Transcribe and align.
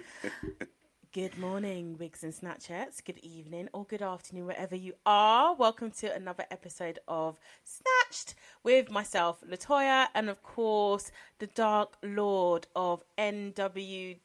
Good 1.12 1.38
morning, 1.38 1.96
wigs 1.98 2.22
and 2.22 2.32
snatchettes. 2.34 3.02
Good 3.04 3.18
evening 3.18 3.68
or 3.72 3.84
good 3.84 4.02
afternoon, 4.02 4.46
wherever 4.46 4.76
you 4.76 4.92
are. 5.06 5.54
Welcome 5.54 5.90
to 5.92 6.14
another 6.14 6.44
episode 6.50 6.98
of 7.08 7.38
Snatched 7.64 8.34
with 8.62 8.90
myself, 8.90 9.42
Latoya, 9.48 10.08
and 10.14 10.28
of 10.28 10.42
course, 10.42 11.10
the 11.38 11.46
Dark 11.46 11.96
Lord 12.02 12.66
of 12.76 13.02
NW10. 13.16 14.18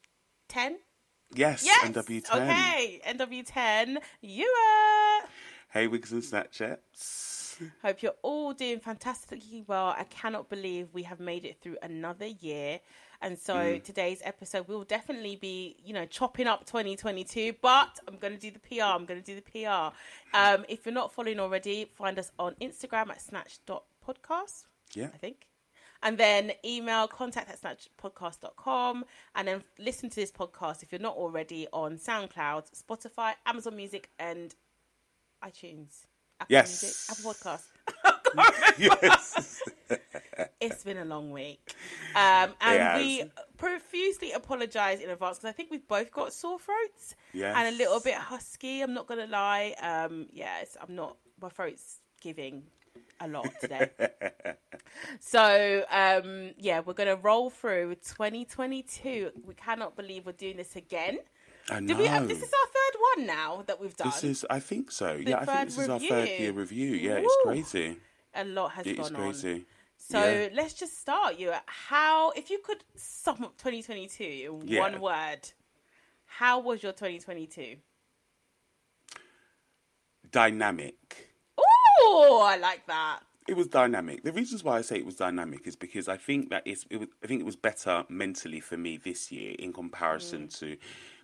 Yes, 1.33 1.63
Yes, 1.63 1.85
NW10. 1.85 2.35
Okay, 2.35 3.01
NW10. 3.07 3.97
You 4.21 4.47
are. 4.47 5.29
Hey, 5.69 5.87
Wigs 5.87 6.11
and 6.11 6.21
Snatchettes. 6.21 7.29
Hope 7.83 8.01
you're 8.01 8.15
all 8.23 8.53
doing 8.53 8.79
fantastically 8.79 9.63
well. 9.67 9.95
I 9.97 10.03
cannot 10.05 10.49
believe 10.49 10.89
we 10.93 11.03
have 11.03 11.19
made 11.19 11.45
it 11.45 11.57
through 11.61 11.77
another 11.81 12.25
year. 12.25 12.79
And 13.23 13.37
so 13.37 13.53
Mm. 13.55 13.83
today's 13.83 14.21
episode 14.23 14.67
will 14.67 14.83
definitely 14.83 15.35
be, 15.35 15.75
you 15.83 15.93
know, 15.93 16.05
chopping 16.05 16.47
up 16.47 16.65
2022, 16.65 17.53
but 17.61 17.99
I'm 18.07 18.17
going 18.17 18.33
to 18.33 18.39
do 18.39 18.49
the 18.51 18.59
PR. 18.59 18.83
I'm 18.83 19.05
going 19.05 19.21
to 19.21 19.25
do 19.25 19.35
the 19.35 19.41
PR. 19.43 19.93
Um, 20.35 20.65
if 20.67 20.85
you're 20.85 20.93
not 20.93 21.13
following 21.13 21.39
already, 21.39 21.85
find 21.85 22.17
us 22.17 22.31
on 22.39 22.55
Instagram 22.55 23.09
at 23.11 23.21
snatch.podcast, 23.21 24.65
Yeah. 24.93 25.09
I 25.13 25.17
think. 25.17 25.47
And 26.03 26.17
then 26.17 26.53
email 26.65 27.07
contact 27.07 27.47
at 27.51 27.61
snatchpodcast.com 27.61 29.05
and 29.35 29.47
then 29.47 29.63
listen 29.77 30.09
to 30.09 30.15
this 30.15 30.31
podcast 30.31 30.81
if 30.81 30.91
you're 30.91 30.99
not 30.99 31.15
already 31.15 31.67
on 31.71 31.99
SoundCloud, 31.99 32.71
Spotify, 32.73 33.35
Amazon 33.45 33.75
Music, 33.75 34.09
and 34.17 34.55
iTunes. 35.43 36.05
Apple 36.39 36.47
Yes. 36.49 36.81
Music, 36.81 37.19
Apple 37.19 37.33
Podcast. 37.35 38.77
yes. 38.79 39.61
It's 40.59 40.83
been 40.83 40.97
a 40.97 41.05
long 41.05 41.31
week. 41.31 41.73
Um, 42.15 42.53
and 42.61 42.99
we 43.01 43.23
profusely 43.57 44.31
apologise 44.31 44.99
in 44.99 45.09
advance 45.09 45.37
because 45.39 45.49
I 45.49 45.53
think 45.53 45.71
we've 45.71 45.87
both 45.87 46.11
got 46.11 46.33
sore 46.33 46.59
throats 46.59 47.15
Yes. 47.33 47.55
and 47.57 47.73
a 47.73 47.77
little 47.77 47.99
bit 47.99 48.15
husky. 48.15 48.81
I'm 48.81 48.93
not 48.93 49.07
going 49.07 49.19
to 49.19 49.31
lie. 49.31 49.75
Um, 49.81 50.27
yes, 50.31 50.77
I'm 50.81 50.95
not, 50.95 51.17
my 51.41 51.49
throat's 51.49 51.99
giving 52.21 52.63
a 53.19 53.27
lot 53.27 53.47
today. 53.59 53.89
so, 55.19 55.85
um, 55.89 56.51
yeah, 56.57 56.81
we're 56.85 56.93
going 56.93 57.09
to 57.09 57.15
roll 57.21 57.49
through 57.49 57.95
2022. 57.95 59.31
We 59.45 59.53
cannot 59.55 59.95
believe 59.95 60.25
we're 60.25 60.31
doing 60.33 60.57
this 60.57 60.75
again. 60.75 61.19
I 61.69 61.79
know. 61.79 61.95
We, 61.95 62.07
um, 62.07 62.27
this 62.27 62.39
is 62.39 62.43
our 62.51 62.67
third 62.67 62.99
one 63.17 63.27
now 63.27 63.63
that 63.67 63.79
we've 63.79 63.95
done. 63.95 64.09
This 64.09 64.23
is, 64.23 64.45
I 64.49 64.59
think 64.59 64.91
so. 64.91 65.13
yeah, 65.13 65.39
I 65.39 65.45
think 65.45 65.69
this 65.69 65.77
is 65.77 65.89
our 65.89 65.99
third 65.99 66.27
year 66.29 66.51
review. 66.51 66.89
Yeah, 66.95 67.19
it's 67.23 67.37
crazy. 67.43 67.97
a 68.35 68.43
lot 68.43 68.71
has 68.73 68.87
It 68.87 68.97
gone 68.97 69.15
is 69.29 69.45
on. 69.45 69.65
So 70.11 70.19
Yeah. 70.19 70.49
let's 70.53 70.73
just 70.73 70.99
start. 70.99 71.39
You 71.39 71.53
how 71.67 72.31
if 72.31 72.49
you 72.49 72.59
could 72.59 72.83
sum 72.95 73.43
up 73.43 73.57
2022 73.57 74.23
in 74.61 74.67
Yeah. 74.67 74.79
one 74.81 74.99
word, 74.99 75.49
how 76.25 76.59
was 76.59 76.83
your 76.83 76.91
2022? 76.91 77.77
Dynamic. 80.31 81.29
Oh, 81.57 82.41
I 82.43 82.57
like 82.57 82.85
that. 82.87 83.21
It 83.47 83.55
was 83.55 83.67
dynamic. 83.67 84.23
The 84.23 84.31
reasons 84.31 84.63
why 84.63 84.77
I 84.77 84.81
say 84.81 84.97
it 84.97 85.05
was 85.05 85.15
dynamic 85.15 85.65
is 85.65 85.75
because 85.75 86.07
I 86.07 86.15
think 86.17 86.49
that 86.51 86.63
it's, 86.65 86.85
it 86.89 86.97
was, 86.97 87.09
I 87.23 87.27
think 87.27 87.41
it 87.41 87.45
was 87.45 87.55
better 87.55 88.05
mentally 88.07 88.59
for 88.59 88.77
me 88.77 88.97
this 88.97 89.31
year 89.31 89.55
in 89.57 89.73
comparison 89.73 90.47
Mm. 90.47 90.59
to 90.59 90.77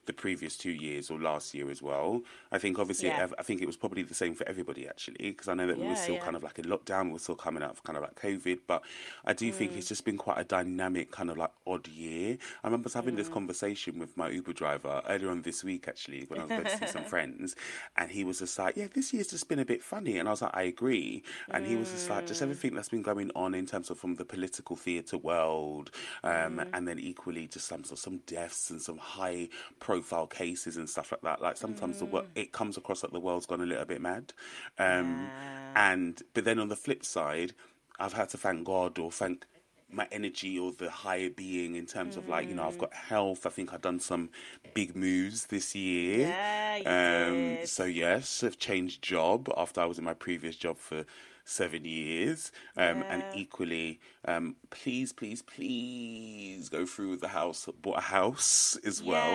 the 0.07 0.13
previous 0.13 0.57
two 0.57 0.71
years 0.71 1.09
or 1.11 1.19
last 1.19 1.53
year 1.53 1.69
as 1.69 1.81
well. 1.81 2.21
I 2.51 2.57
think 2.57 2.79
obviously 2.79 3.09
Yeah. 3.09 3.27
I 3.37 3.43
think 3.43 3.61
it 3.61 3.67
was 3.67 3.77
probably 3.77 4.03
the 4.03 4.13
same 4.15 4.33
for 4.33 4.47
everybody 4.49 4.87
actually 4.87 5.29
because 5.31 5.47
I 5.47 5.53
know 5.53 5.67
that 5.67 5.77
we 5.77 5.85
were 5.87 5.95
still 5.95 6.15
yeah. 6.15 6.21
kind 6.23 6.35
of 6.35 6.43
like 6.43 6.57
in 6.59 6.65
lockdown, 6.65 7.07
we 7.07 7.13
were 7.13 7.19
still 7.19 7.35
coming 7.35 7.61
out 7.61 7.71
of 7.71 7.83
kind 7.83 7.95
of 7.97 8.03
like 8.03 8.15
COVID, 8.15 8.59
but 8.67 8.83
I 9.25 9.33
do 9.33 9.51
think 9.51 9.73
Mm. 9.73 9.77
it's 9.77 9.87
just 9.89 10.03
been 10.05 10.17
quite 10.17 10.39
a 10.39 10.43
dynamic 10.43 11.11
kind 11.11 11.29
of 11.29 11.37
like 11.37 11.51
odd 11.67 11.87
year. 11.87 12.37
I 12.63 12.67
remember 12.67 12.89
having 12.93 13.13
Mm. 13.13 13.17
this 13.17 13.29
conversation 13.29 13.99
with 13.99 14.15
my 14.17 14.29
Uber 14.29 14.53
driver 14.53 15.01
earlier 15.07 15.29
on 15.29 15.41
this 15.43 15.63
week 15.63 15.87
actually 15.87 16.23
when 16.29 16.39
I 16.39 16.43
was 16.45 16.49
going 16.51 16.63
to 16.65 16.77
see 16.77 16.87
some 16.87 17.03
friends, 17.13 17.55
and 17.95 18.09
he 18.11 18.23
was 18.23 18.39
just 18.39 18.57
like, 18.57 18.75
"Yeah, 18.77 18.87
this 18.93 19.13
year's 19.13 19.27
just 19.27 19.47
been 19.49 19.59
a 19.59 19.65
bit 19.65 19.83
funny," 19.83 20.17
and 20.17 20.27
I 20.27 20.31
was 20.31 20.41
like, 20.41 20.55
"I 20.55 20.63
agree," 20.63 21.23
and 21.49 21.65
he 21.65 21.75
was 21.75 21.91
just 21.91 22.09
like, 22.09 22.23
Mm. 22.23 22.27
"Just 22.27 22.41
everything 22.41 22.73
that's 22.75 22.89
been 22.89 23.01
going 23.01 23.29
on 23.35 23.53
in 23.53 23.65
terms 23.65 23.89
of 23.89 23.99
from 23.99 24.15
the 24.15 24.25
political 24.25 24.75
theatre 24.75 25.17
world, 25.17 25.91
um, 26.23 26.57
Mm. 26.57 26.69
and 26.73 26.87
then 26.87 26.97
equally 26.99 27.47
just 27.47 27.67
some 27.67 27.83
sort 27.83 27.93
of 27.93 27.99
some 27.99 28.17
deaths 28.25 28.69
and 28.69 28.81
some 28.81 28.97
high 28.97 29.49
profile 29.97 30.27
cases 30.27 30.77
and 30.77 30.89
stuff 30.89 31.11
like 31.11 31.21
that. 31.21 31.41
Like 31.41 31.57
sometimes 31.57 31.99
the 31.99 32.05
Mm. 32.05 32.11
wo- 32.11 32.25
it 32.35 32.51
comes 32.51 32.77
across 32.77 33.03
like 33.03 33.11
the 33.11 33.19
world's 33.19 33.45
gone 33.45 33.61
a 33.61 33.65
little 33.65 33.85
bit 33.85 34.01
mad, 34.01 34.33
um, 34.77 35.29
Yeah. 35.29 35.91
and 35.91 36.21
but 36.33 36.43
then 36.45 36.59
on 36.59 36.69
the 36.69 36.75
flip 36.75 37.03
side, 37.03 37.53
I've 37.99 38.13
had 38.13 38.29
to 38.29 38.37
thank 38.37 38.63
God 38.65 38.99
or 38.99 39.11
thank 39.11 39.45
my 39.89 40.07
energy 40.11 40.59
or 40.59 40.73
the 40.73 40.91
higher 40.91 41.29
being 41.29 41.75
in 41.75 41.85
terms 41.85 42.17
of 42.17 42.27
like 42.27 42.47
you 42.49 42.53
know 42.55 42.63
Mm. 42.63 42.67
I've 42.67 42.77
got 42.77 42.93
health. 42.93 43.45
I 43.45 43.49
think 43.49 43.73
I've 43.73 43.81
done 43.81 43.99
some 43.99 44.29
big 44.73 44.95
moves 44.95 45.45
this 45.47 45.73
year. 45.75 46.27
Yeah, 46.27 47.59
um. 47.61 47.65
So 47.65 47.85
yes, 47.85 48.43
I've 48.43 48.59
changed 48.59 49.01
job 49.01 49.51
after 49.57 49.81
I 49.81 49.85
was 49.85 49.97
in 49.97 50.03
my 50.03 50.13
previous 50.13 50.55
job 50.57 50.77
for 50.77 51.05
seven 51.49 51.85
years, 51.85 52.51
um, 52.75 53.03
and 53.09 53.23
equally, 53.35 53.99
um, 54.25 54.57
please, 54.69 55.13
please, 55.13 55.41
please 55.41 56.69
go 56.69 56.85
through 56.85 57.11
with 57.11 57.21
the 57.21 57.29
house. 57.29 57.67
Bought 57.81 57.97
a 57.99 58.01
house 58.01 58.77
as 58.85 59.01
well. 59.01 59.33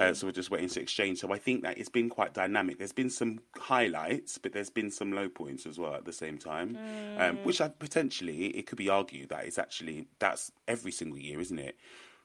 Uh, 0.00 0.12
so 0.14 0.26
we're 0.26 0.32
just 0.32 0.50
waiting 0.50 0.68
to 0.68 0.80
exchange. 0.80 1.18
So 1.18 1.32
I 1.32 1.38
think 1.38 1.62
that 1.62 1.78
it's 1.78 1.88
been 1.88 2.08
quite 2.08 2.34
dynamic. 2.34 2.78
There's 2.78 2.92
been 2.92 3.10
some 3.10 3.40
highlights, 3.56 4.38
but 4.38 4.52
there's 4.52 4.70
been 4.70 4.90
some 4.90 5.12
low 5.12 5.28
points 5.28 5.66
as 5.66 5.78
well 5.78 5.94
at 5.94 6.04
the 6.04 6.12
same 6.12 6.38
time. 6.38 6.76
Um, 6.76 7.38
Mm. 7.38 7.44
which 7.44 7.60
I 7.60 7.68
potentially 7.68 8.46
it 8.48 8.66
could 8.66 8.78
be 8.78 8.88
argued 8.88 9.28
that 9.30 9.44
it's 9.44 9.58
actually 9.58 10.06
that's 10.18 10.52
every 10.66 10.92
single 10.92 11.18
year, 11.18 11.40
isn't 11.40 11.58
it? 11.58 11.76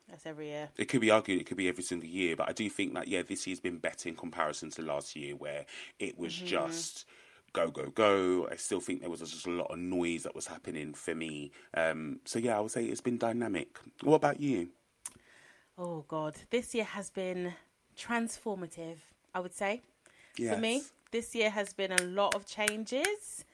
That's 0.09 0.25
every 0.25 0.47
year. 0.47 0.69
It 0.78 0.85
could 0.85 1.01
be 1.01 1.09
argued 1.12 1.40
it 1.41 1.45
could 1.45 1.57
be 1.57 1.68
every 1.69 1.84
single 1.84 2.07
year, 2.09 2.35
but 2.35 2.50
I 2.50 2.51
do 2.53 2.69
think 2.69 2.94
that 2.94 3.07
yeah, 3.07 3.22
this 3.24 3.47
year's 3.47 3.59
been 3.59 3.78
better 3.78 4.09
in 4.09 4.16
comparison 4.16 4.69
to 4.72 4.81
last 4.81 5.16
year 5.16 5.35
where 5.35 5.66
it 6.00 6.18
was 6.19 6.34
Mm-hmm. 6.34 6.45
just 6.47 7.06
go 7.53 7.69
go 7.69 7.90
go. 7.90 8.47
I 8.52 8.56
still 8.56 8.80
think 8.81 9.02
there 9.02 9.09
was 9.09 9.19
just 9.19 9.47
a 9.47 9.52
lot 9.52 9.72
of 9.72 9.78
noise 9.80 10.24
that 10.24 10.36
was 10.36 10.47
happening 10.47 10.94
for 10.94 11.16
me. 11.16 11.52
Um, 11.75 12.19
so 12.25 12.40
yeah, 12.40 12.58
I 12.58 12.59
would 12.59 12.72
say 12.72 12.86
it's 12.86 13.02
been 13.02 13.18
dynamic. 13.18 13.78
What 14.02 14.16
about 14.16 14.40
you? 14.40 14.69
Oh 15.78 16.03
God, 16.08 16.36
this 16.50 16.75
year 16.75 16.84
has 16.84 17.09
been 17.09 17.53
transformative. 17.97 18.97
I 19.34 19.40
would 19.40 19.53
say 19.53 19.81
for 20.36 20.58
me, 20.58 20.84
this 21.12 21.36
year 21.36 21.50
has 21.50 21.74
been 21.74 21.92
a 21.92 22.03
lot 22.03 22.36
of 22.36 22.46
changes, 22.46 23.46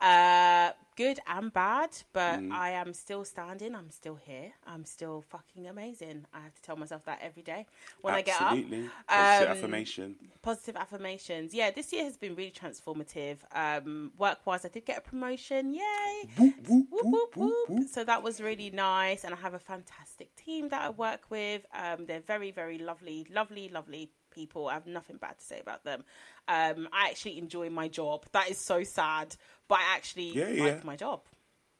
uh, 0.00 0.70
good 1.04 1.18
and 1.26 1.52
bad. 1.52 1.90
But 2.12 2.40
Mm. 2.40 2.52
I 2.52 2.68
am 2.82 2.90
still 3.04 3.24
standing. 3.34 3.72
I'm 3.80 3.90
still 4.00 4.18
here. 4.30 4.48
I'm 4.72 4.84
still 4.84 5.16
fucking 5.34 5.64
amazing. 5.74 6.18
I 6.36 6.40
have 6.46 6.54
to 6.58 6.62
tell 6.66 6.76
myself 6.82 7.02
that 7.06 7.18
every 7.28 7.44
day 7.52 7.62
when 8.02 8.14
I 8.14 8.22
get 8.30 8.36
up. 8.40 8.52
Absolutely. 8.52 8.90
Positive 9.08 9.48
Um, 9.50 9.56
affirmation. 9.56 10.06
Positive 10.50 10.76
affirmations. 10.84 11.48
Yeah, 11.60 11.70
this 11.78 11.88
year 11.94 12.04
has 12.04 12.16
been 12.24 12.34
really 12.40 12.56
transformative. 12.62 13.38
Um, 13.64 14.12
work 14.24 14.40
wise, 14.46 14.64
I 14.64 14.68
did 14.76 14.84
get 14.90 14.98
a 14.98 15.04
promotion. 15.12 15.62
Yay! 15.72 16.14
Whoop, 16.36 16.54
whoop, 16.68 16.86
Whoop, 16.90 17.04
whoop, 17.04 17.04
whoop, 17.14 17.36
whoop, 17.36 17.68
whoop. 17.68 17.88
So 17.88 18.00
that 18.04 18.20
was 18.22 18.40
really 18.40 18.70
nice, 18.70 19.20
and 19.24 19.32
I 19.32 19.38
have 19.46 19.54
a 19.54 19.58
fantastic 19.72 20.34
team 20.44 20.68
that 20.70 20.82
I 20.82 20.90
work 20.90 21.22
with. 21.30 21.62
Um, 21.72 22.06
they're 22.06 22.26
very, 22.34 22.50
very 22.50 22.78
lovely, 22.90 23.26
lovely, 23.40 23.68
lovely 23.68 24.10
people. 24.30 24.68
I 24.68 24.74
have 24.74 24.86
nothing 24.86 25.16
bad 25.16 25.38
to 25.38 25.44
say 25.44 25.60
about 25.60 25.84
them. 25.84 26.04
Um, 26.46 26.88
I 26.92 27.08
actually 27.10 27.38
enjoy 27.38 27.70
my 27.70 27.88
job. 27.88 28.24
That 28.32 28.50
is 28.50 28.58
so 28.58 28.82
sad, 28.84 29.36
but 29.68 29.78
I 29.78 29.94
actually 29.94 30.32
Yeah, 30.32 30.48
like 30.48 30.76
yeah. 30.78 30.80
my 30.84 30.96
job. 30.96 31.20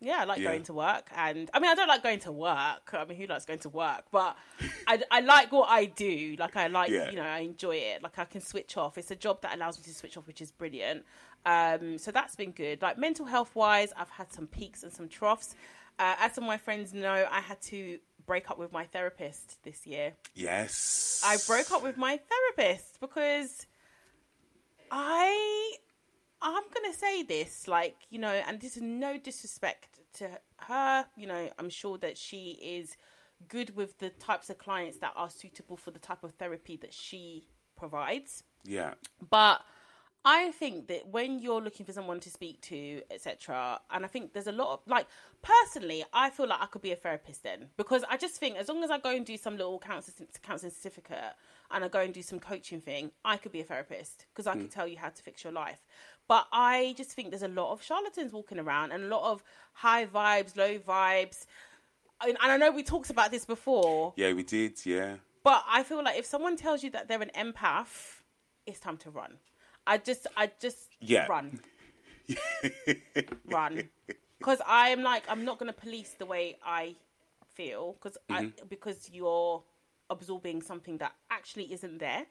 Yeah, 0.00 0.18
I 0.20 0.24
like 0.24 0.38
Yeah. 0.42 0.50
going 0.50 0.62
to 0.64 0.72
work, 0.74 1.10
and 1.16 1.50
I 1.52 1.58
mean, 1.58 1.70
I 1.70 1.74
don't 1.74 1.88
like 1.88 2.04
going 2.04 2.20
to 2.20 2.30
work. 2.30 2.90
I 2.92 3.04
mean, 3.04 3.18
who 3.18 3.26
likes 3.26 3.44
going 3.44 3.58
to 3.60 3.68
work? 3.68 4.04
But 4.12 4.36
I, 4.86 5.02
I 5.10 5.20
like 5.20 5.50
what 5.50 5.68
I 5.68 5.86
do. 5.86 6.36
Like, 6.38 6.54
I 6.56 6.68
like, 6.68 6.92
you 7.10 7.16
know, 7.16 7.24
I 7.24 7.40
enjoy 7.40 7.74
it. 7.76 8.00
Like, 8.00 8.16
I 8.16 8.24
can 8.24 8.40
switch 8.40 8.76
off. 8.76 8.96
It's 8.96 9.10
a 9.10 9.16
job 9.16 9.42
that 9.42 9.56
allows 9.56 9.76
me 9.76 9.82
to 9.84 9.92
switch 9.94 10.16
off, 10.16 10.28
which 10.28 10.40
is 10.40 10.52
brilliant. 10.52 11.04
Um, 11.44 11.98
so 11.98 12.12
that's 12.12 12.36
been 12.36 12.52
good. 12.52 12.80
Like 12.80 12.96
mental 12.96 13.26
health 13.26 13.56
wise, 13.56 13.92
I've 13.96 14.10
had 14.10 14.32
some 14.32 14.46
peaks 14.46 14.84
and 14.84 14.92
some 14.92 15.08
troughs. 15.08 15.56
Uh, 15.98 16.14
as 16.20 16.32
some 16.34 16.44
of 16.44 16.48
my 16.48 16.58
friends 16.58 16.94
know, 16.94 17.26
I 17.28 17.40
had 17.40 17.60
to 17.62 17.98
break 18.28 18.50
up 18.50 18.58
with 18.58 18.70
my 18.70 18.84
therapist 18.84 19.60
this 19.64 19.86
year. 19.86 20.12
Yes. 20.34 21.22
I 21.24 21.38
broke 21.48 21.72
up 21.72 21.82
with 21.82 21.96
my 21.96 22.20
therapist 22.30 23.00
because 23.00 23.66
I 24.92 25.74
I'm 26.40 26.62
gonna 26.72 26.94
say 26.94 27.24
this, 27.24 27.66
like, 27.66 27.96
you 28.10 28.20
know, 28.20 28.28
and 28.46 28.60
this 28.60 28.76
is 28.76 28.82
no 28.82 29.18
disrespect 29.18 29.98
to 30.18 30.28
her, 30.58 31.06
you 31.16 31.26
know, 31.26 31.50
I'm 31.58 31.70
sure 31.70 31.98
that 31.98 32.16
she 32.16 32.58
is 32.62 32.96
good 33.48 33.74
with 33.74 33.98
the 33.98 34.10
types 34.10 34.50
of 34.50 34.58
clients 34.58 34.98
that 34.98 35.12
are 35.16 35.30
suitable 35.30 35.76
for 35.76 35.90
the 35.90 35.98
type 35.98 36.22
of 36.22 36.34
therapy 36.34 36.76
that 36.76 36.92
she 36.92 37.48
provides. 37.76 38.44
Yeah. 38.64 38.94
But 39.30 39.62
I 40.30 40.50
think 40.50 40.88
that 40.88 41.08
when 41.08 41.38
you're 41.38 41.62
looking 41.62 41.86
for 41.86 41.92
someone 41.92 42.20
to 42.20 42.28
speak 42.28 42.60
to, 42.60 43.00
etc., 43.10 43.80
and 43.90 44.04
I 44.04 44.08
think 44.08 44.34
there's 44.34 44.46
a 44.46 44.52
lot 44.52 44.74
of 44.74 44.80
like 44.86 45.06
personally, 45.40 46.04
I 46.12 46.28
feel 46.28 46.46
like 46.46 46.60
I 46.60 46.66
could 46.66 46.82
be 46.82 46.92
a 46.92 46.96
therapist 46.96 47.44
then 47.44 47.68
because 47.78 48.04
I 48.10 48.18
just 48.18 48.34
think 48.36 48.58
as 48.58 48.68
long 48.68 48.84
as 48.84 48.90
I 48.90 48.98
go 48.98 49.08
and 49.08 49.24
do 49.24 49.38
some 49.38 49.56
little 49.56 49.78
counseling, 49.78 50.28
counseling 50.42 50.70
certificate 50.72 51.32
and 51.70 51.82
I 51.82 51.88
go 51.88 52.00
and 52.00 52.12
do 52.12 52.20
some 52.20 52.40
coaching 52.40 52.82
thing, 52.82 53.10
I 53.24 53.38
could 53.38 53.52
be 53.52 53.60
a 53.60 53.64
therapist 53.64 54.26
because 54.30 54.46
I 54.46 54.52
could 54.52 54.64
hmm. 54.64 54.68
tell 54.68 54.86
you 54.86 54.98
how 54.98 55.08
to 55.08 55.22
fix 55.22 55.44
your 55.44 55.52
life. 55.54 55.82
But 56.28 56.46
I 56.52 56.94
just 56.98 57.12
think 57.12 57.30
there's 57.30 57.42
a 57.42 57.48
lot 57.48 57.72
of 57.72 57.82
charlatans 57.82 58.34
walking 58.34 58.58
around 58.58 58.92
and 58.92 59.04
a 59.04 59.08
lot 59.08 59.32
of 59.32 59.42
high 59.72 60.04
vibes, 60.04 60.58
low 60.58 60.78
vibes. 60.78 61.46
And 62.20 62.36
and 62.42 62.52
I 62.52 62.58
know 62.58 62.70
we 62.70 62.82
talked 62.82 63.08
about 63.08 63.30
this 63.30 63.46
before. 63.46 64.12
Yeah, 64.16 64.34
we 64.34 64.42
did. 64.42 64.84
Yeah. 64.84 65.14
But 65.42 65.64
I 65.66 65.84
feel 65.84 66.04
like 66.04 66.18
if 66.18 66.26
someone 66.26 66.58
tells 66.58 66.82
you 66.84 66.90
that 66.90 67.08
they're 67.08 67.22
an 67.22 67.30
empath, 67.34 68.20
it's 68.66 68.78
time 68.78 68.98
to 68.98 69.10
run. 69.10 69.38
I 69.88 69.98
just, 69.98 70.26
I 70.36 70.52
just 70.60 70.90
Yeah. 71.00 71.26
run, 71.28 71.60
run, 73.46 73.88
because 74.38 74.60
I 74.66 74.90
am 74.90 75.02
like 75.02 75.24
I'm 75.28 75.44
not 75.44 75.58
going 75.58 75.72
to 75.72 75.78
police 75.78 76.14
the 76.18 76.26
way 76.26 76.58
I 76.64 76.96
feel 77.54 77.94
because 77.94 78.18
I 78.30 78.46
because 78.68 79.10
you're 79.12 79.64
absorbing 80.10 80.62
something 80.62 80.98
that 80.98 81.12
actually 81.30 81.72
isn't 81.72 81.98
there, 81.98 82.26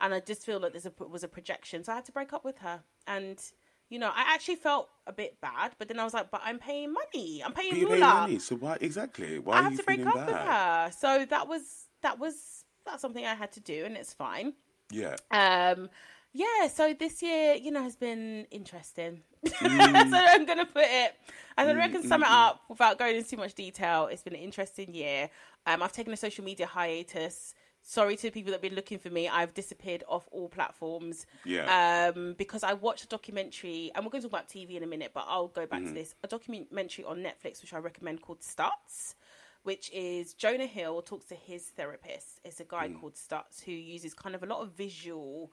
and 0.00 0.14
I 0.14 0.20
just 0.20 0.44
feel 0.44 0.60
like 0.60 0.72
there's 0.72 0.86
a 0.86 0.92
was 1.08 1.24
a 1.24 1.28
projection. 1.28 1.82
So 1.82 1.92
I 1.92 1.96
had 1.96 2.04
to 2.06 2.12
break 2.12 2.32
up 2.32 2.44
with 2.44 2.58
her, 2.58 2.82
and 3.06 3.40
you 3.88 3.98
know 3.98 4.08
I 4.14 4.34
actually 4.34 4.56
felt 4.56 4.90
a 5.06 5.12
bit 5.12 5.40
bad, 5.40 5.72
but 5.78 5.88
then 5.88 5.98
I 5.98 6.04
was 6.04 6.14
like, 6.14 6.30
but 6.30 6.42
I'm 6.44 6.58
paying 6.58 6.92
money, 6.92 7.42
I'm 7.44 7.52
paying 7.52 7.70
But 7.70 7.78
you 7.78 7.86
pay 7.86 8.02
moolah. 8.02 8.20
money, 8.20 8.38
so 8.38 8.56
why 8.56 8.76
exactly? 8.80 9.38
Why 9.38 9.58
I 9.58 9.62
have 9.62 9.76
to 9.76 9.82
break 9.82 10.06
up 10.06 10.14
bad? 10.14 10.28
with 10.28 10.36
her. 10.36 10.90
So 10.92 11.24
that 11.30 11.48
was 11.48 11.62
that 12.02 12.18
was 12.18 12.64
that's 12.84 13.02
something 13.02 13.24
I 13.24 13.34
had 13.34 13.52
to 13.52 13.60
do, 13.60 13.84
and 13.86 13.96
it's 13.96 14.12
fine. 14.12 14.52
Yeah. 14.90 15.16
Um, 15.30 15.90
yeah. 16.32 16.68
So 16.68 16.94
this 16.94 17.22
year, 17.22 17.54
you 17.54 17.70
know, 17.70 17.82
has 17.82 17.96
been 17.96 18.46
interesting. 18.50 19.22
Mm. 19.44 20.10
so 20.10 20.16
I'm 20.16 20.46
gonna 20.46 20.66
put 20.66 20.84
it. 20.86 21.14
I'm 21.56 21.66
gonna 21.66 21.78
reckon 21.78 22.02
sum 22.06 22.22
it 22.22 22.28
up 22.30 22.62
without 22.68 22.98
going 22.98 23.16
into 23.16 23.30
too 23.30 23.36
much 23.36 23.54
detail. 23.54 24.06
It's 24.06 24.22
been 24.22 24.34
an 24.34 24.40
interesting 24.40 24.94
year. 24.94 25.30
Um, 25.66 25.82
I've 25.82 25.92
taken 25.92 26.12
a 26.12 26.16
social 26.16 26.44
media 26.44 26.66
hiatus. 26.66 27.54
Sorry 27.82 28.16
to 28.16 28.22
the 28.24 28.30
people 28.30 28.50
that 28.50 28.56
have 28.56 28.62
been 28.62 28.74
looking 28.74 28.98
for 28.98 29.08
me. 29.08 29.28
I've 29.28 29.54
disappeared 29.54 30.04
off 30.08 30.28
all 30.30 30.48
platforms. 30.48 31.24
Yeah. 31.44 32.10
Um, 32.14 32.34
because 32.36 32.62
I 32.62 32.74
watched 32.74 33.04
a 33.04 33.08
documentary, 33.08 33.90
and 33.94 34.04
we're 34.04 34.10
going 34.10 34.20
to 34.22 34.28
talk 34.28 34.40
about 34.40 34.48
TV 34.50 34.76
in 34.76 34.82
a 34.82 34.86
minute, 34.86 35.12
but 35.14 35.24
I'll 35.26 35.48
go 35.48 35.62
Mm-hmm. 35.62 35.70
back 35.70 35.84
to 35.84 35.94
this. 35.94 36.14
A 36.22 36.26
documentary 36.26 37.04
on 37.06 37.18
Netflix, 37.18 37.62
which 37.62 37.72
I 37.72 37.78
recommend, 37.78 38.20
called 38.20 38.40
Stutz, 38.40 39.14
which 39.62 39.90
is 39.94 40.34
Jonah 40.34 40.66
Hill 40.66 41.00
talks 41.00 41.26
to 41.26 41.34
his 41.34 41.62
therapist. 41.66 42.40
It's 42.44 42.60
a 42.60 42.64
guy 42.64 42.88
Mm. 42.88 43.00
called 43.00 43.14
Stutz 43.14 43.62
who 43.64 43.72
uses 43.72 44.12
kind 44.12 44.34
of 44.34 44.42
a 44.42 44.46
lot 44.46 44.60
of 44.60 44.72
visual. 44.72 45.50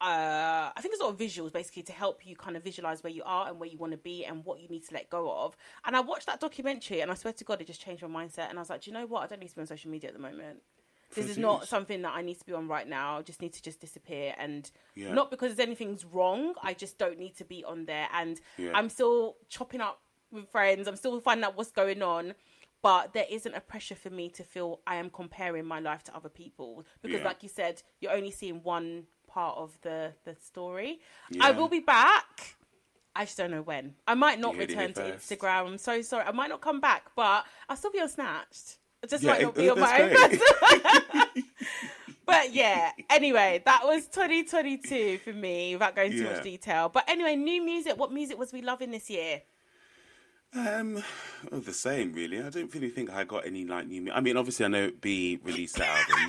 Uh, 0.00 0.70
I 0.76 0.80
think 0.82 0.92
it's 0.92 1.00
a 1.00 1.04
lot 1.06 1.14
of 1.14 1.18
visuals 1.18 1.52
basically 1.52 1.82
to 1.84 1.92
help 1.92 2.26
you 2.26 2.36
kind 2.36 2.54
of 2.56 2.62
visualize 2.62 3.02
where 3.02 3.12
you 3.12 3.22
are 3.24 3.48
and 3.48 3.58
where 3.58 3.68
you 3.68 3.78
want 3.78 3.92
to 3.92 3.98
be 3.98 4.24
and 4.26 4.44
what 4.44 4.60
you 4.60 4.68
need 4.68 4.86
to 4.88 4.94
let 4.94 5.08
go 5.08 5.30
of. 5.32 5.56
And 5.86 5.96
I 5.96 6.00
watched 6.00 6.26
that 6.26 6.38
documentary, 6.38 7.00
and 7.00 7.10
I 7.10 7.14
swear 7.14 7.32
to 7.32 7.44
God, 7.44 7.60
it 7.62 7.66
just 7.66 7.80
changed 7.80 8.02
my 8.06 8.24
mindset. 8.24 8.50
And 8.50 8.58
I 8.58 8.62
was 8.62 8.68
like, 8.68 8.82
do 8.82 8.90
you 8.90 8.94
know 8.94 9.06
what? 9.06 9.22
I 9.22 9.26
don't 9.26 9.40
need 9.40 9.48
to 9.48 9.54
be 9.54 9.60
on 9.62 9.66
social 9.66 9.90
media 9.90 10.08
at 10.10 10.14
the 10.14 10.20
moment. 10.20 10.58
This 11.14 11.30
is 11.30 11.38
not 11.38 11.66
something 11.68 12.02
that 12.02 12.12
I 12.14 12.20
need 12.20 12.38
to 12.40 12.44
be 12.44 12.52
on 12.52 12.68
right 12.68 12.86
now. 12.86 13.18
I 13.18 13.22
just 13.22 13.40
need 13.40 13.54
to 13.54 13.62
just 13.62 13.80
disappear 13.80 14.34
and 14.38 14.70
Yeah. 14.96 15.14
not 15.14 15.30
because 15.30 15.54
there's 15.54 15.66
anything's 15.66 16.04
wrong. 16.04 16.54
I 16.62 16.74
just 16.74 16.98
don't 16.98 17.18
need 17.18 17.36
to 17.36 17.44
be 17.44 17.64
on 17.64 17.86
there. 17.86 18.08
And 18.12 18.38
Yeah. 18.58 18.72
I'm 18.74 18.90
still 18.90 19.36
chopping 19.48 19.80
up 19.80 20.02
with 20.30 20.48
friends. 20.50 20.88
I'm 20.88 20.96
still 20.96 21.18
finding 21.20 21.44
out 21.44 21.56
what's 21.56 21.70
going 21.70 22.02
on. 22.02 22.34
But 22.82 23.14
there 23.14 23.24
isn't 23.30 23.54
a 23.54 23.60
pressure 23.60 23.94
for 23.94 24.10
me 24.10 24.28
to 24.30 24.42
feel 24.44 24.80
I 24.86 24.96
am 24.96 25.08
comparing 25.08 25.64
my 25.64 25.80
life 25.80 26.02
to 26.04 26.14
other 26.14 26.28
people 26.28 26.84
because, 27.02 27.20
Yeah. 27.20 27.26
like 27.26 27.42
you 27.42 27.48
said, 27.48 27.82
you're 28.00 28.12
only 28.12 28.30
seeing 28.32 28.62
one 28.62 29.06
part 29.36 29.58
of 29.58 29.76
the 29.82 30.12
the 30.24 30.34
story. 30.34 30.98
I 31.40 31.50
will 31.50 31.68
be 31.68 31.80
back. 31.80 32.56
I 33.14 33.24
just 33.26 33.36
don't 33.36 33.50
know 33.50 33.60
when. 33.62 33.94
I 34.06 34.14
might 34.14 34.40
not 34.40 34.54
You 34.54 34.60
heard 34.60 34.70
it 34.70 34.76
return 34.76 34.92
to 34.94 35.12
first. 35.12 35.30
Instagram. 35.30 35.66
I'm 35.66 35.78
so 35.78 36.00
sorry. 36.02 36.24
I 36.24 36.32
might 36.32 36.48
not 36.48 36.60
come 36.62 36.80
back, 36.80 37.02
but 37.14 37.44
I'll 37.68 37.76
still 37.76 37.92
be 37.92 38.00
on 38.00 38.08
Snatched. 38.08 38.76
I 39.04 39.06
just 39.08 39.22
Yeah, 39.22 39.32
might 39.32 39.42
not 39.42 39.58
it- 39.58 39.60
be 39.60 39.68
on 39.68 39.78
my 39.80 40.00
own 40.02 41.32
but 42.26 42.52
yeah, 42.54 42.90
anyway, 43.10 43.62
that 43.66 43.82
was 43.84 44.06
2022 44.06 45.18
for 45.18 45.32
me 45.34 45.74
without 45.74 45.94
going 45.94 46.12
too 46.12 46.24
Yeah. 46.24 46.32
much 46.32 46.42
detail. 46.42 46.88
But 46.88 47.04
anyway, 47.08 47.36
new 47.36 47.62
music. 47.64 47.98
What 47.98 48.10
music 48.12 48.38
was 48.38 48.52
we 48.54 48.62
loving 48.62 48.90
this 48.90 49.08
year? 49.10 49.42
Um, 50.54 51.02
well, 51.50 51.60
the 51.60 51.72
same 51.74 52.12
really. 52.14 52.40
I 52.42 52.48
don't 52.48 52.72
really 52.74 52.88
think 52.90 53.10
I 53.10 53.24
got 53.24 53.46
any 53.46 53.64
like 53.66 53.86
new. 53.86 54.10
I 54.12 54.20
mean, 54.20 54.36
obviously, 54.38 54.64
I 54.64 54.68
know 54.68 54.90
B 55.00 55.38
released 55.42 55.76
the 55.76 55.86
album. 55.86 56.26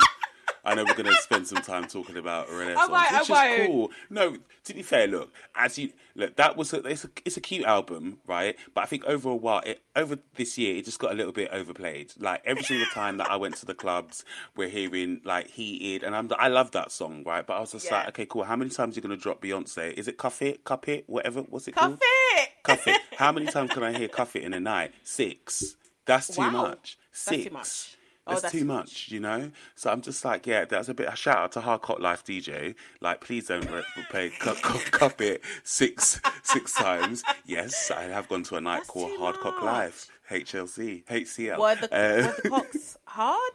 I 0.67 0.75
know 0.75 0.83
we're 0.83 0.93
going 0.95 1.05
to 1.05 1.15
spend 1.21 1.47
some 1.47 1.61
time 1.61 1.87
talking 1.87 2.17
about 2.17 2.49
Renaissance, 2.51 2.89
I 2.91 3.19
which 3.19 3.29
is 3.29 3.67
cool. 3.67 3.91
No, 4.09 4.37
to 4.65 4.73
be 4.73 4.83
fair, 4.83 5.07
look, 5.07 5.33
as 5.55 5.77
you 5.79 5.93
look, 6.15 6.35
that 6.35 6.57
was 6.57 6.73
a, 6.73 6.85
it's 6.85 7.05
a 7.05 7.09
it's 7.25 7.37
a 7.37 7.41
cute 7.41 7.65
album, 7.65 8.19
right? 8.27 8.55
But 8.73 8.81
I 8.83 8.87
think 8.87 9.05
over 9.05 9.29
a 9.29 9.35
while, 9.35 9.61
it, 9.65 9.81
over 9.95 10.19
this 10.35 10.57
year, 10.57 10.75
it 10.75 10.83
just 10.85 10.99
got 10.99 11.11
a 11.11 11.15
little 11.15 11.31
bit 11.31 11.49
overplayed. 11.53 12.13
Like 12.19 12.41
every 12.45 12.63
single 12.63 12.87
time 12.93 13.17
that 13.17 13.31
I 13.31 13.37
went 13.37 13.55
to 13.57 13.65
the 13.65 13.73
clubs, 13.73 14.25
we're 14.55 14.67
hearing 14.69 15.21
like 15.23 15.49
"Heated," 15.51 16.03
and 16.03 16.15
I'm 16.15 16.29
I 16.37 16.49
love 16.49 16.71
that 16.71 16.91
song, 16.91 17.23
right? 17.25 17.45
But 17.47 17.53
I 17.57 17.59
was 17.61 17.71
just 17.71 17.85
Yeah. 17.85 17.99
like, 17.99 18.09
okay, 18.09 18.25
cool. 18.25 18.43
How 18.43 18.57
many 18.57 18.69
times 18.69 18.95
are 18.95 18.99
you 18.99 19.07
going 19.07 19.17
to 19.17 19.21
drop 19.23 19.41
Beyonce? 19.41 19.93
Is 19.93 20.07
it 20.09 20.17
"Cuff 20.17 20.41
It," 20.41 20.65
"Cup 20.65 20.87
It," 20.89 21.05
whatever? 21.07 21.41
What's 21.43 21.67
it 21.69 21.75
Cuff 21.75 21.83
called? 21.83 21.99
it. 22.01 22.49
Cuff 22.63 22.85
it. 22.87 23.01
How 23.17 23.31
many 23.31 23.45
times 23.47 23.71
can 23.71 23.83
I 23.83 23.97
hear 23.97 24.09
cuff 24.09 24.35
it 24.35 24.43
in 24.43 24.53
a 24.53 24.59
night? 24.59 24.91
Six. 25.03 25.75
That's 26.05 26.27
too 26.35 26.41
Wow. 26.41 26.49
much. 26.51 26.97
That's 27.25 27.43
Six. 27.43 27.96
Oh, 28.27 28.31
That's, 28.31 28.41
that's 28.43 28.51
too 28.51 28.65
much, 28.65 29.09
you 29.09 29.19
know. 29.19 29.51
So 29.75 29.89
I'm 29.89 30.01
just 30.01 30.23
like, 30.25 30.45
yeah, 30.45 30.65
that's 30.65 30.89
a 30.89 30.93
bit. 30.93 31.07
A 31.11 31.15
shout 31.15 31.37
out 31.37 31.51
to 31.53 31.61
Hardcore 31.61 31.99
Life 31.99 32.25
DJ. 32.25 32.75
Like, 32.99 33.21
please 33.21 33.47
don't 33.47 33.69
re- 33.71 33.83
play 34.09 34.29
cup, 34.39 34.61
cup, 34.61 34.81
cup 34.91 35.21
it 35.21 35.41
six 35.63 36.19
six 36.43 36.73
times. 36.73 37.23
Yes, 37.45 37.89
I 37.89 38.03
have 38.03 38.27
gone 38.27 38.43
to 38.43 38.55
a 38.57 38.61
night 38.61 38.77
That's 38.79 38.89
called 38.89 39.11
Hardcore. 39.19 39.61
Life, 39.63 40.07
HLC, 40.29 41.05
HCL. 41.05 41.57
Were 41.57 41.75
the, 41.75 41.93
Uh, 41.93 42.27
were 42.27 42.35
the 42.43 42.49
cocks 42.49 42.97
hard? 43.05 43.53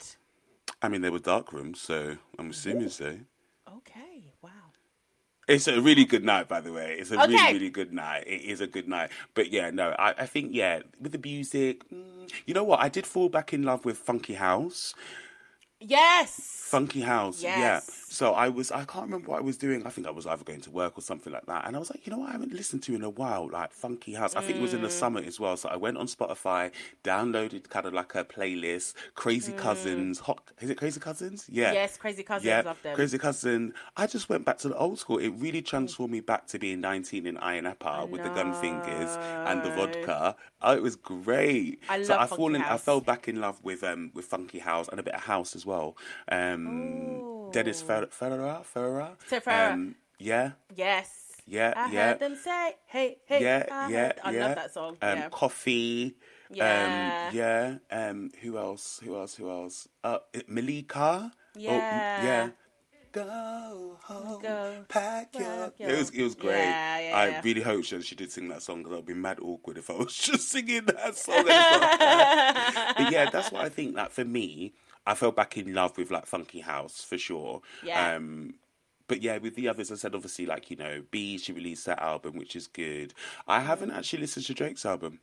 I 0.81 0.89
mean, 0.89 1.03
they 1.03 1.11
were 1.11 1.19
dark 1.19 1.53
rooms, 1.53 1.81
so 1.81 2.17
I'm 2.39 2.51
assuming 2.51 2.89
so. 2.89 3.19
Okay, 3.77 4.25
wow. 4.43 4.51
It's 5.49 5.67
a 5.69 5.81
really 5.81 6.05
good 6.05 6.25
night, 6.25 6.49
by 6.49 6.61
the 6.61 6.73
way. 6.73 6.97
It's 6.99 7.11
a 7.11 7.21
Okay. 7.21 7.33
really, 7.33 7.53
really 7.55 7.71
good 7.71 7.93
night. 7.93 8.25
It 8.27 8.43
is 8.43 8.61
a 8.61 8.67
good 8.67 8.89
night. 8.89 9.11
But 9.35 9.51
yeah, 9.53 9.71
no, 9.71 9.91
I, 9.99 10.11
I 10.19 10.27
think, 10.27 10.51
yeah, 10.55 10.81
with 11.01 11.13
the 11.13 11.19
music, 11.19 11.89
mm, 11.91 12.12
you 12.47 12.55
know 12.55 12.65
what? 12.65 12.81
I 12.81 12.89
did 12.89 13.07
fall 13.07 13.29
back 13.29 13.53
in 13.53 13.63
love 13.63 13.85
with 13.85 13.99
Funky 13.99 14.35
House. 14.35 14.95
Yes. 15.81 16.35
Funky 16.41 17.01
House, 17.01 17.43
yeah. 17.43 17.81
So 18.13 18.35
I 18.35 18.51
was, 18.51 18.71
I 18.71 18.85
can't 18.85 19.07
remember 19.07 19.31
what 19.31 19.39
I 19.39 19.43
was 19.43 19.57
doing. 19.57 19.87
I 19.87 19.91
think 19.91 20.07
I 20.07 20.11
was 20.11 20.27
either 20.27 20.45
going 20.45 20.61
to 20.61 20.71
work 20.71 20.99
or 20.99 21.01
something 21.01 21.33
like 21.33 21.47
that. 21.47 21.67
And 21.67 21.75
I 21.75 21.79
was 21.79 21.89
like, 21.91 22.07
you 22.07 22.11
know 22.13 22.19
what? 22.19 22.29
I 22.29 22.33
haven't 22.33 22.53
listened 22.53 22.83
to 22.83 22.95
in 22.95 23.03
a 23.03 23.09
while, 23.09 23.49
like 23.51 23.73
Funky 23.73 24.13
House. 24.13 24.37
I 24.37 24.43
think 24.43 24.59
it 24.59 24.61
was 24.61 24.73
Mm. 24.73 24.77
in 24.77 24.83
the 24.83 24.91
summer 24.91 25.21
as 25.21 25.41
well. 25.41 25.57
So 25.57 25.71
I 25.71 25.77
went 25.77 25.97
on 25.97 26.07
Spotify, 26.07 26.73
downloaded 27.05 27.71
kind 27.71 27.87
of 27.87 27.95
like 27.95 28.15
a 28.15 28.23
playlist, 28.25 28.93
Crazy 29.15 29.53
Cousinz, 29.53 30.21
Hot, 30.21 30.43
is 30.61 30.69
it 30.69 30.77
Crazy 30.77 31.01
Cousinz? 31.01 31.47
Yeah. 31.49 31.71
Mm. 31.71 31.75
Yes, 31.75 31.97
Crazy 31.97 32.23
Cousinz, 32.23 32.45
Yeah. 32.45 32.75
Crazy 32.95 33.17
Cousin. 33.19 33.73
I 33.97 34.07
just 34.07 34.29
went 34.29 34.45
back 34.45 34.59
to 34.59 34.69
the 34.69 34.77
old 34.77 34.99
school. 34.99 35.17
It 35.17 35.31
really 35.31 35.63
transformed 35.63 36.13
me 36.13 36.21
back 36.21 36.47
to 36.49 36.59
being 36.59 36.83
19 36.83 37.27
in 37.27 37.37
Ayia 37.39 37.63
Napa 37.63 38.07
with 38.11 38.23
the 38.23 38.29
gun 38.31 38.53
fingers 38.55 39.17
and 39.49 39.63
the 39.63 39.71
vodka. 39.71 40.37
Oh, 40.61 40.75
it 40.75 40.83
was 40.83 40.97
great. 40.97 41.81
I 41.89 42.03
so 42.03 42.13
love 42.13 42.21
I 42.21 42.27
Funky 42.27 42.37
fallen, 42.41 42.63
I 42.63 42.77
fell 42.77 43.01
back 43.01 43.27
in 43.27 43.41
love 43.41 43.59
with 43.65 43.83
um 43.83 44.11
with 44.15 44.27
Funky 44.27 44.59
House 44.59 44.89
and 44.89 45.01
a 45.01 45.03
bit 45.03 45.15
of 45.15 45.23
house 45.23 45.57
as 45.57 45.65
well. 45.65 45.97
Um, 46.31 47.51
Dennis 47.53 47.83
Fer- 48.11 48.63
Ferreira. 48.65 49.17
So 49.29 49.41
Um, 49.47 49.95
yeah, 50.19 50.53
Yes. 50.75 51.09
yeah, 51.47 51.73
I 51.77 51.91
yeah. 51.93 52.07
heard 52.09 52.21
them 52.21 52.37
say, 52.37 52.77
"Hey, 52.87 53.19
hey." 53.27 53.43
Yeah, 53.43 53.67
I 53.71 53.89
yeah, 53.91 53.99
heard- 54.07 54.21
I 54.25 54.31
yeah. 54.33 54.47
love 54.47 54.55
that 54.57 54.75
song. 54.75 54.97
Um, 55.03 55.19
yeah. 55.19 55.29
Coffee. 55.31 56.17
Yeah. 56.51 57.29
Um, 57.31 57.37
yeah. 57.37 57.77
Um, 57.91 58.31
who 58.43 58.59
else? 58.59 59.01
Who 59.05 59.17
else? 59.17 59.35
Who 59.37 59.49
else? 59.51 59.89
Uh, 60.05 60.19
Malika. 60.49 61.33
Oh, 61.35 61.59
Yeah. 61.59 62.23
yeah. 62.25 62.49
Go 63.13 63.99
home, 64.05 64.41
Go 64.41 64.85
pack 64.89 65.35
your. 65.39 65.45
pack 65.45 65.73
It 65.79 65.99
was 65.99 66.09
it 66.11 66.23
was 66.23 66.35
great. 66.35 66.57
Yeah, 66.65 66.99
yeah, 66.99 67.19
I 67.39 67.41
really 67.43 67.61
hope 67.61 67.85
she, 67.85 68.01
she 68.01 68.15
did 68.15 68.33
sing 68.33 68.49
that 68.49 68.63
song 68.63 68.83
because 68.83 68.97
I'd 68.99 69.05
be 69.05 69.13
mad 69.13 69.39
awkward 69.43 69.77
if 69.77 69.91
I 69.91 69.95
was 69.95 70.15
just 70.31 70.49
singing 70.49 70.87
that 70.87 71.15
song. 71.19 71.35
at 71.37 71.45
the 71.45 71.53
same 71.53 71.99
time. 71.99 72.95
but 72.97 73.13
yeah, 73.13 73.29
that's 73.31 73.53
what 73.53 73.67
I 73.67 73.69
think. 73.69 73.97
That 73.97 74.13
for 74.13 74.25
me, 74.25 74.73
I 75.07 75.15
fell 75.15 75.33
back 75.33 75.57
in 75.57 75.75
love 75.75 75.97
with 75.99 76.11
like 76.11 76.27
funky 76.27 76.61
house 76.61 77.03
for 77.03 77.19
sure. 77.19 77.61
Yeah. 77.83 78.15
Um, 78.17 78.55
but 79.09 79.21
yeah, 79.21 79.39
with 79.39 79.57
the 79.57 79.69
others, 79.69 79.91
I 79.91 79.97
said 79.97 80.15
obviously 80.15 80.47
like 80.47 80.71
you 80.71 80.77
know, 80.77 81.03
B 81.11 81.39
she 81.39 81.53
released 81.53 81.87
that 81.87 82.01
album, 82.01 82.37
which 82.37 82.55
is 82.57 82.67
good. 82.67 83.15
I 83.47 83.61
haven't 83.61 83.91
actually 83.91 84.21
listened 84.21 84.47
to 84.47 84.55
Drake's 84.55 84.87
album. 84.87 85.21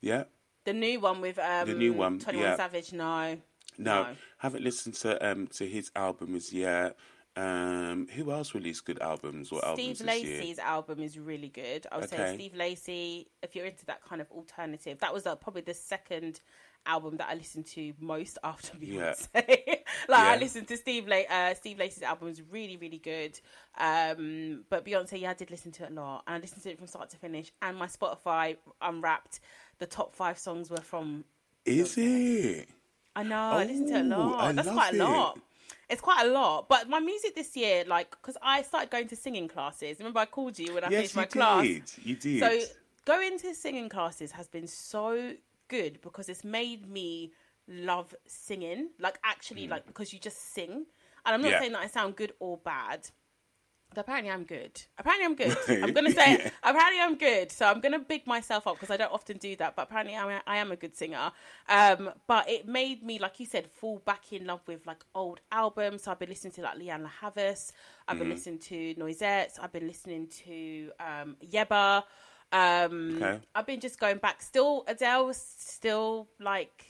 Yeah. 0.00 0.24
The 0.64 0.72
new 0.72 1.00
one 1.00 1.20
with 1.20 1.38
um, 1.38 1.68
The 1.68 1.74
new 1.74 1.92
one, 1.92 2.18
21 2.18 2.48
yeah. 2.48 2.56
Savage. 2.56 2.92
No. 2.92 3.38
No, 3.78 4.02
No. 4.02 4.16
haven't 4.38 4.62
listened 4.64 4.94
to 4.96 5.24
um 5.26 5.46
to 5.48 5.66
his 5.68 5.90
album 5.96 6.34
as 6.34 6.52
yet. 6.52 6.96
Um, 7.34 8.08
who 8.14 8.30
else 8.30 8.54
released 8.54 8.84
good 8.84 9.00
albums 9.00 9.50
or 9.50 9.64
albums 9.64 9.98
Steve? 10.00 10.06
Lacy's 10.06 10.58
album 10.58 11.00
is 11.00 11.18
really 11.18 11.48
good. 11.48 11.86
I 11.90 11.96
would 11.96 12.10
say 12.10 12.34
Steve 12.34 12.54
Lacy, 12.54 13.28
if 13.42 13.56
you're 13.56 13.64
into 13.64 13.86
that 13.86 14.04
kind 14.04 14.20
of 14.20 14.30
alternative, 14.30 14.98
that 14.98 15.14
was 15.14 15.26
uh, 15.26 15.34
probably 15.36 15.62
the 15.62 15.72
second 15.72 16.40
album 16.86 17.16
that 17.18 17.28
I 17.28 17.34
listen 17.34 17.62
to 17.64 17.92
most 18.00 18.38
after 18.42 18.76
Yeah. 18.80 19.14
Beyonce. 19.14 19.26
like 20.08 20.20
I 20.26 20.34
Yeah. 20.34 20.40
listened 20.40 20.68
to 20.68 20.76
Steve 20.76 21.06
La- 21.08 21.28
uh, 21.30 21.54
Steve 21.54 21.78
Lacy's 21.78 22.02
album 22.02 22.28
was 22.28 22.42
really 22.50 22.76
really 22.76 22.98
good. 22.98 23.38
Um, 23.78 24.64
but 24.68 24.84
Beyonce, 24.84 25.20
yeah, 25.20 25.30
I 25.30 25.34
did 25.34 25.50
listen 25.50 25.72
to 25.72 25.84
it 25.84 25.90
a 25.90 25.94
lot, 25.94 26.24
and 26.26 26.36
I 26.36 26.38
listened 26.38 26.62
to 26.64 26.70
it 26.70 26.78
from 26.78 26.86
start 26.86 27.10
to 27.10 27.16
finish. 27.16 27.52
And 27.62 27.76
my 27.76 27.86
Spotify 27.86 28.56
Unwrapped, 28.80 29.40
the 29.78 29.86
top 29.86 30.14
five 30.14 30.38
songs 30.38 30.70
were 30.70 30.78
from. 30.78 31.24
Is 31.64 31.96
it? 31.98 32.68
I 33.14 33.22
know 33.22 33.36
I 33.36 33.64
listened 33.64 33.88
to 33.88 33.94
it 33.96 34.06
a 34.06 34.16
Oh, 34.16 34.22
lot. 34.22 34.40
I 34.40 34.52
That's 34.52 34.70
quite 34.70 34.94
a 34.94 34.98
lot. 34.98 35.38
It's 35.88 36.00
quite 36.00 36.26
a 36.26 36.30
lot. 36.30 36.68
But 36.68 36.88
my 36.88 37.00
music 37.00 37.34
this 37.34 37.54
year, 37.56 37.84
like, 37.86 38.10
because 38.10 38.36
I 38.42 38.62
started 38.62 38.90
going 38.90 39.08
to 39.08 39.16
singing 39.16 39.48
classes. 39.48 39.98
Remember, 39.98 40.20
I 40.20 40.26
called 40.26 40.58
you 40.58 40.74
when 40.74 40.84
I 40.84 40.90
Yes, 40.90 41.14
finished 41.14 41.16
my 41.16 41.24
class. 41.26 41.64
did. 41.64 41.82
You 42.02 42.16
did. 42.16 42.38
So 42.40 42.66
going 43.04 43.38
to 43.38 43.54
singing 43.54 43.88
classes 43.88 44.32
has 44.32 44.48
been 44.48 44.66
so 44.66 45.34
good 45.72 46.00
because 46.02 46.28
it's 46.28 46.44
made 46.44 46.88
me 46.88 47.32
love 47.68 48.14
singing, 48.26 48.90
like 49.00 49.18
actually, 49.24 49.66
like 49.68 49.86
because 49.86 50.12
you 50.12 50.18
just 50.18 50.54
sing. 50.54 50.86
And 51.24 51.34
I'm 51.34 51.42
not 51.42 51.50
Yeah. 51.50 51.58
saying 51.58 51.72
that 51.72 51.82
I 51.82 51.86
sound 51.88 52.16
good 52.16 52.32
or 52.40 52.58
bad. 52.58 53.08
But 53.94 54.02
apparently, 54.02 54.30
I'm 54.32 54.44
good. 54.44 54.80
Apparently, 54.98 55.26
I'm 55.26 55.34
good. 55.34 55.56
I'm 55.82 55.92
gonna 55.92 56.10
say 56.10 56.38
Yeah. 56.38 56.50
apparently 56.62 57.00
I'm 57.00 57.16
good. 57.16 57.52
So 57.52 57.66
I'm 57.66 57.80
gonna 57.80 57.98
big 57.98 58.26
myself 58.26 58.66
up 58.66 58.76
because 58.78 58.90
I 58.90 58.96
don't 58.96 59.12
often 59.12 59.36
do 59.38 59.54
that. 59.56 59.76
But 59.76 59.82
apparently, 59.84 60.16
I 60.16 60.56
am 60.56 60.72
a 60.72 60.76
good 60.76 60.96
singer. 60.96 61.32
Um, 61.68 62.10
but 62.26 62.48
it 62.48 62.66
made 62.66 63.02
me, 63.02 63.18
like 63.18 63.38
you 63.40 63.46
said, 63.46 63.66
fall 63.68 63.98
back 64.04 64.32
in 64.32 64.46
love 64.46 64.60
with 64.66 64.86
like 64.86 65.04
old 65.14 65.40
albums. 65.50 66.04
So 66.04 66.10
I've 66.10 66.18
been 66.18 66.30
listening 66.30 66.54
to 66.54 66.62
like 66.62 66.78
Leanne 66.78 67.08
Havas. 67.20 67.72
I've 68.08 68.18
been 68.18 68.30
listening 68.30 68.58
to 68.70 68.94
Noisettes. 68.96 69.58
I've 69.62 69.72
been 69.72 69.86
listening 69.86 70.28
to 70.44 70.90
um, 71.00 71.36
Yebba. 71.44 72.04
Um, 72.52 73.16
Okay. 73.22 73.40
I've 73.54 73.66
been 73.66 73.80
just 73.80 73.98
going 73.98 74.18
back. 74.18 74.42
Still, 74.42 74.84
Adele 74.86 75.26
was 75.26 75.36
still 75.58 76.28
like 76.38 76.86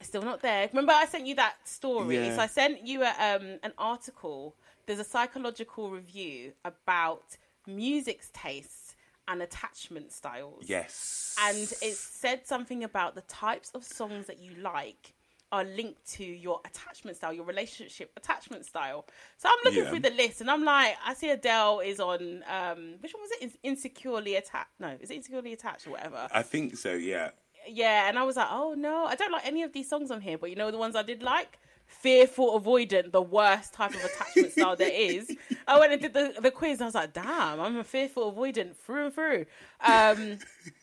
still 0.00 0.22
not 0.22 0.40
there. 0.42 0.68
Remember, 0.72 0.92
I 0.92 1.06
sent 1.06 1.26
you 1.26 1.34
that 1.36 1.56
story. 1.64 2.16
Yeah. 2.16 2.36
So 2.36 2.42
I 2.42 2.46
sent 2.46 2.86
you 2.86 3.02
a, 3.02 3.08
um, 3.08 3.58
an 3.62 3.72
article. 3.78 4.54
There's 4.86 5.00
a 5.00 5.04
psychological 5.04 5.90
review 5.90 6.52
about 6.64 7.36
music's 7.66 8.30
tastes 8.32 8.94
and 9.26 9.42
attachment 9.42 10.12
styles. 10.12 10.64
Yes. 10.66 11.34
And 11.42 11.58
it 11.82 11.94
said 11.94 12.46
something 12.46 12.84
about 12.84 13.14
the 13.14 13.20
types 13.22 13.70
of 13.74 13.84
songs 13.84 14.26
that 14.26 14.38
you 14.40 14.52
like 14.62 15.14
are 15.50 15.64
linked 15.64 16.04
to 16.12 16.24
your 16.24 16.60
attachment 16.66 17.16
style, 17.16 17.32
your 17.32 17.44
relationship 17.44 18.10
attachment 18.16 18.66
style. 18.66 19.06
So 19.38 19.48
I'm 19.48 19.54
looking 19.64 19.84
Yeah. 19.84 19.90
through 19.90 20.00
the 20.00 20.10
list 20.10 20.40
and 20.42 20.50
I'm 20.50 20.64
like, 20.64 20.94
I 21.04 21.14
see 21.14 21.30
Adele 21.30 21.80
is 21.80 22.00
on 22.00 22.42
um 22.50 22.94
which 23.00 23.12
one 23.14 23.22
was 23.22 23.30
it? 23.32 23.42
In- 23.42 23.52
Insecurely 23.72 24.36
attached. 24.36 24.70
No, 24.78 24.96
is 25.00 25.10
it 25.10 25.14
insecurely 25.14 25.52
attached 25.52 25.86
or 25.86 25.90
whatever? 25.92 26.28
I 26.32 26.42
think 26.42 26.76
so. 26.76 26.92
Yeah. 26.92 27.30
yeah, 27.66 28.08
and 28.08 28.18
I 28.18 28.24
was 28.24 28.36
like, 28.36 28.48
oh 28.50 28.74
no, 28.76 29.04
I 29.06 29.14
don't 29.14 29.32
like 29.32 29.46
any 29.46 29.62
of 29.62 29.72
these 29.72 29.88
songs 29.88 30.10
on 30.10 30.20
here, 30.20 30.36
but 30.38 30.50
you 30.50 30.56
know 30.56 30.70
the 30.70 30.78
ones 30.78 30.94
I 30.96 31.02
did 31.02 31.22
like? 31.22 31.58
Fearful 31.86 32.60
Avoidant, 32.60 33.12
the 33.12 33.22
worst 33.22 33.72
type 33.72 33.94
of 33.94 34.04
attachment 34.04 34.52
style 34.52 34.76
there 34.76 34.90
is. 34.92 35.34
I 35.66 35.78
went 35.80 35.90
and 35.92 36.02
did 36.02 36.12
the, 36.12 36.34
the 36.38 36.50
quiz, 36.50 36.72
and 36.74 36.82
I 36.82 36.84
was 36.84 36.94
like, 36.94 37.14
damn, 37.14 37.58
I'm 37.58 37.78
a 37.78 37.84
fearful 37.84 38.30
avoidant 38.30 38.76
through 38.76 39.06
and 39.06 39.14
through. 39.14 39.46
Um, 39.80 40.38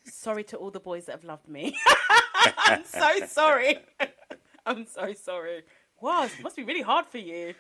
sorry 0.06 0.44
to 0.46 0.58
all 0.58 0.72
the 0.72 0.80
boys 0.80 1.06
that 1.06 1.12
have 1.12 1.24
loved 1.24 1.48
me. 1.48 1.78
I'm 2.58 2.84
so 2.86 3.20
sorry. 3.28 3.78
I'm 4.68 4.86
so 4.86 5.14
sorry. 5.14 5.64
Wow, 6.02 6.26
it 6.26 6.32
must 6.42 6.56
be 6.56 6.64
really 6.64 6.82
hard 6.82 7.06
for 7.06 7.18
you. 7.18 7.54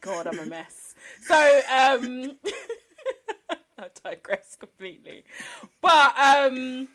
God, 0.00 0.26
I'm 0.26 0.38
a 0.38 0.46
mess. 0.46 0.94
So, 1.22 1.60
um, 1.72 2.36
I 3.78 3.86
digress 4.04 4.56
completely. 4.56 5.24
But, 5.80 6.14
um, 6.18 6.88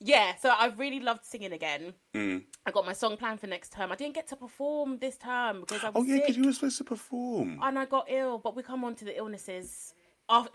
yeah, 0.00 0.34
so 0.36 0.52
I've 0.56 0.78
really 0.78 1.00
loved 1.00 1.24
singing 1.24 1.52
again. 1.52 1.94
Mm. 2.14 2.42
I 2.66 2.70
got 2.70 2.84
my 2.84 2.92
song 2.92 3.16
planned 3.16 3.40
for 3.40 3.46
next 3.46 3.72
term. 3.72 3.92
I 3.92 3.94
didn't 3.96 4.14
get 4.14 4.26
to 4.28 4.36
perform 4.36 4.98
this 4.98 5.16
term 5.16 5.60
because 5.60 5.84
I 5.84 5.88
was 5.90 5.94
Oh 5.96 6.04
yeah, 6.04 6.18
because 6.18 6.36
you 6.36 6.44
were 6.44 6.52
supposed 6.52 6.78
to 6.78 6.84
perform. 6.84 7.60
and 7.62 7.78
I 7.78 7.86
got 7.86 8.06
ill. 8.10 8.38
But 8.38 8.54
we 8.56 8.62
come 8.62 8.84
on 8.84 8.94
to 8.96 9.04
the 9.04 9.16
illnesses 9.16 9.94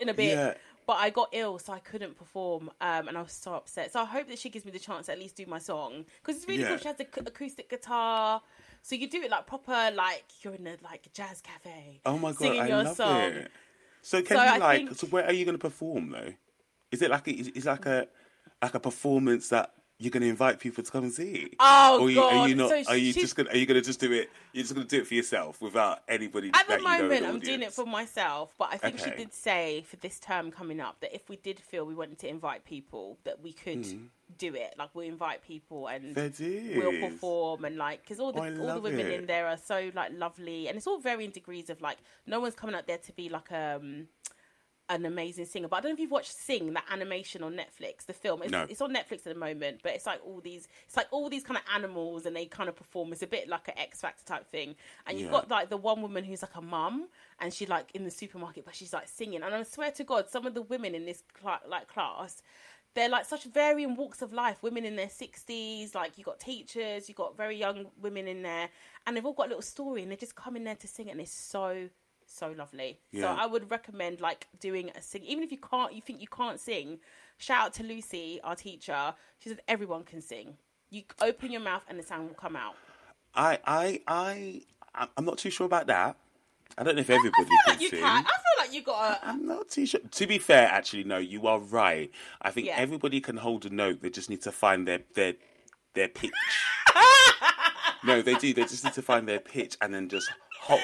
in 0.00 0.08
a 0.08 0.14
bit. 0.14 0.36
Yeah. 0.36 0.54
But 0.86 0.94
I 0.94 1.10
got 1.10 1.28
ill, 1.32 1.58
so 1.58 1.72
I 1.72 1.78
couldn't 1.78 2.18
perform, 2.18 2.70
um, 2.80 3.06
and 3.08 3.16
I 3.16 3.22
was 3.22 3.32
so 3.32 3.54
upset. 3.54 3.92
So 3.92 4.00
I 4.00 4.04
hope 4.04 4.26
that 4.28 4.38
she 4.38 4.50
gives 4.50 4.64
me 4.64 4.72
the 4.72 4.78
chance 4.80 5.06
to 5.06 5.12
at 5.12 5.18
least 5.18 5.36
do 5.36 5.46
my 5.46 5.58
song 5.58 6.04
because 6.20 6.36
it's 6.38 6.48
really 6.48 6.62
Yeah. 6.62 6.68
cool. 6.70 6.78
She 6.78 6.88
has 6.88 6.96
the 6.96 7.04
ac- 7.06 7.22
acoustic 7.26 7.70
guitar, 7.70 8.42
so 8.82 8.96
you 8.96 9.08
do 9.08 9.22
it 9.22 9.30
like 9.30 9.46
proper, 9.46 9.90
like 9.94 10.24
you're 10.42 10.54
in 10.54 10.66
a 10.66 10.76
like 10.82 11.12
jazz 11.12 11.40
cafe. 11.40 12.00
Oh 12.04 12.18
my 12.18 12.30
god, 12.30 12.38
singing 12.38 12.60
I 12.62 12.68
your 12.68 12.82
love 12.84 12.96
song. 12.96 13.20
it. 13.20 13.50
So 14.02 14.18
can 14.22 14.36
So 14.36 14.42
you 14.42 14.48
I 14.50 14.56
like? 14.58 14.86
think- 14.88 14.98
So 14.98 15.06
where 15.06 15.24
are 15.24 15.32
you 15.32 15.44
going 15.44 15.54
to 15.54 15.58
perform 15.60 16.10
though? 16.10 16.32
Is 16.90 17.00
it 17.02 17.10
like 17.10 17.28
a, 17.28 17.30
is 17.32 17.48
is 17.48 17.64
like 17.66 17.86
a 17.86 18.08
like 18.60 18.74
a 18.74 18.80
performance 18.80 19.48
that 19.50 19.72
you're 20.02 20.10
going 20.10 20.22
to 20.22 20.28
invite 20.28 20.58
people 20.58 20.82
to 20.82 20.90
come 20.90 21.04
and 21.04 21.12
see? 21.12 21.52
Oh, 21.60 22.06
you, 22.08 22.20
are 22.20 22.48
you 22.48 22.54
God. 22.56 22.70
not? 22.72 22.84
So 22.86 22.92
are 22.92 22.96
you 22.96 23.12
just 23.12 23.36
going? 23.36 23.46
to 23.46 23.52
Are 23.54 23.56
you 23.56 23.66
going 23.66 23.80
to 23.80 23.86
just 23.86 24.00
do 24.00 24.10
it? 24.12 24.30
You're 24.52 24.62
just 24.64 24.74
going 24.74 24.86
to 24.86 24.96
do 24.96 25.00
it 25.02 25.06
for 25.06 25.14
yourself 25.14 25.60
without 25.62 26.00
anybody. 26.08 26.50
At 26.52 26.66
the 26.66 26.72
that 26.74 26.80
you 26.80 26.84
know 26.86 26.92
in 26.94 27.00
moment, 27.02 27.22
the 27.22 27.28
I'm 27.28 27.38
doing 27.40 27.62
it 27.62 27.72
for 27.72 27.86
myself, 27.86 28.52
but 28.58 28.68
I 28.72 28.78
think 28.78 28.98
she 28.98 29.10
did 29.10 29.32
say 29.32 29.84
for 29.88 29.96
this 29.96 30.18
term 30.18 30.50
coming 30.50 30.80
up 30.80 31.00
that 31.00 31.14
if 31.14 31.28
we 31.28 31.36
did 31.36 31.60
feel 31.60 31.84
we 31.84 31.94
wanted 31.94 32.18
to 32.20 32.28
invite 32.28 32.64
people, 32.64 33.18
that 33.24 33.40
we 33.42 33.52
could 33.52 33.86
Hmm. 33.86 34.06
do 34.38 34.54
it. 34.54 34.74
Like 34.78 34.90
we'll 34.94 35.06
invite 35.06 35.42
people 35.46 35.86
and 35.86 36.14
we'll 36.76 36.98
perform 37.10 37.64
and 37.64 37.76
like 37.76 38.02
because 38.02 38.18
all 38.18 38.32
the 38.32 38.40
Oh, 38.40 38.60
all 38.60 38.74
the 38.74 38.80
women 38.80 39.06
it. 39.06 39.20
in 39.20 39.26
there 39.26 39.46
are 39.46 39.56
so 39.58 39.90
like 39.94 40.12
lovely 40.14 40.68
and 40.68 40.76
it's 40.76 40.86
all 40.86 40.98
varying 40.98 41.30
degrees 41.30 41.70
of 41.70 41.80
like 41.80 41.98
no 42.26 42.40
one's 42.40 42.54
coming 42.54 42.74
out 42.74 42.86
there 42.86 42.98
to 42.98 43.12
be 43.12 43.28
like 43.28 43.52
um 43.52 44.08
an 44.94 45.06
amazing 45.06 45.44
singer 45.44 45.68
but 45.68 45.76
i 45.76 45.80
don't 45.80 45.90
know 45.90 45.94
if 45.94 46.00
you've 46.00 46.10
watched 46.10 46.32
sing 46.36 46.72
that 46.72 46.84
animation 46.90 47.42
on 47.42 47.52
netflix 47.54 48.06
the 48.06 48.12
film. 48.12 48.42
It's, 48.42 48.52
No. 48.52 48.66
it's 48.68 48.80
on 48.80 48.92
netflix 48.94 49.18
at 49.18 49.24
the 49.24 49.34
moment 49.34 49.80
but 49.82 49.92
it's 49.92 50.06
like 50.06 50.20
all 50.24 50.40
these 50.40 50.68
it's 50.86 50.96
like 50.96 51.06
all 51.10 51.28
these 51.28 51.44
kind 51.44 51.56
of 51.56 51.62
animals 51.74 52.26
and 52.26 52.34
they 52.36 52.46
kind 52.46 52.68
of 52.68 52.76
perform. 52.76 53.12
It's 53.12 53.22
a 53.22 53.26
bit 53.26 53.48
like 53.48 53.68
an 53.68 53.74
x 53.78 54.00
factor 54.00 54.24
type 54.24 54.46
thing. 54.50 54.74
And 55.06 55.18
you've 55.18 55.26
Yeah. 55.26 55.38
got 55.38 55.50
like 55.50 55.68
the 55.70 55.76
one 55.76 56.02
woman 56.02 56.24
who's 56.24 56.42
like 56.42 56.54
a 56.56 56.60
mum 56.62 57.08
and 57.40 57.52
she 57.52 57.66
like 57.66 57.90
in 57.94 58.04
the 58.04 58.10
supermarket 58.10 58.64
but 58.64 58.74
she's 58.74 58.92
like 58.92 59.08
singing. 59.08 59.42
And 59.42 59.54
i 59.54 59.62
swear 59.62 59.90
to 59.92 60.04
god 60.04 60.28
some 60.28 60.46
of 60.46 60.54
the 60.54 60.62
women 60.62 60.94
in 60.94 61.04
this 61.06 61.22
cla- 61.40 61.60
like 61.68 61.88
class 61.88 62.42
they're 62.94 63.08
like 63.08 63.24
such 63.24 63.44
varying 63.44 63.96
walks 63.96 64.20
of 64.20 64.34
life. 64.34 64.62
Women 64.62 64.84
in 64.84 64.96
their 64.96 65.06
60s 65.06 65.94
like 65.94 66.18
you 66.18 66.24
got 66.24 66.40
teachers 66.40 67.08
you 67.08 67.14
got 67.14 67.36
very 67.36 67.56
young 67.56 67.86
women 68.00 68.28
in 68.28 68.42
there 68.42 68.68
and 69.06 69.16
they've 69.16 69.24
all 69.24 69.32
got 69.32 69.46
a 69.46 69.48
little 69.48 69.62
story 69.62 70.02
and 70.02 70.12
they 70.12 70.16
just 70.16 70.34
come 70.36 70.56
in 70.56 70.64
there 70.64 70.74
to 70.76 70.86
sing 70.88 71.08
it 71.08 71.12
and 71.12 71.20
it's 71.20 71.32
so 71.32 71.88
so 72.26 72.54
lovely 72.56 72.98
so 73.18 73.26
i 73.28 73.46
would 73.46 73.70
recommend 73.70 74.20
like 74.20 74.46
doing 74.60 74.90
a 74.96 75.02
sing 75.02 75.22
even 75.24 75.42
if 75.44 75.50
you 75.52 75.58
can't 75.58 75.92
you 75.94 76.00
think 76.00 76.20
you 76.20 76.28
can't 76.28 76.58
sing 76.60 76.98
shout 77.38 77.66
out 77.66 77.72
to 77.74 77.82
lucy 77.82 78.40
our 78.44 78.54
teacher 78.56 79.14
she 79.38 79.48
said 79.48 79.60
everyone 79.68 80.02
can 80.04 80.20
sing 80.20 80.54
you 80.90 81.02
open 81.20 81.50
your 81.50 81.60
mouth 81.60 81.82
and 81.88 81.98
the 81.98 82.02
sound 82.02 82.26
will 82.28 82.34
come 82.34 82.56
out 82.56 82.74
I 83.34 83.58
I 83.64 84.00
I 84.06 84.62
I'm- 84.94 85.24
not 85.24 85.38
too 85.38 85.48
sure 85.50 85.64
about 85.64 85.86
that. 85.86 86.16
I 86.76 86.82
don't 86.84 86.96
know 86.96 87.00
if 87.00 87.08
everybody 87.08 87.44
I 87.44 87.44
feel 87.46 87.58
can 87.64 87.72
like 87.72 87.80
you 87.80 87.88
sing. 87.88 88.00
can. 88.00 88.24
I 88.26 88.28
feel 88.28 88.58
like 88.58 88.72
you 88.74 88.82
got 88.82 89.12
a. 89.22 89.26
I'm 89.26 89.46
not 89.46 89.68
too 89.70 89.86
sure. 89.86 90.00
To 90.00 90.26
be 90.26 90.36
fair, 90.38 90.68
actually, 90.68 91.04
no, 91.04 91.16
you 91.16 91.46
are 91.46 91.58
right. 91.58 92.10
I 92.42 92.50
think 92.50 92.66
Yeah. 92.66 92.76
everybody 92.76 93.22
can 93.22 93.38
hold 93.38 93.64
a 93.64 93.70
note. 93.70 94.02
They 94.02 94.10
just 94.10 94.28
need 94.28 94.42
to 94.42 94.52
find 94.52 94.86
their 94.86 95.00
their 95.14 95.32
their 95.94 96.08
pitch. 96.08 96.30
no, 98.04 98.20
they 98.22 98.34
do. 98.34 98.52
They 98.52 98.62
just 98.62 98.84
need 98.84 98.94
to 98.94 99.02
find 99.02 99.26
their 99.28 99.40
pitch 99.40 99.76
and 99.80 99.94
then 99.94 100.08
just 100.08 100.30
hold 100.60 100.80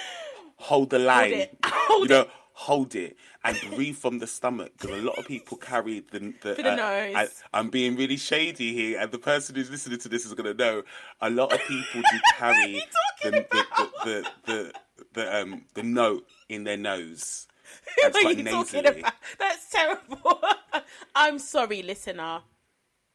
hold 0.69 0.91
the 0.91 0.99
line. 0.99 1.33
it. 1.33 1.59
Hold 1.65 2.11
you 2.11 2.15
know, 2.15 2.27
hold 2.53 2.95
it 2.95 3.17
and 3.45 3.57
breathe 3.75 3.97
from 3.97 4.19
the 4.19 4.27
stomach. 4.27 4.73
Because 4.79 5.01
a 5.01 5.03
lot 5.03 5.17
of 5.17 5.27
people 5.27 5.57
carry 5.57 6.01
the 6.01 6.35
the. 6.43 6.55
For 6.55 6.63
the 6.63 6.73
uh, 6.73 6.77
nose. 6.77 7.43
I, 7.55 7.59
am 7.59 7.71
being 7.71 7.97
really 7.97 8.19
shady 8.19 8.75
here, 8.75 9.01
and 9.01 9.11
the 9.11 9.19
person 9.19 9.55
who's 9.55 9.71
listening 9.71 9.99
to 10.01 10.09
this 10.09 10.27
is 10.27 10.35
going 10.35 10.55
to 10.55 10.65
know. 10.65 10.83
A 11.21 11.31
lot 11.31 11.53
of 11.53 11.61
people 11.61 12.03
do 12.03 12.19
carry 12.37 12.83
the, 13.23 13.31
the, 13.31 13.65
the, 14.05 14.27
the 14.47 14.73
the 15.15 15.41
um 15.41 15.65
the 15.75 15.83
note 15.83 16.27
in 16.49 16.65
their 16.65 16.77
nose. 16.77 17.49
Who 18.13 18.27
are 18.27 18.33
you 18.33 18.45
talking 18.45 18.87
about? 18.87 19.15
That's 19.39 19.71
terrible. 19.71 20.41
I'm 21.15 21.39
sorry, 21.39 21.83
listener. 21.83 22.41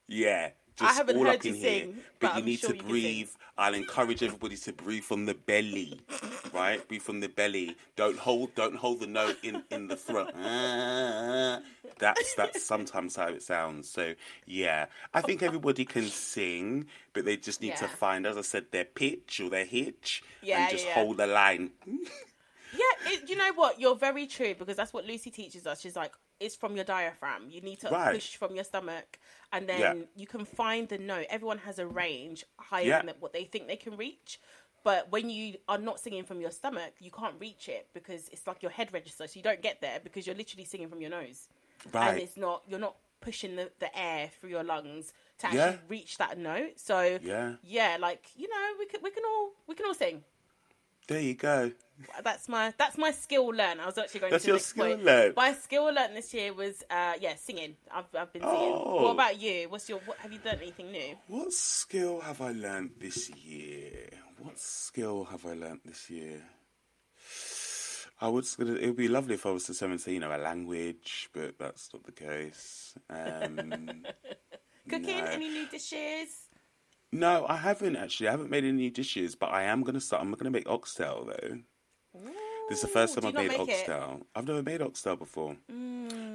Yeah. 0.07 0.49
Just 0.77 0.97
haven't 0.97 1.17
all 1.17 1.25
heard 1.25 1.35
up 1.37 1.45
you 1.45 1.51
in 1.51 1.55
here. 1.55 1.81
sing, 1.81 1.95
but, 2.19 2.27
but 2.27 2.33
you 2.35 2.39
I'm 2.39 2.45
need 2.45 2.59
sure 2.59 2.69
to 2.71 2.75
you 2.77 2.83
breathe. 2.83 3.29
I'll 3.57 3.73
encourage 3.75 4.23
everybody 4.23 4.57
to 4.57 4.73
breathe 4.73 5.03
from 5.03 5.25
the 5.25 5.35
belly. 5.35 6.01
Right? 6.53 6.85
Breathe 6.87 7.01
from 7.03 7.19
the 7.19 7.29
belly. 7.29 7.75
Don't 7.95 8.17
hold 8.17 8.55
don't 8.55 8.75
hold 8.75 8.99
the 9.01 9.07
note 9.07 9.37
in, 9.43 9.63
in 9.71 9.87
the 9.87 9.95
throat. 9.95 10.33
That's 11.99 12.33
that's 12.35 12.63
sometimes 12.63 13.15
how 13.15 13.27
it 13.27 13.43
sounds. 13.43 13.89
So 13.89 14.15
yeah. 14.45 14.87
I 15.13 15.21
think 15.21 15.43
everybody 15.43 15.85
can 15.85 16.05
sing, 16.05 16.87
but 17.13 17.23
they 17.25 17.37
just 17.37 17.61
need 17.61 17.75
to 17.77 17.87
find, 17.87 18.25
as 18.25 18.35
I 18.37 18.41
said, 18.41 18.65
their 18.71 18.85
pitch 18.85 19.39
or 19.43 19.49
their 19.49 19.65
hitch 19.65 20.23
Yeah, 20.41 20.61
and 20.63 20.71
just 20.71 20.85
yeah, 20.85 20.89
yeah. 20.97 21.03
hold 21.03 21.17
the 21.17 21.27
line. 21.27 21.71
Yeah, 21.85 23.11
it, 23.11 23.29
you 23.29 23.35
know 23.35 23.51
what? 23.53 23.79
You're 23.79 23.95
very 23.95 24.25
true 24.25 24.55
because 24.57 24.75
that's 24.75 24.91
what 24.93 25.05
Lucy 25.05 25.29
teaches 25.29 25.67
us. 25.67 25.79
She's 25.79 25.95
like, 25.95 26.11
it's 26.39 26.55
from 26.55 26.75
your 26.75 26.83
diaphragm. 26.85 27.43
You 27.49 27.61
need 27.61 27.79
to 27.81 27.89
Right. 27.89 28.13
push 28.15 28.35
from 28.35 28.55
your 28.55 28.63
stomach, 28.63 29.19
and 29.53 29.69
then 29.69 29.79
Yeah. 29.79 30.03
you 30.15 30.27
can 30.27 30.43
find 30.43 30.89
the 30.89 30.97
note. 30.97 31.27
Everyone 31.29 31.59
has 31.59 31.79
a 31.79 31.87
range 31.87 32.43
higher 32.59 32.85
Yeah. 32.85 33.01
than 33.03 33.15
what 33.19 33.31
they 33.31 33.45
think 33.45 33.67
they 33.67 33.77
can 33.77 33.95
reach. 33.95 34.39
But 34.83 35.09
when 35.11 35.29
you 35.29 35.57
are 35.69 35.77
not 35.77 35.97
singing 36.01 36.25
from 36.25 36.41
your 36.41 36.51
stomach, 36.51 36.93
you 36.99 37.09
can't 37.11 37.35
reach 37.39 37.69
it 37.69 37.87
because 37.93 38.27
it's 38.29 38.45
like 38.45 38.61
your 38.61 38.71
head 38.71 38.91
register. 38.91 39.25
So 39.27 39.37
you 39.37 39.43
don't 39.43 39.61
get 39.61 39.79
there 39.79 40.01
because 40.03 40.27
you're 40.27 40.35
literally 40.35 40.65
singing 40.65 40.89
from 40.89 40.99
your 40.99 41.11
nose, 41.11 41.47
and 41.85 41.93
Right. 41.93 42.21
it's 42.21 42.35
not 42.35 42.63
you're 42.67 42.79
not 42.79 42.97
pushing 43.21 43.55
the, 43.55 43.71
the 43.79 43.97
air 43.97 44.29
through 44.37 44.49
your 44.49 44.63
lungs 44.65 45.13
to 45.37 45.45
actually 45.45 45.59
Yeah. 45.59 45.77
reach 45.87 46.17
that 46.17 46.37
note. 46.37 46.77
So 46.77 47.17
Yeah. 47.21 47.55
yeah, 47.63 47.95
like 47.97 48.27
you 48.35 48.49
know, 48.49 48.73
we 48.77 48.85
can 48.87 49.01
we 49.01 49.11
can 49.11 49.23
all 49.23 49.51
we 49.67 49.75
can 49.75 49.85
all 49.85 49.93
sing. 49.93 50.25
There 51.07 51.19
you 51.19 51.35
go. 51.35 51.71
That's 52.23 52.49
my 52.49 52.73
that's 52.77 52.97
my 52.97 53.11
skill 53.11 53.47
learn. 53.47 53.79
I 53.79 53.85
was 53.85 53.97
actually 53.97 54.21
going 54.21 54.31
That's 54.31 54.43
to 54.45 54.47
your 54.49 54.55
next 54.57 54.65
skill 54.67 54.85
point. 54.87 55.03
learn. 55.03 55.33
My 55.35 55.53
skill 55.53 55.85
learn 55.93 56.13
this 56.13 56.33
year 56.33 56.53
was 56.53 56.83
uh 56.89 57.13
yeah 57.19 57.35
singing. 57.35 57.75
I've 57.91 58.05
I've 58.17 58.33
been 58.33 58.41
singing. 58.41 58.73
Oh. 58.75 59.03
What 59.03 59.11
about 59.11 59.39
you? 59.39 59.69
What's 59.69 59.87
your 59.89 59.99
what, 59.99 60.17
have 60.17 60.31
you 60.31 60.39
done 60.39 60.57
anything 60.61 60.91
new? 60.91 61.15
What 61.27 61.53
skill 61.53 62.21
have 62.21 62.41
I 62.41 62.51
learned 62.51 62.91
this 62.99 63.29
year? 63.29 64.09
What 64.39 64.59
skill 64.59 65.25
have 65.25 65.45
I 65.45 65.53
learned 65.53 65.81
this 65.85 66.09
year? 66.09 66.41
I 68.19 68.27
would. 68.27 68.45
It 68.57 68.85
would 68.87 68.95
be 68.95 69.07
lovely 69.07 69.35
if 69.35 69.45
I 69.45 69.51
was 69.51 69.65
to 69.65 69.73
say, 69.73 70.11
you 70.13 70.19
know, 70.19 70.35
a 70.35 70.37
language, 70.37 71.29
but 71.33 71.59
that's 71.59 71.89
not 71.93 72.03
the 72.03 72.11
case. 72.11 72.93
Um, 73.09 74.05
Cooking? 74.89 75.17
no. 75.17 75.25
Any 75.25 75.49
new 75.49 75.65
dishes? 75.67 76.42
No, 77.13 77.45
I 77.47 77.57
haven't 77.57 77.95
actually. 77.95 78.27
I 78.27 78.31
haven't 78.31 78.49
made 78.49 78.63
any 78.63 78.89
dishes, 78.89 79.35
but 79.35 79.51
I 79.51 79.63
am 79.63 79.83
gonna 79.83 80.01
start. 80.01 80.21
I'm 80.21 80.31
gonna 80.31 80.49
make 80.51 80.67
oxtail 80.67 81.25
though. 81.25 81.59
This 82.69 82.77
is 82.77 82.81
the 82.81 82.87
first 82.87 83.13
time 83.15 83.25
I've 83.25 83.35
made 83.35 83.49
make 83.49 83.59
it? 83.59 83.61
oxtail. 83.61 84.21
I've 84.35 84.47
never 84.47 84.63
made 84.63 84.81
oxtail 84.81 85.15
before. 85.17 85.57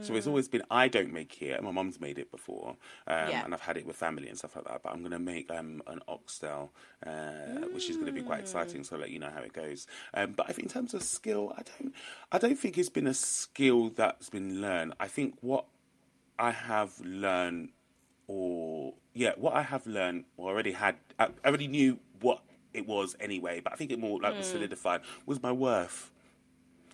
So 0.00 0.14
it's 0.14 0.26
Mm. 0.26 0.28
always 0.28 0.46
been 0.46 0.62
I 0.70 0.86
don't 0.86 1.12
make 1.12 1.42
it. 1.42 1.60
My 1.62 1.70
mum's 1.70 1.98
made 1.98 2.18
it 2.18 2.30
before, 2.30 2.76
um, 3.06 3.30
Yeah. 3.30 3.44
and 3.44 3.54
I've 3.54 3.62
had 3.62 3.76
it 3.76 3.86
with 3.86 3.96
family 3.96 4.28
and 4.28 4.38
stuff 4.38 4.54
like 4.54 4.66
that. 4.66 4.82
But 4.82 4.92
I'm 4.92 5.02
gonna 5.02 5.18
make 5.18 5.50
um, 5.50 5.82
an 5.86 6.00
oxtail, 6.06 6.72
uh, 7.04 7.66
which 7.72 7.90
is 7.90 7.96
gonna 7.96 8.12
be 8.12 8.22
quite 8.22 8.38
Mm. 8.38 8.42
exciting. 8.42 8.84
So 8.84 8.94
I'll 8.96 9.00
let 9.00 9.10
you 9.10 9.18
know 9.18 9.30
how 9.30 9.40
it 9.40 9.52
goes. 9.52 9.86
Um, 10.14 10.32
but 10.32 10.48
I 10.48 10.52
think 10.52 10.68
in 10.68 10.72
terms 10.72 10.94
of 10.94 11.02
skill, 11.02 11.52
I 11.56 11.62
don't, 11.62 11.94
I 12.30 12.38
don't 12.38 12.58
think 12.58 12.78
it's 12.78 12.88
been 12.88 13.06
a 13.08 13.14
skill 13.14 13.90
that's 13.90 14.28
been 14.30 14.60
learned. 14.60 14.94
I 15.00 15.08
think 15.08 15.34
what 15.40 15.64
I 16.38 16.52
have 16.52 17.00
learned, 17.00 17.70
or 18.28 18.94
yeah, 19.14 19.32
what 19.36 19.54
I 19.54 19.62
have 19.62 19.86
learned, 19.86 20.24
or 20.36 20.50
already 20.50 20.72
had, 20.72 20.94
I 21.18 21.28
already 21.44 21.66
knew 21.66 21.98
what 22.20 22.40
it 22.72 22.86
was 22.86 23.16
anyway. 23.18 23.60
But 23.60 23.72
I 23.72 23.76
think 23.76 23.90
it 23.90 23.98
more 23.98 24.20
like 24.20 24.36
was 24.36 24.46
Mm. 24.46 24.52
solidified 24.52 25.00
was 25.26 25.42
my 25.42 25.50
worth. 25.50 26.12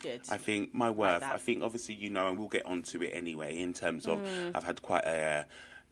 Good. 0.01 0.23
I 0.31 0.37
think 0.39 0.75
my 0.75 0.91
worth. 0.91 1.21
that. 1.21 1.35
I 1.35 1.39
think 1.39 1.63
obviously 1.63 1.95
you 1.97 2.09
know, 2.11 2.29
and 2.29 2.39
we'll 2.39 2.49
get 2.49 2.65
onto 2.67 3.03
it 3.03 3.11
anyway. 3.13 3.59
In 3.59 3.73
terms 3.75 4.07
of, 4.07 4.19
Mm. 4.21 4.53
I've 4.55 4.65
had 4.65 4.81
quite 4.81 5.05
a. 5.05 5.47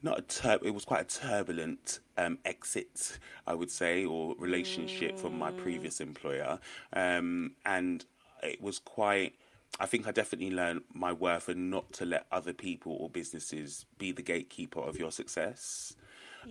Not 0.04 0.18
a 0.18 0.22
tur- 0.22 0.58
it 0.64 0.70
was 0.72 0.84
quite 0.84 1.00
a 1.02 1.04
turbulent 1.20 2.00
um, 2.16 2.38
exit, 2.44 3.20
I 3.46 3.54
would 3.54 3.70
say, 3.70 4.04
or 4.04 4.34
relationship 4.36 5.16
from 5.16 5.38
my 5.38 5.52
Mm. 5.52 5.58
previous 5.62 6.00
employer, 6.00 6.58
um, 6.92 7.54
and 7.64 8.04
it 8.42 8.60
was 8.60 8.78
quite. 8.80 9.34
I 9.80 9.86
think 9.86 10.06
I 10.06 10.12
definitely 10.12 10.54
learned 10.54 10.82
my 10.92 11.12
worth 11.12 11.48
and 11.48 11.70
not 11.70 11.92
to 11.94 12.04
let 12.04 12.26
other 12.30 12.52
people 12.52 12.92
or 13.00 13.08
businesses 13.10 13.86
be 13.98 14.12
the 14.12 14.22
gatekeeper 14.22 14.80
of 14.80 14.98
your 14.98 15.10
success, 15.10 15.96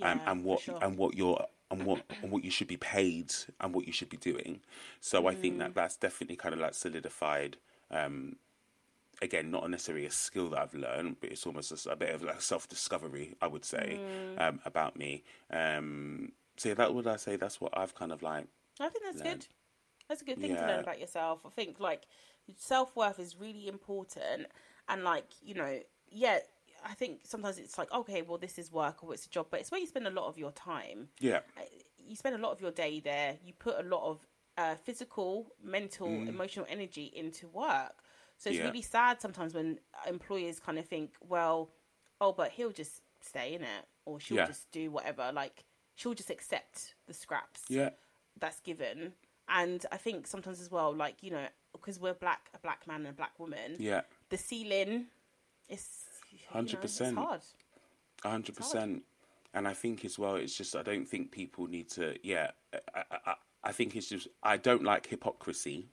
um, 0.02 0.22
and 0.26 0.44
what 0.44 0.62
sure. 0.64 0.78
and 0.82 0.98
what 0.98 1.16
you're 1.16 1.46
and 1.70 1.86
what 1.86 2.02
and 2.24 2.32
what 2.32 2.44
you 2.44 2.52
should 2.52 2.68
be 2.68 2.78
paid 2.78 3.34
and 3.60 3.74
what 3.74 3.86
you 3.88 3.94
should 3.94 4.10
be 4.10 4.18
doing. 4.18 4.60
So 5.00 5.28
I 5.28 5.36
think 5.36 5.56
Mm. 5.56 5.60
that 5.60 5.76
that's 5.76 5.96
definitely 5.98 6.36
kind 6.36 6.54
of 6.54 6.60
like 6.60 6.74
solidified. 6.74 7.58
Um, 7.92 8.38
again, 9.22 9.52
not 9.52 9.70
necessarily 9.70 10.06
a 10.06 10.12
skill 10.12 10.50
that 10.50 10.60
I've 10.60 10.74
learned, 10.74 11.18
but 11.22 11.32
it's 11.32 11.46
almost 11.46 11.72
a, 11.86 11.92
a 11.92 11.96
bit 11.96 12.14
of 12.16 12.24
like 12.24 12.42
self 12.42 12.68
discovery, 12.68 13.36
I 13.42 13.48
would 13.48 13.66
say, 13.66 14.02
Mm. 14.38 14.42
um, 14.42 14.60
about 14.66 14.98
me. 14.98 15.24
Um, 15.52 16.32
so 16.58 16.70
yeah, 16.70 16.76
that 16.76 16.94
would 16.94 17.08
I 17.08 17.18
say 17.18 17.36
that's 17.36 17.62
what 17.62 17.78
I've 17.78 17.96
kind 17.96 18.12
of 18.12 18.24
like. 18.24 18.48
I 18.80 18.90
think 18.90 19.04
that's 19.04 19.20
learn. 19.20 19.28
good. 19.34 19.46
That's 20.10 20.22
a 20.22 20.26
good 20.26 20.40
thing 20.40 20.58
to 20.58 20.66
learn 20.66 20.80
about 20.82 21.00
yourself. 21.00 21.46
I 21.46 21.50
think 21.50 21.80
like 21.80 22.04
self 22.58 22.96
worth 22.96 23.20
is 23.20 23.36
really 23.40 23.68
important, 23.68 24.48
and 24.88 25.04
like 25.04 25.26
you 25.42 25.54
know, 25.56 25.80
yeah. 26.10 26.40
I 26.84 26.96
think 26.96 27.20
sometimes 27.26 27.60
it's 27.60 27.78
like 27.78 27.92
okay, 27.94 28.24
well, 28.24 28.40
this 28.40 28.58
is 28.58 28.72
work 28.72 29.04
or 29.04 29.14
it's 29.14 29.28
a 29.28 29.30
job, 29.30 29.48
but 29.52 29.60
it's 29.60 29.70
where 29.70 29.80
you 29.80 29.86
spend 29.86 30.08
a 30.08 30.12
lot 30.12 30.28
of 30.28 30.38
your 30.38 30.52
time. 30.52 31.10
Yeah, 31.20 31.42
You 31.98 32.16
spend 32.16 32.36
a 32.36 32.40
lot 32.40 32.52
of 32.52 32.62
your 32.62 32.72
day 32.72 33.00
there. 33.00 33.38
You 33.46 33.54
put 33.54 33.80
a 33.80 33.88
lot 33.88 34.04
of 34.10 34.26
uh, 34.58 34.76
physical, 34.76 35.54
mental, 35.64 36.24
emotional 36.28 36.66
energy 36.68 37.12
into 37.16 37.48
work. 37.48 37.94
So 38.38 38.50
it's 38.50 38.58
Mm. 38.58 38.62
Yeah. 38.64 38.68
really 38.70 38.82
sad 38.82 39.22
sometimes 39.22 39.54
when 39.54 39.80
employers 40.08 40.60
kind 40.60 40.80
of 40.80 40.86
think, 40.88 41.12
well, 41.22 41.70
oh, 42.20 42.34
but 42.34 42.52
he'll 42.52 42.72
just 42.72 43.02
stay 43.22 43.54
in 43.54 43.62
it, 43.62 43.86
or 44.06 44.20
she'll 44.20 44.38
Yeah. 44.38 44.46
just 44.48 44.72
do 44.72 44.90
whatever. 44.90 45.32
Like 45.32 45.66
she'll 45.96 46.16
just 46.16 46.32
accept 46.32 46.96
the 47.08 47.14
scraps 47.14 47.66
yeah, 47.70 47.92
that's 48.40 48.60
given. 48.60 49.14
And 49.48 49.86
I 49.92 49.98
think 49.98 50.28
sometimes 50.28 50.60
as 50.62 50.72
well, 50.72 50.94
like 50.96 51.22
you 51.22 51.32
know, 51.32 51.48
because 51.72 52.00
we're 52.00 52.14
black, 52.14 52.50
a 52.54 52.60
black 52.60 52.88
man 52.88 53.02
and 53.02 53.10
a 53.10 53.14
black 53.14 53.40
woman, 53.40 53.76
yeah, 53.78 54.02
the 54.30 54.38
ceiling 54.38 55.06
is 55.70 55.88
hundred 56.50 56.82
percent 56.82 57.18
hard. 57.18 57.42
hundred 58.24 58.56
percent. 58.56 59.04
And 59.54 59.68
I 59.68 59.74
think 59.74 60.06
as 60.06 60.18
well, 60.18 60.36
it's 60.36 60.56
just 60.56 60.76
I 60.78 60.82
don't 60.82 61.06
think 61.06 61.32
people 61.32 61.68
need 61.68 61.90
to. 61.92 62.16
Yeah, 62.24 62.52
I, 62.96 63.00
I, 63.12 63.18
I- 63.26 63.36
I 63.64 63.72
think 63.72 63.96
it's 63.96 64.10
just 64.10 64.28
I 64.44 64.58
don't 64.58 64.84
like 64.84 65.08
hypocrisy. 65.08 65.90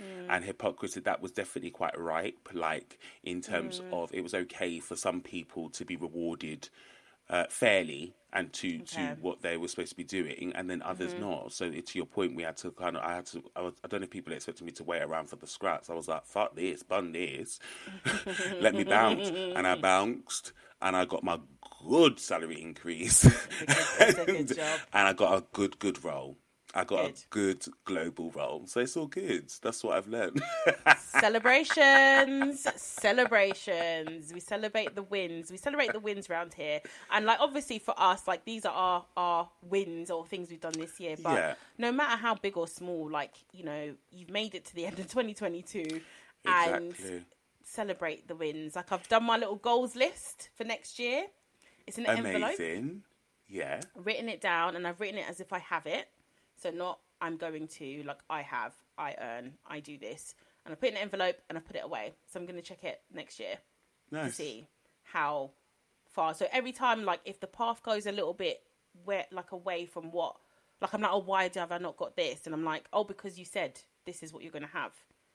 Mm. 0.00 0.26
And 0.28 0.44
hypocrisy 0.44 1.00
that 1.00 1.22
was 1.22 1.32
definitely 1.32 1.70
quite 1.70 1.98
ripe, 1.98 2.50
like 2.52 2.98
in 3.24 3.40
terms 3.40 3.80
mm. 3.80 3.92
of 3.94 4.12
it 4.12 4.22
was 4.22 4.34
okay 4.34 4.78
for 4.78 4.94
some 4.94 5.22
people 5.22 5.70
to 5.70 5.86
be 5.86 5.96
rewarded 5.96 6.68
uh, 7.28 7.44
fairly 7.48 8.14
and 8.32 8.52
to, 8.52 8.80
to 8.80 9.16
what 9.20 9.40
they 9.40 9.56
were 9.56 9.68
supposed 9.68 9.90
to 9.90 9.96
be 9.96 10.04
doing, 10.04 10.52
and 10.54 10.68
then 10.68 10.82
others 10.82 11.14
not. 11.14 11.52
So 11.52 11.70
to 11.70 11.98
your 11.98 12.04
point, 12.04 12.36
we 12.36 12.42
had 12.42 12.56
to 12.58 12.70
kind 12.70 12.96
of 12.96 13.02
I 13.02 13.14
had 13.14 13.26
to 13.26 13.42
I, 13.54 13.62
was, 13.62 13.74
I 13.82 13.88
don't 13.88 14.00
know 14.00 14.04
if 14.04 14.10
people 14.10 14.32
expected 14.32 14.64
me 14.64 14.72
to 14.72 14.84
wait 14.84 15.02
around 15.02 15.30
for 15.30 15.36
the 15.36 15.46
scraps. 15.46 15.88
I 15.88 15.94
was 15.94 16.06
like, 16.06 16.26
fuck 16.26 16.54
this, 16.54 16.82
bun 16.82 17.12
this, 17.12 17.58
let 18.60 18.74
me 18.74 18.84
bounce, 18.84 19.28
and 19.28 19.66
I 19.66 19.74
bounced, 19.80 20.52
and 20.82 20.94
I 20.94 21.06
got 21.06 21.24
my 21.24 21.40
good 21.88 22.20
salary 22.20 22.60
increase, 22.60 23.22
That's 23.66 24.18
a 24.18 24.24
good 24.26 24.48
job. 24.48 24.80
and 24.92 25.08
I 25.08 25.12
got 25.14 25.38
a 25.38 25.44
good 25.52 25.78
good 25.78 26.04
role. 26.04 26.36
I 26.76 26.84
got 26.84 27.06
Good. 27.06 27.14
a 27.14 27.24
good 27.30 27.66
global 27.84 28.30
role, 28.32 28.66
so 28.66 28.80
it's 28.80 28.96
all 28.96 29.06
good. 29.06 29.50
That's 29.62 29.82
what 29.82 29.96
I've 29.96 30.06
learned. 30.08 30.42
celebrations 30.98 32.66
celebrations 32.76 34.32
we 34.32 34.40
celebrate 34.40 34.94
the 34.94 35.02
wins 35.02 35.50
we 35.50 35.56
celebrate 35.56 35.92
the 35.92 36.00
wins 36.00 36.28
around 36.28 36.54
here 36.54 36.80
and 37.12 37.24
like 37.26 37.38
obviously 37.40 37.78
for 37.78 37.94
us 37.96 38.26
like 38.28 38.44
these 38.44 38.64
are 38.64 38.72
our 38.74 39.04
our 39.16 39.48
wins 39.62 40.10
or 40.10 40.24
things 40.26 40.50
we've 40.50 40.60
done 40.60 40.72
this 40.72 40.98
year 41.00 41.16
but 41.22 41.34
Yeah. 41.34 41.54
no 41.78 41.90
matter 41.92 42.16
how 42.16 42.34
big 42.34 42.56
or 42.56 42.68
small 42.68 43.08
like 43.10 43.32
you 43.52 43.64
know 43.64 43.94
you've 44.10 44.30
made 44.30 44.54
it 44.54 44.64
to 44.66 44.74
the 44.74 44.86
end 44.86 44.98
of 44.98 45.06
2022 45.08 46.00
and 46.44 46.94
celebrate 47.64 48.28
the 48.28 48.34
wins 48.34 48.76
like 48.76 48.92
i've 48.92 49.08
done 49.08 49.24
my 49.24 49.36
little 49.36 49.56
goals 49.56 49.96
list 49.96 50.50
for 50.54 50.64
next 50.64 50.98
year 50.98 51.24
it's 51.86 51.98
an 51.98 52.06
envelope 52.06 52.54
Amazing. 52.58 53.02
Yeah. 53.48 53.80
written 53.94 54.28
it 54.28 54.40
down 54.40 54.74
and 54.76 54.86
I've 54.88 55.00
written 55.00 55.18
it 55.18 55.26
as 55.28 55.38
if 55.38 55.52
I 55.52 55.60
have 55.60 55.86
it. 55.86 56.08
So 56.60 56.70
not 56.70 56.98
I'm 57.20 57.36
going 57.36 57.68
to, 57.68 58.02
like 58.04 58.18
I 58.28 58.42
have, 58.42 58.74
I 58.98 59.14
earn, 59.20 59.54
I 59.66 59.80
do 59.80 59.98
this. 59.98 60.34
And 60.64 60.72
I 60.72 60.76
put 60.76 60.88
it 60.88 60.92
in 60.92 60.96
an 60.96 61.02
envelope 61.02 61.36
and 61.48 61.56
I 61.56 61.60
put 61.60 61.76
it 61.76 61.84
away. 61.84 62.14
So 62.26 62.38
I'm 62.40 62.46
going 62.46 62.56
to 62.56 62.62
check 62.62 62.84
it 62.84 63.00
next 63.12 63.38
year 63.38 63.56
to 64.28 64.32
see 64.32 64.68
how 65.04 65.50
far. 66.08 66.34
So 66.34 66.46
every 66.52 66.72
time, 66.72 67.04
like 67.04 67.20
if 67.24 67.40
the 67.40 67.46
path 67.46 67.82
goes 67.82 68.06
a 68.06 68.12
little 68.12 68.34
bit 68.34 68.60
where, 69.04 69.26
like 69.30 69.52
away 69.52 69.86
from 69.86 70.10
what, 70.10 70.36
like 70.80 70.92
I'm 70.92 71.00
like, 71.00 71.12
oh, 71.12 71.18
why 71.18 71.50
have 71.54 71.72
I 71.72 71.78
not 71.78 71.96
got 71.96 72.16
this? 72.16 72.46
And 72.46 72.54
I'm 72.54 72.64
like, 72.64 72.84
oh, 72.92 73.04
because 73.04 73.38
you 73.38 73.44
said 73.44 73.80
this 74.04 74.22
is 74.22 74.32
what 74.32 74.42
you're 74.42 74.52
going 74.52 74.62
to 74.62 74.68
have. 74.68 74.92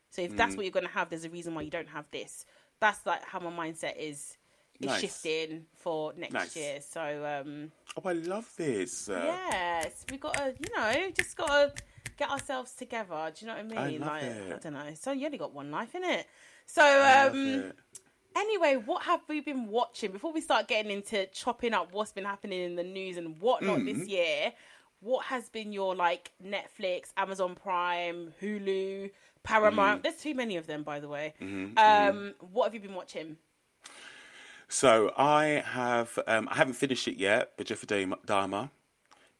So 0.09 0.21
if 0.21 0.33
Mm. 0.33 0.37
that's 0.37 0.57
what 0.57 0.65
you're 0.65 0.71
going 0.71 0.85
to 0.85 0.91
have, 0.91 1.09
there's 1.09 1.25
a 1.25 1.29
reason 1.29 1.55
why 1.55 1.61
you 1.61 1.71
don't 1.71 1.89
have 1.89 2.05
this. 2.11 2.45
That's 2.79 3.05
like 3.05 3.23
how 3.23 3.39
my 3.39 3.51
mindset 3.51 3.97
is. 3.97 4.37
Is 4.81 4.87
Nice. 4.87 5.01
shifting 5.01 5.65
for 5.75 6.13
next 6.17 6.33
Nice. 6.33 6.55
year. 6.55 6.79
So 6.81 7.01
um, 7.45 7.71
Oh, 7.97 8.09
I 8.09 8.13
love 8.13 8.49
this. 8.57 9.09
Uh, 9.09 9.21
Yes, 9.51 10.05
we 10.11 10.17
got 10.17 10.33
to, 10.35 10.53
you 10.59 10.75
know, 10.75 11.11
just 11.13 11.35
got 11.37 11.47
to 11.75 11.83
get 12.17 12.29
ourselves 12.29 12.73
together. 12.73 13.31
Do 13.35 13.45
you 13.45 13.51
know 13.51 13.57
what 13.63 13.77
I 13.77 13.81
I 13.83 13.87
mean? 13.89 13.99
love 14.01 14.09
like, 14.09 14.23
it. 14.23 14.53
I 14.53 14.57
don't 14.57 14.73
know. 14.73 14.93
So 14.99 15.11
you 15.11 15.25
only 15.25 15.37
got 15.37 15.53
one 15.53 15.69
life, 15.71 15.93
in 15.95 16.03
it. 16.03 16.25
So, 16.65 16.81
I 16.83 17.27
um, 17.27 17.71
anyway, 18.35 18.75
what 18.83 19.03
have 19.03 19.21
we 19.27 19.41
been 19.41 19.67
watching 19.67 20.11
before 20.11 20.31
we 20.33 20.41
start 20.41 20.67
getting 20.67 20.91
into 20.91 21.25
chopping 21.27 21.73
up 21.73 21.93
what's 21.93 22.11
been 22.11 22.25
happening 22.25 22.61
in 22.61 22.75
the 22.75 22.83
news 22.83 23.17
and 23.17 23.39
whatnot 23.41 23.79
Mm. 23.79 23.85
this 23.85 24.07
year? 24.07 24.53
What 25.01 25.25
has 25.25 25.49
been 25.49 25.73
your 25.73 25.95
like 25.95 26.31
Netflix, 26.43 27.07
Amazon 27.17 27.55
Prime, 27.55 28.33
Hulu, 28.41 29.09
Paramount? 29.43 29.99
Mm. 29.99 30.03
There's 30.03 30.17
too 30.17 30.35
many 30.35 30.57
of 30.57 30.67
them, 30.67 30.83
by 30.83 30.99
the 30.99 31.07
way. 31.07 31.33
Mm-hmm, 31.41 31.77
Um, 31.77 32.33
what 32.39 32.65
have 32.65 32.73
you 32.73 32.79
been 32.79 32.93
watching? 32.95 33.37
So 34.71 35.11
I 35.17 35.63
have 35.65 36.17
um, 36.27 36.47
I 36.49 36.55
haven't 36.55 36.75
finished 36.75 37.07
it 37.07 37.17
yet, 37.17 37.51
but 37.57 37.67
Jeffrey 37.67 37.87
Dahmer. 37.87 38.69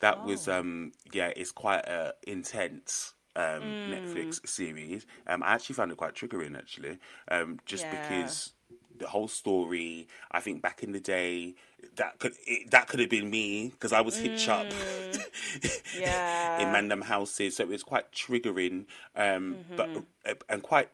That 0.02 0.24
was 0.24 0.48
Oh. 0.48 0.50
um 0.50 0.94
yeah, 1.14 1.32
it's 1.36 1.52
quite 1.52 1.86
a 1.88 2.14
intense 2.28 3.14
um 3.36 3.78
Mm. 3.88 3.88
Netflix 3.88 4.46
series. 4.48 5.06
Um, 5.28 5.44
I 5.44 5.54
actually 5.54 5.76
found 5.76 5.92
it 5.92 5.98
quite 5.98 6.16
triggering 6.16 6.58
actually. 6.58 7.00
Um, 7.30 7.60
just 7.66 7.90
Yeah. 7.90 7.92
because 7.92 8.54
the 9.00 9.08
whole 9.08 9.30
story, 9.30 10.08
I 10.32 10.42
think 10.42 10.62
back 10.62 10.84
in 10.84 10.92
the 10.92 11.00
day, 11.00 11.56
that 11.96 12.20
could 12.20 12.34
it, 12.48 12.72
that 12.72 12.88
could 12.90 13.00
have 13.00 13.10
been 13.10 13.30
me 13.30 13.70
because 13.70 13.94
I 13.94 14.02
was 14.02 14.18
hitched 14.20 14.50
up 14.50 14.74
Mm. 14.74 15.22
Yeah. 15.94 16.22
in 16.56 16.72
random 16.72 17.02
houses, 17.04 17.58
so 17.58 17.64
it 17.64 17.70
was 17.70 17.84
quite 17.84 18.12
triggering, 18.12 18.86
um, 19.16 19.60
Mm-hmm. 19.60 19.76
but 19.76 20.06
uh, 20.28 20.34
and 20.50 20.64
quite 20.64 20.90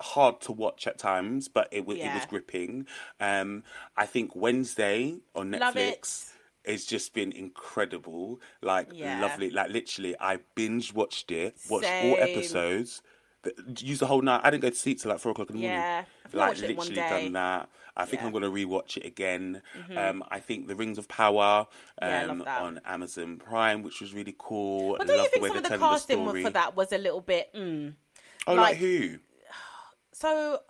hard 0.00 0.40
to 0.42 0.52
watch 0.52 0.86
at 0.86 0.98
times. 0.98 1.48
But 1.48 1.68
it 1.70 1.86
was 1.86 1.98
it 1.98 2.12
was 2.14 2.26
gripping. 2.26 2.86
Um, 3.20 3.62
I 3.96 4.06
think 4.06 4.34
Wednesday 4.36 5.16
on 5.34 5.50
Netflix. 5.50 6.30
It's 6.64 6.84
just 6.84 7.14
been 7.14 7.30
incredible, 7.30 8.40
like 8.60 8.88
Yeah. 8.92 9.20
lovely, 9.20 9.50
like 9.50 9.70
literally. 9.70 10.16
I 10.18 10.38
binge 10.56 10.92
watched 10.92 11.30
it, 11.30 11.56
watched 11.70 11.86
all 11.86 12.16
episodes, 12.18 13.02
used 13.78 14.00
the 14.00 14.06
whole 14.06 14.20
night. 14.20 14.40
I 14.42 14.50
didn't 14.50 14.62
go 14.62 14.70
to 14.70 14.74
sleep 14.74 15.00
till 15.00 15.12
like 15.12 15.20
four 15.20 15.30
o'clock 15.30 15.50
in 15.50 15.56
the 15.56 15.62
morning 15.62 15.78
Yeah. 15.78 16.04
I've 16.24 16.34
like 16.34 16.48
watched 16.48 16.62
it 16.64 16.76
one 16.76 16.88
literally 16.88 17.22
done 17.24 17.32
that. 17.34 17.68
I 17.96 18.04
think 18.04 18.14
Yeah. 18.14 18.18
Mm-hmm. 18.18 18.26
I'm 18.36 18.40
going 18.42 18.66
to 18.66 18.66
rewatch 18.66 18.96
it 18.96 19.06
again. 19.06 19.62
Um, 19.96 20.24
I 20.28 20.40
think 20.40 20.66
The 20.66 20.74
Rings 20.74 20.98
of 20.98 21.06
Power 21.06 21.68
Yeah, 22.02 22.24
um, 22.24 22.38
that. 22.40 22.62
on 22.62 22.80
Amazon 22.84 23.36
Prime, 23.38 23.84
which 23.84 24.00
was 24.00 24.12
really 24.12 24.34
cool. 24.36 24.96
But 24.98 25.06
don't 25.06 25.16
you 25.16 25.22
Love 25.22 25.30
the 25.32 25.38
think 25.40 25.46
some 25.46 25.56
of 25.58 25.62
the 25.70 25.78
casting 25.78 26.24
story. 26.26 26.42
for 26.42 26.50
that 26.50 26.74
was 26.76 26.90
a 26.92 26.98
little 26.98 27.20
bit? 27.20 27.54
Mm. 27.54 27.94
Oh, 28.48 28.54
like, 28.54 28.70
like- 28.70 28.76
who? 28.78 29.18
So 30.20 30.60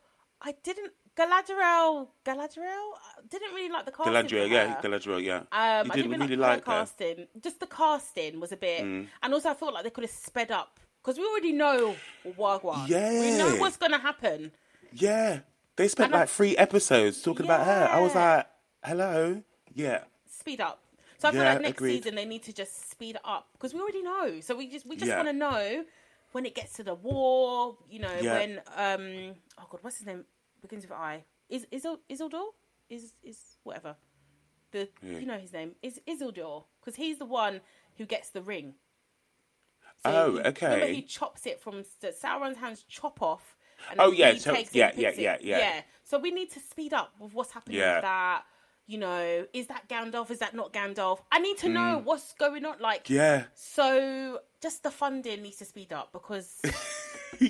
I 0.43 0.55
didn't 0.65 0.93
Galadriel, 1.17 2.09
Galadriel 2.27 2.91
uh, 2.93 3.23
didn't 3.31 3.55
really 3.55 3.71
like 3.71 3.87
the 3.87 3.93
casting. 3.93 4.13
Galadriel, 4.13 4.51
yeah. 4.51 4.81
Galadriel, 4.83 5.23
yeah. 5.23 5.37
Um, 5.37 5.87
you 5.87 5.93
I 5.93 5.97
didn't 5.97 6.11
didn't 6.11 6.21
really 6.21 6.37
like 6.37 6.57
like 6.59 6.67
her 6.67 6.73
her. 6.73 6.79
casting. 6.81 7.27
Just 7.43 7.61
the 7.61 7.67
casting 7.67 8.39
was 8.41 8.53
a 8.53 8.57
bit, 8.57 8.83
Mm. 8.85 9.07
and 9.23 9.33
also 9.33 9.49
I 9.51 9.55
felt 9.55 9.73
like 9.73 9.85
they 9.85 9.91
could 9.91 10.05
have 10.05 10.11
sped 10.11 10.51
up 10.51 10.79
because 11.01 11.17
we 11.19 11.25
already 11.25 11.53
know 11.53 11.95
Wagwan. 12.37 12.87
we 12.89 12.95
Yeah. 12.95 13.37
know 13.39 13.57
what's 13.57 13.77
gonna 13.79 13.99
happen. 13.99 14.53
Yeah, 14.93 15.41
they 15.77 15.89
spent 15.89 16.07
And 16.09 16.17
I- 16.17 16.21
like 16.21 16.29
three 16.29 16.57
episodes 16.57 17.23
talking 17.23 17.47
about 17.47 17.65
her. 17.65 17.89
I 17.91 18.01
was 18.01 18.15
like, 18.15 18.47
hello, 18.85 19.43
yeah, 19.75 20.05
Speed 20.29 20.61
up. 20.61 20.81
So 21.19 21.29
I 21.29 21.33
feel 21.33 21.45
like 21.45 21.61
next 21.63 21.77
agreed. 21.79 21.97
season 22.03 22.15
they 22.17 22.27
need 22.27 22.43
to 22.43 22.53
just 22.53 22.91
speed 22.91 23.17
up 23.25 23.49
because 23.53 23.73
we 23.73 23.81
already 23.81 24.03
know. 24.03 24.41
So 24.41 24.55
we 24.55 24.69
just 24.69 24.85
we 24.85 24.97
just 24.97 25.09
Yeah. 25.09 25.17
want 25.17 25.29
to 25.29 25.33
know 25.33 25.85
when 26.33 26.45
it 26.47 26.55
gets 26.55 26.73
to 26.75 26.83
the 26.85 26.95
war. 26.95 27.77
You 27.89 28.01
know 28.01 28.15
Yeah. 28.21 28.35
when 28.39 28.59
um 28.77 29.35
oh 29.59 29.67
god 29.71 29.79
what's 29.83 29.99
his 29.99 30.07
name 30.07 30.25
begins 30.63 30.85
with 30.85 30.93
I 30.93 31.25
is 31.49 31.67
Isil 31.73 31.99
Isildur 32.11 32.47
is 32.89 33.15
is 33.23 33.39
whatever 33.63 33.97
the 34.73 34.89
Yeah. 35.03 35.19
you 35.19 35.27
know 35.27 35.39
his 35.39 35.53
name 35.53 35.75
is 35.83 36.01
Isildur 36.07 36.65
because 36.81 36.97
he's 36.97 37.19
the 37.19 37.25
one 37.27 37.61
who 37.97 38.05
gets 38.07 38.31
the 38.31 38.43
ring. 38.43 38.75
Oh, 40.05 40.33
he- 40.35 40.41
okay. 40.41 40.67
Remember, 40.75 40.87
he 40.95 41.03
chops 41.03 41.47
it 41.47 41.61
from 41.61 41.85
the 42.01 42.09
Sauron's 42.09 42.59
hands, 42.59 42.85
chop 42.89 43.21
off. 43.23 43.57
And 43.91 44.01
Oh, 44.01 44.13
yeah, 44.13 44.35
so- 44.37 44.55
it 44.55 44.75
yeah, 44.75 44.93
yeah, 44.97 45.13
yeah, 45.17 45.37
yeah. 45.41 45.83
So 46.05 46.19
we 46.19 46.31
need 46.31 46.51
to 46.53 46.61
speed 46.61 46.93
up 46.93 47.13
with 47.19 47.35
what's 47.35 47.51
happening 47.53 47.79
Yeah. 47.79 47.97
with 47.97 48.03
that. 48.03 48.45
You 48.87 48.99
know, 48.99 49.47
is 49.53 49.67
that 49.67 49.89
Gandalf? 49.89 50.31
Is 50.31 50.39
that 50.39 50.55
not 50.55 50.73
Gandalf? 50.73 51.19
I 51.33 51.41
need 51.41 51.59
to 51.59 51.69
know 51.69 51.99
hmm. 51.99 52.05
what's 52.05 52.33
going 52.35 52.65
on. 52.65 52.77
Like, 52.81 53.11
yeah. 53.11 53.45
so 53.55 54.39
just 54.63 54.85
the 54.85 54.93
funding 54.93 55.43
needs 55.43 55.57
to 55.57 55.65
speed 55.65 55.93
up 55.93 56.13
because 56.13 56.61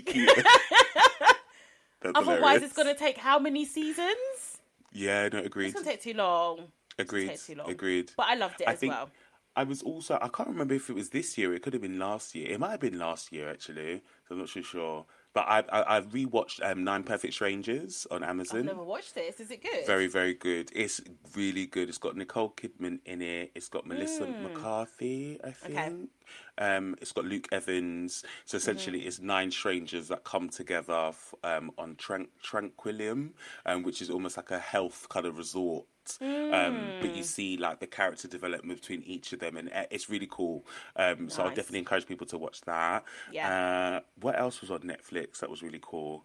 otherwise 2.02 2.38
hilarious. 2.38 2.62
it's 2.62 2.72
going 2.72 2.88
to 2.88 2.94
take 2.94 3.18
how 3.18 3.38
many 3.38 3.66
seasons? 3.66 4.58
Yeah, 4.92 5.28
no, 5.28 5.40
agreed, 5.40 5.66
It's 5.66 5.74
going 5.74 5.84
to 5.84 5.90
take 5.90 6.02
too 6.02 6.14
long. 6.14 6.68
agreed, 6.98 7.36
too 7.36 7.54
long. 7.54 7.70
agreed. 7.70 8.12
But 8.16 8.26
I 8.30 8.34
loved 8.34 8.62
it 8.62 8.68
I 8.68 8.72
as 8.72 8.78
think 8.78 8.94
well. 8.94 9.10
I 9.54 9.64
was 9.64 9.82
also 9.82 10.18
I 10.20 10.28
can't 10.28 10.50
remember 10.50 10.74
if 10.74 10.90
it 10.90 10.94
was 10.94 11.10
this 11.10 11.36
year. 11.38 11.54
It 11.54 11.62
could 11.62 11.72
have 11.72 11.82
been 11.82 11.98
last 11.98 12.34
year. 12.34 12.50
It 12.50 12.60
might 12.60 12.72
have 12.72 12.80
been 12.80 12.98
last 12.98 13.32
year 13.32 13.50
actually. 13.50 14.02
So 14.28 14.34
I'm 14.34 14.38
not 14.38 14.48
too 14.48 14.62
sure. 14.62 15.06
But 15.36 15.48
I 15.48 15.58
I, 15.70 15.96
I 15.96 16.00
rewatched 16.00 16.64
um, 16.64 16.82
Nine 16.82 17.02
Perfect 17.02 17.34
Strangers 17.34 18.06
on 18.10 18.24
Amazon. 18.24 18.60
I've 18.60 18.64
never 18.64 18.82
watched 18.82 19.14
this. 19.14 19.38
Is 19.38 19.50
it 19.50 19.62
good? 19.62 19.86
Very, 19.86 20.06
very 20.06 20.32
good. 20.32 20.70
It's 20.74 21.02
really 21.34 21.66
good. 21.66 21.90
It's 21.90 21.98
got 21.98 22.16
Nicole 22.16 22.54
Kidman 22.56 23.00
in 23.04 23.20
it. 23.20 23.50
It's 23.54 23.68
got 23.68 23.86
Melissa 23.86 24.26
McCarthy, 24.26 25.38
I 25.44 25.50
think. 25.50 26.08
Um, 26.58 26.96
it's 27.00 27.12
got 27.12 27.24
Luke 27.24 27.48
Evans. 27.52 28.24
So 28.44 28.56
essentially, 28.56 29.00
it's 29.06 29.20
nine 29.20 29.50
strangers 29.50 30.08
that 30.08 30.24
come 30.24 30.48
together 30.48 31.08
f- 31.08 31.34
um, 31.44 31.70
on 31.78 31.96
Tran- 31.96 32.28
Tranquillum, 32.42 33.30
um, 33.66 33.82
which 33.82 34.00
is 34.00 34.10
almost 34.10 34.36
like 34.36 34.50
a 34.50 34.58
health 34.58 35.06
kind 35.08 35.26
of 35.26 35.36
resort. 35.38 35.86
Um, 36.20 36.92
but 37.00 37.16
you 37.16 37.24
see 37.24 37.56
like 37.56 37.80
the 37.80 37.86
character 37.88 38.28
development 38.28 38.80
between 38.80 39.02
each 39.02 39.32
of 39.32 39.40
them, 39.40 39.56
and 39.56 39.72
uh, 39.72 39.86
it's 39.90 40.08
really 40.08 40.28
cool. 40.30 40.64
Um, 40.94 41.28
So 41.28 41.42
I 41.42 41.48
definitely 41.48 41.80
encourage 41.80 42.06
people 42.06 42.26
to 42.28 42.38
watch 42.38 42.60
that. 42.62 43.04
Yeah. 43.32 43.96
Uh, 43.96 44.00
what 44.20 44.38
else 44.38 44.60
was 44.60 44.70
on 44.70 44.80
Netflix 44.82 45.40
that 45.40 45.50
was 45.50 45.62
really 45.64 45.80
cool? 45.82 46.24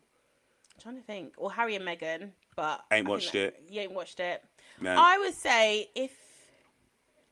I'm 0.76 0.82
trying 0.84 0.96
to 0.98 1.02
think. 1.02 1.34
Or 1.38 1.52
Harry 1.52 1.76
and 1.76 1.84
Meghan, 1.86 2.30
but 2.56 2.82
Ain't 2.92 3.08
I 3.08 3.10
watched 3.10 3.32
that- 3.34 3.40
it. 3.56 3.64
You 3.70 3.82
ain't 3.82 3.94
watched 3.94 4.20
it. 4.20 4.44
No. 4.80 4.96
I 4.98 5.18
would 5.18 5.34
say 5.34 5.90
if 5.96 6.12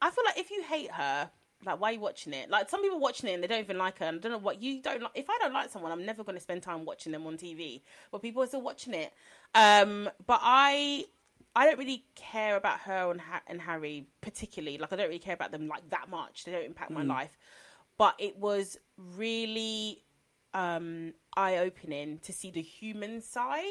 I 0.01 0.09
feel 0.09 0.23
like 0.25 0.37
if 0.39 0.49
you 0.49 0.63
hate 0.63 0.91
her, 0.91 1.29
like 1.65 1.79
why 1.79 1.89
are 1.89 1.93
you 1.93 1.99
watching 1.99 2.33
it? 2.33 2.49
Like 2.49 2.69
some 2.69 2.81
people 2.81 2.99
watching 2.99 3.29
it 3.29 3.33
and 3.33 3.43
they 3.43 3.47
don't 3.47 3.59
even 3.59 3.77
like 3.77 3.99
her. 3.99 4.05
And 4.05 4.17
I 4.17 4.21
don't 4.21 4.31
know 4.31 4.37
what 4.37 4.61
you 4.61 4.81
don't 4.81 5.01
like. 5.01 5.11
If 5.15 5.29
I 5.29 5.37
don't 5.39 5.53
like 5.53 5.69
someone, 5.69 5.91
I'm 5.91 6.05
never 6.05 6.23
going 6.23 6.37
to 6.37 6.41
spend 6.41 6.63
time 6.63 6.85
watching 6.85 7.11
them 7.11 7.27
on 7.27 7.37
TV. 7.37 7.81
But 8.11 8.21
people 8.21 8.43
are 8.43 8.47
still 8.47 8.61
watching 8.61 8.93
it. 8.93 9.13
Um, 9.55 10.09
but 10.25 10.39
I. 10.41 11.05
I 11.55 11.65
don't 11.65 11.79
really 11.79 12.05
care 12.15 12.55
about 12.55 12.81
her 12.81 13.09
and, 13.09 13.19
ha- 13.19 13.41
and 13.47 13.59
Harry 13.59 14.05
particularly. 14.21 14.77
Like 14.77 14.93
I 14.93 14.95
don't 14.95 15.07
really 15.07 15.19
care 15.19 15.33
about 15.33 15.51
them 15.51 15.67
like 15.67 15.89
that 15.89 16.07
much. 16.07 16.45
They 16.45 16.51
don't 16.51 16.63
impact 16.63 16.91
my 16.91 17.01
life. 17.01 17.37
But 17.97 18.15
it 18.19 18.37
was 18.37 18.77
really 19.17 20.03
um, 20.53 21.13
eye 21.35 21.57
opening 21.57 22.19
to 22.19 22.33
see 22.33 22.51
the 22.51 22.61
human 22.61 23.19
side. 23.19 23.63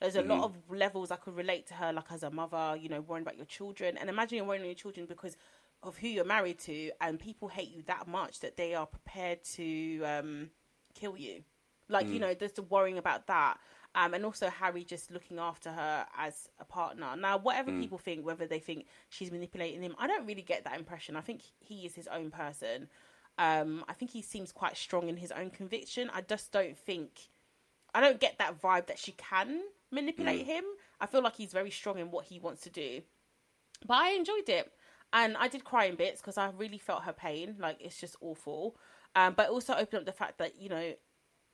There's 0.00 0.16
a 0.16 0.22
lot 0.22 0.44
of 0.44 0.54
levels 0.70 1.10
I 1.10 1.16
could 1.16 1.36
relate 1.36 1.66
to 1.68 1.74
her, 1.74 1.92
like 1.92 2.12
as 2.12 2.22
a 2.22 2.30
mother, 2.30 2.76
you 2.80 2.88
know, 2.88 3.00
worrying 3.00 3.22
about 3.24 3.36
your 3.36 3.46
children. 3.46 3.96
And 3.98 4.08
imagine 4.08 4.36
you're 4.36 4.46
worrying 4.46 4.62
about 4.62 4.68
your 4.68 4.76
children 4.76 5.06
because 5.06 5.36
of 5.82 5.96
who 5.98 6.08
you're 6.08 6.24
married 6.24 6.58
to, 6.60 6.90
and 7.00 7.18
people 7.18 7.48
hate 7.48 7.70
you 7.70 7.82
that 7.86 8.06
much 8.06 8.40
that 8.40 8.56
they 8.56 8.74
are 8.74 8.86
prepared 8.86 9.44
to 9.44 10.02
um, 10.04 10.50
kill 10.94 11.16
you. 11.16 11.44
Like, 11.88 12.08
you 12.08 12.18
know, 12.18 12.34
just 12.34 12.56
the 12.56 12.62
worrying 12.62 12.98
about 12.98 13.26
that. 13.28 13.58
Um, 13.94 14.12
and 14.12 14.24
also 14.24 14.50
Harry 14.50 14.84
just 14.84 15.10
looking 15.10 15.38
after 15.38 15.72
her 15.72 16.06
as 16.16 16.48
a 16.60 16.64
partner. 16.64 17.16
Now, 17.16 17.38
whatever 17.38 17.72
people 17.72 17.96
think, 17.96 18.26
whether 18.26 18.46
they 18.46 18.58
think 18.58 18.86
she's 19.08 19.32
manipulating 19.32 19.82
him, 19.82 19.96
I 19.98 20.06
don't 20.06 20.26
really 20.26 20.42
get 20.42 20.64
that 20.64 20.78
impression. 20.78 21.16
I 21.16 21.22
think 21.22 21.40
he 21.58 21.86
is 21.86 21.94
his 21.94 22.06
own 22.08 22.30
person. 22.30 22.88
Um, 23.38 23.84
I 23.88 23.94
think 23.94 24.10
he 24.10 24.20
seems 24.20 24.52
quite 24.52 24.76
strong 24.76 25.08
in 25.08 25.16
his 25.16 25.32
own 25.32 25.48
conviction. 25.48 26.10
I 26.12 26.20
just 26.20 26.52
don't 26.52 26.76
think, 26.76 27.30
I 27.94 28.02
don't 28.02 28.20
get 28.20 28.36
that 28.38 28.60
vibe 28.60 28.88
that 28.88 28.98
she 28.98 29.12
can 29.12 29.62
manipulate 29.90 30.44
him. 30.44 30.64
I 31.00 31.06
feel 31.06 31.22
like 31.22 31.36
he's 31.36 31.52
very 31.52 31.70
strong 31.70 31.98
in 31.98 32.10
what 32.10 32.26
he 32.26 32.38
wants 32.38 32.62
to 32.62 32.70
do. 32.70 33.00
But 33.86 33.94
I 33.94 34.10
enjoyed 34.10 34.48
it. 34.48 34.70
And 35.12 35.36
I 35.36 35.48
did 35.48 35.64
cry 35.64 35.86
in 35.86 35.96
bits 35.96 36.20
because 36.20 36.36
I 36.36 36.50
really 36.56 36.78
felt 36.78 37.04
her 37.04 37.12
pain. 37.12 37.56
Like, 37.58 37.78
it's 37.80 37.98
just 37.98 38.16
awful. 38.20 38.76
Um, 39.16 39.34
but 39.34 39.46
it 39.46 39.52
also 39.52 39.72
opened 39.72 40.00
up 40.00 40.06
the 40.06 40.12
fact 40.12 40.38
that, 40.38 40.60
you 40.60 40.68
know, 40.68 40.92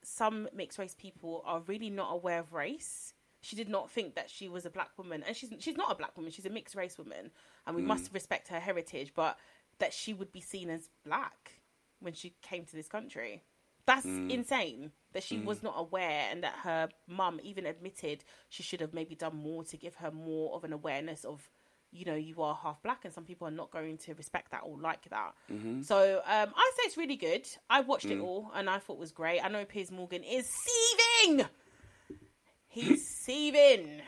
some 0.02 0.48
mixed 0.54 0.78
race 0.78 0.94
people 0.98 1.42
are 1.46 1.60
really 1.60 1.90
not 1.90 2.12
aware 2.12 2.40
of 2.40 2.52
race. 2.52 3.14
She 3.40 3.56
did 3.56 3.68
not 3.68 3.90
think 3.90 4.14
that 4.14 4.30
she 4.30 4.48
was 4.48 4.64
a 4.64 4.70
black 4.70 4.90
woman, 4.96 5.22
and 5.26 5.36
she's 5.36 5.52
she's 5.58 5.76
not 5.76 5.92
a 5.92 5.94
black 5.94 6.16
woman. 6.16 6.32
She's 6.32 6.46
a 6.46 6.50
mixed 6.50 6.74
race 6.74 6.96
woman, 6.96 7.30
and 7.66 7.76
we 7.76 7.82
hmm. 7.82 7.88
must 7.88 8.12
respect 8.12 8.48
her 8.48 8.60
heritage. 8.60 9.12
But 9.14 9.36
that 9.78 9.92
she 9.92 10.14
would 10.14 10.32
be 10.32 10.40
seen 10.40 10.70
as 10.70 10.88
black 11.04 11.60
when 12.00 12.14
she 12.14 12.34
came 12.42 12.64
to 12.64 12.76
this 12.76 12.88
country, 12.88 13.42
that's 13.86 14.06
hmm. 14.06 14.30
insane. 14.30 14.92
That 15.12 15.22
she 15.22 15.38
was 15.38 15.58
hmm. 15.58 15.66
not 15.66 15.74
aware, 15.76 16.28
and 16.30 16.42
that 16.42 16.54
her 16.64 16.88
mum 17.06 17.38
even 17.42 17.66
admitted 17.66 18.24
she 18.48 18.62
should 18.62 18.80
have 18.80 18.94
maybe 18.94 19.14
done 19.14 19.36
more 19.36 19.62
to 19.64 19.76
give 19.76 19.96
her 19.96 20.10
more 20.10 20.54
of 20.54 20.64
an 20.64 20.72
awareness 20.72 21.24
of 21.24 21.48
you 21.94 22.04
know 22.04 22.14
you 22.16 22.42
are 22.42 22.54
half 22.60 22.82
black 22.82 23.04
and 23.04 23.14
some 23.14 23.24
people 23.24 23.46
are 23.46 23.52
not 23.52 23.70
going 23.70 23.96
to 23.96 24.14
respect 24.14 24.50
that 24.50 24.62
or 24.64 24.76
like 24.78 25.08
that. 25.10 25.32
So 25.84 26.20
um 26.26 26.52
i 26.56 26.70
say 26.76 26.82
it's 26.86 26.96
really 26.96 27.16
good. 27.16 27.46
I 27.70 27.80
watched 27.80 28.06
it 28.06 28.18
all 28.20 28.50
and 28.54 28.68
i 28.68 28.78
thought 28.78 28.94
it 28.94 28.98
was 29.00 29.12
great. 29.12 29.40
I 29.40 29.48
know 29.48 29.64
piers 29.64 29.90
morgan 29.90 30.22
is 30.24 30.46
seething. 30.46 31.46
He's 32.68 33.06
seething 33.24 34.02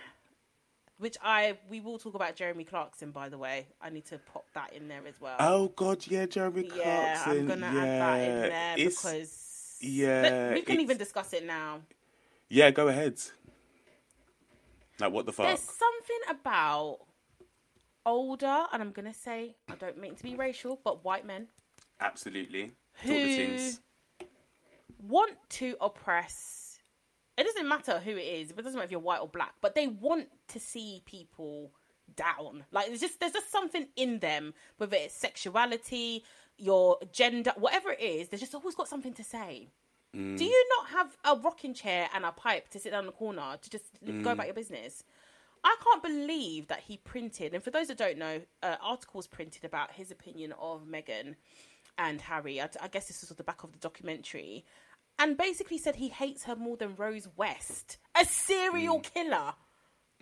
which 0.99 1.17
i 1.23 1.59
we 1.69 1.79
will 1.81 1.99
talk 1.99 2.15
about 2.15 2.35
jeremy 2.35 2.65
clarkson 2.65 3.11
by 3.13 3.29
the 3.29 3.39
way. 3.39 3.67
I 3.81 3.91
need 3.91 4.07
to 4.07 4.19
pop 4.19 4.47
that 4.55 4.73
in 4.73 4.89
there 4.89 5.07
as 5.07 5.21
well. 5.21 5.37
Oh 5.39 5.69
God, 5.69 6.05
yeah, 6.09 6.27
Jeremy 6.27 6.65
clarkson 6.65 6.83
yeah 6.85 7.25
i'm 7.27 7.47
gonna 7.47 7.71
yeah. 7.73 7.83
add 7.83 8.01
that 8.01 8.21
in 8.23 8.41
there 8.51 8.75
It's- 8.79 9.03
because 9.03 9.79
yeah, 9.81 10.55
we 10.55 10.63
can 10.63 10.81
even 10.81 10.97
discuss 10.97 11.33
it 11.35 11.45
now. 11.45 11.83
Yeah, 12.49 12.71
go 12.71 12.89
ahead. 12.89 13.21
Like 14.99 15.13
what 15.13 15.27
the 15.27 15.33
fuck? 15.33 15.47
There's 15.47 15.61
something 15.61 16.21
about 16.31 17.01
older, 18.07 18.65
and 18.73 18.83
I'm 18.83 18.93
gonna 18.93 19.13
say 19.13 19.57
I 19.69 19.75
don't 19.75 19.99
mean 19.99 20.15
to 20.15 20.23
be 20.23 20.35
racial, 20.35 20.81
but 20.83 21.05
white 21.05 21.27
men 21.27 21.49
Absolutely. 22.01 22.73
Who- 23.03 23.09
Talk 23.09 23.25
the 23.25 23.37
things. 23.37 23.81
want 25.03 25.37
to 25.51 25.77
oppress. 25.81 26.79
It 27.37 27.45
doesn't 27.45 27.69
matter 27.69 27.99
who 27.99 28.13
it 28.13 28.23
is. 28.23 28.51
It 28.51 28.57
doesn't 28.57 28.75
matter 28.75 28.85
if 28.85 28.91
you're 28.91 29.01
white 29.01 29.21
or 29.21 29.29
black, 29.29 29.55
but 29.61 29.75
they 29.75 29.89
want 29.89 30.29
to 30.49 30.61
see 30.61 31.03
people 31.05 31.73
down. 32.15 32.65
Like 32.73 32.87
there's 32.87 33.01
just 33.01 33.21
there's 33.21 33.33
just 33.33 33.53
something 33.53 33.89
in 33.97 34.21
them, 34.21 34.55
whether 34.79 34.97
it's 34.97 35.15
sexuality, 35.15 36.25
your 36.57 36.99
gender, 37.13 37.53
whatever 37.57 37.93
it 37.93 38.01
is. 38.01 38.29
There's 38.29 38.41
just 38.41 38.55
always 38.55 38.75
got 38.75 38.89
something 38.89 39.13
to 39.15 39.25
say. 39.25 39.69
Mm. 40.15 40.39
Do 40.39 40.45
you 40.45 40.67
not 40.79 40.89
have 40.91 41.17
a 41.25 41.41
rocking 41.41 41.75
chair 41.75 42.09
and 42.15 42.25
a 42.25 42.33
pipe 42.33 42.69
to 42.71 42.79
sit 42.79 42.91
down 42.91 43.01
in 43.01 43.07
the 43.07 43.13
corner 43.13 43.57
to 43.61 43.71
just 43.71 43.85
go 44.03 44.13
mm. 44.13 44.33
about 44.33 44.47
your 44.47 44.55
business? 44.55 45.05
I 45.67 45.75
can't 45.83 46.03
believe 46.03 46.69
that 46.69 46.81
he 46.81 46.97
printed, 46.99 47.53
and 47.53 47.63
for 47.63 47.73
those 47.73 47.89
that 47.89 47.99
don't 47.99 48.19
know, 48.19 48.41
uh, 48.63 48.77
articles 48.81 49.27
printed 49.27 49.65
about 49.65 49.91
his 49.91 50.13
opinion 50.13 50.53
of 50.61 50.87
Meghan 50.87 51.35
and 51.99 52.21
Harry. 52.21 52.61
I, 52.61 52.69
I 52.81 52.87
guess 52.87 53.09
this 53.09 53.21
was 53.21 53.33
at 53.33 53.37
the 53.37 53.43
back 53.43 53.65
of 53.65 53.73
the 53.73 53.79
documentary, 53.79 54.65
and 55.19 55.37
basically 55.37 55.79
said 55.79 55.97
he 55.97 56.09
hates 56.09 56.45
her 56.45 56.55
more 56.55 56.77
than 56.77 56.95
Rose 56.95 57.27
West, 57.37 57.99
a 58.15 58.25
serial 58.25 59.01
killer, 59.01 59.55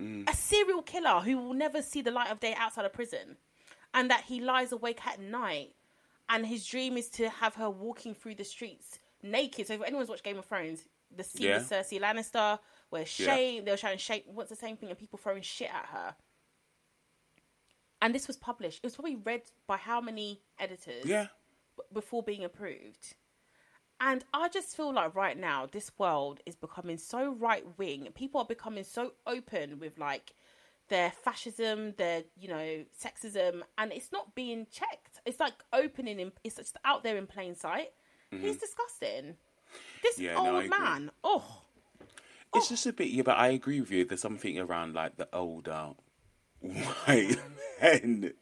a 0.00 0.34
serial 0.34 0.80
killer 0.82 1.20
who 1.20 1.36
will 1.36 1.52
never 1.52 1.82
see 1.82 2.00
the 2.00 2.10
light 2.10 2.30
of 2.30 2.40
day 2.40 2.54
outside 2.56 2.86
of 2.86 2.94
prison, 2.94 3.36
and 3.92 4.10
that 4.10 4.24
he 4.24 4.40
lies 4.40 4.72
awake 4.72 5.06
at 5.06 5.20
night, 5.20 5.74
and 6.30 6.46
his 6.46 6.66
dream 6.66 6.96
is 6.96 7.10
to 7.10 7.28
have 7.28 7.54
her 7.56 7.68
walking 7.68 8.14
through 8.14 8.36
the 8.36 8.44
streets 8.44 8.98
naked. 9.22 9.66
So 9.66 9.74
if 9.74 9.82
anyone's 9.82 10.08
watched 10.08 10.24
Game 10.24 10.38
of 10.38 10.46
Thrones, 10.46 10.88
the 11.14 11.22
scene 11.22 11.48
Yeah. 11.48 11.58
with 11.58 11.68
Cersei 11.68 12.00
Lannister, 12.00 12.58
where 12.90 13.04
shame 13.06 13.64
they 13.64 13.70
were 13.70 13.76
showing 13.76 13.98
shame. 13.98 14.22
What's 14.26 14.50
the 14.50 14.56
same 14.56 14.76
thing? 14.76 14.88
And 14.90 14.98
people 14.98 15.18
throwing 15.18 15.42
shit 15.42 15.70
at 15.72 15.86
her. 15.86 16.14
And 18.02 18.14
this 18.14 18.26
was 18.26 18.36
published. 18.36 18.78
It 18.78 18.86
was 18.86 18.96
probably 18.96 19.16
read 19.16 19.42
by 19.66 19.76
how 19.78 20.00
many 20.00 20.42
editors? 20.58 21.04
Yeah. 21.06 21.28
b- 21.76 21.82
before 21.92 22.22
being 22.22 22.44
approved. 22.44 23.14
And 24.00 24.24
I 24.34 24.48
just 24.48 24.76
feel 24.76 24.92
like 24.92 25.14
right 25.14 25.38
now, 25.38 25.66
this 25.70 25.90
world 25.98 26.40
is 26.44 26.56
becoming 26.56 26.98
so 26.98 27.32
right 27.32 27.64
wing. 27.78 28.08
People 28.14 28.40
are 28.40 28.46
becoming 28.46 28.84
so 28.84 29.12
open 29.26 29.78
with 29.78 29.98
like 29.98 30.34
their 30.88 31.10
fascism, 31.12 31.94
their 31.96 32.24
you 32.38 32.48
know 32.48 32.84
sexism, 33.02 33.62
and 33.78 33.92
it's 33.92 34.12
not 34.12 34.34
being 34.34 34.66
checked. 34.70 35.20
It's 35.24 35.40
like 35.40 35.54
opening, 35.72 36.20
in, 36.20 36.32
it's 36.42 36.56
just 36.56 36.76
out 36.84 37.04
there 37.04 37.16
in 37.16 37.26
plain 37.26 37.54
sight. 37.54 37.92
He's 38.30 38.56
disgusting. 38.58 39.36
This 40.02 40.16
Mm-hmm. 40.16 40.22
Yeah, 40.24 40.34
no, 40.34 40.56
old 40.56 40.64
agree. 40.64 40.68
man. 40.68 41.10
Oh, 41.22 41.62
It's 42.54 42.68
just 42.68 42.86
a 42.86 42.92
bit, 42.92 43.08
yeah, 43.08 43.22
but 43.22 43.36
I 43.36 43.48
agree 43.48 43.80
with 43.80 43.90
you. 43.90 44.04
There's 44.04 44.20
something 44.20 44.58
around 44.58 44.94
like 44.94 45.16
the 45.16 45.28
older 45.32 45.90
white 46.60 47.36
men 47.82 48.32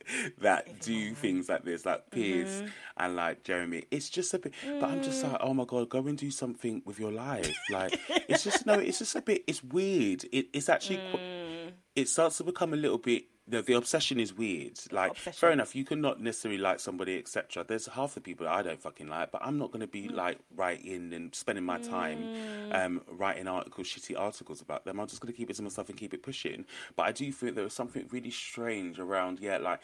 that 0.40 0.80
do 0.80 1.14
things 1.14 1.48
like 1.48 1.64
this, 1.64 1.84
like 1.86 2.10
Piers 2.10 2.48
Mm-hmm. 2.62 2.66
and 2.98 3.16
like 3.16 3.42
Jeremy. 3.44 3.84
It's 3.90 4.10
just 4.10 4.32
a 4.34 4.38
bit, 4.38 4.52
but 4.80 4.84
I'm 4.90 5.02
just 5.02 5.24
Mm. 5.24 5.32
like, 5.32 5.40
oh 5.42 5.54
my 5.54 5.64
god, 5.64 5.88
go 5.88 6.06
and 6.06 6.16
do 6.18 6.30
something 6.30 6.82
with 6.84 7.00
your 7.00 7.10
life. 7.12 7.52
Like, 7.70 7.98
it's 8.28 8.44
just 8.44 8.66
no, 8.66 8.74
it's 8.78 8.98
just 8.98 9.16
a 9.16 9.22
bit, 9.22 9.42
it's 9.46 9.62
weird. 9.64 10.24
It, 10.32 10.46
it's 10.52 10.68
actually, 10.68 10.98
qu- 11.10 11.18
Mm. 11.18 11.72
it 11.96 12.08
starts 12.08 12.36
to 12.38 12.44
become 12.44 12.72
a 12.74 12.76
little 12.76 12.98
bit. 12.98 13.24
The, 13.48 13.60
the 13.60 13.72
obsession 13.72 14.20
is 14.20 14.32
weird. 14.32 14.78
Like, 14.92 15.10
Obsession. 15.12 15.32
fair 15.32 15.50
enough, 15.50 15.74
you 15.74 15.84
can 15.84 16.00
not 16.00 16.20
necessarily 16.20 16.60
like 16.60 16.78
somebody, 16.78 17.18
etc. 17.18 17.64
There's 17.66 17.86
half 17.88 18.14
the 18.14 18.20
people 18.20 18.46
that 18.46 18.52
I 18.54 18.62
don't 18.62 18.80
fucking 18.80 19.08
like, 19.08 19.32
but 19.32 19.42
I'm 19.44 19.58
not 19.58 19.72
going 19.72 19.80
to 19.80 19.88
Mm. 19.88 19.90
be 19.90 20.08
like 20.08 20.38
writing 20.54 21.12
and 21.12 21.34
spending 21.34 21.64
my 21.64 21.78
time 21.78 22.28
um, 22.70 23.02
writing 23.08 23.48
articles, 23.48 23.88
shitty 23.88 24.16
articles 24.18 24.60
about 24.60 24.84
them. 24.84 25.00
I'm 25.00 25.08
just 25.08 25.20
going 25.20 25.32
to 25.32 25.36
keep 25.36 25.50
it 25.50 25.56
to 25.56 25.62
myself 25.62 25.88
and 25.88 25.98
keep 25.98 26.14
it 26.14 26.22
pushing. 26.22 26.64
But 26.94 27.06
I 27.06 27.12
do 27.12 27.32
think 27.32 27.56
there 27.56 27.64
was 27.64 27.74
something 27.74 28.06
really 28.12 28.30
strange 28.30 29.00
around, 29.00 29.40
yeah, 29.40 29.58
like 29.58 29.80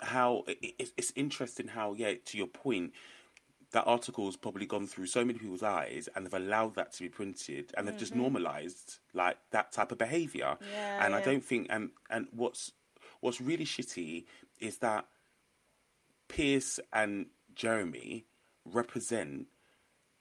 how 0.00 0.44
it, 0.46 0.58
it, 0.78 0.90
it's 0.96 1.12
interesting 1.14 1.68
how, 1.68 1.92
yeah, 1.92 2.14
to 2.24 2.38
your 2.38 2.46
point, 2.46 2.92
that 3.72 3.84
article's 3.86 4.36
probably 4.38 4.64
gone 4.64 4.86
through 4.86 5.06
so 5.06 5.22
many 5.22 5.38
people's 5.38 5.62
eyes 5.62 6.08
and 6.14 6.24
they've 6.24 6.32
allowed 6.32 6.76
that 6.76 6.92
to 6.94 7.02
be 7.02 7.08
printed 7.10 7.72
and 7.76 7.86
they've 7.86 7.96
just 7.98 8.14
normalized 8.14 8.98
like 9.12 9.36
that 9.50 9.70
type 9.72 9.90
of 9.92 9.98
behavior 9.98 10.56
Yeah, 10.72 11.04
and 11.04 11.14
i 11.14 11.20
don't 11.20 11.44
think 11.44 11.66
and 11.68 11.90
and 12.08 12.28
what's 12.30 12.70
what's 13.20 13.40
really 13.40 13.64
shitty 13.64 14.24
is 14.60 14.78
that 14.78 15.06
piers 16.28 16.80
and 16.92 17.26
jeremy 17.54 18.24
represent 18.64 19.46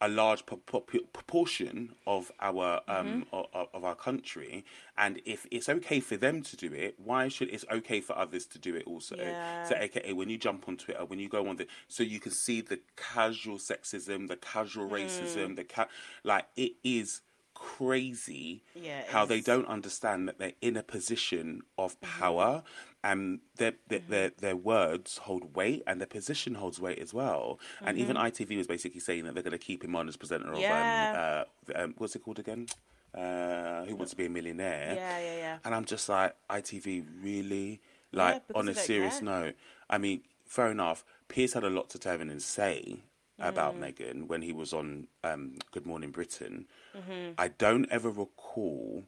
a 0.01 0.10
large 0.10 0.45
pro- 0.45 0.58
pro- 0.58 0.81
proportion 0.81 1.93
of 2.05 2.31
our 2.41 2.81
um 2.88 3.25
Mm-hmm. 3.31 3.36
of, 3.36 3.67
of 3.73 3.84
our 3.86 3.95
country 3.95 4.65
and 4.97 5.21
if 5.25 5.47
it's 5.51 5.69
okay 5.69 5.99
for 5.99 6.17
them 6.17 6.41
to 6.43 6.55
do 6.58 6.71
it 6.73 6.95
why 7.03 7.27
should 7.29 7.49
it's 7.49 7.65
okay 7.71 8.01
for 8.01 8.15
others 8.17 8.45
to 8.47 8.60
do 8.60 8.75
it 8.75 8.84
also 8.86 9.15
Yeah. 9.15 9.63
so 9.63 9.75
aka 9.77 10.12
when 10.13 10.29
you 10.29 10.38
jump 10.38 10.67
on 10.67 10.77
twitter 10.77 11.05
when 11.05 11.17
you 11.19 11.29
go 11.29 11.47
on 11.47 11.55
the 11.55 11.67
so 11.88 12.03
you 12.03 12.19
can 12.19 12.31
see 12.34 12.62
the 12.62 12.79
casual 12.97 13.58
sexism 13.58 14.27
the 14.27 14.36
casual 14.38 14.88
Mm. 14.89 14.91
racism 15.05 15.55
the 15.55 15.63
ca- 15.63 15.88
like 16.23 16.45
it 16.55 16.73
is 16.84 17.21
crazy 17.55 18.63
Yeah, 18.75 19.25
they 19.25 19.41
don't 19.41 19.67
understand 19.67 20.27
that 20.27 20.37
they're 20.39 20.53
in 20.61 20.77
a 20.77 20.83
position 20.83 21.61
of 21.77 21.99
Mm-hmm. 22.01 22.19
power 22.21 22.63
and 23.03 23.39
their 23.57 23.73
their, 23.87 23.99
their 24.07 24.29
their 24.45 24.55
words 24.55 25.17
hold 25.19 25.55
weight 25.55 25.81
and 25.87 25.99
their 25.99 26.07
position 26.07 26.55
holds 26.55 26.79
weight 26.79 26.99
as 26.99 27.13
well 27.13 27.59
and 27.81 27.97
even 27.97 28.15
ITV 28.15 28.57
was 28.57 28.67
basically 28.67 28.99
saying 28.99 29.23
that 29.25 29.33
they're 29.33 29.43
going 29.43 29.51
to 29.51 29.57
keep 29.57 29.83
him 29.83 29.95
on 29.95 30.07
as 30.07 30.17
presenter 30.17 30.51
of 30.51 30.59
Mm-hmm. 30.59 31.15
Um, 31.15 31.45
uh, 31.75 31.83
um 31.83 31.95
what's 31.97 32.15
it 32.15 32.23
called 32.23 32.39
again 32.39 32.67
uh 33.13 33.85
who 33.85 33.95
wants 33.95 34.11
to 34.11 34.17
be 34.17 34.25
a 34.25 34.29
millionaire 34.29 34.93
yeah, 34.95 35.19
yeah, 35.19 35.37
yeah. 35.37 35.57
and 35.63 35.73
I'm 35.73 35.85
just 35.85 36.09
like, 36.09 36.35
ITV 36.49 37.05
really? 37.21 37.81
Like, 38.11 38.47
because 38.47 38.59
on 38.61 38.69
a 38.69 38.73
serious 38.75 39.19
care. 39.19 39.25
note, 39.25 39.55
I 39.89 39.97
mean, 39.97 40.21
fair 40.45 40.69
enough. 40.71 41.03
Piers 41.27 41.53
had 41.53 41.63
a 41.63 41.69
lot 41.69 41.89
to 41.91 41.99
turn 41.99 42.29
and 42.29 42.41
say 42.41 43.03
Mm. 43.41 43.49
about 43.49 43.75
Meghan 43.79 44.27
when 44.27 44.41
he 44.41 44.53
was 44.53 44.71
on 44.73 45.07
um, 45.23 45.57
Good 45.71 45.85
Morning 45.85 46.11
Britain. 46.11 46.67
Mm-hmm. 46.95 47.33
I 47.37 47.49
don't 47.49 47.85
ever 47.91 48.09
recall 48.09 49.05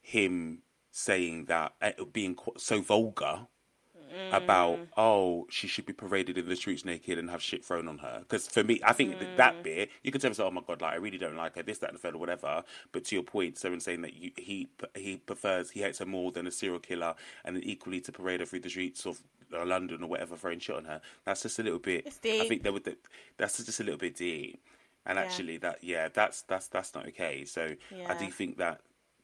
him 0.00 0.62
saying 0.90 1.46
that, 1.46 1.74
uh, 1.80 2.04
being 2.12 2.34
qu- 2.34 2.58
so 2.58 2.80
vulgar 2.80 3.48
about 4.32 4.78
Mm. 4.78 4.88
oh 4.96 5.46
she 5.50 5.66
should 5.66 5.86
be 5.86 5.92
paraded 5.92 6.38
in 6.38 6.48
the 6.48 6.56
streets 6.56 6.84
naked 6.84 7.18
and 7.18 7.30
have 7.30 7.42
shit 7.42 7.64
thrown 7.64 7.88
on 7.88 7.98
her. 7.98 8.20
Because 8.20 8.46
for 8.48 8.62
me 8.64 8.80
I 8.84 8.92
think 8.92 9.18
that, 9.18 9.28
Mm. 9.28 9.36
that 9.36 9.62
bit 9.62 9.90
you 10.02 10.10
could 10.12 10.20
tell 10.20 10.32
say 10.34 10.42
oh 10.42 10.50
my 10.50 10.62
god 10.66 10.80
like 10.80 10.92
I 10.92 10.96
really 10.96 11.18
don't 11.18 11.36
like 11.36 11.56
her 11.56 11.62
this 11.62 11.78
that 11.78 11.90
and 11.90 11.98
the 11.98 12.00
third 12.02 12.14
or 12.14 12.18
whatever. 12.18 12.64
But 12.92 13.04
to 13.06 13.14
your 13.16 13.24
point 13.24 13.58
someone 13.58 13.80
saying 13.80 14.02
that 14.02 14.14
you, 14.14 14.30
he 14.36 14.68
he 14.96 15.16
prefers 15.16 15.70
he 15.70 15.80
hates 15.80 15.98
her 16.00 16.06
more 16.06 16.32
than 16.32 16.46
a 16.46 16.50
serial 16.50 16.78
killer 16.80 17.14
and 17.44 17.62
equally 17.64 18.00
to 18.02 18.12
parade 18.12 18.40
her 18.40 18.46
through 18.46 18.60
the 18.60 18.70
streets 18.70 19.06
of 19.06 19.20
uh, 19.54 19.64
London 19.66 20.02
or 20.02 20.06
whatever 20.08 20.36
throwing 20.36 20.58
shit 20.60 20.76
on 20.76 20.84
her. 20.86 21.00
That's 21.24 21.42
just 21.42 21.58
a 21.58 21.62
little 21.62 21.78
bit 21.78 22.06
I 22.06 22.48
think 22.48 22.62
that 22.62 22.72
would 22.72 22.96
that's 23.36 23.62
just 23.64 23.80
a 23.80 23.84
little 23.84 23.98
bit 23.98 24.16
deep. 24.16 24.62
And 25.04 25.16
Yeah. 25.16 25.22
actually 25.24 25.56
that 25.58 25.82
yeah 25.82 26.08
that's 26.08 26.42
that's 26.42 26.68
that's 26.68 26.94
not 26.94 27.06
okay. 27.08 27.44
So 27.44 27.74
I 28.08 28.14
do 28.14 28.30
think 28.30 28.56
that 28.58 28.80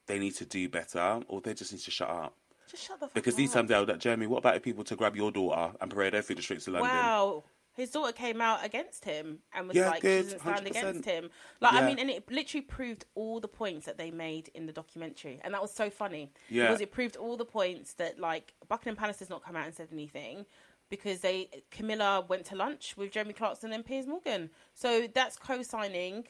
they 0.07 0.19
need 0.19 0.35
to 0.37 0.45
do 0.45 0.69
better 0.69 1.21
or 1.29 1.41
they 1.41 1.55
just 1.55 1.73
need 1.73 1.83
to 1.83 1.91
shut 1.91 2.09
up 2.11 2.35
Just 2.71 2.87
shut 2.87 3.01
the 3.01 3.07
fuck 3.07 3.15
because 3.15 3.35
these 3.35 3.53
times, 3.53 3.69
that 3.71 3.99
Jeremy, 3.99 4.27
what 4.27 4.39
about 4.39 4.57
if 4.57 4.63
people 4.63 4.85
to 4.85 4.97
grab 4.97 5.17
your 5.17 5.31
daughter 5.31 5.75
and 5.81 5.91
parade 5.91 6.15
her 6.15 6.23
through 6.23 6.37
the 6.37 6.43
streets 6.43 6.67
of 6.67 6.75
London? 6.75 6.91
Wow. 6.91 7.45
His 7.75 7.91
daughter 7.91 8.11
came 8.13 8.41
out 8.41 8.65
against 8.65 9.05
him 9.05 9.39
and 9.55 9.69
was 9.69 9.77
Yeah, 9.77 9.91
like, 9.91 10.03
good, 10.03 10.25
she 10.25 10.33
doesn't 10.33 10.41
stand 10.41 10.67
100%. 10.67 10.71
against 10.71 11.05
him. 11.05 11.31
Like, 11.61 11.75
Yeah. 11.75 11.79
I 11.79 11.87
mean, 11.87 12.01
and 12.01 12.11
it 12.11 12.29
literally 12.29 12.63
proved 12.63 13.05
all 13.15 13.39
the 13.39 13.47
points 13.47 13.87
that 13.87 13.97
they 13.97 14.11
made 14.11 14.51
in 14.53 14.67
the 14.67 14.73
documentary. 14.73 15.41
And 15.45 15.55
that 15.55 15.63
was 15.63 15.73
so 15.73 15.89
funny. 15.89 16.33
Yeah. 16.49 16.65
Because 16.65 16.81
it 16.81 16.91
proved 16.91 17.15
all 17.17 17.37
the 17.37 17.45
points 17.45 17.93
that, 17.95 18.19
like, 18.19 18.53
Buckingham 18.69 18.97
Palace 18.97 19.21
has 19.21 19.31
not 19.31 19.45
come 19.45 19.55
out 19.55 19.67
and 19.67 19.75
said 19.77 19.89
anything 19.93 20.45
because 20.91 21.21
they, 21.21 21.51
Camilla 21.71 22.25
went 22.29 22.47
to 22.47 22.57
lunch 22.57 22.97
with 22.97 23.13
Jeremy 23.13 23.33
Clarkson 23.35 23.73
and 23.73 23.85
Piers 23.85 24.09
Morgan. 24.09 24.51
So 24.75 25.07
that's 25.07 25.37
co 25.39 25.63
signing 25.63 26.27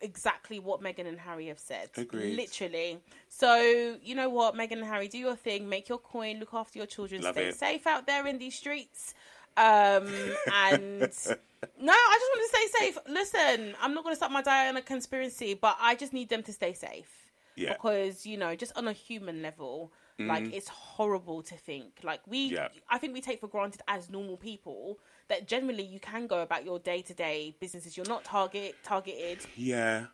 exactly 0.00 0.58
what 0.58 0.82
Meghan 0.82 1.06
and 1.06 1.18
Harry 1.18 1.46
have 1.46 1.58
said. 1.58 1.90
Agreed. 1.96 2.36
Literally. 2.36 2.98
So, 3.28 3.96
you 4.02 4.14
know 4.14 4.28
what, 4.28 4.54
Meghan 4.54 4.72
and 4.72 4.84
Harry, 4.84 5.08
do 5.08 5.18
your 5.18 5.36
thing, 5.36 5.68
make 5.68 5.88
your 5.88 5.98
coin, 5.98 6.38
look 6.40 6.54
after 6.54 6.78
your 6.78 6.86
children, 6.86 7.22
Love 7.22 7.34
stay 7.34 7.48
it. 7.48 7.54
safe 7.56 7.86
out 7.86 8.06
there 8.06 8.26
in 8.26 8.38
these 8.38 8.54
streets. 8.54 9.14
Um, 9.56 10.06
and 10.52 11.00
no, 11.78 11.92
I 11.92 12.18
just 12.18 12.30
want 12.30 12.50
to 12.50 12.56
stay 12.56 12.66
safe. 12.78 12.98
Listen, 13.08 13.74
I'm 13.80 13.94
not 13.94 14.04
going 14.04 14.12
to 14.12 14.16
start 14.16 14.32
my 14.32 14.42
Diana 14.42 14.82
conspiracy, 14.82 15.54
but 15.54 15.76
I 15.80 15.94
just 15.94 16.12
need 16.12 16.28
them 16.28 16.42
to 16.44 16.52
stay 16.52 16.72
safe. 16.72 17.10
Yeah. 17.56 17.74
Because, 17.74 18.24
you 18.24 18.36
know, 18.36 18.54
just 18.54 18.76
on 18.76 18.88
a 18.88 18.92
human 18.92 19.42
level, 19.42 19.92
like 20.18 20.52
it's 20.52 20.68
horrible 20.68 21.42
to 21.44 21.54
think. 21.56 22.00
Like 22.02 22.20
we 22.26 22.48
Mm-hmm. 22.50 22.54
Yeah. 22.54 22.68
I 22.90 22.98
think 22.98 23.14
we 23.14 23.22
take 23.22 23.40
for 23.40 23.48
granted 23.48 23.80
as 23.88 24.10
normal 24.10 24.36
people 24.36 24.98
that 25.30 25.48
generally 25.48 25.82
you 25.84 25.98
can 25.98 26.26
go 26.26 26.40
about 26.42 26.64
your 26.66 26.78
day 26.78 27.00
to 27.02 27.14
day 27.14 27.56
businesses. 27.58 27.96
You're 27.96 28.06
not 28.06 28.24
target 28.24 28.74
targeted 28.84 29.38
Yeah, 29.56 30.06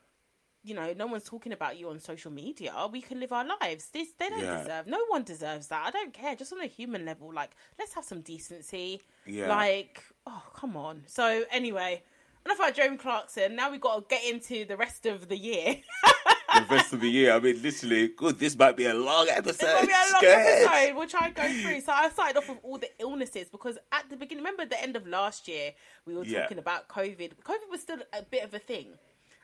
you 0.62 0.74
know, 0.74 0.92
no 0.96 1.06
one's 1.06 1.24
talking 1.24 1.52
about 1.52 1.76
you 1.78 1.90
on 1.90 1.98
social 1.98 2.30
media. 2.30 2.72
We 2.92 3.00
can 3.00 3.18
live 3.20 3.32
our 3.32 3.44
lives. 3.60 3.88
This 3.88 4.08
they 4.18 4.28
don't 4.28 4.40
Yeah. 4.40 4.58
deserve. 4.62 4.86
No 4.86 5.04
one 5.08 5.24
deserves 5.24 5.66
that. 5.68 5.84
I 5.86 5.90
don't 5.90 6.12
care. 6.12 6.34
Just 6.36 6.52
on 6.52 6.60
a 6.60 6.66
human 6.66 7.04
level, 7.04 7.32
like 7.32 7.50
let's 7.78 7.94
have 7.94 8.04
some 8.04 8.20
decency. 8.20 9.02
Yeah. 9.26 9.48
Like, 9.48 10.02
oh 10.26 10.42
come 10.54 10.76
on. 10.76 11.02
So 11.06 11.44
anyway, 11.50 12.02
enough 12.44 12.58
about 12.58 12.74
Jeremy 12.74 12.96
Clarkson. 12.96 13.56
Now 13.56 13.70
we've 13.70 13.80
got 13.80 13.96
to 14.08 14.14
get 14.14 14.24
into 14.24 14.64
the 14.64 14.76
rest 14.76 15.06
of 15.06 15.28
the 15.28 15.36
year. 15.36 15.76
the 16.60 16.74
rest 16.74 16.92
of 16.92 17.00
the 17.00 17.08
year. 17.08 17.32
I 17.34 17.38
mean, 17.40 17.60
literally, 17.62 18.08
good. 18.08 18.38
This 18.38 18.56
might 18.58 18.76
be 18.76 18.86
a 18.86 18.94
long 18.94 19.26
episode. 19.28 19.66
It's 19.82 19.86
gonna 19.86 19.86
be 19.86 19.92
a 19.92 20.32
long 20.34 20.38
episode. 20.40 20.96
We'll 20.96 21.08
try 21.08 21.26
and 21.26 21.34
go 21.34 21.42
through. 21.62 21.80
So 21.82 21.92
I 21.92 22.08
started 22.10 22.36
off 22.38 22.48
with 22.48 22.58
all 22.62 22.78
the 22.78 22.90
illnesses 22.98 23.48
because 23.50 23.78
at 23.92 24.08
the 24.10 24.16
beginning, 24.16 24.44
remember 24.44 24.62
at 24.62 24.70
the 24.70 24.82
end 24.82 24.96
of 24.96 25.06
last 25.06 25.48
year, 25.48 25.72
we 26.06 26.14
were 26.14 26.24
Yeah. 26.24 26.42
talking 26.42 26.58
about 26.58 26.88
COVID. 26.88 27.32
COVID 27.44 27.70
was 27.70 27.80
still 27.80 27.98
a 28.12 28.22
bit 28.22 28.44
of 28.44 28.52
a 28.54 28.58
thing, 28.58 28.88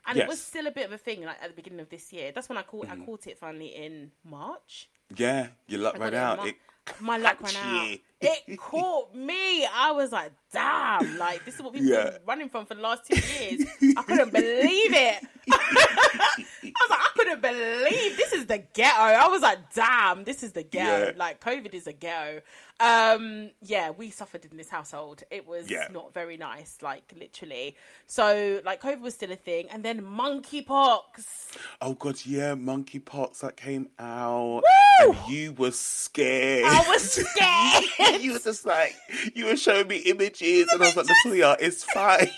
and 0.07 0.17
Yes. 0.17 0.25
it 0.25 0.29
was 0.29 0.43
still 0.43 0.67
a 0.67 0.71
bit 0.73 0.87
of 0.87 0.93
a 0.93 0.99
thing 0.99 1.23
like 1.25 1.37
at 1.43 1.49
the 1.51 1.55
beginning 1.55 1.81
of 1.81 1.89
this 1.91 2.13
year. 2.13 2.33
That's 2.33 2.49
when 2.49 2.59
I 2.59 2.63
caught 2.63 2.87
Mm-hmm. 2.89 3.03
I 3.03 3.07
caught 3.07 3.27
it 3.27 3.39
finally 3.39 3.75
in 3.75 4.13
March. 4.25 4.89
Yeah, 5.15 5.49
your 5.67 5.81
luck 5.81 5.99
ran 5.99 6.09
it 6.09 6.15
out. 6.17 6.47
It 6.47 6.57
my 6.99 7.17
luck 7.17 7.41
ran 7.41 7.55
out. 7.57 7.99
It 8.25 8.57
caught 8.57 9.13
me. 9.17 9.67
I 9.67 9.91
was 9.91 10.13
like, 10.13 10.31
damn, 10.53 11.19
like 11.19 11.45
this 11.45 11.57
is 11.57 11.63
what 11.63 11.73
people 11.75 11.89
Yeah. 11.89 12.11
been 12.11 12.21
running 12.25 12.49
from 12.49 12.67
for 12.67 12.77
the 12.77 12.81
last 12.81 13.05
two 13.05 13.17
years. 13.17 13.65
I 13.97 14.03
couldn't 14.05 14.33
believe 14.33 14.93
it. 14.95 15.27
I 15.51 16.37
was 16.81 16.91
like, 16.91 16.99
I 17.01 17.11
couldn't 17.37 17.43
believe 17.43 18.17
this 18.17 18.33
is 18.33 18.47
the 18.47 18.59
ghetto. 18.75 19.01
I 19.01 19.29
was 19.29 19.43
like, 19.43 19.59
damn, 19.75 20.25
this 20.25 20.43
is 20.43 20.53
the 20.53 20.63
ghetto. 20.63 21.07
Yeah. 21.07 21.13
Like 21.17 21.41
COVID 21.41 21.75
is 21.75 21.87
a 21.87 21.93
ghetto. 21.93 22.41
Um, 22.81 23.51
yeah, 23.61 23.91
we 23.91 24.11
suffered 24.11 24.45
in 24.51 24.57
this 24.57 24.69
household. 24.69 25.23
It 25.31 25.47
was 25.47 25.71
Yeah. 25.71 25.87
not 25.93 26.13
very 26.15 26.37
nice, 26.37 26.79
like 26.83 27.13
literally. 27.19 27.77
So 28.07 28.61
like 28.65 28.83
COVID 28.83 29.01
was 29.01 29.15
still 29.15 29.31
a 29.33 29.37
thing, 29.37 29.69
and 29.71 29.85
then 29.85 30.03
monkeypox. 30.03 31.57
Oh 31.81 31.95
god, 31.95 32.17
yeah, 32.25 32.55
monkeypox 32.55 33.41
that 33.41 33.57
came 33.57 33.89
out, 33.99 34.63
Woo! 35.01 35.13
and 35.13 35.17
you 35.33 35.53
were 35.53 35.71
scared. 35.71 36.65
I 36.67 36.85
was 36.89 37.03
scared. 37.99 38.21
you 38.23 38.33
were 38.33 38.39
just 38.41 38.67
like, 38.67 38.97
you 39.35 39.47
were 39.47 39.57
showing 39.57 39.87
me 39.89 39.99
images, 39.99 40.69
and 40.73 40.83
I 40.83 40.87
was 40.87 40.97
like, 40.97 41.07
Latoya, 41.25 41.57
it's 41.61 41.85
fine. 41.85 42.31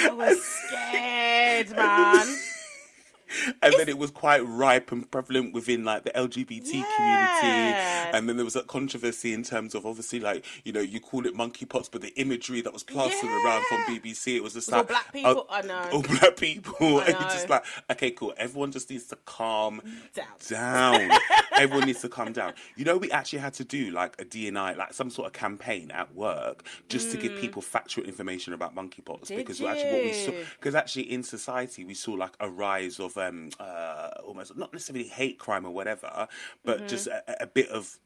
I 0.00 0.10
was 0.10 0.42
scared, 0.78 1.70
man. 1.76 2.36
and 3.62 3.74
then 3.74 3.88
it 3.88 3.98
was 3.98 4.10
quite 4.10 4.40
ripe 4.46 4.92
and 4.92 5.10
prevalent 5.10 5.52
within 5.54 5.84
like 5.84 6.04
the 6.04 6.10
LGBT 6.10 6.72
Yeah. 6.74 6.84
community. 6.96 8.16
And 8.16 8.28
then 8.28 8.36
there 8.36 8.44
was 8.44 8.56
a 8.56 8.62
controversy 8.62 9.32
in 9.34 9.42
terms 9.42 9.74
of 9.74 9.84
obviously 9.86 10.20
like 10.20 10.44
you 10.64 10.72
know 10.72 10.80
you 10.80 11.00
call 11.00 11.26
it 11.26 11.34
monkeypox, 11.34 11.90
but 11.90 12.00
the 12.02 12.12
imagery 12.20 12.60
that 12.62 12.72
was 12.72 12.82
plastered 12.82 13.28
around 13.30 13.64
from 13.66 13.78
BBC, 13.84 14.36
it 14.36 14.42
was 14.42 14.54
just 14.54 14.68
was 14.68 14.72
all 14.74 14.78
like 14.80 14.88
black 14.88 15.12
people. 15.12 15.46
uh, 15.48 15.52
I 15.52 15.62
know. 15.62 15.88
all 15.92 16.02
black 16.02 16.36
people, 16.36 16.98
and 17.00 17.08
you're 17.08 17.28
just 17.30 17.48
like 17.48 17.64
okay, 17.90 18.10
cool. 18.10 18.32
Everyone 18.36 18.72
just 18.72 18.90
needs 18.90 19.06
to 19.06 19.16
calm 19.26 19.80
Down. 20.14 20.26
down. 20.48 21.10
Everyone 21.58 21.86
needs 21.86 22.00
to 22.02 22.08
calm 22.08 22.32
down. 22.32 22.54
You 22.76 22.84
know, 22.84 22.96
we 22.96 23.10
actually 23.10 23.40
had 23.40 23.54
to 23.54 23.64
do 23.64 23.90
like 23.90 24.20
a 24.20 24.24
DNI, 24.24 24.76
like 24.76 24.92
some 24.94 25.10
sort 25.10 25.26
of 25.26 25.32
campaign 25.32 25.90
at 25.90 26.14
work, 26.14 26.64
just 26.88 27.10
to 27.10 27.16
give 27.16 27.36
people 27.40 27.60
factual 27.62 28.04
information 28.04 28.52
about 28.52 28.74
monkeypox. 28.74 29.22
Mm. 29.22 29.26
Did 29.28 29.36
because 29.38 29.60
actually, 29.62 29.92
what 29.92 30.02
we 30.04 30.12
saw, 30.12 30.32
because 30.58 30.74
actually 30.74 31.10
in 31.12 31.22
society 31.22 31.84
we 31.84 31.94
saw 31.94 32.12
like 32.12 32.32
a 32.40 32.48
rise 32.48 33.00
of 33.00 33.16
um 33.18 33.50
uh 33.60 34.10
almost 34.24 34.56
not 34.56 34.72
necessarily 34.72 35.08
hate 35.08 35.38
crime 35.38 35.64
or 35.66 35.70
whatever, 35.70 36.28
but 36.64 36.78
Mm-hmm. 36.78 36.88
just 36.88 37.06
a, 37.06 37.42
a 37.42 37.46
bit 37.46 37.68
of. 37.70 37.98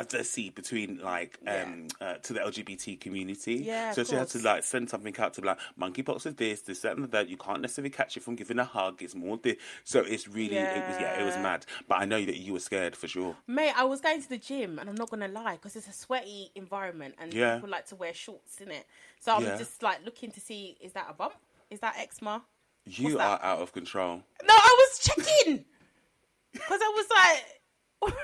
I 0.00 0.22
see 0.22 0.50
between 0.50 0.98
like 1.02 1.38
um 1.48 1.88
uh, 2.00 2.14
to 2.14 2.32
the 2.32 2.38
LGBT 2.40 3.00
community. 3.00 3.64
Yeah, 3.66 3.90
so 3.92 4.04
she 4.04 4.14
had 4.14 4.28
to 4.28 4.38
like 4.38 4.62
send 4.62 4.88
something 4.88 5.12
out 5.18 5.34
to 5.34 5.40
be 5.40 5.48
like 5.48 5.58
monkeypox 5.80 6.24
is 6.26 6.34
this, 6.34 6.60
this, 6.60 6.80
that, 6.80 6.96
and 6.96 7.10
that. 7.10 7.28
You 7.28 7.36
can't 7.36 7.60
necessarily 7.60 7.90
catch 7.90 8.16
it 8.16 8.22
from 8.22 8.36
giving 8.36 8.60
a 8.60 8.64
hug. 8.64 9.02
It's 9.02 9.16
more 9.16 9.38
this. 9.38 9.56
So 9.82 10.00
it's 10.00 10.28
really 10.28 10.72
it 10.72 10.86
was 10.86 11.00
yeah 11.00 11.14
it 11.18 11.24
was 11.24 11.36
mad. 11.36 11.66
But 11.88 11.96
I 12.00 12.04
know 12.04 12.24
that 12.24 12.36
you 12.36 12.52
were 12.52 12.60
scared 12.60 12.94
for 12.94 13.08
sure. 13.08 13.34
Mate, 13.48 13.72
I 13.76 13.84
was 13.84 14.00
going 14.00 14.22
to 14.22 14.28
the 14.28 14.38
gym, 14.38 14.78
and 14.78 14.88
I'm 14.88 14.94
not 14.94 15.10
gonna 15.10 15.26
lie, 15.28 15.54
because 15.54 15.74
it's 15.74 15.88
a 15.88 15.92
sweaty 15.92 16.50
environment, 16.54 17.16
and 17.18 17.34
Yeah. 17.34 17.54
people 17.54 17.68
like 17.68 17.86
to 17.86 17.96
wear 17.96 18.14
shorts 18.14 18.60
in 18.60 18.70
it. 18.70 18.86
So 19.18 19.32
I'm 19.34 19.42
Yeah. 19.42 19.56
just 19.58 19.82
like 19.82 20.04
looking 20.04 20.30
to 20.30 20.40
see, 20.40 20.76
is 20.80 20.92
that 20.92 21.06
a 21.10 21.12
bump? 21.12 21.34
Is 21.70 21.80
that 21.80 21.96
eczema? 21.98 22.42
You 22.88 23.18
are 23.18 23.38
out 23.42 23.60
of 23.60 23.72
control. 23.72 24.22
No, 24.44 24.54
I 24.54 24.76
was 24.78 24.98
checking 25.00 25.64
because 26.52 26.80
I 26.82 26.92
was 26.96 27.06
like, 27.10 28.14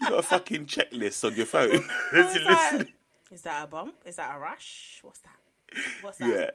You 0.00 0.08
got 0.10 0.18
a 0.18 0.22
fucking 0.22 0.66
checklist 0.66 1.24
on 1.24 1.34
your 1.34 1.46
phone. 1.54 1.84
I 2.12 2.16
was 2.16 2.76
like, 2.80 2.94
is 3.30 3.42
that 3.42 3.64
a 3.64 3.66
bump? 3.66 3.94
Is 4.06 4.16
that 4.16 4.34
a 4.36 4.38
rash? 4.38 5.00
What's 5.02 5.20
that? 5.20 5.82
What's 6.02 6.18
that? 6.18 6.28
yeah. 6.28 6.50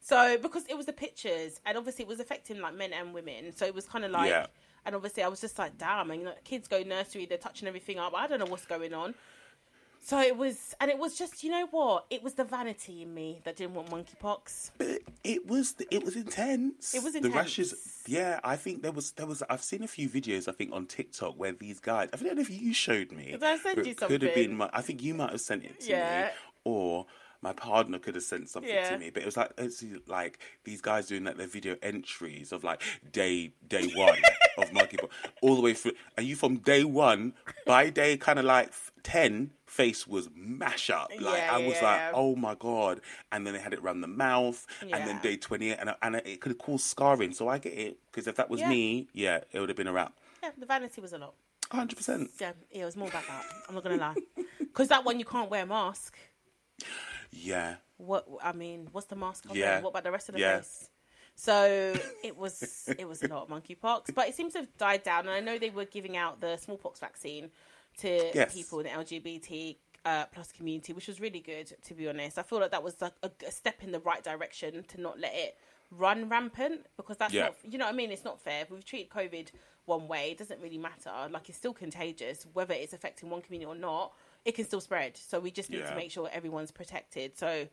So 0.00 0.36
because 0.38 0.64
it 0.68 0.76
was 0.76 0.86
the 0.86 0.92
pictures, 0.92 1.60
and 1.66 1.76
obviously 1.78 2.04
it 2.04 2.08
was 2.08 2.20
affecting 2.20 2.60
like 2.60 2.74
men 2.74 2.92
and 2.92 3.12
women, 3.14 3.52
so 3.56 3.64
it 3.66 3.74
was 3.74 3.86
kind 3.86 4.04
of 4.04 4.10
like, 4.10 4.30
Yeah. 4.30 4.46
and 4.84 4.94
obviously 4.94 5.22
I 5.22 5.28
was 5.28 5.40
just 5.40 5.58
like, 5.58 5.76
damn, 5.78 6.10
and 6.10 6.20
you 6.20 6.26
know, 6.26 6.34
kids 6.44 6.68
go 6.68 6.82
nursery, 6.82 7.26
they're 7.26 7.38
touching 7.38 7.66
everything 7.68 7.98
up. 7.98 8.12
I 8.14 8.26
don't 8.26 8.38
know 8.38 8.46
what's 8.46 8.66
going 8.66 8.92
on. 8.94 9.14
So 10.06 10.20
it 10.20 10.36
was, 10.36 10.74
and 10.82 10.90
it 10.90 10.98
was 10.98 11.16
just, 11.18 11.42
you 11.42 11.50
know 11.50 11.66
what? 11.70 12.04
It 12.10 12.22
was 12.22 12.34
the 12.34 12.44
vanity 12.44 13.00
in 13.00 13.14
me 13.14 13.40
that 13.44 13.56
didn't 13.56 13.72
want 13.72 13.88
monkeypox. 13.88 14.72
But 14.76 14.98
it 15.24 15.46
was 15.46 15.74
it 15.90 16.04
was 16.04 16.14
intense. 16.14 16.94
It 16.94 17.02
was 17.02 17.14
intense. 17.14 17.32
The 17.32 17.38
rashes. 17.38 18.02
Yeah, 18.06 18.38
I 18.44 18.56
think 18.56 18.82
there 18.82 18.92
was 18.92 19.12
there 19.12 19.26
was. 19.26 19.42
I've 19.48 19.62
seen 19.62 19.82
a 19.82 19.88
few 19.88 20.10
videos. 20.10 20.46
I 20.46 20.52
think 20.52 20.72
on 20.74 20.84
TikTok 20.84 21.38
where 21.38 21.52
these 21.52 21.80
guys. 21.80 22.10
I 22.12 22.18
don't 22.18 22.34
know 22.36 22.42
if 22.42 22.50
you 22.50 22.74
showed 22.74 23.12
me. 23.12 23.30
Did 23.30 23.42
I 23.42 23.56
send 23.56 23.78
you 23.86 23.92
it 23.92 23.96
Could 23.96 24.20
have 24.20 24.34
been. 24.34 24.58
My, 24.58 24.68
I 24.74 24.82
think 24.82 25.02
you 25.02 25.14
might 25.14 25.30
have 25.30 25.40
sent 25.40 25.64
it 25.64 25.80
to 25.80 25.92
Yeah. 25.92 26.22
me, 26.24 26.28
or 26.64 27.06
my 27.40 27.54
partner 27.54 27.98
could 27.98 28.14
have 28.14 28.24
sent 28.24 28.50
something 28.50 28.70
Yeah. 28.74 28.90
to 28.90 28.98
me. 28.98 29.08
But 29.08 29.22
it 29.22 29.26
was 29.26 29.38
like 29.38 29.52
it's 29.56 29.82
like 30.06 30.38
these 30.64 30.82
guys 30.82 31.06
doing 31.06 31.24
like 31.24 31.38
their 31.38 31.46
video 31.46 31.76
entries 31.82 32.52
of 32.52 32.62
like 32.62 32.82
day 33.10 33.54
day 33.66 33.86
one 33.94 34.18
of 34.58 34.70
monkeypox 34.70 35.08
all 35.42 35.54
the 35.56 35.62
way 35.62 35.74
through. 35.74 35.92
And 36.16 36.26
you 36.26 36.36
from 36.36 36.58
day 36.58 36.84
one 36.84 37.34
by 37.66 37.90
day 37.90 38.16
kind 38.16 38.38
of 38.38 38.44
like 38.44 38.72
ten 39.02 39.50
face 39.66 40.06
was 40.06 40.28
mash 40.34 40.90
up. 40.90 41.10
Like 41.20 41.38
Yeah, 41.38 41.54
I 41.54 41.58
was 41.58 41.76
yeah, 41.76 41.84
like, 41.84 42.00
yeah. 42.00 42.10
oh 42.14 42.36
my 42.36 42.54
god! 42.54 43.00
And 43.32 43.46
then 43.46 43.54
they 43.54 43.60
had 43.60 43.72
it 43.72 43.80
around 43.80 44.00
the 44.00 44.06
mouth, 44.08 44.66
and 44.80 44.92
then 44.92 45.20
day 45.20 45.36
twenty 45.36 45.72
and 45.72 45.94
and 46.02 46.16
it 46.16 46.40
could 46.40 46.50
have 46.50 46.58
caused 46.58 46.84
scarring. 46.86 47.32
So 47.32 47.48
I 47.48 47.58
get 47.58 47.72
it 47.74 47.98
because 48.10 48.26
if 48.26 48.36
that 48.36 48.48
was 48.50 48.62
me, 48.62 49.08
yeah, 49.12 49.40
it 49.52 49.60
would 49.60 49.68
have 49.68 49.76
been 49.76 49.88
a 49.88 49.92
wrap. 49.92 50.12
Yeah, 50.42 50.50
the 50.56 50.66
vanity 50.66 51.00
was 51.00 51.12
a 51.12 51.18
lot. 51.18 51.34
Hundred 51.70 51.96
percent. 51.96 52.30
Yeah, 52.38 52.52
it 52.70 52.84
was 52.84 52.96
more 52.96 53.08
about 53.08 53.26
that. 53.26 53.44
I'm 53.68 53.74
not 53.74 53.82
gonna 53.82 53.96
lie, 53.96 54.14
because 54.58 54.88
that 54.88 55.04
one 55.04 55.18
you 55.18 55.24
can't 55.24 55.50
wear 55.50 55.64
a 55.64 55.66
mask. 55.66 56.16
Yeah, 57.32 57.76
What 57.96 58.26
I 58.42 58.52
mean, 58.52 58.88
what's 58.92 59.06
the 59.08 59.16
mask 59.16 59.44
covering? 59.44 59.60
Yeah. 59.60 59.80
What 59.80 59.90
about 59.90 60.04
the 60.04 60.12
rest 60.12 60.28
of 60.28 60.34
the 60.36 60.40
face? 60.40 60.88
So 61.36 61.94
it 62.22 62.36
was 62.36 62.88
it 62.98 63.06
was 63.08 63.22
a 63.22 63.28
lot 63.28 63.42
of 63.42 63.48
monkeypox, 63.48 64.14
but 64.14 64.28
it 64.28 64.34
seems 64.34 64.52
to 64.54 64.60
have 64.60 64.76
died 64.78 65.02
down. 65.02 65.20
And 65.26 65.30
I 65.30 65.40
know 65.40 65.58
they 65.58 65.70
were 65.70 65.84
giving 65.84 66.16
out 66.16 66.40
the 66.40 66.56
smallpox 66.56 67.00
vaccine 67.00 67.50
to 67.98 68.30
Yes. 68.34 68.54
people 68.54 68.80
in 68.80 68.86
the 68.86 68.90
LGBT 68.92 69.76
uh, 70.04 70.26
plus 70.26 70.52
community, 70.52 70.92
which 70.92 71.08
was 71.08 71.20
really 71.20 71.40
good. 71.40 71.72
To 71.86 71.94
be 71.94 72.08
honest, 72.08 72.38
I 72.38 72.42
feel 72.42 72.60
like 72.60 72.70
that 72.70 72.82
was 72.82 73.00
like 73.00 73.14
a, 73.22 73.30
a 73.46 73.50
step 73.50 73.82
in 73.82 73.90
the 73.92 74.00
right 74.00 74.22
direction 74.22 74.84
to 74.88 75.00
not 75.00 75.18
let 75.18 75.34
it 75.34 75.56
run 75.90 76.28
rampant 76.28 76.86
because 76.96 77.16
that's 77.18 77.32
Yeah. 77.34 77.44
not 77.44 77.54
you 77.68 77.78
know 77.78 77.84
what 77.86 77.94
I 77.94 77.96
mean. 77.96 78.10
It's 78.12 78.24
not 78.24 78.40
fair. 78.40 78.62
If 78.62 78.70
we've 78.70 78.84
treated 78.84 79.10
COVID 79.10 79.48
one 79.86 80.08
way, 80.08 80.30
it 80.30 80.38
doesn't 80.38 80.60
really 80.60 80.78
matter. 80.78 81.10
Like 81.30 81.48
it's 81.48 81.58
still 81.58 81.74
contagious, 81.74 82.46
whether 82.52 82.74
it's 82.74 82.92
affecting 82.92 83.28
one 83.28 83.42
community 83.42 83.66
or 83.66 83.74
not. 83.74 84.12
It 84.44 84.54
can 84.54 84.64
still 84.66 84.80
spread. 84.80 85.16
So 85.16 85.40
we 85.40 85.50
just 85.50 85.70
need 85.70 85.86
to 85.86 85.94
make 85.96 86.10
sure 86.10 86.28
everyone's 86.32 86.70
protected. 86.70 87.36
So 87.38 87.66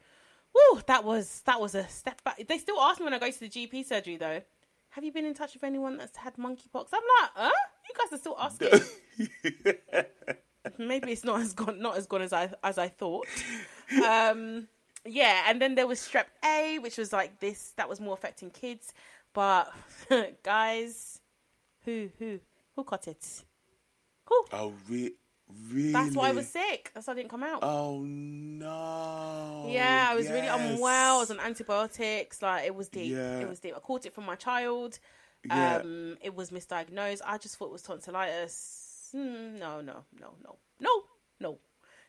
Woo, 0.53 0.81
that 0.87 1.03
was 1.03 1.41
that 1.45 1.59
was 1.61 1.75
a 1.75 1.87
step 1.87 2.23
back. 2.23 2.45
They 2.47 2.57
still 2.57 2.79
ask 2.79 2.99
me 2.99 3.05
when 3.05 3.13
I 3.13 3.19
go 3.19 3.31
to 3.31 3.39
the 3.39 3.49
GP 3.49 3.85
surgery 3.85 4.17
though. 4.17 4.41
Have 4.89 5.03
you 5.05 5.11
been 5.11 5.25
in 5.25 5.33
touch 5.33 5.53
with 5.53 5.63
anyone 5.63 5.97
that's 5.97 6.17
had 6.17 6.35
monkeypox? 6.35 6.87
I'm 6.93 7.01
like, 7.21 7.31
huh? 7.35 7.51
You 7.87 7.95
guys 7.97 8.11
are 8.11 8.17
still 8.17 8.35
asking. 8.37 10.05
Maybe 10.77 11.13
it's 11.13 11.23
not 11.23 11.39
as 11.41 11.53
gone 11.53 11.79
not 11.79 11.97
as 11.97 12.07
gone 12.07 12.21
as 12.21 12.33
I 12.33 12.51
as 12.63 12.77
I 12.77 12.89
thought. 12.89 13.27
Um 14.05 14.67
yeah, 15.05 15.45
and 15.47 15.61
then 15.61 15.75
there 15.75 15.87
was 15.87 15.99
strep 15.99 16.25
A, 16.45 16.77
which 16.79 16.97
was 16.97 17.11
like 17.13 17.39
this 17.39 17.73
that 17.77 17.87
was 17.89 17.99
more 17.99 18.13
affecting 18.13 18.49
kids. 18.49 18.93
But 19.33 19.71
guys, 20.43 21.19
who 21.85 22.09
who 22.19 22.39
who 22.75 22.83
caught 22.83 23.07
it? 23.07 23.43
Who? 24.27 24.45
oh 24.53 24.73
re- 24.89 25.13
really? 25.71 25.91
That's 25.93 26.15
why 26.15 26.29
I 26.29 26.31
was 26.31 26.47
sick. 26.47 26.91
That's 26.93 27.07
why 27.07 27.13
I 27.13 27.15
didn't 27.15 27.29
come 27.29 27.43
out. 27.43 27.59
Oh 27.63 28.01
no! 28.03 29.69
Yeah, 29.71 30.07
I 30.09 30.15
was 30.15 30.27
really 30.29 30.45
Yes. 30.47 30.59
unwell. 30.75 31.17
I 31.17 31.19
was 31.19 31.31
on 31.31 31.39
antibiotics. 31.39 32.41
Like 32.41 32.65
it 32.65 32.75
was 32.75 32.89
deep. 32.89 33.11
Yeah. 33.13 33.39
It 33.39 33.49
was 33.49 33.59
deep. 33.59 33.73
I 33.75 33.79
caught 33.79 34.05
it 34.05 34.13
from 34.13 34.25
my 34.25 34.35
child. 34.35 34.99
Yeah. 35.43 35.77
Um, 35.77 36.17
it 36.21 36.35
was 36.35 36.51
misdiagnosed. 36.51 37.21
I 37.25 37.37
just 37.37 37.57
thought 37.57 37.65
it 37.67 37.71
was 37.71 37.81
tonsillitis. 37.81 39.09
Hmm, 39.11 39.57
no, 39.59 39.81
no, 39.81 40.05
no, 40.19 40.33
no, 40.43 40.55
no, 40.79 41.03
no. 41.39 41.57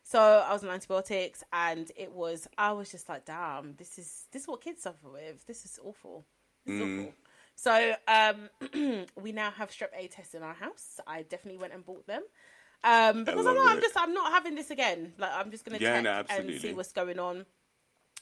So 0.05 0.20
I 0.20 0.52
was 0.52 0.64
on 0.64 0.70
antibiotics, 0.70 1.42
and 1.52 1.90
it 1.96 2.12
was. 2.12 2.48
I 2.59 2.72
was 2.72 2.90
just 2.90 3.09
like, 3.09 3.24
damn, 3.24 3.74
this 3.76 3.98
is 3.98 4.26
this 4.33 4.42
is 4.42 4.48
what 4.48 4.61
kids 4.62 4.83
suffer 4.83 5.09
with. 5.12 5.46
This 5.46 5.64
is 5.64 5.78
awful. 5.83 6.26
This 6.66 6.76
is 6.76 6.81
Mm. 6.83 6.98
awful. 7.00 7.14
So 7.55 7.94
um, 8.09 9.07
we 9.20 9.33
now 9.33 9.50
have 9.50 9.70
strep 9.70 9.88
A 9.96 10.07
tests 10.09 10.35
in 10.35 10.42
our 10.42 10.55
house. 10.55 11.00
I 11.07 11.22
definitely 11.22 11.59
went 11.61 11.72
and 11.74 11.85
bought 11.85 12.07
them. 12.07 12.22
Um, 12.85 13.25
because 13.25 13.47
I'm 13.47 13.55
not, 13.55 13.68
I'm 13.68 13.81
just 13.81 13.97
I'm 13.97 14.12
not 14.12 14.33
having 14.33 14.55
this 14.55 14.71
again. 14.71 15.12
Like 15.18 15.31
I'm 15.35 15.51
just 15.51 15.64
gonna 15.64 15.79
Yeah, 15.79 16.03
check 16.03 16.05
no, 16.05 16.25
and 16.37 16.61
see 16.61 16.73
what's 16.73 16.92
going 16.92 17.18
on. 17.18 17.47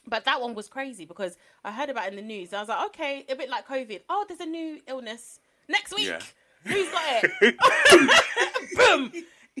But 0.07 0.25
that 0.25 0.41
one 0.41 0.55
was 0.55 0.67
crazy 0.67 1.05
because 1.05 1.37
I 1.63 1.71
heard 1.71 1.89
about 1.89 2.05
it 2.05 2.09
in 2.09 2.15
the 2.15 2.21
news. 2.21 2.53
I 2.53 2.59
was 2.59 2.69
like, 2.69 2.85
okay, 2.87 3.25
a 3.29 3.35
bit 3.35 3.49
like 3.49 3.67
COVID. 3.67 4.01
Oh, 4.09 4.25
there's 4.27 4.39
a 4.39 4.45
new 4.45 4.81
illness 4.87 5.39
next 5.67 5.95
week. 5.95 6.07
Yeah. 6.07 6.19
Who's 6.65 6.89
got 6.89 7.23
it? 7.23 7.57
Boom! 8.75 9.11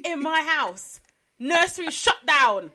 In 0.03 0.21
my 0.21 0.41
house, 0.41 0.99
nursery 1.39 1.89
shut 1.91 2.25
down. 2.25 2.71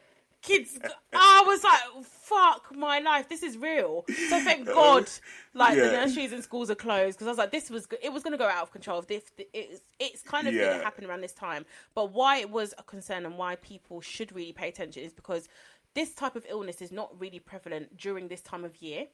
Kids, 0.47 0.79
I 1.13 1.43
was 1.47 1.63
like, 1.65 2.05
fuck 2.05 2.75
my 2.75 3.01
life. 3.01 3.29
This 3.29 3.43
is 3.43 3.59
real. 3.59 4.05
So 4.09 4.41
thank 4.41 4.67
God, 4.81 5.09
like 5.55 5.77
the 5.77 5.91
nurseries 5.91 6.33
and 6.33 6.43
schools 6.43 6.71
are 6.71 6.75
closed 6.77 7.19
because 7.19 7.27
I 7.27 7.31
was 7.31 7.39
like, 7.39 7.51
this 7.51 7.69
was 7.69 7.87
it 8.03 8.13
was 8.13 8.23
going 8.23 8.33
to 8.33 8.39
go 8.39 8.47
out 8.49 8.63
of 8.63 8.71
control. 8.71 9.03
This 9.03 9.25
it's 9.53 9.81
it's 9.99 10.23
kind 10.23 10.47
of 10.49 10.55
Yeah. 10.55 10.67
going 10.67 10.79
to 10.79 10.85
happen 10.85 11.05
around 11.05 11.21
this 11.21 11.33
time. 11.33 11.67
But 11.95 12.13
why 12.13 12.39
it 12.39 12.51
was 12.51 12.73
a 12.79 12.83
concern 12.83 13.27
and 13.27 13.37
why 13.37 13.57
people 13.57 14.01
should 14.01 14.35
really 14.35 14.53
pay 14.53 14.69
attention 14.69 15.03
is 15.03 15.13
because 15.13 15.49
this 15.95 16.15
type 16.15 16.37
of 16.37 16.47
illness 16.49 16.81
is 16.81 16.93
not 16.93 17.19
really 17.21 17.41
prevalent 17.41 17.97
during 17.97 18.29
this 18.29 18.41
time 18.43 18.65
of 18.65 18.81
year. 18.83 19.07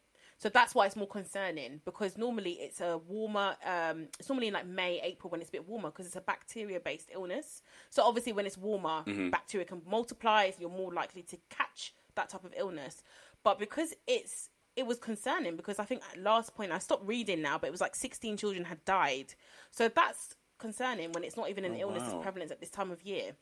So 0.42 0.48
that's 0.48 0.74
why 0.74 0.86
it's 0.86 0.96
more 0.96 1.06
concerning 1.06 1.80
because 1.84 2.18
normally 2.18 2.54
it's 2.54 2.80
a 2.80 2.98
warmer, 2.98 3.54
um, 3.64 4.08
it's 4.18 4.28
normally 4.28 4.48
in 4.48 4.54
like 4.54 4.66
May, 4.66 5.00
April 5.00 5.30
when 5.30 5.40
it's 5.40 5.50
a 5.50 5.52
bit 5.52 5.68
warmer 5.68 5.90
because 5.90 6.04
it's 6.04 6.16
a 6.16 6.20
bacteria 6.20 6.80
based 6.80 7.10
illness. 7.14 7.62
So 7.90 8.02
obviously, 8.02 8.32
when 8.32 8.44
it's 8.44 8.58
warmer, 8.58 9.04
bacteria 9.30 9.64
can 9.64 9.82
multiply, 9.88 10.50
so 10.50 10.56
you're 10.58 10.68
more 10.68 10.92
likely 10.92 11.22
to 11.22 11.36
catch 11.48 11.94
that 12.16 12.28
type 12.28 12.42
of 12.42 12.52
illness. 12.56 13.04
But 13.44 13.60
because 13.60 13.94
it's, 14.08 14.48
it 14.74 14.84
was 14.84 14.98
concerning 14.98 15.54
because 15.54 15.78
I 15.78 15.84
think 15.84 16.02
at 16.12 16.20
last 16.20 16.56
point 16.56 16.72
I 16.72 16.78
stopped 16.80 17.06
reading 17.06 17.40
now, 17.40 17.56
but 17.56 17.68
it 17.68 17.70
was 17.70 17.80
like 17.80 17.94
16 17.94 18.36
children 18.36 18.64
had 18.64 18.84
died. 18.84 19.34
So 19.70 19.88
that's 19.88 20.34
concerning 20.58 21.12
when 21.12 21.22
it's 21.22 21.36
not 21.36 21.50
even 21.50 21.64
an 21.64 21.74
Oh, 21.76 21.82
illness 21.82 22.02
wow. 22.02 22.18
as 22.18 22.22
prevalent 22.22 22.50
at 22.50 22.58
this 22.58 22.70
time 22.70 22.90
of 22.90 23.02
year 23.02 23.36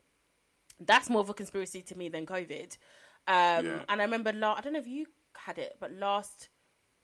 that's 0.79 1.09
more 1.11 1.21
of 1.21 1.29
a 1.29 1.33
conspiracy 1.33 1.81
to 1.83 1.95
me 1.95 2.09
than 2.09 2.25
COVID. 2.25 2.77
Um, 3.27 3.65
Yeah. 3.65 3.83
And 3.89 4.01
I 4.01 4.03
remember, 4.03 4.33
la- 4.33 4.55
I 4.55 4.61
don't 4.61 4.73
know 4.73 4.79
if 4.79 4.87
you 4.87 5.05
had 5.35 5.57
it, 5.59 5.77
but 5.79 5.91
last 5.93 6.49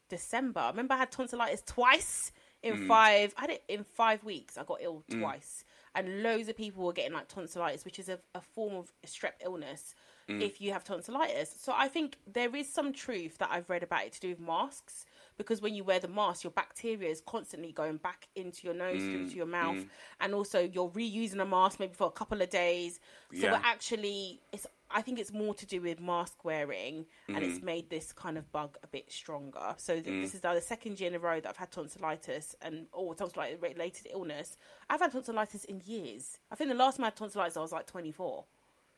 December, 0.10 0.60
I 0.62 0.70
remember 0.70 0.93
I 0.93 0.97
had 0.97 1.12
tonsillitis 1.12 1.64
twice 1.66 2.32
in 2.64 2.76
Mm. 2.76 2.88
five. 2.88 3.34
I 3.38 3.41
had 3.41 3.49
it 3.51 3.64
in 3.68 3.84
five 3.84 4.24
weeks. 4.24 4.58
I 4.58 4.64
got 4.64 4.80
ill 4.82 5.03
twice, 5.10 5.64
and 5.95 6.24
loads 6.24 6.49
of 6.49 6.58
people 6.58 6.84
were 6.84 6.93
getting 6.93 7.14
like 7.14 7.28
tonsillitis, 7.28 7.86
which 7.86 7.99
is 7.99 8.10
a, 8.10 8.20
a 8.36 8.41
form 8.41 8.76
of 8.76 8.91
strep 9.05 9.34
illness. 9.43 9.95
Mm. 10.28 10.41
If 10.41 10.60
you 10.60 10.74
have 10.74 10.84
tonsillitis, 10.84 11.55
so 11.60 11.74
I 11.76 11.88
think 11.88 12.18
there 12.26 12.53
is 12.55 12.68
some 12.72 12.91
truth 12.91 13.38
that 13.38 13.49
I've 13.51 13.70
read 13.70 13.84
about 13.84 14.05
it 14.05 14.12
to 14.14 14.20
do 14.20 14.30
with 14.30 14.39
masks 14.41 15.05
because 15.38 15.62
when 15.62 15.74
you 15.76 15.84
wear 15.84 15.99
the 15.99 16.08
mask, 16.08 16.43
your 16.43 16.51
bacteria 16.51 17.10
is 17.10 17.22
constantly 17.22 17.72
going 17.72 17.97
back 17.97 18.28
into 18.36 18.66
your 18.66 18.74
nose, 18.74 19.01
Mm, 19.03 19.12
through 19.12 19.30
to 19.30 19.36
your 19.36 19.45
mouth, 19.45 19.86
and 20.20 20.34
also 20.34 20.60
you're 20.60 20.89
reusing 20.89 21.39
a 21.41 21.45
mask 21.45 21.80
maybe 21.80 21.93
for 21.93 22.08
a 22.08 22.12
couple 22.12 22.41
of 22.41 22.49
days. 22.49 22.99
So 23.34 23.45
Yeah. 23.45 23.51
we're 23.53 23.62
actually, 23.64 24.41
it's 24.51 24.66
I 24.89 25.01
think 25.01 25.19
it's 25.19 25.33
more 25.33 25.53
to 25.55 25.65
do 25.65 25.81
with 25.81 25.99
mask 25.99 26.45
wearing, 26.45 27.05
and 27.27 27.38
Mm. 27.38 27.43
it's 27.43 27.61
made 27.61 27.89
this 27.89 28.13
kind 28.13 28.38
of 28.38 28.49
bug 28.51 28.77
a 28.83 28.88
bit 28.88 29.11
stronger. 29.11 29.75
So 29.77 29.95
th- 29.99 30.05
this 30.05 30.33
is 30.33 30.43
now 30.43 30.53
the 30.53 30.61
second 30.61 30.99
year 30.99 31.09
in 31.09 31.15
a 31.15 31.19
row 31.19 31.39
that 31.41 31.49
I've 31.49 31.57
had 31.57 31.71
tonsillitis 31.71 32.55
and 32.61 32.88
or 32.93 33.13
tonsillitis 33.13 33.61
related 33.61 34.07
illness. 34.11 34.55
I've 34.89 35.01
had 35.01 35.11
tonsillitis 35.11 35.65
in 35.65 35.81
years. 35.85 36.39
I 36.51 36.55
think 36.55 36.69
the 36.69 36.75
last 36.75 36.97
time 36.97 37.03
I 37.03 37.07
had 37.07 37.17
tonsillitis, 37.17 37.57
I 37.57 37.61
was 37.61 37.71
like 37.73 37.85
24. 37.88 38.45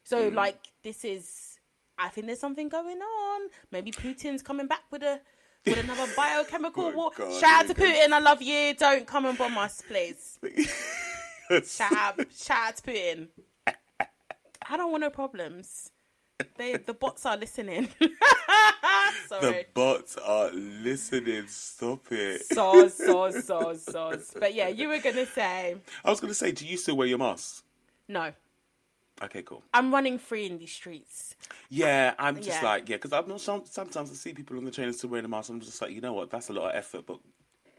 So 0.03 0.29
Mm. 0.29 0.35
like 0.35 0.59
this 0.83 1.03
is, 1.03 1.59
I 1.97 2.09
think 2.09 2.27
there's 2.27 2.39
something 2.39 2.69
going 2.69 3.01
on. 3.01 3.49
Maybe 3.71 3.91
Putin's 3.91 4.41
coming 4.43 4.67
back 4.67 4.83
with 4.91 5.01
a 5.03 5.19
with 5.65 5.77
another 5.77 6.07
biochemical 6.15 6.85
Oh, 6.85 6.91
war. 6.91 7.11
God, 7.15 7.33
Shout 7.39 7.65
out 7.65 7.67
to 7.67 7.73
Putin, 7.73 8.13
I 8.13 8.19
love 8.19 8.41
you. 8.41 8.73
Don't 8.75 9.05
come 9.05 9.25
and 9.25 9.37
bomb 9.37 9.57
us, 9.57 9.81
please. 9.85 10.39
Shout 11.65 11.91
out, 11.91 12.19
shout 12.31 12.67
out 12.67 12.75
to 12.77 12.83
Putin. 12.83 13.27
I 14.70 14.78
don't 14.78 14.91
want 14.91 15.01
no 15.01 15.09
problems. 15.09 15.89
They 16.57 16.78
the 16.78 16.93
bots 16.93 17.26
are 17.26 17.38
listening. 17.38 17.89
The 19.30 19.65
bots 19.74 20.17
are 20.17 20.49
listening. 20.51 21.47
Stop 21.47 22.11
it. 22.11 22.41
Soz, 22.49 22.91
soz, 22.99 23.36
soz, 23.45 23.80
soz. 23.93 24.39
But 24.39 24.55
yeah, 24.55 24.67
you 24.67 24.88
were 24.88 24.97
gonna 24.99 25.26
say 25.26 25.76
I 26.03 26.09
was 26.09 26.20
going 26.20 26.30
to 26.30 26.36
say, 26.36 26.51
do 26.51 26.65
you 26.65 26.78
still 26.78 26.97
wear 26.97 27.07
your 27.07 27.20
mask? 27.20 27.63
no. 28.07 28.32
Okay, 29.22 29.41
cool. 29.43 29.61
I'm 29.74 29.93
running 29.93 30.17
free 30.17 30.45
in 30.45 30.57
these 30.57 30.72
streets. 30.72 31.36
Yeah, 31.70 32.13
I'm 32.17 32.38
just 32.38 32.61
Yeah. 32.61 32.70
like, 32.70 32.88
yeah, 32.88 32.95
because 32.95 33.11
I'm 33.11 33.28
not. 33.28 33.41
Some, 33.41 33.63
sometimes 33.65 34.09
I 34.09 34.13
see 34.13 34.34
people 34.34 34.57
on 34.57 34.63
the 34.63 34.72
train 34.72 34.91
still 34.93 35.09
wearing 35.09 35.26
a 35.26 35.28
mask. 35.28 35.49
I'm 35.49 35.59
just 35.59 35.82
like, 35.82 35.91
you 35.91 35.99
know 35.99 36.13
what? 36.13 36.30
That's 36.32 36.49
a 36.49 36.53
lot 36.53 36.70
of 36.70 36.76
effort, 36.76 37.05
but 37.05 37.20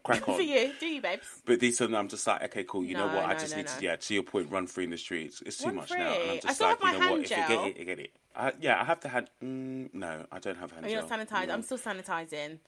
crack 0.03 0.27
on. 0.29 0.35
For 0.35 0.41
you, 0.41 0.73
do 0.79 0.85
you, 0.87 1.01
babes? 1.01 1.25
But 1.45 1.59
these 1.59 1.77
times 1.77 1.93
I'm 1.93 2.07
just 2.07 2.25
like, 2.27 2.43
okay, 2.45 2.63
cool. 2.63 2.83
You 2.83 2.95
know 2.95 3.07
No, 3.07 3.15
what? 3.17 3.25
I 3.25 3.33
just 3.33 3.51
no, 3.51 3.57
need 3.57 3.67
no. 3.67 3.71
to, 3.77 3.83
yeah, 3.83 3.95
to 3.95 4.13
your 4.13 4.23
point, 4.23 4.49
run 4.51 4.67
free 4.67 4.83
in 4.85 4.89
the 4.89 4.97
streets. 4.97 5.41
It's 5.45 5.57
too 5.57 5.65
Run 5.67 5.75
much 5.75 5.91
now. 5.91 6.13
And. 6.13 6.31
I'm 6.31 6.39
just 6.41 6.61
like, 6.61 6.77
you 6.83 6.91
know 6.91 6.99
what? 6.99 7.09
hand 7.09 7.23
If 7.23 7.29
you 7.31 7.35
get 7.37 7.67
it, 7.67 7.77
you 7.77 7.85
get 7.85 7.99
it. 7.99 8.11
I, 8.35 8.53
yeah, 8.61 8.79
I 8.81 8.85
have 8.85 8.99
to 9.01 9.09
hand. 9.09 9.29
Mm, 9.43 9.93
no, 9.93 10.25
I 10.31 10.39
don't 10.39 10.57
have 10.57 10.71
hand 10.71 10.85
Are 10.85 10.89
you 10.89 10.95
gel. 10.97 11.07
not 11.07 11.19
sanitized? 11.19 11.47
No. 11.47 11.53
I'm 11.53 11.61
still 11.63 11.77
sanitizing. 11.77 12.59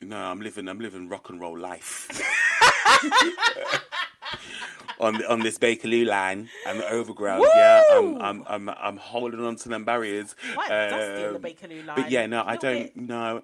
No, 0.00 0.16
I'm 0.16 0.40
living. 0.40 0.68
I'm 0.68 0.80
living 0.80 1.08
rock 1.08 1.30
and 1.30 1.40
roll 1.40 1.56
life. 1.56 2.08
on 5.00 5.24
on 5.26 5.40
this 5.40 5.58
Bakerloo 5.58 6.06
line 6.06 6.48
and 6.66 6.80
the 6.80 6.88
overground, 6.90 7.44
yeah, 7.54 7.82
I'm, 7.92 8.20
I'm 8.20 8.44
I'm 8.48 8.68
I'm 8.68 8.96
holding 8.96 9.44
on 9.44 9.56
to 9.56 9.68
them 9.68 9.84
barriers. 9.84 10.34
Quite 10.54 10.68
dusty 10.68 11.22
the 11.22 11.36
Um, 11.36 11.42
Bakerloo 11.42 11.86
line. 11.86 11.96
But 11.96 12.10
yeah, 12.10 12.26
no, 12.26 12.42
I 12.44 12.56
don't. 12.56 12.82
bit. 12.84 12.96
No, 12.96 13.42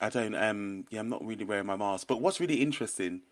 I 0.00 0.08
don't. 0.08 0.34
Um, 0.34 0.86
yeah, 0.90 1.00
I'm 1.00 1.08
not 1.08 1.24
really 1.24 1.44
wearing 1.44 1.66
my 1.66 1.76
mask. 1.76 2.06
But 2.06 2.20
what's 2.20 2.40
really 2.40 2.56
interesting 2.62 3.22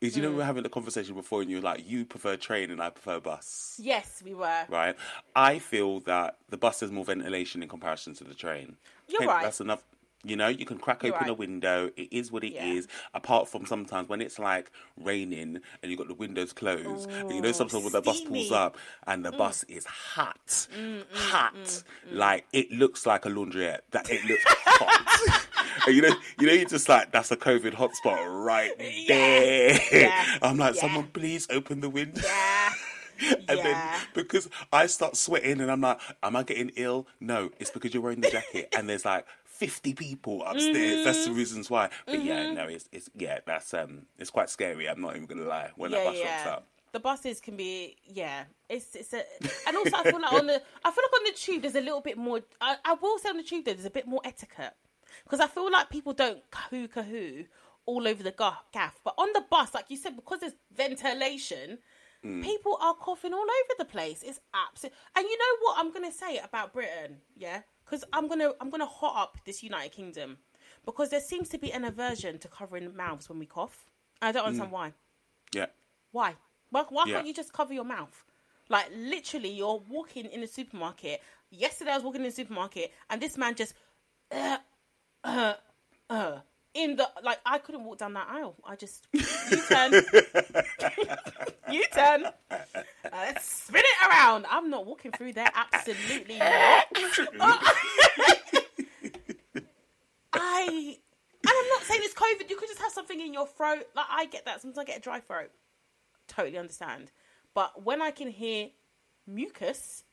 is, 0.00 0.16
you 0.16 0.22
know, 0.22 0.28
we 0.28 0.34
Hmm. 0.34 0.38
were 0.38 0.44
having 0.44 0.66
a 0.66 0.68
conversation 0.68 1.14
before, 1.14 1.40
and 1.42 1.50
you 1.50 1.56
were 1.56 1.62
like, 1.62 1.88
you 1.88 2.04
prefer 2.04 2.36
train 2.36 2.70
and 2.70 2.80
I 2.80 2.90
prefer 2.90 3.18
bus, 3.20 3.80
Yes, 3.82 4.22
we 4.24 4.34
were. 4.34 4.64
right? 4.68 4.94
I 5.34 5.58
feel 5.58 6.00
that 6.00 6.36
the 6.48 6.56
bus 6.56 6.80
has 6.80 6.90
more 6.92 7.04
ventilation 7.04 7.62
in 7.62 7.68
comparison 7.68 8.14
to 8.14 8.24
the 8.24 8.34
train. 8.34 8.76
You're 9.08 9.26
right. 9.26 9.42
That's 9.42 9.60
enough. 9.60 9.82
You 10.24 10.36
know, 10.36 10.48
you 10.48 10.66
can 10.66 10.78
crack 10.78 11.04
You're 11.04 11.14
open 11.14 11.28
a 11.28 11.34
window. 11.34 11.90
It 11.96 12.08
is 12.10 12.32
what 12.32 12.42
it 12.42 12.54
is. 12.54 12.86
Yeah. 12.86 13.18
Apart 13.18 13.48
from 13.48 13.66
sometimes 13.66 14.08
when 14.08 14.20
it's 14.20 14.38
like 14.38 14.70
raining 14.96 15.60
and 15.82 15.90
you've 15.90 15.98
got 15.98 16.08
the 16.08 16.14
windows 16.14 16.52
closed, 16.52 17.08
and 17.08 17.32
you 17.32 17.40
know 17.40 17.50
Ooh, 17.50 17.52
sometimes 17.52 17.84
when 17.84 17.92
the 17.92 18.02
bus 18.02 18.20
pulls 18.22 18.50
up 18.50 18.76
and 19.06 19.24
Mm. 19.24 19.30
the 19.30 19.36
bus 19.36 19.64
mm. 19.64 19.76
is 19.76 19.86
hot, 19.86 20.38
mm, 20.46 21.02
mm, 21.02 21.04
hot, 21.12 21.82
like 22.10 22.46
it 22.52 22.70
looks 22.72 23.06
like 23.06 23.26
a 23.26 23.28
laundrette. 23.28 23.80
That 23.92 24.10
it 24.10 24.24
looks 24.24 24.44
hot. 24.46 25.44
And 25.86 25.94
you 25.94 26.02
know, 26.02 26.14
you 26.40 26.46
know, 26.48 26.52
you're 26.52 26.68
just 26.68 26.88
like 26.88 27.12
that's 27.12 27.30
a 27.30 27.36
COVID 27.36 27.74
hotspot 27.74 28.44
right 28.44 28.72
there. 28.78 29.80
Yeah. 29.92 30.38
I'm 30.42 30.56
like, 30.56 30.74
someone 30.74 31.06
please 31.12 31.46
open 31.50 31.80
the 31.80 31.90
window. 31.90 32.22
And 33.20 33.58
yeah. 33.58 33.62
then 33.64 34.00
because 34.14 34.48
I 34.72 34.86
start 34.86 35.16
sweating 35.16 35.60
and 35.60 35.72
I'm 35.72 35.80
like, 35.80 36.00
am 36.22 36.36
I 36.36 36.44
getting 36.44 36.70
ill? 36.76 37.08
No, 37.18 37.50
it's 37.58 37.68
because 37.68 37.92
you're 37.92 38.02
wearing 38.02 38.20
the 38.20 38.30
jacket 38.30 38.72
and 38.76 38.88
there's 38.88 39.04
like 39.04 39.26
50 39.58 39.94
people 39.94 40.42
upstairs. 40.44 41.04
That's 41.04 41.18
Mm-hmm. 41.18 41.32
the 41.32 41.38
reasons 41.38 41.70
why. 41.70 41.90
But 42.06 42.22
yeah, 42.24 42.52
no, 42.52 42.64
it's 42.68 42.88
it's 42.92 43.10
yeah, 43.14 43.38
that's 43.46 43.74
um, 43.74 44.02
it's 44.18 44.30
quite 44.30 44.48
scary. 44.50 44.88
I'm 44.88 45.00
not 45.00 45.14
even 45.16 45.26
gonna 45.26 45.42
lie 45.46 45.70
when 45.76 45.90
that 45.90 46.04
yeah, 46.04 46.10
bus 46.10 46.20
rocks 46.24 46.46
up. 46.46 46.66
The 46.92 47.00
buses 47.00 47.40
can 47.40 47.56
be, 47.56 47.96
yeah. 48.06 48.44
It's 48.68 48.94
it's 48.94 49.12
a, 49.12 49.22
and 49.66 49.76
also 49.76 49.96
I 49.96 50.04
feel 50.04 50.20
like 50.20 50.32
on 50.32 50.46
the, 50.46 50.62
I 50.84 50.90
feel 50.90 51.04
like 51.06 51.20
on 51.20 51.24
the 51.26 51.32
tube 51.36 51.62
there's 51.62 51.74
a 51.74 51.80
little 51.80 52.00
bit 52.00 52.16
more. 52.16 52.40
I, 52.60 52.76
I 52.84 52.94
will 52.94 53.18
say 53.18 53.28
on 53.28 53.36
the 53.36 53.42
tube 53.42 53.64
though, 53.64 53.74
there's 53.74 53.84
a 53.84 53.90
bit 53.90 54.06
more 54.06 54.20
etiquette 54.24 54.74
because 55.24 55.40
I 55.40 55.48
feel 55.48 55.70
like 55.70 55.90
people 55.90 56.12
don't 56.14 56.38
kahoo 56.50 56.88
kahoo 56.88 57.44
all 57.84 58.06
over 58.08 58.22
the 58.22 58.34
gaff, 58.72 59.00
but 59.04 59.14
on 59.18 59.28
the 59.34 59.44
bus, 59.50 59.74
like 59.74 59.86
you 59.88 59.96
said, 59.96 60.14
because 60.16 60.40
there's 60.40 60.54
ventilation, 60.74 61.78
Mm. 62.24 62.42
people 62.42 62.76
are 62.80 62.94
coughing 62.94 63.32
all 63.32 63.38
over 63.42 63.74
the 63.78 63.84
place. 63.84 64.24
It's 64.24 64.40
absolute. 64.52 64.92
And 65.14 65.24
you 65.24 65.38
know 65.38 65.56
what 65.62 65.76
I'm 65.78 65.92
gonna 65.92 66.10
say 66.10 66.38
about 66.38 66.72
Britain, 66.72 67.18
yeah? 67.36 67.60
Because 67.88 68.04
I'm 68.12 68.28
gonna 68.28 68.52
I'm 68.60 68.70
gonna 68.70 68.86
hot 68.86 69.16
up 69.16 69.38
this 69.44 69.62
United 69.62 69.92
Kingdom 69.92 70.38
because 70.84 71.10
there 71.10 71.20
seems 71.20 71.48
to 71.50 71.58
be 71.58 71.72
an 71.72 71.84
aversion 71.84 72.38
to 72.40 72.48
covering 72.48 72.94
mouths 72.94 73.28
when 73.28 73.38
we 73.38 73.46
cough. 73.46 73.86
I 74.20 74.32
don't 74.32 74.44
understand 74.44 74.72
why. 74.72 74.92
Yeah. 75.54 75.66
Why? 76.12 76.34
Why, 76.70 76.84
why 76.88 77.04
Yeah. 77.06 77.14
can't 77.16 77.26
you 77.26 77.34
just 77.34 77.52
cover 77.52 77.72
your 77.72 77.84
mouth? 77.84 78.24
Like 78.68 78.88
literally, 78.94 79.50
you're 79.50 79.82
walking 79.88 80.26
in 80.26 80.40
the 80.42 80.46
supermarket. 80.46 81.22
Yesterday, 81.50 81.92
I 81.92 81.94
was 81.94 82.04
walking 82.04 82.20
in 82.20 82.26
the 82.26 82.34
supermarket, 82.34 82.92
and 83.08 83.22
this 83.22 83.38
man 83.38 83.54
just, 83.54 83.72
uh, 84.30 84.58
uh, 85.24 85.54
uh, 86.10 86.38
in 86.78 86.96
the 86.96 87.08
like, 87.22 87.38
I 87.44 87.58
couldn't 87.58 87.84
walk 87.84 87.98
down 87.98 88.14
that 88.14 88.28
aisle. 88.30 88.54
I 88.64 88.76
just 88.76 89.06
you 89.12 89.22
turn, 89.68 89.92
you 91.70 91.84
turn, 91.92 92.26
uh, 92.50 92.58
let's 93.12 93.50
spin 93.64 93.82
it 93.84 94.08
around. 94.08 94.46
I'm 94.48 94.70
not 94.70 94.86
walking 94.86 95.12
through 95.12 95.32
there. 95.34 95.50
Absolutely 95.54 96.38
not. 96.38 96.86
I. 100.32 100.96
And 101.40 101.54
I'm 101.56 101.68
not 101.68 101.82
saying 101.82 102.00
it's 102.02 102.14
COVID. 102.14 102.50
You 102.50 102.56
could 102.56 102.68
just 102.68 102.80
have 102.80 102.92
something 102.92 103.20
in 103.20 103.32
your 103.32 103.46
throat. 103.46 103.84
Like 103.96 104.06
I 104.10 104.26
get 104.26 104.44
that. 104.44 104.60
Sometimes 104.60 104.78
I 104.78 104.84
get 104.84 104.98
a 104.98 105.00
dry 105.00 105.20
throat. 105.20 105.50
Totally 106.28 106.58
understand. 106.58 107.10
But 107.54 107.82
when 107.84 108.02
I 108.02 108.10
can 108.10 108.28
hear 108.28 108.68
mucus, 109.26 110.04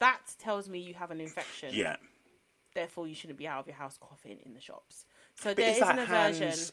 that 0.00 0.20
tells 0.38 0.68
me 0.68 0.78
you 0.78 0.94
have 0.94 1.10
an 1.10 1.20
infection. 1.20 1.70
Yeah. 1.72 1.96
Therefore, 2.74 3.06
you 3.06 3.14
shouldn't 3.14 3.38
be 3.38 3.46
out 3.46 3.60
of 3.60 3.66
your 3.66 3.76
house 3.76 3.98
coughing 4.00 4.38
in 4.44 4.54
the 4.54 4.60
shops. 4.60 5.06
So 5.36 5.50
But 5.50 5.56
there 5.56 5.70
is 5.70 5.80
like 5.80 5.92
an 5.94 5.98
aversion. 6.00 6.48
hands. 6.48 6.72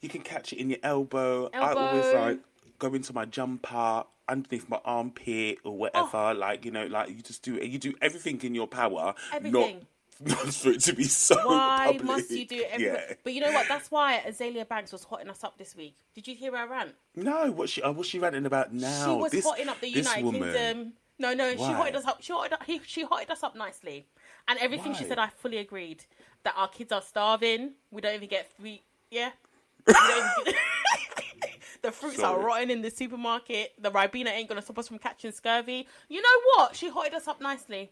You 0.00 0.08
can 0.08 0.20
catch 0.22 0.52
it 0.52 0.58
in 0.58 0.70
your 0.70 0.78
elbow. 0.82 1.50
I 1.54 1.72
always 1.72 2.14
like 2.14 2.40
go 2.78 2.92
into 2.94 3.12
my 3.14 3.24
jumper 3.24 4.04
underneath 4.28 4.68
my 4.68 4.80
armpit 4.84 5.58
or 5.64 5.76
whatever. 5.76 6.08
Oh. 6.16 6.32
Like 6.32 6.64
you 6.64 6.70
know, 6.70 6.86
like 6.86 7.08
you 7.08 7.16
just 7.22 7.42
do 7.42 7.54
you 7.54 7.78
do 7.78 7.94
everything 8.02 8.40
in 8.42 8.54
your 8.54 8.66
power. 8.66 9.14
Everything. 9.32 9.86
Not, 10.20 10.26
not 10.44 10.54
for 10.54 10.70
it 10.70 10.80
to 10.82 10.92
be 10.94 11.04
so. 11.04 11.34
Why 11.46 11.86
public. 11.86 12.04
must 12.04 12.30
you 12.30 12.46
do 12.46 12.62
everything? 12.70 12.94
Yeah. 12.94 13.14
But 13.24 13.32
you 13.34 13.40
know 13.40 13.50
what? 13.52 13.66
That's 13.66 13.90
why 13.90 14.22
Azealia 14.26 14.68
Banks 14.68 14.92
was 14.92 15.02
hotting 15.04 15.28
us 15.28 15.42
up 15.42 15.58
this 15.58 15.74
week. 15.74 15.96
Did 16.14 16.28
you 16.28 16.36
hear 16.36 16.56
her 16.56 16.68
rant? 16.68 16.94
No, 17.16 17.50
what 17.50 17.68
she 17.68 17.82
uh, 17.82 17.92
what's 17.92 18.08
she 18.08 18.18
ranting 18.18 18.46
about 18.46 18.72
now? 18.72 19.06
she 19.06 19.20
was 19.20 19.32
this, 19.32 19.44
hotting 19.44 19.68
up 19.68 19.80
the 19.80 19.88
United 19.88 20.24
woman. 20.24 20.42
Kingdom. 20.42 20.92
No, 21.18 21.32
no, 21.32 21.52
she 21.52 21.58
Why? 21.58 21.72
hotted 21.74 21.94
us 21.96 22.04
up. 22.06 22.18
She 22.22 22.32
hotted, 22.32 22.54
up- 22.54 22.64
he, 22.64 22.80
she 22.84 23.04
hotted 23.04 23.30
us 23.30 23.44
up 23.44 23.54
nicely, 23.54 24.04
and 24.48 24.58
everything 24.58 24.94
she 24.94 25.04
said, 25.04 25.16
I 25.18 25.28
fully 25.28 25.58
agreed. 25.58 26.04
That 26.44 26.54
our 26.56 26.68
kids 26.68 26.92
are 26.92 27.02
starving. 27.02 27.72
We 27.90 28.00
don't 28.00 28.14
even 28.14 28.28
get 28.28 28.50
free. 28.58 28.82
Yeah. 29.10 29.30
We 29.86 29.92
get- 29.94 30.54
the 31.82 31.90
fruits 31.92 32.18
are 32.18 32.34
Sorry. 32.34 32.44
rotting 32.44 32.70
in 32.70 32.80
the 32.82 32.90
supermarket. 32.90 33.72
The 33.78 33.90
Ribena 33.90 34.28
ain't 34.28 34.48
gonna 34.48 34.62
stop 34.62 34.78
us 34.78 34.88
from 34.88 34.98
catching 34.98 35.32
scurvy. 35.32 35.86
You 36.08 36.22
know 36.22 36.40
what? 36.56 36.76
She 36.76 36.88
hotted 36.90 37.14
us 37.14 37.28
up 37.28 37.40
nicely, 37.40 37.90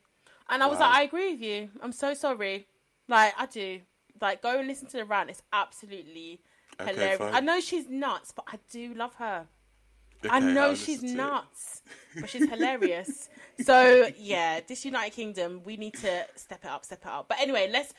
and 0.48 0.62
I 0.62 0.66
was 0.66 0.78
Wow. 0.78 0.86
like, 0.90 0.98
I 0.98 1.02
agree 1.02 1.32
with 1.32 1.42
you. 1.42 1.68
I'm 1.82 1.92
so 1.92 2.14
sorry. 2.14 2.66
Like 3.08 3.34
I 3.38 3.46
do. 3.46 3.80
Like 4.20 4.40
go 4.42 4.58
and 4.58 4.68
listen 4.68 4.86
to 4.88 4.96
the 4.98 5.04
rant. 5.04 5.30
It's 5.30 5.42
absolutely 5.52 6.40
Okay, 6.80 6.92
hilarious. 6.92 7.18
fine. 7.18 7.34
I 7.34 7.40
know 7.40 7.60
she's 7.60 7.88
nuts, 7.88 8.32
but 8.32 8.44
I 8.48 8.58
do 8.70 8.94
love 8.94 9.14
her. 9.16 9.46
Okay, 10.24 10.28
I 10.34 10.38
know 10.40 10.68
I'll 10.68 10.74
she's 10.74 11.02
listen 11.02 11.16
to 11.18 11.22
it. 11.22 11.26
nuts, 11.26 11.82
but 12.20 12.30
she's 12.30 12.48
hilarious. 12.50 13.28
so 13.64 14.08
yeah, 14.16 14.60
this 14.66 14.84
United 14.84 15.12
Kingdom, 15.14 15.60
we 15.64 15.76
need 15.76 15.94
to 15.94 16.26
step 16.36 16.64
it 16.64 16.70
up, 16.70 16.84
step 16.84 17.00
it 17.04 17.08
up. 17.10 17.28
But 17.28 17.40
anyway, 17.40 17.68
let's 17.70 17.92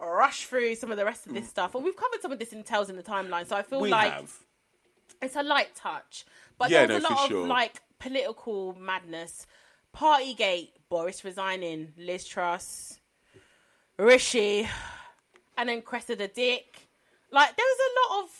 rush 0.00 0.46
through 0.46 0.74
some 0.76 0.90
of 0.90 0.96
the 0.96 1.04
rest 1.04 1.26
of 1.26 1.34
this 1.34 1.48
stuff. 1.48 1.74
And 1.74 1.84
we've 1.84 1.96
covered 1.96 2.20
some 2.22 2.32
of 2.32 2.38
this 2.38 2.52
in 2.52 2.62
Tales 2.62 2.88
in 2.90 2.96
the 2.96 3.02
Timeline, 3.02 3.46
so 3.46 3.56
I 3.56 3.62
feel 3.62 3.78
Mm. 3.80 3.82
We 3.82 3.88
like 3.90 4.12
have. 4.12 4.32
it's 5.22 5.36
a 5.36 5.42
light 5.42 5.74
touch. 5.74 6.24
But 6.58 6.70
Yeah, 6.70 6.86
there's 6.86 7.02
no, 7.02 7.08
a 7.08 7.10
lot 7.10 7.18
for 7.18 7.24
of 7.24 7.28
sure. 7.30 7.46
like 7.46 7.80
political 7.98 8.74
madness. 8.78 9.46
Partygate, 9.96 10.70
Boris 10.88 11.24
resigning, 11.24 11.92
Liz 11.96 12.24
Truss, 12.26 12.98
Rishi, 13.98 14.68
and 15.56 15.68
then 15.68 15.82
Cressida 15.82 16.28
Dick. 16.28 16.88
Like 17.30 17.56
there 17.56 17.66
was 17.66 17.78
a 17.80 18.14
lot 18.14 18.24
of 18.24 18.30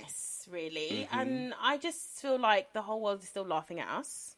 mess, 0.00 0.48
really, 0.50 1.06
Mm-hmm. 1.10 1.18
and 1.18 1.54
I 1.60 1.76
just 1.78 2.00
feel 2.20 2.38
like 2.38 2.72
the 2.72 2.82
whole 2.82 3.00
world 3.00 3.22
is 3.22 3.28
still 3.28 3.44
laughing 3.46 3.78
at 3.80 3.88
us. 3.88 4.36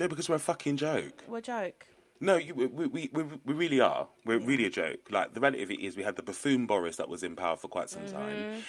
Yeah, 0.00 0.08
because 0.08 0.28
we're 0.28 0.36
a 0.36 0.40
fucking 0.40 0.76
joke. 0.76 1.24
We're 1.28 1.38
a 1.38 1.42
joke. 1.42 1.86
No, 2.20 2.36
you, 2.36 2.54
we, 2.54 2.66
we, 2.66 3.10
we, 3.12 3.22
we 3.44 3.54
really 3.54 3.80
are. 3.80 4.08
We're 4.24 4.38
really 4.38 4.64
a 4.64 4.70
joke. 4.70 5.00
Like 5.10 5.34
the 5.34 5.40
reality 5.40 5.62
of 5.62 5.70
it 5.70 5.80
is, 5.80 5.96
we 5.96 6.02
had 6.02 6.16
the 6.16 6.22
buffoon 6.22 6.66
Boris 6.66 6.96
that 6.96 7.08
was 7.08 7.22
in 7.22 7.36
power 7.36 7.56
for 7.56 7.68
quite 7.68 7.90
some 7.90 8.02
Mm-hmm. 8.02 8.16
time. 8.16 8.62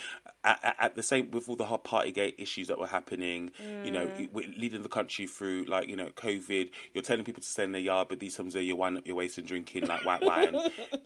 At, 0.43 0.59
at, 0.63 0.75
at 0.79 0.95
the 0.95 1.03
same 1.03 1.31
with 1.31 1.49
all 1.49 1.55
the 1.55 1.65
hot 1.65 1.83
Partygate 1.83 2.35
issues 2.37 2.67
that 2.67 2.79
were 2.79 2.87
happening, 2.87 3.51
you 3.83 3.91
know, 3.91 4.07
Mm. 4.07 4.57
leading 4.57 4.83
the 4.83 4.89
country 4.89 5.27
through 5.27 5.65
like 5.67 5.87
you 5.89 5.95
know 5.95 6.07
COVID. 6.15 6.69
You're 6.93 7.01
telling 7.03 7.23
people 7.25 7.41
to 7.41 7.47
stay 7.47 7.63
in 7.63 7.71
their 7.71 7.81
yard, 7.81 8.07
but 8.09 8.19
these 8.19 8.35
times 8.35 8.53
there 8.53 8.61
you 8.63 8.75
wind 8.75 8.97
up 8.97 9.05
your 9.07 9.15
waist 9.15 9.37
and 9.37 9.47
drinking 9.47 9.87
like 9.87 10.05
white 10.05 10.23
wine. 10.23 10.51
Do 10.51 10.59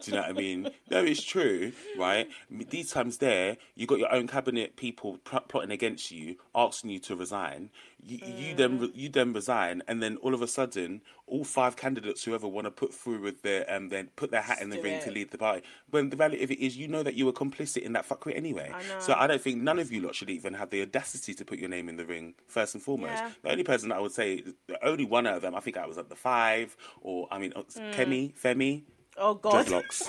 you 0.04 0.12
know 0.12 0.20
what 0.22 0.30
I 0.30 0.32
mean? 0.32 0.70
No, 0.90 1.02
it's 1.04 1.22
true, 1.22 1.72
right? 1.98 2.28
These 2.50 2.92
times 2.92 3.18
there, 3.18 3.56
you 3.74 3.86
got 3.86 3.98
your 3.98 4.12
own 4.12 4.26
cabinet 4.28 4.76
people 4.76 5.18
pl- 5.24 5.40
plotting 5.48 5.70
against 5.72 6.10
you, 6.10 6.36
asking 6.54 6.90
you 6.90 6.98
to 7.00 7.16
resign. 7.16 7.70
You, 8.04 8.18
you 8.26 8.54
then 8.56 8.90
you 8.94 9.08
then 9.08 9.32
resign, 9.32 9.80
and 9.86 10.02
then 10.02 10.16
all 10.16 10.34
of 10.34 10.42
a 10.42 10.48
sudden, 10.48 11.02
all 11.28 11.44
five 11.44 11.76
candidates, 11.76 12.24
whoever 12.24 12.48
want 12.48 12.64
to 12.64 12.72
put 12.72 12.92
through 12.92 13.20
with 13.20 13.42
their 13.42 13.64
um, 13.72 13.90
then 13.90 14.08
put 14.16 14.32
their 14.32 14.42
hat 14.42 14.60
in 14.60 14.70
the 14.70 14.80
ring 14.82 14.94
it. 14.94 15.02
to 15.02 15.12
lead 15.12 15.30
the 15.30 15.38
party. 15.38 15.62
When 15.90 16.10
the 16.10 16.16
reality 16.16 16.42
of 16.42 16.50
it 16.50 16.58
is, 16.58 16.76
you 16.76 16.88
know 16.88 17.04
that 17.04 17.14
you 17.14 17.26
were 17.26 17.32
complicit 17.32 17.82
in 17.82 17.92
that 17.92 18.08
fuckery 18.08 18.36
anyway. 18.36 18.72
I. 18.74 18.98
So 18.98 19.14
I 19.16 19.28
don't 19.28 19.40
think 19.40 19.62
none 19.62 19.78
of 19.78 19.92
you 19.92 20.00
lot 20.00 20.16
should 20.16 20.30
even 20.30 20.54
have 20.54 20.70
the 20.70 20.82
audacity 20.82 21.32
to 21.34 21.44
put 21.44 21.60
your 21.60 21.68
name 21.68 21.88
in 21.88 21.96
the 21.96 22.04
ring 22.04 22.34
first 22.48 22.74
and 22.74 22.82
foremost. 22.82 23.12
Yeah. 23.12 23.30
The 23.44 23.50
only 23.52 23.62
person 23.64 23.90
that 23.90 23.98
I 23.98 24.00
would 24.00 24.10
say, 24.12 24.42
the 24.66 24.84
only 24.84 25.04
one 25.04 25.28
out 25.28 25.36
of 25.36 25.42
them, 25.42 25.54
I 25.54 25.60
think 25.60 25.76
I 25.76 25.86
was 25.86 25.96
at 25.96 26.08
the 26.08 26.16
five, 26.16 26.76
or 27.02 27.28
I 27.30 27.38
mean, 27.38 27.52
uh, 27.54 27.62
Mm. 27.62 27.94
Kemi, 27.94 28.34
Femi, 28.34 28.82
Oh 29.16 29.34
God. 29.34 29.64
dreadlocks, 29.64 30.08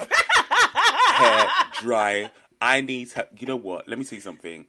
hair 1.14 1.48
dry. 1.80 2.32
I 2.60 2.82
need 2.82 3.12
her. 3.12 3.28
You 3.38 3.46
know 3.48 3.56
what? 3.58 3.88
Let 3.88 4.00
me 4.00 4.06
see 4.06 4.20
something. 4.20 4.66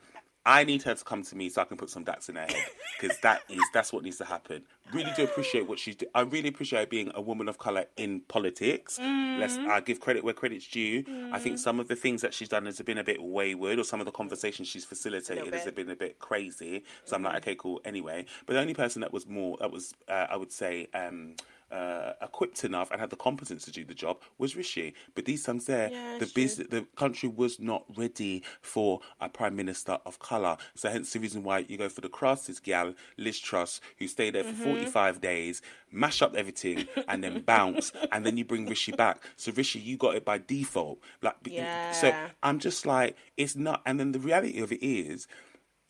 I 0.46 0.64
need 0.64 0.82
her 0.82 0.94
to 0.94 1.04
come 1.04 1.22
to 1.22 1.36
me 1.36 1.48
so 1.48 1.62
I 1.62 1.64
can 1.64 1.76
put 1.76 1.88
some 1.90 2.04
dats 2.04 2.28
in 2.28 2.36
her 2.36 2.42
head 2.42 2.66
because 3.00 3.16
that 3.20 3.42
is 3.48 3.62
that's 3.72 3.92
what 3.92 4.02
needs 4.04 4.18
to 4.18 4.24
happen. 4.24 4.62
Really 4.92 5.10
do 5.16 5.24
appreciate 5.24 5.66
what 5.66 5.78
she's. 5.78 5.96
Do- 5.96 6.06
I 6.14 6.20
really 6.20 6.48
appreciate 6.48 6.90
being 6.90 7.10
a 7.14 7.20
woman 7.22 7.48
of 7.48 7.58
color 7.58 7.86
in 7.96 8.20
politics. 8.28 8.98
Let's 8.98 9.56
I 9.56 9.80
give 9.80 10.00
credit 10.00 10.22
where 10.22 10.34
credit's 10.34 10.66
due. 10.68 11.04
I 11.32 11.38
think 11.38 11.58
some 11.58 11.80
of 11.80 11.88
the 11.88 11.96
things 11.96 12.20
that 12.22 12.34
she's 12.34 12.48
done 12.50 12.66
has 12.66 12.80
been 12.82 12.98
a 12.98 13.04
bit 13.04 13.22
wayward, 13.22 13.78
or 13.78 13.84
some 13.84 14.00
of 14.00 14.06
the 14.06 14.12
conversations 14.12 14.68
she's 14.68 14.84
facilitated 14.84 15.52
has 15.54 15.72
been 15.72 15.90
a 15.90 15.96
bit 15.96 16.18
crazy. 16.18 16.84
So 17.04 17.16
I'm 17.16 17.22
like, 17.22 17.36
okay, 17.38 17.54
cool. 17.54 17.80
Anyway, 17.84 18.26
but 18.46 18.52
the 18.54 18.60
only 18.60 18.74
person 18.74 19.00
that 19.00 19.12
was 19.12 19.26
more 19.26 19.56
that 19.60 19.70
was 19.70 19.94
uh, 20.08 20.26
I 20.30 20.36
would 20.36 20.52
say. 20.52 20.88
um 20.94 21.36
uh, 21.74 22.12
equipped 22.22 22.64
enough 22.64 22.90
and 22.92 23.00
had 23.00 23.10
the 23.10 23.16
competence 23.16 23.64
to 23.64 23.72
do 23.72 23.84
the 23.84 23.94
job 23.94 24.18
was 24.38 24.54
Rishi. 24.56 24.94
But 25.14 25.24
these 25.24 25.42
times 25.42 25.66
there, 25.66 25.90
Yeah, 25.90 26.18
the 26.18 26.26
business, 26.26 26.68
the 26.68 26.86
country 26.96 27.28
was 27.28 27.58
not 27.58 27.84
ready 27.96 28.42
for 28.62 29.00
a 29.20 29.28
prime 29.28 29.56
minister 29.56 29.98
of 30.06 30.18
color. 30.20 30.56
So 30.74 30.88
hence 30.90 31.12
the 31.12 31.20
reason 31.20 31.42
why 31.42 31.58
you 31.68 31.76
go 31.76 31.88
for 31.88 32.00
the 32.00 32.08
crasses 32.08 32.60
gal, 32.60 32.94
Liz 33.18 33.38
Truss, 33.40 33.80
who 33.98 34.06
stayed 34.06 34.34
there 34.34 34.44
for 34.44 34.54
Mm-hmm. 34.54 34.62
45 34.62 35.20
days, 35.20 35.62
mash 35.90 36.22
up 36.22 36.34
everything, 36.36 36.86
and 37.08 37.24
then 37.24 37.40
bounce, 37.46 37.92
and 38.12 38.24
then 38.24 38.36
you 38.36 38.44
bring 38.44 38.68
Rishi 38.68 38.92
back. 38.92 39.18
So 39.36 39.52
Rishi, 39.52 39.80
you 39.80 39.96
got 39.96 40.14
it 40.14 40.24
by 40.24 40.38
default. 40.38 40.98
Like, 41.22 41.42
be- 41.42 41.52
so 41.90 42.12
I'm 42.42 42.58
just 42.60 42.86
like, 42.86 43.16
it's 43.36 43.56
not. 43.56 43.82
And 43.84 43.98
then 43.98 44.12
the 44.12 44.20
reality 44.20 44.60
of 44.60 44.70
it 44.72 44.84
is. 44.84 45.26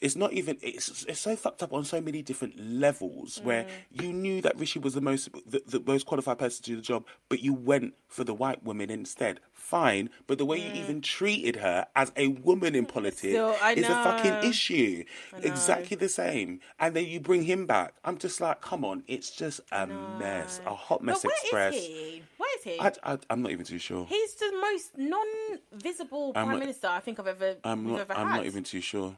It's 0.05 0.17
not 0.17 0.35
even. 0.35 0.59
It's 0.61 1.07
it's 1.09 1.19
so 1.21 1.35
fucked 1.35 1.63
up 1.63 1.73
on 1.73 1.83
so 1.87 1.99
many 1.99 2.21
different 2.21 2.61
levels. 2.61 3.39
Mm. 3.39 3.45
Where 3.45 3.67
you 3.91 4.13
knew 4.13 4.43
that 4.43 4.59
Rishi 4.59 4.79
was 4.79 4.93
the 4.93 5.01
most 5.01 5.31
the, 5.47 5.63
the 5.67 5.81
most 5.81 6.05
qualified 6.05 6.39
person 6.39 6.63
to 6.65 6.71
do 6.73 6.77
the 6.77 6.83
job, 6.83 7.07
but 7.31 7.41
you 7.41 7.55
went 7.55 7.95
for 8.07 8.23
the 8.23 8.35
white 8.35 8.63
woman 8.63 8.91
instead. 8.91 9.41
Fine, 9.55 10.11
but 10.27 10.37
the 10.37 10.45
way 10.45 10.59
you 10.59 10.71
even 10.75 11.01
treated 11.01 11.57
her 11.57 11.87
as 11.97 12.13
a 12.19 12.29
woman 12.29 12.75
in 12.75 12.85
politics 12.85 13.35
I 13.63 13.73
is 13.73 13.87
a 13.87 13.95
fucking 14.05 14.51
issue. 14.51 15.05
Exactly 15.43 15.97
the 15.97 16.11
same. 16.11 16.61
And 16.79 16.95
then 16.95 17.07
you 17.07 17.19
bring 17.19 17.45
him 17.45 17.65
back. 17.67 17.95
I'm 18.05 18.19
just 18.19 18.43
like, 18.43 18.61
come 18.61 18.85
on, 18.85 19.05
it's 19.09 19.31
just 19.31 19.63
a 19.73 19.87
mess, 19.87 20.61
a 20.67 20.75
hot 20.75 21.03
mess 21.03 21.23
But 21.23 21.31
where 21.31 21.41
express. 21.41 21.75
is 21.77 21.87
he? 21.87 22.23
Where 22.37 22.59
is 22.59 22.65
he? 22.65 22.79
I, 22.79 22.93
I, 23.15 23.19
I'm 23.31 23.41
not 23.41 23.53
even 23.53 23.65
too 23.65 23.79
sure. 23.79 24.05
He's 24.07 24.35
the 24.35 24.53
most 24.61 24.99
non-visible 24.99 26.33
I'm 26.37 26.45
prime 26.45 26.49
not- 26.51 26.59
minister 26.59 26.89
I 26.89 27.01
think 27.01 27.19
I've 27.19 27.27
ever 27.27 27.57
I'm 27.65 27.87
not. 27.87 28.01
ever 28.01 28.13
I'm 28.13 28.29
not 28.29 28.45
even 28.45 28.65
too 28.65 28.83
sure. 28.83 29.17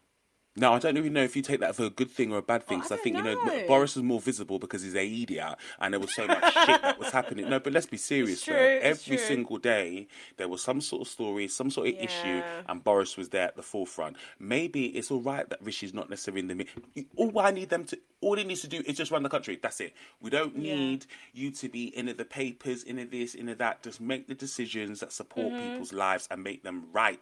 No, 0.56 0.72
I 0.72 0.78
don't 0.78 0.96
even 0.96 1.12
know 1.12 1.22
if 1.22 1.36
you 1.36 1.42
take 1.42 1.60
that 1.60 1.76
for 1.76 1.84
a 1.84 1.90
good 1.90 2.10
thing 2.10 2.32
or 2.32 2.38
a 2.38 2.42
bad 2.42 2.66
thing. 2.66 2.78
Oh, 2.78 2.80
I 2.80 2.82
Because 2.84 2.98
I, 2.98 3.02
think 3.02 3.16
you 3.16 3.22
know 3.22 3.34
know. 3.34 3.66
Boris 3.66 3.94
was 3.94 4.02
more 4.02 4.20
visible 4.20 4.58
because 4.58 4.82
he's 4.82 4.94
a 4.94 5.04
idiot, 5.06 5.56
and 5.80 5.92
there 5.92 6.00
was 6.00 6.14
so 6.14 6.26
much 6.26 6.42
shit 6.66 6.82
that 6.82 6.98
was 6.98 7.10
happening. 7.10 7.48
No, 7.48 7.60
but 7.60 7.72
let's 7.72 7.86
be 7.86 7.98
serious. 7.98 8.42
true, 8.42 8.54
Every 8.54 9.18
single 9.18 9.58
day 9.58 10.08
there 10.38 10.48
was 10.48 10.62
some 10.62 10.80
sort 10.80 11.02
of 11.02 11.08
story, 11.08 11.48
some 11.48 11.70
sort 11.70 11.88
of 11.88 11.94
issue, 11.94 12.42
and 12.68 12.82
Boris 12.82 13.16
was 13.16 13.28
there 13.28 13.48
at 13.48 13.56
the 13.56 13.62
forefront. 13.62 14.16
Maybe 14.38 14.86
it's 14.86 15.10
all 15.10 15.20
right 15.20 15.48
that 15.48 15.62
Rishi's 15.62 15.92
not 15.94 16.08
necessarily 16.08 16.40
in 16.40 16.48
the. 16.48 16.66
All 17.16 17.38
I 17.38 17.50
need 17.50 17.68
them 17.68 17.84
to, 17.84 17.98
all 18.26 18.36
he 18.36 18.42
needs 18.44 18.60
to 18.62 18.66
do 18.68 18.82
is 18.84 18.96
just 18.96 19.12
run 19.12 19.22
the 19.22 19.28
country. 19.28 19.56
That's 19.62 19.80
it. 19.80 19.94
We 20.20 20.30
don't 20.30 20.56
Yeah. 20.58 20.74
need 20.74 21.06
you 21.32 21.52
to 21.52 21.68
be 21.68 21.84
in 21.96 22.06
the 22.06 22.24
papers, 22.24 22.82
in 22.82 22.96
this, 23.08 23.34
in 23.36 23.46
that. 23.46 23.82
Just 23.84 24.00
make 24.00 24.26
the 24.26 24.34
decisions 24.34 24.98
that 25.00 25.12
support 25.12 25.52
Mm-hmm. 25.52 25.70
people's 25.70 25.92
lives 25.92 26.26
and 26.30 26.42
make 26.42 26.64
them 26.64 26.86
right. 26.92 27.20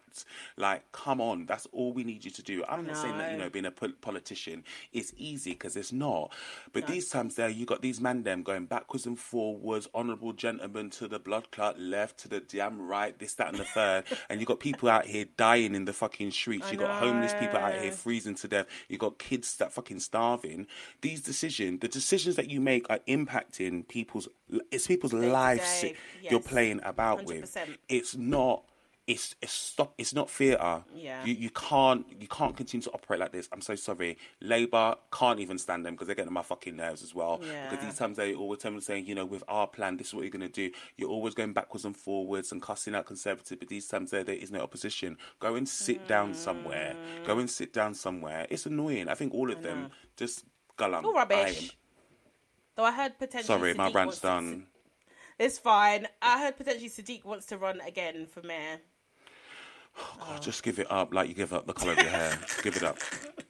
Like, 0.57 0.90
come 0.92 1.20
on, 1.20 1.44
that's 1.44 1.66
all 1.72 1.92
we 1.92 2.05
need 2.05 2.24
you 2.24 2.30
to 2.30 2.42
do. 2.42 2.64
I'm 2.66 2.86
not 2.86 2.96
saying 2.96 3.18
that 3.18 3.32
you 3.32 3.36
know. 3.38 3.44
know 3.44 3.50
being 3.50 3.66
a 3.66 3.70
pol- 3.70 3.92
politician 4.00 4.64
is 4.92 5.12
easy 5.18 5.50
because 5.52 5.76
it's 5.76 5.92
not. 5.92 6.32
But 6.72 6.86
these 6.86 7.11
times 7.11 7.34
there, 7.34 7.50
you 7.50 7.66
got 7.66 7.82
these 7.82 8.00
man 8.00 8.22
them 8.22 8.42
going 8.42 8.64
backwards 8.64 9.05
and 9.05 9.18
forwards, 9.18 9.88
honourable 9.94 10.32
gentlemen 10.32 10.88
to 10.90 11.07
the 11.09 11.18
blood 11.18 11.50
clot 11.50 11.78
left, 11.78 12.18
to 12.20 12.28
the 12.28 12.40
damn 12.40 12.80
right, 12.80 13.18
this, 13.18 13.34
that, 13.34 13.48
and 13.48 13.59
the 13.59 13.64
third, 13.64 14.05
and 14.30 14.40
you 14.40 14.46
got 14.46 14.61
people 14.61 14.88
out 14.88 15.05
here 15.05 15.26
dying 15.36 15.74
in 15.74 15.84
the 15.84 15.92
fucking 15.92 16.30
streets. 16.30 16.68
I 16.68 16.72
You 16.72 16.78
got 16.78 17.02
homeless 17.02 17.34
people 17.34 17.59
out 17.59 17.74
here 17.74 17.92
freezing 17.92 18.36
to 18.36 18.48
death. 18.48 18.66
You 18.88 18.96
got 18.96 19.18
kids 19.18 19.57
that 19.57 19.72
fucking 19.72 20.00
starving. 20.00 20.66
These 21.01 21.22
decisions, 21.22 21.80
the 21.80 21.88
decisions 21.88 22.36
that 22.36 22.51
you 22.51 22.61
make, 22.61 22.88
are 22.90 23.01
impacting 23.09 23.86
people's. 23.88 24.28
It's 24.70 24.86
people's 24.86 25.12
lives 25.12 25.80
day, 25.82 25.95
you're 26.22 26.40
playing 26.40 26.80
about 26.84 27.24
with. 27.24 27.55
100%. 27.55 27.76
It's 27.88 28.16
not. 28.16 28.64
It's, 29.07 29.34
it's 29.42 29.53
stop. 29.53 29.92
It's 29.99 30.14
not 30.14 30.30
theatre. 30.30 30.82
Yeah. 30.95 31.22
You, 31.26 31.34
you 31.34 31.51
can't 31.51 32.07
you 32.18 32.26
can't 32.26 32.57
continue 32.57 32.84
to 32.84 32.90
operate 32.92 33.20
like 33.20 33.32
this. 33.32 33.51
I'm 33.53 33.61
so 33.61 33.74
sorry. 33.74 34.16
Labour 34.40 34.95
can't 35.12 35.40
even 35.40 35.59
stand 35.59 35.84
them 35.84 35.92
because 35.92 36.07
they're 36.07 36.16
getting 36.16 36.28
on 36.28 36.34
my 36.34 36.42
fucking 36.42 36.74
nerves 36.74 37.03
as 37.03 37.14
well. 37.14 37.38
Yeah. 37.47 37.68
Because 37.68 37.84
these 37.84 37.99
times 37.99 38.16
they 38.16 38.34
always 38.34 38.61
tell 38.61 38.70
me 38.70 38.80
saying, 38.80 39.05
you 39.05 39.14
know, 39.14 39.26
with 39.26 39.45
our 39.47 39.66
plan, 39.66 39.99
this 39.99 40.07
is 40.09 40.14
what 40.14 40.22
you're 40.22 40.30
going 40.30 40.40
to 40.40 40.49
do. 40.49 40.70
You're 40.97 41.11
always 41.11 41.34
going 41.34 41.53
backwards 41.53 41.84
and 41.84 41.95
forwards 41.95 42.51
and 42.51 42.62
cussing 42.62 42.95
out 42.95 43.05
conservative. 43.05 43.59
But 43.59 43.68
these 43.68 43.86
times 43.86 44.11
there 44.11 44.24
there 44.24 44.36
is 44.36 44.51
no 44.51 44.61
opposition. 44.61 45.18
Go 45.38 45.55
and 45.55 45.68
sit 45.68 46.09
down 46.09 46.32
somewhere. 46.32 46.97
Go 47.26 47.38
and 47.38 47.51
sit 47.51 47.74
down 47.74 47.92
somewhere. 47.92 48.47
It's 48.49 48.64
annoying. 48.64 49.11
I 49.11 49.14
think 49.14 49.34
all 49.34 49.53
of 49.53 49.62
them 49.62 49.90
just 50.16 50.45
galang. 50.77 51.05
All 51.05 51.14
rubbish. 51.14 51.77
Though 52.77 52.85
I 52.85 52.93
heard 52.93 53.18
potentially. 53.18 53.45
Sorry, 53.59 53.75
my 53.75 53.91
Sadiq 53.91 53.95
rant's 53.95 54.07
wants 54.07 54.18
to- 54.20 54.27
done. 54.27 54.66
It's 55.39 55.59
fine. 55.59 56.07
I 56.22 56.39
heard 56.41 56.57
potentially 56.57 56.89
Sadiq 56.91 57.25
wants 57.25 57.47
to 57.47 57.59
run 57.59 57.81
again 57.81 58.27
for 58.27 58.41
mayor. 58.43 58.81
Oh, 59.99 60.16
God, 60.29 60.43
just 60.43 60.62
give 60.62 60.79
it 60.79 60.91
up 60.91 61.12
like 61.14 61.29
you 61.29 61.35
give 61.35 61.53
up 61.53 61.66
the 61.66 61.72
colour 61.72 61.93
of 61.93 61.99
your 61.99 62.09
hair. 62.09 62.39
give 62.62 62.77
it 62.77 62.83
up. 62.83 62.99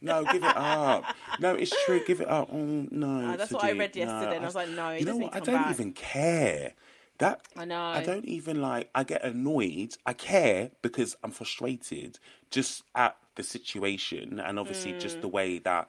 No, 0.00 0.24
give 0.24 0.42
it 0.44 0.56
up. 0.56 1.04
No, 1.40 1.54
it's 1.54 1.72
true. 1.84 2.02
Give 2.06 2.20
it 2.20 2.28
up. 2.28 2.48
Oh 2.52 2.86
no. 2.90 3.30
Ah, 3.32 3.36
that's 3.36 3.52
what 3.52 3.64
I 3.64 3.72
read 3.72 3.94
yesterday, 3.96 4.26
no. 4.30 4.32
and 4.36 4.44
I 4.44 4.46
was 4.46 4.54
like, 4.54 4.68
no, 4.70 4.90
You 4.92 5.04
know 5.04 5.16
what? 5.16 5.34
I 5.34 5.40
don't 5.40 5.54
back. 5.62 5.70
even 5.72 5.92
care. 5.92 6.72
That 7.18 7.42
I 7.56 7.64
know. 7.64 7.80
I 7.80 8.02
don't 8.02 8.24
even 8.24 8.60
like. 8.60 8.90
I 8.94 9.04
get 9.04 9.22
annoyed. 9.24 9.96
I 10.04 10.12
care 10.14 10.70
because 10.82 11.16
I'm 11.22 11.30
frustrated 11.30 12.18
just 12.50 12.82
at 12.94 13.16
the 13.36 13.42
situation 13.42 14.40
and 14.40 14.58
obviously 14.58 14.92
Mm. 14.94 15.00
just 15.00 15.20
the 15.20 15.28
way 15.28 15.58
that 15.60 15.88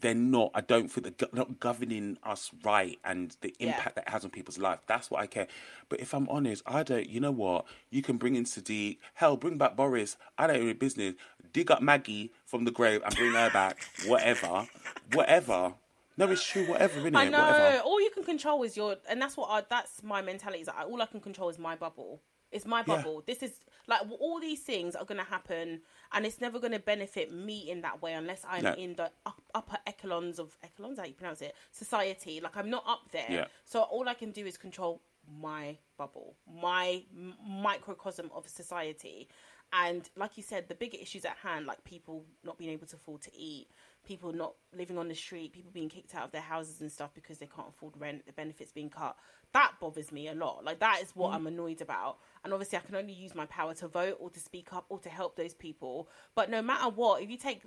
they're 0.00 0.14
not. 0.14 0.50
I 0.54 0.60
don't 0.60 0.90
think 0.90 1.18
they're 1.18 1.28
not 1.32 1.60
governing 1.60 2.18
us 2.22 2.50
right 2.64 2.98
and 3.04 3.36
the 3.40 3.54
Yeah. 3.58 3.68
impact 3.68 3.96
that 3.96 4.06
it 4.06 4.10
has 4.10 4.24
on 4.24 4.30
people's 4.30 4.58
life. 4.58 4.80
That's 4.86 5.10
what 5.10 5.20
I 5.20 5.26
care. 5.26 5.46
But 5.88 6.00
if 6.00 6.14
I'm 6.14 6.28
honest, 6.28 6.62
I 6.66 6.82
don't. 6.82 7.08
You 7.08 7.20
know 7.20 7.30
what? 7.30 7.64
You 7.90 8.02
can 8.02 8.16
bring 8.16 8.36
in 8.36 8.44
Sadiq. 8.44 8.98
Hell, 9.14 9.36
bring 9.36 9.58
back 9.58 9.76
Boris. 9.76 10.16
I 10.36 10.46
don't 10.46 10.56
have 10.56 10.62
any 10.62 10.72
business. 10.72 11.14
Dig 11.52 11.70
up 11.70 11.80
Maggie 11.82 12.32
from 12.44 12.64
the 12.64 12.70
grave 12.70 13.02
and 13.04 13.14
bring 13.14 13.32
her 13.32 13.50
back. 13.50 13.78
Whatever. 14.06 14.68
Whatever. 15.12 15.74
No, 16.16 16.28
it's 16.30 16.44
true. 16.44 16.66
Whatever, 16.66 17.00
innit? 17.02 17.16
I 17.16 17.28
know. 17.28 17.40
Whatever. 17.40 17.78
All 17.84 18.00
you 18.00 18.10
can 18.10 18.24
control 18.24 18.62
is 18.64 18.76
your, 18.76 18.96
and 19.08 19.22
that's 19.22 19.36
what 19.36 19.48
I, 19.50 19.62
that's 19.68 20.02
my 20.02 20.20
mentality. 20.20 20.62
Is 20.62 20.66
like 20.66 20.76
all 20.86 21.00
I 21.00 21.06
can 21.06 21.20
control 21.20 21.48
is 21.48 21.58
my 21.58 21.76
bubble. 21.76 22.20
It's 22.50 22.64
my 22.66 22.80
Yeah. 22.80 22.84
bubble. 22.96 23.22
This 23.26 23.42
is 23.42 23.52
like 23.86 24.02
all 24.20 24.38
these 24.40 24.62
things 24.62 24.94
are 24.94 25.04
going 25.04 25.18
to 25.18 25.24
happen, 25.24 25.82
and 26.12 26.26
it's 26.26 26.40
never 26.40 26.58
going 26.58 26.72
to 26.72 26.78
benefit 26.78 27.32
me 27.32 27.70
in 27.70 27.80
that 27.82 28.02
way 28.02 28.12
unless 28.14 28.44
I'm 28.46 28.62
No. 28.64 28.72
in 28.74 28.94
the 28.96 29.10
up, 29.26 29.40
upper 29.54 29.78
echelons 29.86 30.38
of 30.38 30.56
echelons. 30.62 30.98
How 30.98 31.04
you 31.04 31.14
pronounce 31.14 31.40
it? 31.42 31.54
Society. 31.72 32.40
Like 32.40 32.56
I'm 32.56 32.70
not 32.70 32.84
up 32.86 33.10
there. 33.12 33.26
Yeah. 33.30 33.46
So 33.64 33.82
all 33.82 34.08
I 34.08 34.14
can 34.14 34.30
do 34.32 34.44
is 34.46 34.56
control 34.58 35.00
my 35.26 35.76
bubble, 35.96 36.36
my 36.46 37.04
m- 37.14 37.36
microcosm 37.46 38.30
of 38.34 38.48
society. 38.48 39.28
And 39.72 40.08
like 40.16 40.38
you 40.38 40.42
said, 40.42 40.68
the 40.68 40.74
bigger 40.74 40.96
issues 40.98 41.26
at 41.26 41.36
hand, 41.38 41.66
like 41.66 41.84
people 41.84 42.24
not 42.42 42.56
being 42.56 42.70
able 42.70 42.86
to 42.86 42.96
afford 42.96 43.20
to 43.22 43.36
eat, 43.36 43.68
people 44.06 44.32
not 44.32 44.54
living 44.76 44.98
on 44.98 45.08
the 45.08 45.14
street, 45.14 45.52
people 45.52 45.70
being 45.72 45.88
kicked 45.88 46.14
out 46.14 46.24
of 46.24 46.32
their 46.32 46.40
houses 46.42 46.80
and 46.80 46.90
stuff 46.90 47.10
because 47.14 47.38
they 47.38 47.46
can't 47.46 47.68
afford 47.68 47.94
rent, 47.98 48.24
the 48.26 48.32
benefits 48.32 48.72
being 48.72 48.90
cut. 48.90 49.16
That 49.52 49.72
bothers 49.80 50.12
me 50.12 50.28
a 50.28 50.34
lot. 50.34 50.64
Like 50.64 50.78
that 50.80 51.00
is 51.02 51.10
what 51.14 51.34
I'm 51.34 51.46
annoyed 51.46 51.80
about. 51.80 52.18
And 52.44 52.52
obviously, 52.52 52.78
I 52.78 52.82
can 52.82 52.94
only 52.96 53.12
use 53.14 53.34
my 53.34 53.46
power 53.46 53.74
to 53.74 53.88
vote 53.88 54.16
or 54.20 54.30
to 54.30 54.40
speak 54.40 54.72
up 54.72 54.86
or 54.88 54.98
to 55.00 55.08
help 55.08 55.36
those 55.36 55.54
people. 55.54 56.08
But 56.34 56.50
no 56.50 56.60
matter 56.62 56.88
what, 56.90 57.22
if 57.22 57.30
you 57.30 57.36
take 57.36 57.62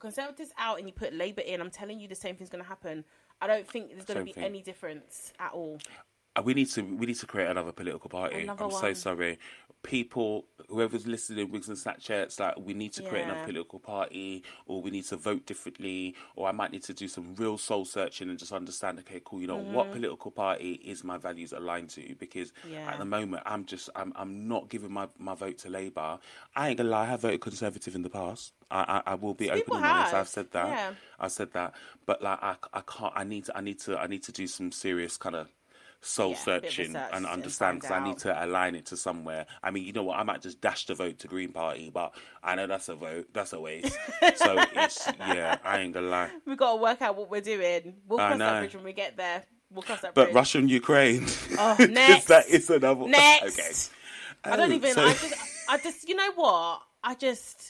Conservatives 0.00 0.50
out 0.58 0.78
and 0.78 0.88
you 0.88 0.94
put 0.94 1.12
Labour 1.12 1.42
in, 1.42 1.60
I'm 1.60 1.70
telling 1.70 2.00
you 2.00 2.08
the 2.08 2.14
same 2.14 2.34
thing's 2.34 2.48
going 2.50 2.62
to 2.62 2.68
happen. 2.68 3.04
I 3.40 3.46
don't 3.46 3.68
think 3.68 3.90
there's 3.90 4.04
going 4.04 4.16
to 4.16 4.20
Same 4.20 4.24
be 4.24 4.32
thing. 4.32 4.44
any 4.44 4.62
difference 4.62 5.32
at 5.38 5.52
all. 5.52 5.78
Uh, 6.36 6.42
We 6.42 6.54
need 6.54 6.70
to 6.70 6.82
we 6.82 7.06
need 7.06 7.16
to 7.16 7.26
create 7.26 7.48
another 7.48 7.72
political 7.72 8.08
party. 8.08 8.42
Another 8.42 8.64
I'm 8.64 8.70
so 8.70 8.92
sorry. 8.94 9.38
People, 9.82 10.44
whoever's 10.68 11.06
listening, 11.06 11.46
in 11.46 11.50
wigs 11.50 11.68
and 11.68 11.76
Snapchats, 11.76 12.38
like 12.38 12.54
we 12.58 12.74
need 12.74 12.92
to 12.92 13.02
create 13.02 13.22
Yeah. 13.26 13.32
another 13.32 13.46
political 13.46 13.78
party, 13.78 14.44
or 14.66 14.82
we 14.82 14.90
need 14.90 15.04
to 15.06 15.16
vote 15.16 15.46
differently, 15.46 16.14
or 16.36 16.48
I 16.48 16.52
might 16.52 16.70
need 16.70 16.82
to 16.84 16.92
do 16.94 17.08
some 17.08 17.34
real 17.36 17.56
soul 17.56 17.84
searching 17.86 18.28
and 18.28 18.38
just 18.38 18.52
understand. 18.52 18.98
Okay, 19.00 19.22
cool. 19.24 19.40
You 19.40 19.46
know 19.46 19.56
what 19.56 19.90
political 19.90 20.30
party 20.30 20.72
is 20.84 21.02
my 21.02 21.16
values 21.16 21.52
aligned 21.52 21.88
to? 21.90 22.14
Because 22.16 22.50
Mm-hmm. 22.50 22.72
Yeah. 22.74 22.90
at 22.92 22.98
the 22.98 23.04
moment, 23.06 23.42
I'm 23.46 23.64
just 23.64 23.88
I'm 23.96 24.12
I'm 24.16 24.46
not 24.48 24.68
giving 24.68 24.92
my, 24.92 25.08
my 25.18 25.34
vote 25.34 25.58
to 25.58 25.70
Labour. 25.70 26.18
I 26.54 26.68
ain't 26.68 26.76
gonna 26.78 26.90
lie, 26.90 27.02
I 27.02 27.06
have 27.06 27.22
voted 27.22 27.40
Conservative 27.40 27.94
in 27.94 28.02
the 28.02 28.10
past. 28.10 28.52
I 28.70 29.00
I, 29.06 29.12
I 29.12 29.14
will 29.14 29.34
be 29.34 29.50
open 29.50 29.76
and 29.76 29.84
honest. 29.86 30.14
I've 30.14 30.28
said 30.28 30.50
that. 30.52 30.68
yeah. 30.68 30.92
I 31.18 31.28
said 31.28 31.52
that, 31.54 31.74
but 32.06 32.22
like 32.22 32.38
I, 32.42 32.56
I 32.72 32.82
can't. 32.82 33.12
I 33.16 33.24
need 33.24 33.46
to. 33.46 33.56
I 33.56 33.60
need 33.60 33.78
to. 33.80 33.98
I 33.98 34.06
need 34.06 34.22
to 34.24 34.32
do 34.32 34.46
some 34.46 34.72
serious 34.72 35.16
kind 35.16 35.36
of 35.36 35.48
soul 36.02 36.30
Yeah, 36.30 36.36
a 36.36 36.44
bit 36.60 36.64
of 36.64 36.70
searching 36.70 36.92
research 36.94 37.10
and 37.12 37.26
and 37.26 37.26
understand 37.26 37.80
because 37.80 37.90
I 37.90 38.02
need 38.04 38.18
to 38.18 38.44
align 38.44 38.74
it 38.74 38.86
to 38.86 38.96
somewhere. 38.96 39.46
I 39.62 39.70
mean, 39.70 39.84
you 39.84 39.92
know 39.92 40.02
what? 40.04 40.18
I 40.18 40.22
might 40.22 40.40
just 40.42 40.60
dash 40.60 40.86
the 40.86 40.94
vote 40.94 41.18
to 41.20 41.28
Green 41.28 41.52
Party, 41.52 41.90
but 41.92 42.14
I 42.42 42.54
know 42.54 42.66
that's 42.66 42.88
a 42.88 42.94
vote. 42.94 43.28
That's 43.32 43.52
a 43.52 43.60
waste. 43.60 43.92
so 44.36 44.56
it's 44.74 45.06
yeah. 45.18 45.58
I 45.64 45.80
ain't 45.80 45.92
gonna 45.94 46.06
lie. 46.08 46.30
We 46.46 46.56
got 46.56 46.72
to 46.76 46.82
work 46.82 47.02
out 47.02 47.16
what 47.16 47.30
we're 47.30 47.40
doing. 47.40 47.96
We'll 48.08 48.18
cross 48.18 48.38
that 48.38 48.60
bridge 48.60 48.74
when 48.74 48.84
we 48.84 48.92
get 48.92 49.16
there. 49.16 49.44
We'll 49.72 49.82
cross 49.82 50.00
that 50.00 50.14
But 50.14 50.26
bridge. 50.26 50.34
Russia 50.34 50.58
and 50.58 50.70
Ukraine. 50.70 51.26
Oh, 51.58 51.76
next. 51.90 52.26
that 52.26 52.48
is 52.48 52.68
another. 52.70 53.06
Next. 53.08 53.58
Okay. 53.58 54.52
I 54.52 54.56
don't 54.56 54.72
Oh, 54.72 54.74
even. 54.74 54.94
so- 54.94 55.04
I 55.04 55.12
just. 55.12 55.34
I 55.68 55.78
just. 55.78 56.08
You 56.08 56.16
know 56.16 56.32
what? 56.34 56.82
I 57.04 57.14
just. 57.14 57.69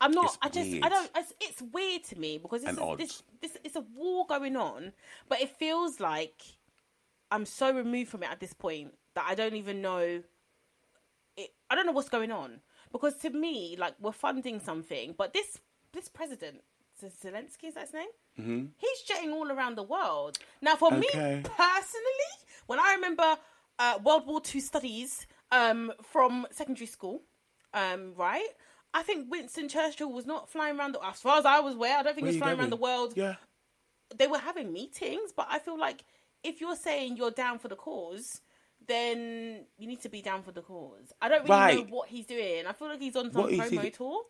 I'm 0.00 0.12
not. 0.12 0.26
It's 0.26 0.38
I 0.42 0.48
just. 0.48 0.84
I 0.84 0.88
don't. 0.88 1.10
It's, 1.16 1.32
it's 1.40 1.62
weird 1.72 2.04
to 2.04 2.18
me 2.18 2.38
because 2.38 2.64
is 2.64 2.78
odd. 2.78 2.98
this. 2.98 3.22
This 3.40 3.56
is 3.64 3.76
a 3.76 3.84
war 3.94 4.26
going 4.26 4.56
on, 4.56 4.92
but 5.28 5.40
it 5.40 5.50
feels 5.56 6.00
like 6.00 6.42
I'm 7.30 7.46
so 7.46 7.72
removed 7.72 8.10
from 8.10 8.22
it 8.22 8.30
at 8.30 8.40
this 8.40 8.52
point 8.52 8.94
that 9.14 9.24
I 9.28 9.34
don't 9.34 9.54
even 9.54 9.80
know. 9.80 10.22
It. 11.36 11.50
I 11.70 11.74
don't 11.74 11.86
know 11.86 11.92
what's 11.92 12.08
going 12.08 12.30
on 12.30 12.60
because 12.92 13.16
to 13.18 13.30
me, 13.30 13.76
like 13.78 13.94
we're 14.00 14.12
funding 14.12 14.60
something, 14.60 15.14
but 15.16 15.32
this 15.32 15.58
this 15.92 16.08
president, 16.08 16.62
Zelensky, 17.02 17.68
is 17.68 17.74
that 17.74 17.86
his 17.86 17.94
name? 17.94 18.08
Mm-hmm. 18.38 18.66
He's 18.76 19.00
jetting 19.06 19.32
all 19.32 19.50
around 19.50 19.76
the 19.76 19.82
world. 19.82 20.38
Now, 20.60 20.76
for 20.76 20.90
me 20.90 21.08
personally, 21.12 22.32
when 22.66 22.78
I 22.78 22.94
remember 22.94 23.36
uh, 23.78 23.98
World 24.02 24.26
War 24.26 24.40
II 24.54 24.60
studies 24.60 25.26
um, 25.50 25.92
from 26.02 26.46
secondary 26.50 26.86
school, 26.86 27.22
um, 27.72 28.12
right? 28.16 28.48
I 28.94 29.02
think 29.02 29.30
Winston 29.30 29.68
Churchill 29.68 30.10
was 30.12 30.24
not 30.24 30.48
flying 30.48 30.78
around. 30.78 30.92
The, 30.92 31.04
as 31.04 31.20
far 31.20 31.38
as 31.38 31.44
I 31.44 31.58
was 31.60 31.74
aware, 31.74 31.98
I 31.98 32.02
don't 32.02 32.14
think 32.14 32.22
Where 32.24 32.32
he 32.32 32.38
was 32.38 32.42
flying 32.42 32.58
around 32.60 32.70
the 32.70 32.76
world. 32.76 33.12
Yeah. 33.16 33.34
They 34.16 34.28
were 34.28 34.38
having 34.38 34.72
meetings, 34.72 35.32
but 35.36 35.48
I 35.50 35.58
feel 35.58 35.78
like 35.78 36.04
if 36.44 36.60
you're 36.60 36.76
saying 36.76 37.16
you're 37.16 37.32
down 37.32 37.58
for 37.58 37.68
the 37.68 37.74
cause, 37.76 38.40
then 38.86 39.64
you 39.78 39.86
need 39.88 40.00
to 40.02 40.08
be 40.08 40.22
down 40.22 40.42
for 40.42 40.52
the 40.52 40.60
cause. 40.62 41.12
I 41.20 41.28
don't 41.28 41.48
really 41.48 41.76
know 41.82 41.86
what 41.90 42.08
he's 42.08 42.26
doing. 42.26 42.66
I 42.66 42.72
feel 42.72 42.88
like 42.88 43.00
he's 43.00 43.16
on 43.16 43.32
some 43.32 43.42
What 43.42 43.50
promo 43.52 43.82
he- 43.82 43.90
tour. 43.90 44.22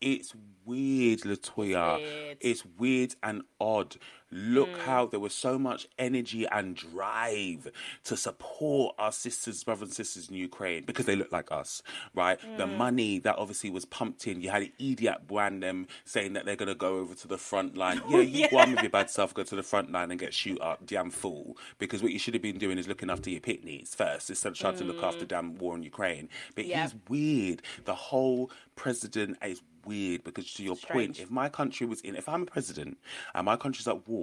It's 0.00 0.34
weird, 0.64 1.20
Latoya. 1.20 1.98
weird. 1.98 2.38
It's 2.40 2.64
weird 2.78 3.14
and 3.22 3.42
odd. 3.60 3.96
Look 4.32 4.68
Hmm. 4.76 4.80
how 4.82 5.06
there 5.06 5.20
was 5.20 5.34
so 5.34 5.58
much 5.58 5.88
energy 5.98 6.46
and 6.46 6.76
drive 6.76 7.68
to 8.04 8.16
support 8.16 8.94
our 8.98 9.12
sisters, 9.12 9.64
brothers 9.64 9.88
and 9.88 9.94
sisters 9.94 10.28
in 10.28 10.36
Ukraine 10.36 10.84
because 10.84 11.06
they 11.06 11.16
look 11.16 11.32
like 11.32 11.50
us, 11.50 11.82
right? 12.14 12.38
The 12.56 12.66
Hmm. 12.66 12.76
money 12.76 13.18
that 13.20 13.36
obviously 13.36 13.70
was 13.70 13.84
pumped 13.84 14.26
in. 14.26 14.40
You 14.40 14.50
had 14.50 14.70
Idiot 14.78 15.26
brand 15.26 15.62
them 15.62 15.88
saying 16.04 16.34
that 16.34 16.44
they're 16.44 16.56
going 16.56 16.68
to 16.68 16.74
go 16.74 16.98
over 16.98 17.14
to 17.16 17.28
the 17.28 17.38
front 17.38 17.76
line. 17.76 18.00
Yeah, 18.10 18.20
you 18.20 18.48
go 18.50 18.58
on 18.58 18.70
with 18.72 18.82
your 18.82 18.90
bad 18.90 19.10
self, 19.10 19.34
go 19.34 19.42
to 19.42 19.56
the 19.56 19.62
front 19.62 19.90
line 19.92 20.10
and 20.10 20.18
get 20.20 20.32
shoot 20.34 20.60
up, 20.60 20.86
damn 20.86 21.10
fool. 21.10 21.56
Because 21.78 22.02
what 22.02 22.12
you 22.12 22.18
should 22.18 22.34
have 22.34 22.42
been 22.42 22.58
doing 22.58 22.78
is 22.78 22.86
looking 22.88 23.10
after 23.10 23.30
your 23.30 23.40
pitneys 23.40 23.94
first 23.94 24.30
instead 24.30 24.52
of 24.52 24.58
trying 24.58 24.76
to 24.76 24.84
look 24.84 25.02
after 25.02 25.24
damn 25.24 25.56
war 25.58 25.74
in 25.76 25.82
Ukraine. 25.82 26.28
But. 26.54 26.66
Yeah. 26.66 26.82
he's 26.82 26.94
weird. 27.08 27.62
The 27.84 27.94
whole 27.94 28.50
president 28.76 29.38
is 29.44 29.60
weird 29.86 30.22
because 30.24 30.52
to 30.54 30.62
your 30.62 30.76
point, 30.76 31.18
if 31.18 31.30
my 31.30 31.48
country 31.48 31.86
was 31.86 32.00
in, 32.02 32.14
if 32.14 32.28
I'm 32.28 32.42
a 32.42 32.46
president 32.46 32.98
and 33.34 33.44
my 33.46 33.56
country's 33.56 33.88
at 33.88 34.06
war, 34.06 34.19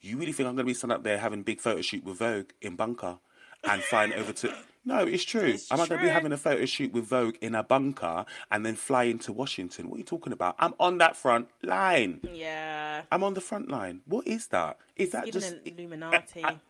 you 0.00 0.16
really 0.18 0.32
think 0.32 0.48
I'm 0.48 0.54
going 0.54 0.66
to 0.66 0.70
be 0.70 0.74
standing 0.74 0.96
up 0.96 1.02
there 1.04 1.18
having 1.18 1.40
a 1.40 1.44
big 1.44 1.60
photo 1.60 1.80
shoot 1.82 2.04
with 2.04 2.18
Vogue 2.18 2.50
in 2.60 2.76
bunker 2.76 3.18
and 3.64 3.82
flying 3.82 4.12
over 4.14 4.32
to? 4.32 4.54
No, 4.88 4.98
it's 5.00 5.24
true. 5.24 5.40
It's 5.40 5.72
I'm 5.72 5.78
not 5.78 5.88
going 5.88 6.00
to 6.00 6.06
be 6.06 6.12
having 6.12 6.30
a 6.30 6.36
photo 6.36 6.64
shoot 6.64 6.92
with 6.92 7.06
Vogue 7.06 7.34
in 7.40 7.56
a 7.56 7.64
bunker 7.64 8.24
and 8.52 8.64
then 8.64 8.76
fly 8.76 9.02
into 9.02 9.32
Washington. 9.32 9.90
What 9.90 9.96
are 9.96 9.98
you 9.98 10.04
talking 10.04 10.32
about? 10.32 10.54
I'm 10.60 10.74
on 10.78 10.98
that 10.98 11.16
front 11.16 11.48
line. 11.64 12.20
Yeah, 12.32 13.02
I'm 13.10 13.24
on 13.24 13.34
the 13.34 13.40
front 13.40 13.68
line. 13.68 14.02
What 14.06 14.28
is 14.28 14.46
that? 14.54 14.78
Is 14.94 15.10
that 15.10 15.26
even 15.26 15.40
just? 15.40 15.56
Illuminati. 15.64 16.44
I- 16.44 16.60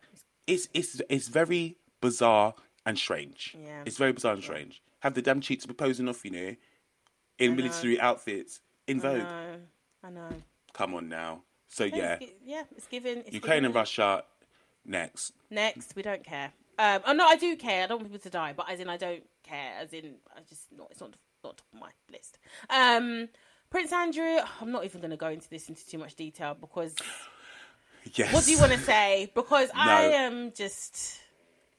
it's 0.47 0.67
it's 0.73 0.99
it's 1.09 1.27
very 1.27 1.77
bizarre 2.01 2.55
and 2.87 2.97
strange. 2.97 3.55
Yeah. 3.55 3.83
It's 3.85 3.97
very 3.97 4.13
bizarre 4.13 4.33
and 4.33 4.41
strange. 4.41 4.81
Have 5.01 5.13
the 5.13 5.21
damn 5.21 5.39
cheats 5.39 5.67
proposing 5.67 6.09
off, 6.09 6.25
you 6.25 6.31
know, 6.31 6.55
in 7.37 7.55
military 7.55 7.99
outfits 7.99 8.61
in 8.87 8.97
I 8.97 9.01
Vogue. 9.03 9.17
know. 9.19 9.55
I 10.05 10.09
know. 10.09 10.29
Come 10.73 10.95
on 10.95 11.07
now. 11.07 11.43
So 11.67 11.83
yeah, 11.85 12.17
gi- 12.19 12.33
yeah, 12.45 12.63
it's 12.75 12.87
given. 12.87 13.19
It's 13.19 13.33
Ukraine 13.33 13.57
given 13.57 13.65
and 13.65 13.75
Russia 13.75 14.23
next. 14.85 15.33
Next, 15.49 15.95
we 15.95 16.01
don't 16.01 16.23
care. 16.23 16.51
Um, 16.79 17.01
oh 17.07 17.13
no, 17.13 17.25
I 17.25 17.35
do 17.35 17.55
care. 17.55 17.83
I 17.83 17.87
don't 17.87 17.99
want 17.99 18.11
people 18.11 18.23
to 18.23 18.29
die, 18.29 18.53
but 18.55 18.69
as 18.69 18.79
in, 18.79 18.89
I 18.89 18.97
don't 18.97 19.23
care. 19.43 19.73
As 19.79 19.91
in, 19.93 20.15
I 20.35 20.39
just 20.47 20.65
not. 20.77 20.87
It's 20.91 21.01
not 21.01 21.11
not 21.43 21.57
top 21.57 21.67
of 21.73 21.79
my 21.79 21.89
list. 22.11 22.37
Um, 22.69 23.29
Prince 23.69 23.91
Andrew. 23.93 24.37
I'm 24.61 24.71
not 24.71 24.85
even 24.85 25.01
going 25.01 25.11
to 25.11 25.17
go 25.17 25.27
into 25.29 25.49
this 25.49 25.69
into 25.69 25.85
too 25.85 25.97
much 25.97 26.15
detail 26.15 26.55
because 26.59 26.95
Yes. 28.13 28.33
what 28.33 28.45
do 28.45 28.51
you 28.51 28.59
want 28.59 28.71
to 28.71 28.79
say? 28.79 29.29
Because 29.35 29.69
I 29.75 30.03
am 30.03 30.53
just 30.53 31.19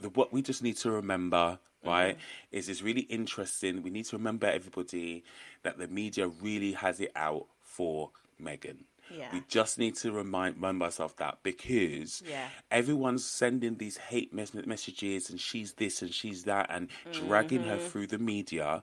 the, 0.01 0.11
what 0.11 0.32
we 0.32 0.43
just 0.43 0.62
need 0.62 0.76
to 0.78 0.91
remember, 0.91 1.59
right, 1.84 2.16
Mm-hmm. 2.16 2.57
is 2.59 2.68
it's 2.68 2.82
really 2.82 3.03
interesting. 3.03 3.82
We 3.82 3.91
need 3.91 4.05
to 4.07 4.16
remember 4.16 4.47
everybody 4.47 5.24
that 5.62 5.78
the 5.78 5.89
media 5.89 6.28
really 6.28 6.72
has 6.72 7.01
it 7.01 7.12
out 7.16 7.47
for 7.62 8.11
Meghan. 8.43 8.78
Yeah. 9.11 9.29
We 9.33 9.43
just 9.49 9.79
need 9.79 9.97
to 9.97 10.13
remind 10.13 10.57
remember 10.57 10.85
ourselves 10.87 11.15
that 11.19 11.39
because 11.43 12.23
Yeah. 12.29 12.49
everyone's 12.71 13.25
sending 13.25 13.77
these 13.77 13.97
hate 13.97 14.33
mes- 14.33 14.55
messages 14.55 15.31
and 15.31 15.41
she's 15.41 15.75
this 15.75 16.03
and 16.03 16.13
she's 16.13 16.45
that 16.45 16.67
and 16.71 16.89
dragging 17.13 17.65
her 17.65 17.77
Mm-hmm. 17.77 17.87
through 17.89 18.07
the 18.09 18.19
media 18.19 18.83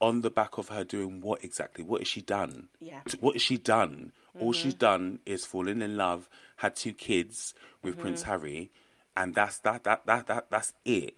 on 0.00 0.22
the 0.22 0.30
back 0.30 0.56
of 0.58 0.68
her 0.70 0.82
doing 0.84 1.20
what 1.20 1.44
exactly? 1.44 1.84
What 1.84 2.00
has 2.00 2.08
she 2.08 2.22
done? 2.22 2.68
Yeah. 2.80 3.00
What 3.20 3.34
has 3.34 3.42
she 3.42 3.58
done? 3.58 4.12
All 4.40 4.52
she's 4.52 4.72
Mm-hmm. 4.74 4.78
done 4.78 5.18
is 5.26 5.44
fallen 5.44 5.82
in 5.82 5.96
love, 5.96 6.28
had 6.56 6.74
two 6.76 6.92
kids 6.92 7.52
with 7.82 7.94
Mm-hmm. 7.94 8.02
Prince 8.02 8.22
Harry, 8.22 8.70
and 9.16 9.34
that's 9.34 9.58
that 9.58 9.84
that 9.84 10.06
that 10.06 10.26
that 10.28 10.50
that's 10.50 10.72
it. 10.84 11.16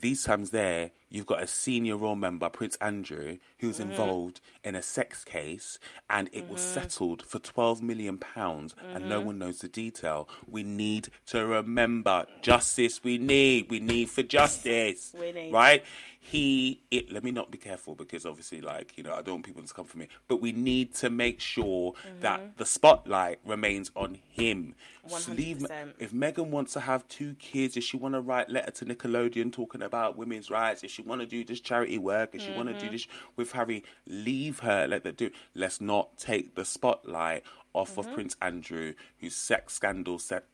These 0.00 0.24
times 0.24 0.50
there, 0.50 0.90
you've 1.10 1.26
got 1.26 1.42
a 1.42 1.46
senior 1.46 1.96
royal 1.96 2.14
member, 2.16 2.48
Prince 2.48 2.76
Andrew, 2.80 3.38
who's 3.58 3.78
Mm-hmm. 3.78 3.90
involved 3.90 4.40
in 4.62 4.74
a 4.74 4.82
sex 4.82 5.24
case, 5.24 5.78
and 6.08 6.28
it 6.32 6.48
was 6.48 6.60
settled 6.60 7.22
for 7.22 7.38
twelve 7.38 7.82
million 7.82 8.18
pounds, 8.18 8.74
and 8.80 9.00
Mm-hmm. 9.00 9.08
no 9.08 9.20
one 9.20 9.38
knows 9.38 9.58
the 9.58 9.68
detail. 9.68 10.28
We 10.46 10.62
need 10.62 11.08
to 11.26 11.44
remember 11.46 12.26
justice. 12.42 13.02
We 13.02 13.18
need. 13.18 13.70
We 13.70 13.80
need 13.80 14.10
for 14.10 14.22
justice. 14.22 15.14
Need. 15.18 15.52
right. 15.52 15.82
He. 16.20 16.82
It. 16.90 17.10
Let 17.12 17.24
me 17.24 17.30
not 17.30 17.50
be 17.50 17.58
careful 17.58 17.94
because 17.94 18.26
obviously, 18.26 18.60
like 18.60 18.96
you 18.98 19.02
know, 19.04 19.12
I 19.14 19.22
don't 19.22 19.34
want 19.36 19.46
people 19.46 19.62
to 19.62 19.72
come 19.72 19.84
for 19.86 19.98
me. 19.98 20.08
But 20.26 20.40
we 20.42 20.52
need 20.52 20.94
to 20.96 21.10
make 21.10 21.40
sure 21.40 21.92
Mm-hmm. 21.92 22.20
that 22.20 22.56
the 22.58 22.66
spotlight 22.66 23.38
remains 23.44 23.90
on 23.96 24.18
him. 24.28 24.74
So 25.06 25.32
leave- 25.32 25.58
100%. 25.58 25.94
if 25.98 26.12
Meghan 26.12 26.48
wants 26.48 26.72
to 26.74 26.80
have 26.80 27.06
two 27.08 27.34
kids, 27.38 27.76
if 27.76 27.84
she 27.84 27.96
want 27.96 28.14
to 28.14 28.20
write 28.20 28.50
letter 28.50 28.70
to 28.72 28.84
Nickelodeon 28.84 29.52
talking 29.52 29.80
about 29.80 30.18
women's 30.18 30.50
rights, 30.50 30.82
if 30.84 30.90
she 30.90 31.00
want 31.02 31.20
to 31.22 31.26
do 31.26 31.44
this 31.44 31.60
charity 31.60 31.96
work, 31.98 32.30
if 32.34 32.42
she 32.42 32.50
want 32.52 32.68
Mm-hmm. 32.68 32.78
to 32.78 32.84
do 32.86 32.90
this 32.92 33.06
with 33.36 33.52
Harry, 33.52 33.84
leave 34.06 34.58
her. 34.60 34.86
Let 34.86 35.04
her 35.04 35.12
do. 35.12 35.30
Let's 35.54 35.80
not 35.80 36.18
take 36.18 36.54
the 36.56 36.64
spotlight 36.64 37.42
off 37.72 37.90
Mm-hmm. 37.92 38.00
of 38.00 38.12
Prince 38.14 38.36
Andrew, 38.42 38.94
whose 39.20 39.36
sex 39.36 39.74
scandal 39.74 40.18
set. 40.18 40.44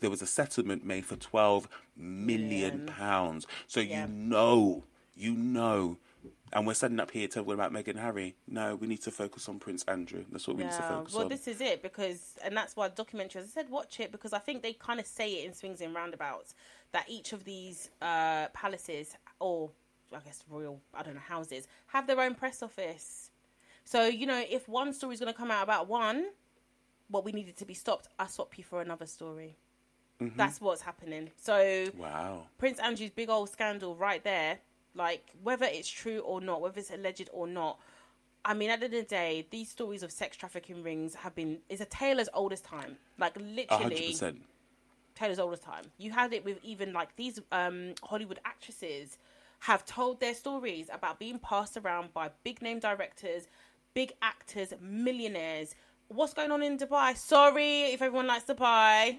There 0.00 0.10
was 0.10 0.22
a 0.22 0.26
settlement 0.26 0.84
made 0.84 1.06
for 1.06 1.16
twelve 1.16 1.68
million 1.96 2.86
pounds. 2.86 3.46
So 3.66 3.80
Yeah. 3.80 4.06
you 4.06 4.12
know, 4.12 4.84
you 5.16 5.32
know. 5.32 5.98
And 6.52 6.66
we're 6.66 6.74
standing 6.74 7.00
up 7.00 7.10
here 7.10 7.26
talking 7.26 7.52
about 7.52 7.72
Meghan 7.72 7.88
and 7.88 7.98
Harry. 7.98 8.36
No, 8.46 8.76
we 8.76 8.86
need 8.86 9.02
to 9.02 9.10
focus 9.10 9.48
on 9.48 9.58
Prince 9.58 9.84
Andrew. 9.88 10.24
That's 10.30 10.46
what 10.46 10.56
we 10.56 10.62
need 10.62 10.72
to 10.72 10.82
focus 10.82 11.12
well, 11.12 11.22
on. 11.22 11.28
Well, 11.28 11.28
this 11.28 11.48
is 11.48 11.60
it 11.60 11.82
because, 11.82 12.34
and 12.44 12.56
that's 12.56 12.76
why 12.76 12.88
the 12.88 12.94
documentary. 12.94 13.42
As 13.42 13.48
I 13.48 13.62
said, 13.62 13.68
watch 13.68 13.98
it 13.98 14.12
because 14.12 14.32
I 14.32 14.38
think 14.38 14.62
they 14.62 14.72
kind 14.72 15.00
of 15.00 15.06
say 15.06 15.32
it 15.34 15.46
in 15.46 15.54
swings 15.54 15.80
and 15.80 15.94
roundabouts 15.94 16.54
that 16.92 17.04
each 17.08 17.32
of 17.32 17.44
these 17.44 17.90
uh, 18.00 18.46
palaces 18.48 19.16
or 19.40 19.70
I 20.12 20.20
guess 20.20 20.44
royal, 20.48 20.80
I 20.94 21.02
don't 21.02 21.14
know, 21.14 21.20
houses 21.20 21.66
have 21.88 22.06
their 22.06 22.20
own 22.20 22.34
press 22.34 22.62
office. 22.62 23.30
So 23.84 24.06
you 24.06 24.26
know, 24.26 24.42
if 24.48 24.68
one 24.68 24.92
story 24.92 25.14
is 25.14 25.20
going 25.20 25.32
to 25.32 25.36
come 25.38 25.50
out 25.50 25.64
about 25.64 25.88
one, 25.88 26.26
what 27.08 27.24
we 27.24 27.32
needed 27.32 27.56
to 27.56 27.64
be 27.64 27.74
stopped, 27.74 28.08
I 28.18 28.26
swap 28.28 28.56
you 28.56 28.64
for 28.64 28.80
another 28.80 29.06
story. 29.06 29.56
Mm-hmm. 30.20 30.36
That's 30.36 30.60
what's 30.60 30.82
happening. 30.82 31.30
So 31.36 31.88
Wow. 31.96 32.44
Prince 32.58 32.78
Andrew's 32.78 33.10
big 33.10 33.28
old 33.28 33.50
scandal 33.50 33.94
right 33.94 34.22
there, 34.24 34.58
like 34.96 35.30
whether 35.42 35.66
it's 35.66 35.88
true 35.88 36.20
or 36.20 36.40
not, 36.40 36.60
whether 36.60 36.78
it's 36.80 36.90
alleged 36.90 37.28
or 37.32 37.46
not. 37.46 37.78
I 38.44 38.54
mean, 38.54 38.70
at 38.70 38.78
the 38.78 38.86
end 38.86 38.94
of 38.94 39.00
the 39.00 39.08
day, 39.08 39.46
these 39.50 39.68
stories 39.68 40.02
of 40.04 40.12
sex 40.12 40.36
trafficking 40.36 40.82
rings 40.84 41.16
have 41.16 41.34
been, 41.34 41.58
it's 41.68 41.80
a 41.80 41.84
tale 41.84 42.20
as 42.20 42.28
old 42.32 42.52
as 42.52 42.60
time. 42.60 42.96
Like 43.18 43.36
A 43.36 43.40
literally, 43.40 44.08
percent. 44.12 44.42
Taylor's 45.16 45.38
old 45.40 45.52
as 45.54 45.60
time. 45.60 45.84
You 45.98 46.12
had 46.12 46.32
it 46.32 46.44
with 46.44 46.58
even 46.62 46.92
like 46.92 47.16
these 47.16 47.40
um, 47.50 47.94
Hollywood 48.04 48.38
actresses 48.44 49.18
have 49.60 49.84
told 49.84 50.20
their 50.20 50.34
stories 50.34 50.88
about 50.92 51.18
being 51.18 51.38
passed 51.38 51.76
around 51.76 52.12
by 52.14 52.30
big 52.44 52.62
name 52.62 52.78
directors, 52.78 53.48
big 53.94 54.12
actors, 54.22 54.72
millionaires. 54.80 55.74
What's 56.08 56.34
going 56.34 56.52
on 56.52 56.62
in 56.62 56.78
Dubai? 56.78 57.16
Sorry 57.16 57.84
if 57.84 58.02
everyone 58.02 58.28
likes 58.28 58.44
Dubai, 58.44 59.18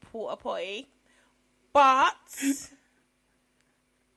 porta 0.00 0.36
potty, 0.36 0.88
but 1.72 2.14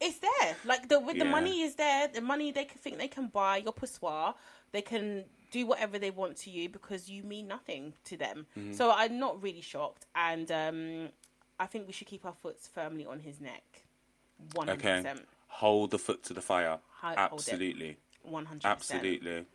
it's 0.01 0.17
there. 0.19 0.55
Like 0.65 0.89
the 0.89 0.99
with 0.99 1.19
the 1.19 1.25
money 1.25 1.61
is 1.61 1.75
there. 1.75 2.07
The 2.07 2.21
money 2.21 2.51
they 2.51 2.65
can 2.65 2.79
think 2.79 2.97
they 2.97 3.07
can 3.07 3.27
buy 3.27 3.57
your 3.57 3.73
pissoir. 3.73 4.33
They 4.71 4.81
can 4.81 5.25
do 5.51 5.67
whatever 5.67 5.99
they 5.99 6.11
want 6.11 6.37
to 6.37 6.49
you 6.49 6.69
because 6.69 7.09
you 7.09 7.23
mean 7.23 7.47
nothing 7.47 7.93
to 8.05 8.17
them. 8.17 8.47
Mm-hmm. 8.57 8.73
So 8.73 8.91
I'm 8.91 9.19
not 9.19 9.41
really 9.43 9.61
shocked, 9.61 10.05
and 10.15 10.51
um, 10.51 11.09
I 11.59 11.67
think 11.67 11.87
we 11.87 11.93
should 11.93 12.07
keep 12.07 12.25
our 12.25 12.33
foot 12.33 12.57
firmly 12.73 13.05
on 13.05 13.19
his 13.19 13.39
neck. 13.39 13.83
One 14.53 14.67
hundred 14.67 15.03
percent. 15.03 15.27
Hold 15.47 15.91
the 15.91 15.99
foot 15.99 16.23
to 16.23 16.33
the 16.33 16.41
fire. 16.41 16.79
Hold-. 17.01 17.17
Absolutely. 17.17 17.97
One 18.23 18.45
hundred. 18.45 18.65
Absolutely. 18.65 19.45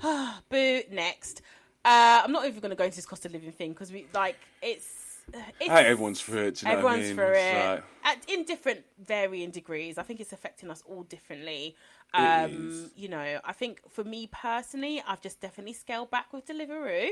Boo. 0.50 0.82
Next. 0.90 1.42
Uh, 1.84 2.22
I'm 2.24 2.32
not 2.32 2.46
even 2.46 2.58
going 2.58 2.70
to 2.70 2.76
go 2.76 2.82
into 2.82 2.96
this 2.96 3.06
cost 3.06 3.24
of 3.26 3.32
living 3.32 3.52
thing 3.52 3.72
because 3.72 3.92
we 3.92 4.06
like 4.12 4.38
it's. 4.60 5.04
It's 5.32 5.44
Hey, 5.60 5.86
everyone's 5.86 6.20
for 6.20 6.36
it. 6.36 6.62
You 6.62 6.68
know 6.68 6.74
what 6.82 6.92
I 6.94 6.98
everyone's 6.98 7.16
mean? 7.16 7.26
It's 7.28 7.38
it 7.38 7.68
like- 7.68 7.84
At, 8.04 8.30
in 8.30 8.44
different 8.44 8.84
varying 9.04 9.50
degrees. 9.50 9.98
I 9.98 10.02
think 10.02 10.20
it's 10.20 10.32
affecting 10.32 10.70
us 10.70 10.82
all 10.86 11.02
differently. 11.02 11.74
Um, 12.14 12.90
you 12.96 13.08
know, 13.08 13.40
I 13.44 13.52
think 13.52 13.80
for 13.90 14.04
me 14.04 14.28
personally, 14.32 15.02
I've 15.06 15.20
just 15.20 15.40
definitely 15.40 15.74
scaled 15.74 16.10
back 16.10 16.32
with 16.32 16.46
Deliveroo. 16.46 17.10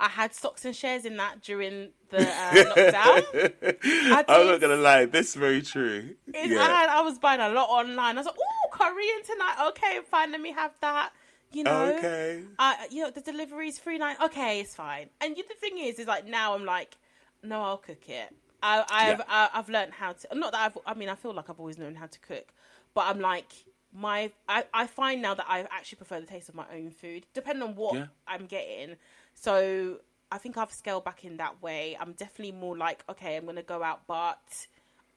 I 0.00 0.08
had 0.08 0.32
stocks 0.34 0.64
and 0.64 0.74
shares 0.74 1.04
in 1.04 1.16
that 1.16 1.42
during 1.42 1.90
the 2.10 2.20
uh, 2.20 2.50
lockdown. 2.52 4.24
I'm 4.28 4.46
not 4.46 4.60
gonna 4.60 4.76
lie, 4.76 5.06
this 5.06 5.30
is 5.30 5.34
very 5.34 5.60
true. 5.60 6.14
Yeah. 6.32 6.60
I, 6.62 6.66
had, 6.70 6.88
I 6.88 7.00
was 7.02 7.18
buying 7.18 7.40
a 7.40 7.48
lot 7.50 7.68
online. 7.68 8.16
I 8.16 8.20
was 8.20 8.26
like, 8.26 8.36
"Oh, 8.38 8.68
Korean 8.70 9.22
tonight. 9.24 9.56
Okay, 9.70 9.98
fine. 10.08 10.30
Let 10.32 10.40
me 10.40 10.52
have 10.52 10.72
that." 10.80 11.10
You 11.50 11.64
know, 11.64 11.96
Okay. 11.96 12.44
uh, 12.58 12.74
you 12.90 13.02
know, 13.02 13.10
the 13.10 13.20
delivery's 13.22 13.78
free 13.78 13.98
nine. 13.98 14.16
Okay, 14.22 14.60
it's 14.60 14.74
fine. 14.74 15.08
And 15.20 15.36
you, 15.36 15.42
the 15.48 15.54
thing 15.54 15.78
is, 15.78 15.98
is 15.98 16.06
like 16.06 16.26
now 16.26 16.54
I'm 16.54 16.64
like, 16.64 16.96
no, 17.42 17.62
I'll 17.62 17.76
cook 17.78 18.08
it. 18.08 18.34
I, 18.62 18.84
I've 18.90 19.18
Yeah. 19.18 19.24
I, 19.28 19.48
I've 19.54 19.68
learned 19.68 19.92
how 19.92 20.12
to. 20.12 20.28
Not 20.34 20.52
that 20.52 20.60
I've. 20.60 20.78
I 20.86 20.94
mean, 20.94 21.08
I 21.08 21.14
feel 21.14 21.32
like 21.32 21.48
I've 21.48 21.60
always 21.60 21.78
known 21.78 21.94
how 21.94 22.06
to 22.06 22.18
cook, 22.20 22.52
but 22.94 23.06
I'm 23.06 23.20
like 23.20 23.52
my. 23.92 24.32
I, 24.48 24.64
I 24.74 24.86
find 24.86 25.22
now 25.22 25.34
that 25.34 25.46
I 25.48 25.60
actually 25.70 25.96
prefer 25.96 26.20
the 26.20 26.26
taste 26.26 26.48
of 26.48 26.54
my 26.54 26.66
own 26.74 26.90
food, 26.90 27.26
depending 27.34 27.62
on 27.62 27.74
what 27.76 27.94
Yeah. 27.94 28.06
I'm 28.26 28.46
getting. 28.46 28.96
So 29.34 29.98
I 30.32 30.38
think 30.38 30.56
I've 30.56 30.72
scaled 30.72 31.04
back 31.04 31.24
in 31.24 31.36
that 31.36 31.62
way. 31.62 31.96
I'm 32.00 32.12
definitely 32.12 32.52
more 32.52 32.76
like, 32.76 33.04
okay, 33.08 33.36
I'm 33.36 33.46
gonna 33.46 33.62
go 33.62 33.82
out, 33.82 34.02
but 34.06 34.66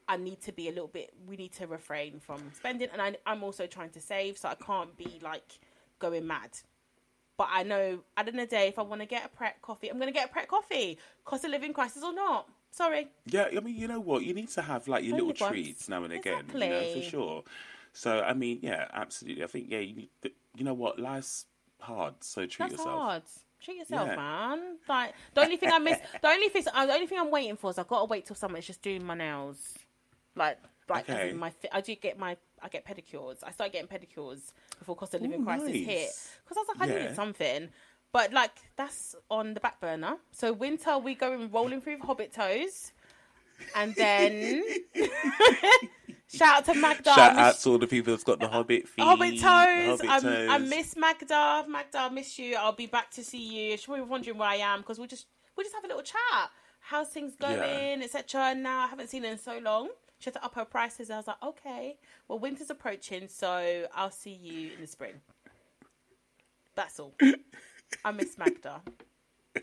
I 0.07 0.17
need 0.17 0.41
to 0.41 0.51
be 0.51 0.67
a 0.67 0.72
little 0.72 0.88
bit. 0.88 1.11
We 1.28 1.36
need 1.36 1.53
to 1.53 1.67
refrain 1.67 2.19
from 2.19 2.51
spending, 2.53 2.89
and 2.93 3.01
I, 3.01 3.15
I'm 3.26 3.43
also 3.43 3.65
trying 3.65 3.89
to 3.91 4.01
save, 4.01 4.38
so 4.38 4.49
I 4.49 4.55
can't 4.55 4.95
be 4.97 5.19
like 5.24 5.59
going 5.99 6.28
mad. 6.28 6.51
But 7.41 7.49
I 7.51 7.63
know 7.63 7.97
at 8.15 8.27
the 8.27 8.31
end 8.33 8.39
of 8.39 8.49
the 8.51 8.55
day, 8.55 8.67
if 8.67 8.77
I 8.77 8.83
want 8.83 9.01
to 9.01 9.07
get 9.07 9.25
a 9.25 9.29
Pret 9.29 9.59
coffee, 9.63 9.89
I'm 9.89 9.97
going 9.97 10.09
to 10.09 10.13
get 10.13 10.29
a 10.29 10.31
Pret 10.31 10.47
coffee, 10.47 10.99
cost 11.25 11.43
of 11.43 11.49
living 11.49 11.73
crisis 11.73 12.03
or 12.03 12.13
not. 12.13 12.47
Sorry. 12.69 13.07
Yeah, 13.25 13.47
I 13.57 13.59
mean, 13.61 13.75
you 13.75 13.87
know 13.87 13.99
what? 13.99 14.21
You 14.21 14.35
need 14.35 14.49
to 14.49 14.61
have 14.61 14.87
like 14.87 15.03
your 15.03 15.15
Only 15.15 15.33
little 15.33 15.47
once. 15.47 15.55
treats 15.55 15.89
now 15.89 16.03
and 16.03 16.13
again, 16.13 16.43
you 16.53 16.59
know, 16.59 16.85
for 16.85 17.01
sure. 17.01 17.43
So, 17.93 18.19
I 18.21 18.35
mean, 18.35 18.59
yeah, 18.61 18.85
absolutely. 18.93 19.43
I 19.43 19.47
think, 19.47 19.71
yeah, 19.71 19.79
you 19.79 20.07
you 20.55 20.63
know 20.63 20.75
what? 20.75 20.99
Life's 20.99 21.47
hard, 21.79 22.13
so 22.19 22.45
treat 22.45 22.59
That's 22.59 22.73
yourself. 22.73 22.87
hard. 22.87 23.23
Treat 23.59 23.77
yourself, 23.77 24.09
Yeah. 24.09 24.15
man. 24.17 24.77
Like 24.87 25.15
the 25.33 25.41
only 25.41 25.57
thing 25.57 25.71
I 25.71 25.79
miss, 25.79 25.97
the 26.21 26.27
only 26.27 26.49
thing, 26.49 26.63
the 26.63 26.93
only 26.93 27.07
thing 27.07 27.17
I'm 27.17 27.31
waiting 27.31 27.55
for 27.57 27.71
is 27.71 27.79
I've 27.79 27.87
got 27.87 28.01
to 28.01 28.05
wait 28.05 28.27
till 28.27 28.35
someone's 28.35 28.67
just 28.67 28.83
doing 28.83 29.03
my 29.03 29.15
nails. 29.15 29.79
Like, 30.35 30.59
like 30.87 31.09
Okay. 31.09 31.33
my, 31.33 31.51
I 31.71 31.81
do 31.81 31.95
get 31.95 32.19
my, 32.19 32.37
I 32.64 32.70
get 32.70 32.86
pedicures. 32.86 33.38
I 33.43 33.51
started 33.51 33.74
getting 33.74 33.88
pedicures 33.88 34.51
before 34.80 34.95
cost 34.95 35.14
of 35.14 35.22
living 35.22 35.41
Ooh, 35.41 35.45
crisis 35.45 35.68
hit 35.68 36.09
because 36.43 36.57
I 36.57 36.59
was 36.62 36.68
like, 36.70 36.82
I 36.82 36.86
Yeah. 36.91 36.99
needed 36.99 37.16
something. 37.16 37.70
But 38.14 38.34
like 38.34 38.51
that's 38.76 39.16
on 39.30 39.53
the 39.53 39.59
back 39.59 39.80
burner. 39.80 40.18
So 40.32 40.51
winter 40.53 40.97
we 40.97 41.16
going 41.16 41.49
rolling 41.51 41.80
through 41.82 41.99
hobbit 41.99 42.34
toes, 42.34 42.91
and 43.74 43.95
then 43.95 44.64
shout 46.28 46.57
out 46.57 46.66
to 46.66 46.76
Magda. 46.76 47.03
Shout 47.14 47.38
out 47.38 47.57
to 47.59 47.70
all 47.70 47.78
the 47.78 47.88
people 47.88 48.12
that's 48.14 48.24
got 48.24 48.39
the 48.39 48.47
Hobbit 48.49 48.88
feet. 48.88 49.03
Hobbit 49.05 49.39
toes. 49.39 50.01
Hobbit 50.01 50.09
I, 50.09 50.20
toes. 50.20 50.49
I 50.49 50.57
miss 50.57 50.95
Magda. 50.97 51.66
Magda, 51.70 51.99
I 51.99 52.09
miss 52.09 52.38
you. 52.38 52.55
I'll 52.57 52.74
be 52.74 52.86
back 52.88 53.12
to 53.12 53.24
see 53.24 53.70
you. 53.72 53.78
She's 53.78 53.86
probably 53.86 54.03
wondering 54.03 54.38
where 54.38 54.49
I 54.49 54.55
am 54.55 54.82
because 54.82 54.99
we 54.99 55.07
just 55.07 55.28
we 55.57 55.64
just 55.64 55.76
have 55.76 55.84
a 55.84 55.88
little 55.88 56.03
chat. 56.03 56.49
How's 56.82 57.09
things 57.09 57.34
Yeah. 57.39 57.55
going, 57.55 58.01
etc. 58.03 58.41
And 58.41 58.64
now 58.64 58.80
I 58.80 58.88
haven't 58.88 59.09
seen 59.09 59.24
her 59.24 59.30
in 59.30 59.38
so 59.38 59.59
long. 59.59 59.89
She 60.22 60.26
had 60.30 60.36
to 60.36 60.45
up 60.45 60.53
her 60.53 60.65
prices. 60.65 61.09
I 61.09 61.17
was 61.17 61.26
like, 61.26 61.41
okay, 61.43 61.97
well, 62.28 62.38
winter's 62.38 62.69
approaching, 62.69 63.28
so 63.28 63.88
I'll 63.95 64.11
see 64.11 64.34
you 64.34 64.72
in 64.76 64.82
the 64.82 64.88
spring. 64.88 65.15
That's 66.76 66.99
all. 66.99 67.15
I 68.05 68.11
miss 68.11 68.38
Magda. 68.38 68.82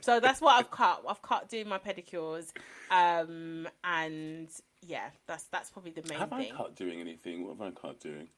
So 0.00 0.18
that's 0.18 0.40
what 0.40 0.54
I've 0.58 0.70
cut. 0.72 1.04
I've 1.08 1.22
cut 1.22 1.48
doing 1.48 1.68
my 1.68 1.78
pedicures, 1.78 2.48
um, 2.90 3.68
and 3.84 4.48
yeah, 4.84 5.10
that's 5.28 5.44
that's 5.44 5.70
probably 5.70 5.92
the 5.92 6.02
main 6.02 6.08
thing. 6.08 6.18
Have 6.18 6.32
I 6.32 6.50
cut 6.50 6.74
doing 6.74 7.00
anything? 7.00 7.46
What 7.46 7.56
have 7.56 7.68
I 7.68 7.70
cut 7.70 8.00
doing? 8.00 8.28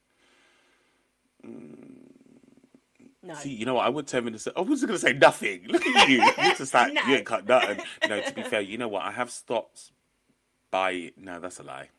No, 3.23 3.33
See, 3.35 3.53
you 3.53 3.65
know 3.65 3.73
what? 3.75 3.85
I 3.85 3.89
would 3.89 4.05
tell 4.07 4.25
him 4.25 4.31
to 4.33 4.39
say, 4.39 4.51
I 4.55 4.61
was 4.61 4.81
going 4.81 4.93
to 4.93 4.99
say 4.99 5.13
nothing. 5.13 5.65
Look 5.67 5.85
at 5.85 6.07
you. 6.09 6.23
You 6.23 6.55
just 6.55 6.73
like, 6.73 6.93
No. 6.93 7.01
you 7.07 7.15
ain't 7.15 7.25
cut 7.25 7.47
nothing. 7.47 7.79
No, 8.07 8.21
to 8.21 8.33
be 8.33 8.43
fair, 8.43 8.61
you 8.61 8.77
know 8.77 8.87
what? 8.87 9.03
I 9.03 9.11
have 9.11 9.29
stopped 9.31 9.91
by. 10.71 11.11
No, 11.17 11.39
that's 11.39 11.59
a 11.59 11.63
lie. 11.63 11.89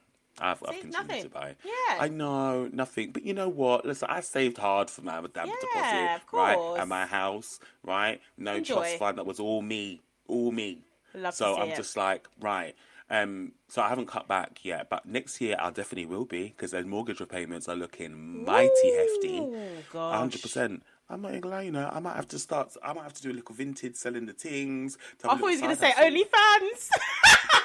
I've, 0.43 0.62
I've 0.66 0.80
continued 0.80 1.09
nothing. 1.09 1.22
to 1.22 1.28
buy. 1.28 1.57
Yeah. 1.64 1.97
I 2.01 2.09
know, 2.09 2.68
nothing. 2.72 3.12
But 3.12 3.24
you 3.24 3.32
know 3.32 3.49
what? 3.49 3.86
Listen, 3.86 4.09
I 4.11 4.20
saved 4.20 4.59
hard 4.59 4.90
for 4.90 5.03
my 5.03 5.22
damn 5.32 5.49
Yeah, 5.49 5.55
deposit, 5.61 6.16
of 6.16 6.32
right? 6.32 6.80
At 6.80 6.88
my 6.88 7.07
house, 7.07 7.61
right? 7.84 8.20
No 8.36 8.57
Enjoy. 8.57 8.74
trust 8.74 8.97
fund. 8.99 9.18
That 9.18 9.26
was 9.26 9.38
all 9.38 9.62
me. 9.62 10.01
All 10.26 10.51
me. 10.51 10.78
Love 11.14 11.32
to 11.34 11.36
so 11.36 11.57
I'm 11.57 11.68
it. 11.68 11.76
just 11.76 11.97
like, 11.97 12.26
right. 12.40 12.74
Um, 13.11 13.53
so 13.68 13.82
I 13.82 13.88
haven't 13.90 14.09
cut 14.09 14.26
back 14.26 14.64
yet, 14.64 14.88
but 14.88 15.05
next 15.05 15.40
year 15.40 15.57
I 15.61 15.70
definitely 15.70 16.07
will 16.07 16.24
be 16.24 16.45
because 16.45 16.70
their 16.70 16.84
mortgage 16.84 17.20
repayments 17.20 17.68
are 17.68 17.76
looking 17.76 18.45
mighty 18.45 18.90
hefty. 18.97 19.38
Ooh, 19.40 19.59
gosh. 19.93 20.18
hundred 20.18 20.40
percent. 20.43 20.82
I'm 21.13 21.21
not 21.23 21.31
even 21.33 21.43
gonna 21.43 21.55
lie, 21.57 21.63
you 21.63 21.73
know, 21.73 21.91
I 21.93 22.01
might 22.01 22.17
have 22.17 22.29
to 22.29 22.39
start. 22.39 22.75
I 22.83 22.93
might 22.93 23.03
have 23.03 23.13
to 23.15 23.23
do 23.23 23.31
a 23.31 23.35
little 23.35 23.55
vintage 23.55 23.97
selling 23.97 24.27
the 24.27 24.33
things. 24.33 24.97
I 25.25 25.29
have 25.29 25.37
a 25.39 25.41
thought 25.41 25.47
he 25.49 25.55
was 25.57 25.61
going 25.61 25.77
to 25.77 25.81
say 25.81 25.93
side 25.93 26.13
hustle. 26.13 26.17
OnlyFans. 26.17 26.89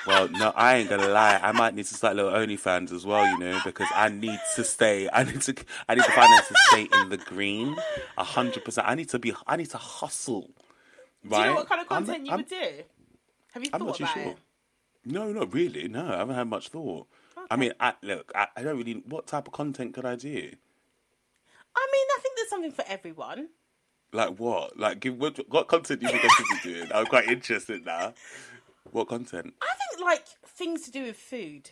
Well, 0.07 0.29
no, 0.29 0.53
I 0.55 0.77
ain't 0.77 0.89
gonna 0.89 1.09
lie. 1.09 1.37
I 1.43 1.51
might 1.51 1.75
need 1.75 1.83
to 1.85 1.93
start 1.93 2.15
little 2.15 2.31
OnlyFans 2.31 2.93
as 2.93 3.05
well, 3.05 3.25
you 3.27 3.37
know, 3.39 3.59
because 3.65 3.87
I 3.93 4.07
need 4.07 4.39
to 4.55 4.63
stay. 4.63 5.09
I 5.11 5.23
need 5.25 5.41
to. 5.41 5.55
I 5.89 5.95
need 5.95 6.05
to 6.05 6.11
finance 6.11 6.47
to 6.47 6.55
stay 6.69 6.87
in 7.01 7.09
the 7.09 7.17
green. 7.17 7.75
A 8.17 8.23
hundred 8.23 8.63
percent. 8.63 8.87
I 8.87 8.95
need 8.95 9.09
to 9.09 9.19
be. 9.19 9.33
I 9.45 9.57
need 9.57 9.69
to 9.71 9.77
hustle. 9.77 10.49
Do 11.29 11.35
you 11.35 11.43
know 11.43 11.55
what 11.55 11.67
kind 11.67 11.81
of 11.81 11.87
I'm- 11.91 12.05
content 12.05 12.25
you 12.25 12.31
I'm- 12.31 12.39
would 12.39 12.47
do? 12.49 12.83
Have 13.53 13.63
you 13.65 13.69
I'm 13.73 13.79
thought 13.81 13.85
not 13.87 13.95
too 13.97 14.03
about 14.05 14.13
sure. 14.13 14.23
it? 14.31 14.37
No, 15.05 15.31
not 15.33 15.53
really. 15.53 15.87
No, 15.89 16.05
I 16.07 16.17
haven't 16.19 16.35
had 16.35 16.47
much 16.47 16.69
thought. 16.69 17.07
I 17.51 17.55
mean, 17.57 17.73
I, 17.79 17.93
look, 18.01 18.31
I, 18.33 18.47
I 18.55 18.63
don't 18.63 18.77
really. 18.77 19.03
What 19.07 19.27
type 19.27 19.47
of 19.47 19.53
content 19.53 19.93
could 19.93 20.05
I 20.05 20.15
do? 20.15 20.51
I 21.79 21.87
mean, 21.91 22.07
I 22.15 22.16
think 22.16 22.16
there's 22.47 22.49
something 22.49 22.71
for 22.71 22.85
everyone. 22.91 23.49
Like 24.13 24.37
what? 24.37 24.77
Like, 24.79 24.99
give 24.99 25.17
what, 25.17 25.37
what 25.49 25.67
content 25.67 25.99
do 25.99 26.05
you 26.05 26.11
think 26.11 26.23
I 26.23 26.27
should 26.29 26.63
be 26.63 26.73
doing? 26.73 26.91
I'm 26.93 27.05
quite 27.07 27.27
interested 27.27 27.85
now. 27.85 28.13
What 28.91 29.09
content? 29.09 29.53
I 29.61 29.67
think 29.89 30.05
like 30.05 30.25
things 30.45 30.83
to 30.83 30.91
do 30.91 31.03
with 31.03 31.17
food, 31.17 31.71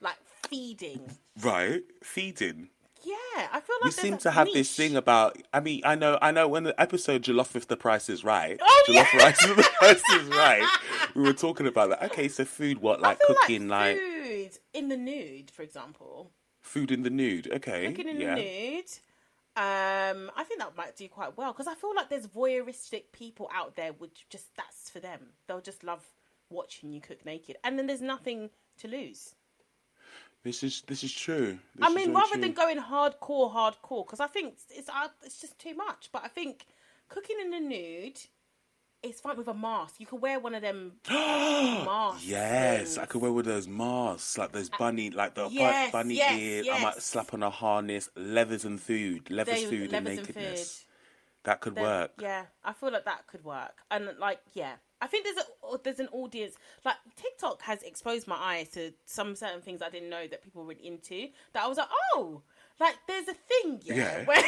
like 0.00 0.16
feeding. 0.48 1.16
Right, 1.40 1.82
feeding. 2.02 2.70
Yeah, 3.04 3.14
I 3.52 3.60
feel 3.60 3.76
like 3.80 3.84
We 3.84 3.90
seem 3.92 4.18
to 4.18 4.32
have 4.32 4.46
niche. 4.48 4.54
this 4.54 4.74
thing 4.76 4.96
about. 4.96 5.38
I 5.54 5.60
mean, 5.60 5.82
I 5.84 5.94
know, 5.94 6.18
I 6.20 6.32
know. 6.32 6.48
When 6.48 6.64
the 6.64 6.78
episode 6.80 7.22
"Jollof 7.22 7.54
if 7.54 7.68
the 7.68 7.76
Price 7.76 8.08
is 8.08 8.24
Right," 8.24 8.58
Oh, 8.60 8.84
"Jollof 8.88 9.12
yeah. 9.14 9.22
Rice 9.24 9.46
the 9.46 9.54
Price 9.78 10.02
is 10.14 10.26
Right," 10.26 10.66
we 11.14 11.22
were 11.22 11.32
talking 11.32 11.68
about 11.68 11.90
that. 11.90 12.02
Okay, 12.06 12.26
so 12.26 12.44
food, 12.44 12.78
what 12.80 13.00
like 13.00 13.20
cooking, 13.20 13.68
like, 13.68 13.96
food 13.96 14.58
in 14.74 14.88
the 14.88 14.96
nude, 14.96 15.52
for 15.52 15.62
example. 15.62 16.32
food 16.60 16.90
in 16.90 17.04
the 17.04 17.10
nude. 17.10 17.48
Okay, 17.52 17.86
Cooking 17.86 18.08
in 18.08 18.20
yeah. 18.20 18.34
the 18.34 18.40
nude. 18.42 18.84
Um, 19.58 20.30
I 20.36 20.44
think 20.44 20.60
that 20.60 20.76
might 20.76 20.94
do 20.94 21.08
quite 21.08 21.36
well 21.36 21.52
because 21.52 21.66
I 21.66 21.74
feel 21.74 21.92
like 21.92 22.08
there's 22.08 22.28
voyeuristic 22.28 23.10
people 23.10 23.50
out 23.52 23.74
there 23.74 23.92
which 23.92 24.24
just 24.30 24.54
that's 24.56 24.88
for 24.88 25.00
them. 25.00 25.18
They'll 25.48 25.60
just 25.60 25.82
love 25.82 26.04
watching 26.48 26.92
you 26.92 27.00
cook 27.00 27.26
naked, 27.26 27.56
and 27.64 27.76
then 27.76 27.88
there's 27.88 28.00
nothing 28.00 28.50
to 28.78 28.86
lose. 28.86 29.34
This 30.44 30.62
is 30.62 30.82
this 30.86 31.02
is 31.02 31.12
true. 31.12 31.58
This 31.74 31.90
I 31.90 31.92
mean, 31.92 32.14
rather 32.14 32.34
true. 32.34 32.40
than 32.42 32.52
going 32.52 32.78
hardcore, 32.78 33.52
hardcore, 33.52 34.06
because 34.06 34.20
I 34.20 34.28
think 34.28 34.52
it's 34.52 34.64
it's, 34.70 34.88
uh, 34.88 35.08
it's 35.24 35.40
just 35.40 35.58
too 35.58 35.74
much. 35.74 36.10
But 36.12 36.24
I 36.24 36.28
think 36.28 36.64
cooking 37.08 37.38
in 37.42 37.50
the 37.50 37.58
nude 37.58 38.20
is 39.02 39.20
fine 39.20 39.36
with 39.36 39.48
a 39.48 39.54
mask. 39.54 39.96
You 39.98 40.06
can 40.06 40.20
wear 40.20 40.40
one 40.40 40.54
of 40.54 40.62
them 40.62 40.92
masks. 41.08 42.24
Yes, 42.26 42.98
I 42.98 43.06
could 43.06 43.22
wear 43.22 43.32
with 43.32 43.46
those 43.46 43.68
masks, 43.68 44.36
like 44.38 44.52
those 44.52 44.70
uh, 44.72 44.76
bunny, 44.78 45.10
like 45.10 45.34
the 45.34 45.48
Yes, 45.50 45.92
bunny 45.92 46.14
yes, 46.16 46.38
ear. 46.38 46.62
I 46.72 46.82
might 46.82 46.94
yes. 46.96 47.04
slap 47.04 47.32
on 47.34 47.42
a 47.42 47.50
harness, 47.50 48.08
leathers 48.16 48.64
and 48.64 48.80
food, 48.80 49.30
leathers, 49.30 49.54
They- 49.62 49.66
food, 49.66 49.92
and 49.92 50.04
levers 50.04 50.18
and 50.18 50.26
nakedness. 50.28 50.84
That 51.44 51.60
could 51.60 51.76
then- 51.76 51.84
work. 51.84 52.10
Yeah, 52.20 52.46
I 52.64 52.72
feel 52.72 52.92
like 52.92 53.04
that 53.04 53.26
could 53.26 53.44
work, 53.44 53.76
and 53.90 54.10
like, 54.18 54.40
yeah, 54.52 54.74
I 55.00 55.06
think 55.06 55.24
there's 55.24 55.36
a 55.38 55.78
there's 55.84 56.00
an 56.00 56.08
audience. 56.12 56.54
Like 56.84 56.96
TikTok 57.16 57.62
has 57.62 57.82
exposed 57.84 58.26
my 58.26 58.36
eyes 58.36 58.68
to 58.70 58.92
some 59.06 59.36
certain 59.36 59.60
things 59.62 59.80
I 59.80 59.90
didn't 59.90 60.10
know 60.10 60.26
that 60.26 60.42
people 60.42 60.64
were 60.64 60.72
into. 60.72 61.28
That 61.52 61.62
I 61.64 61.68
was 61.68 61.78
like, 61.78 61.88
oh, 62.14 62.42
like 62.80 62.96
there's 63.06 63.28
a 63.28 63.34
thing, 63.34 63.80
yeah, 63.84 63.94
Yeah. 63.94 64.24
where 64.24 64.42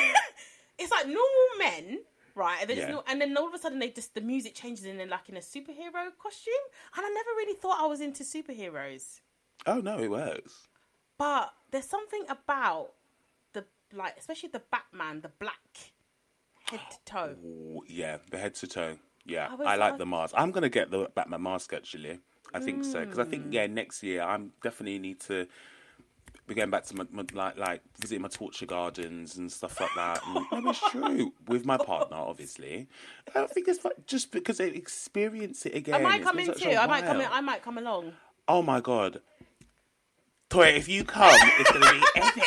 it's 0.78 0.90
like 0.90 1.07
normal 1.07 1.48
men. 1.59 2.01
Right, 2.35 2.59
and 2.61 2.70
then, 2.70 2.76
Yeah. 2.78 2.91
not, 2.91 3.05
and 3.09 3.20
then 3.20 3.37
all 3.37 3.49
of 3.49 3.55
a 3.55 3.59
sudden 3.59 3.78
they 3.78 3.91
just 3.91 4.14
the 4.14 4.20
music 4.20 4.55
changes 4.55 4.85
and 4.85 4.99
they're 4.99 5.07
like 5.07 5.28
in 5.28 5.37
a 5.37 5.41
superhero 5.41 6.11
costume, 6.18 6.55
and 6.97 7.05
I 7.07 7.09
never 7.09 7.31
really 7.37 7.55
thought 7.55 7.81
I 7.81 7.87
was 7.87 8.01
into 8.01 8.22
superheroes. 8.24 9.20
Oh 9.66 9.81
no, 9.81 9.99
it 9.99 10.09
works. 10.11 10.68
But 11.18 11.53
there's 11.70 11.85
something 11.89 12.24
about 12.28 12.93
the 13.53 13.64
like, 13.93 14.16
especially 14.18 14.49
the 14.51 14.62
Batman, 14.70 15.20
the 15.20 15.28
black 15.28 15.61
head 16.70 16.81
to 16.91 16.97
toe. 17.05 17.37
Ooh, 17.45 17.83
yeah, 17.87 18.18
the 18.31 18.39
head 18.39 18.55
to 18.57 18.66
toe. 18.66 18.99
Yeah, 19.26 19.49
I 19.51 19.55
was 19.55 19.66
I 19.66 19.70
like 19.76 19.91
like- 19.93 19.99
the 19.99 20.07
mask. 20.07 20.35
I'm 20.37 20.51
gonna 20.51 20.68
get 20.70 20.91
the 20.91 21.09
Batman 21.14 21.43
mask 21.43 21.72
actually. 21.72 22.20
I 22.53 22.59
think 22.59 22.85
so 22.85 23.01
because 23.05 23.18
I 23.20 23.24
think 23.24 23.45
Hmm. 23.45 23.53
yeah, 23.53 23.66
next 23.66 24.03
year 24.03 24.22
I'm 24.22 24.53
definitely 24.62 24.99
need 24.99 25.20
to 25.20 25.47
be 26.51 26.55
going 26.57 26.70
back 26.70 26.84
to 26.86 26.96
my, 26.96 27.07
my 27.11 27.24
like 27.32 27.57
like 27.59 27.80
visiting 27.98 28.22
my 28.22 28.28
torture 28.28 28.66
gardens 28.66 29.36
and 29.36 29.51
stuff 29.51 29.80
like 29.80 29.90
that. 29.96 30.20
And, 30.26 30.64
no, 30.64 30.70
it's 30.70 30.90
true 30.90 31.32
with 31.48 31.64
my 31.64 31.76
partner, 31.78 32.16
obviously. 32.18 32.88
I 33.34 33.46
think 33.46 33.68
it's 33.68 33.78
fun, 33.78 33.92
just 34.07 34.30
because 34.32 34.59
they 34.59 34.68
experience 34.68 35.64
it 35.66 35.74
again. 35.74 35.94
I 35.94 35.98
might 36.03 36.22
come 36.22 36.38
in 36.38 36.53
too. 36.55 36.70
I 36.70 36.86
might 36.86 37.05
come 37.05 37.20
in. 37.20 37.28
I 37.30 37.40
might 37.40 37.62
come 37.62 37.78
along. 37.78 38.12
Oh 38.48 38.62
my 38.62 38.80
god. 38.80 39.20
Toy, 40.48 40.66
if 40.70 40.88
you 40.88 41.05
come, 41.05 41.32
it's 41.61 41.70
gonna 41.70 41.92
be 41.92 42.03
epic. 42.16 42.42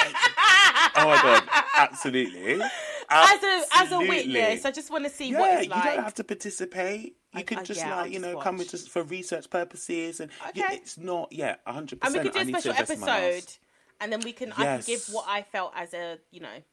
oh 0.98 1.06
my 1.06 1.20
god, 1.24 1.44
absolutely. 1.78 2.62
As 3.10 3.44
a 3.44 3.64
as 3.76 3.92
a 3.94 4.00
witness, 4.00 4.66
I 4.66 4.72
just 4.72 4.92
want 4.92 5.06
to 5.06 5.10
see 5.10 5.32
Yeah, 5.32 5.40
what 5.40 5.52
it's 5.64 5.68
you 5.68 5.82
don't 5.82 6.04
have 6.04 6.16
to 6.16 6.24
participate. 6.24 7.16
You 7.36 7.44
I- 7.58 7.64
just 7.64 7.80
yeah, 7.80 7.96
like 8.02 8.12
you 8.12 8.20
know 8.20 8.38
come 8.40 8.56
watch. 8.56 8.66
with 8.66 8.72
just 8.72 8.90
for 8.90 9.04
research 9.04 9.50
purposes, 9.50 10.20
and 10.20 10.30
you- 10.54 10.66
it's 10.72 10.98
not 10.98 11.32
yeah 11.32 11.56
hundred 11.66 12.00
and 12.02 12.14
we 12.14 12.20
percent. 12.20 12.24
could 12.24 12.34
do 12.34 12.40
I 12.40 12.58
a 12.58 12.62
special 12.62 12.74
episode. 13.08 13.54
And 14.00 14.12
then 14.12 14.22
we 14.22 14.34
can 14.34 14.52
I 14.54 14.64
can 14.66 14.82
give 14.86 15.06
what 15.12 15.26
I 15.28 15.42
felt 15.42 15.74
as 15.76 15.94
a 15.94 16.20
you 16.32 16.40
know 16.40 16.64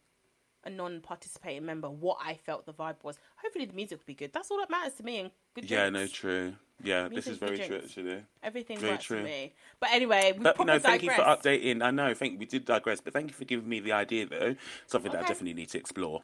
a 0.64 0.70
non-participating 0.70 1.64
member, 1.64 1.88
what 1.88 2.18
I 2.22 2.34
felt 2.34 2.66
the 2.66 2.74
vibe 2.74 2.96
was. 3.02 3.18
Hopefully 3.42 3.64
the 3.64 3.72
music 3.72 3.98
will 3.98 4.04
be 4.06 4.14
good. 4.14 4.32
That's 4.32 4.50
all 4.50 4.58
that 4.58 4.70
matters 4.70 4.94
to 4.94 5.02
me. 5.02 5.20
And 5.20 5.30
good 5.54 5.70
Yeah, 5.70 5.88
no, 5.88 6.06
true. 6.06 6.54
Yeah, 6.82 7.08
this 7.08 7.26
is 7.26 7.38
very 7.38 7.56
true 7.58 7.66
drinks. 7.68 7.86
actually. 7.86 8.22
Everything 8.42 8.78
Very 8.78 8.92
works 8.92 9.04
true. 9.04 9.18
for 9.18 9.24
me. 9.24 9.54
But 9.80 9.90
anyway, 9.92 10.32
we 10.36 10.42
But 10.42 10.58
no, 10.64 10.78
thank 10.78 11.02
you 11.02 11.10
for 11.10 11.22
updating. 11.22 11.82
I 11.82 11.90
know, 11.90 12.14
thank 12.14 12.38
we 12.38 12.46
did 12.46 12.64
digress, 12.64 13.00
but 13.00 13.12
thank 13.12 13.28
you 13.28 13.34
for 13.34 13.44
giving 13.44 13.68
me 13.68 13.80
the 13.80 13.92
idea 13.92 14.26
though. 14.26 14.56
Something 14.86 15.12
that 15.12 15.24
I 15.24 15.28
definitely 15.28 15.54
need 15.54 15.68
to 15.70 15.78
explore. 15.78 16.20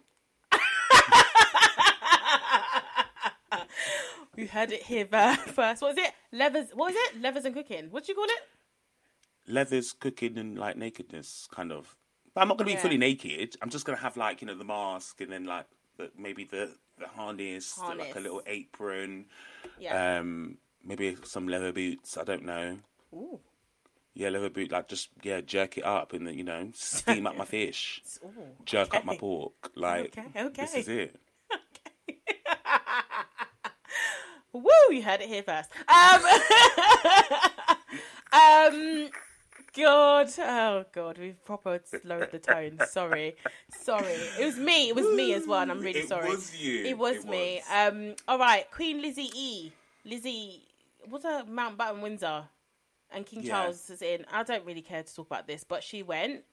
You 4.37 4.47
heard 4.47 4.71
it 4.71 4.83
here 4.83 5.07
first. 5.07 5.81
What 5.81 5.81
was 5.81 5.97
it? 5.97 6.13
Levers. 6.31 6.67
What 6.75 6.93
was 6.93 6.95
it? 6.95 7.23
Levers 7.23 7.47
and 7.47 7.55
cooking. 7.55 7.91
What 7.91 8.05
do 8.05 8.13
you 8.13 8.17
call 8.17 8.27
it? 8.27 8.43
Leathers, 9.49 9.93
cooking, 9.93 10.39
and 10.39 10.59
like 10.59 10.77
nakedness, 10.77 11.49
kind 11.53 11.73
of. 11.73 11.95
But 12.35 12.43
I'm 12.43 12.49
not 12.49 12.59
gonna 12.59 12.69
be 12.69 12.75
Yeah. 12.75 12.83
fully 12.83 12.99
naked. 12.99 13.57
I'm 13.63 13.71
just 13.71 13.85
gonna 13.85 13.99
have 13.99 14.17
like 14.17 14.41
you 14.43 14.47
know 14.47 14.57
the 14.57 14.65
mask 14.65 15.21
and 15.21 15.33
then 15.33 15.45
like 15.45 15.67
the, 15.97 16.11
maybe 16.19 16.45
the 16.45 16.71
the 16.99 17.07
harness, 17.09 17.79
like 17.79 18.15
a 18.17 18.21
little 18.21 18.43
apron. 18.47 19.27
Yeah. 19.79 20.19
Um, 20.21 20.59
maybe 20.85 21.17
some 21.25 21.49
leather 21.49 21.73
boots. 21.73 22.17
I 22.17 22.25
don't 22.25 22.45
know. 22.45 22.79
Ooh. 23.15 23.41
Yeah, 24.15 24.31
leather 24.31 24.51
boot. 24.51 24.73
Like 24.73 24.89
just 24.89 25.11
yeah, 25.23 25.41
jerk 25.43 25.79
it 25.79 25.85
up 25.85 26.13
and 26.13 26.27
then 26.27 26.37
you 26.39 26.45
know 26.45 26.71
steam 26.75 27.27
up 27.27 27.37
my 27.37 27.45
fish, 27.45 28.03
Ooh. 28.25 28.31
jerk 28.65 28.95
up 28.95 29.05
my 29.05 29.17
pork. 29.17 29.71
Like 29.75 30.17
Okay, 30.19 30.45
okay. 30.47 30.63
this 30.63 30.75
is 30.75 30.89
it. 30.89 31.17
Woo! 34.53 34.71
You 34.91 35.03
heard 35.03 35.21
it 35.21 35.29
here 35.29 35.43
first. 35.43 35.69
Um, 35.87 36.23
um, 38.33 39.11
God, 39.77 40.29
oh 40.39 40.85
God, 40.93 41.19
we've 41.19 41.43
proper 41.45 41.81
slowed 42.03 42.31
the 42.33 42.39
tone. 42.39 42.79
Sorry, 42.89 43.37
sorry. 43.83 44.13
It 44.39 44.45
was 44.45 44.57
me. 44.57 44.89
It 44.89 44.95
was 44.97 45.07
me 45.17 45.35
as 45.35 45.47
well, 45.47 45.61
and 45.61 45.71
I'm 45.71 45.81
really 45.81 46.01
It 46.01 46.09
sorry. 46.09 46.31
was 46.31 46.57
you. 46.57 46.85
It 46.85 46.97
was 46.99 47.17
It 47.17 47.25
me. 47.29 47.61
was. 47.71 47.93
Um, 47.93 48.15
all 48.27 48.39
right, 48.39 48.71
Queen 48.71 49.03
Lizzie 49.03 49.31
E. 49.35 49.73
Lizzie, 50.05 50.63
what's 51.09 51.25
her 51.25 51.45
Mountbatten 51.45 52.01
Windsor, 52.01 52.45
and 53.11 53.27
King 53.27 53.43
Yeah. 53.43 53.63
Charles 53.63 53.91
is 53.91 54.03
in. 54.03 54.25
I 54.33 54.43
don't 54.43 54.65
really 54.65 54.83
care 54.83 55.03
to 55.03 55.15
talk 55.15 55.27
about 55.27 55.47
this, 55.47 55.65
but 55.65 55.83
she 55.85 56.03
went. 56.03 56.45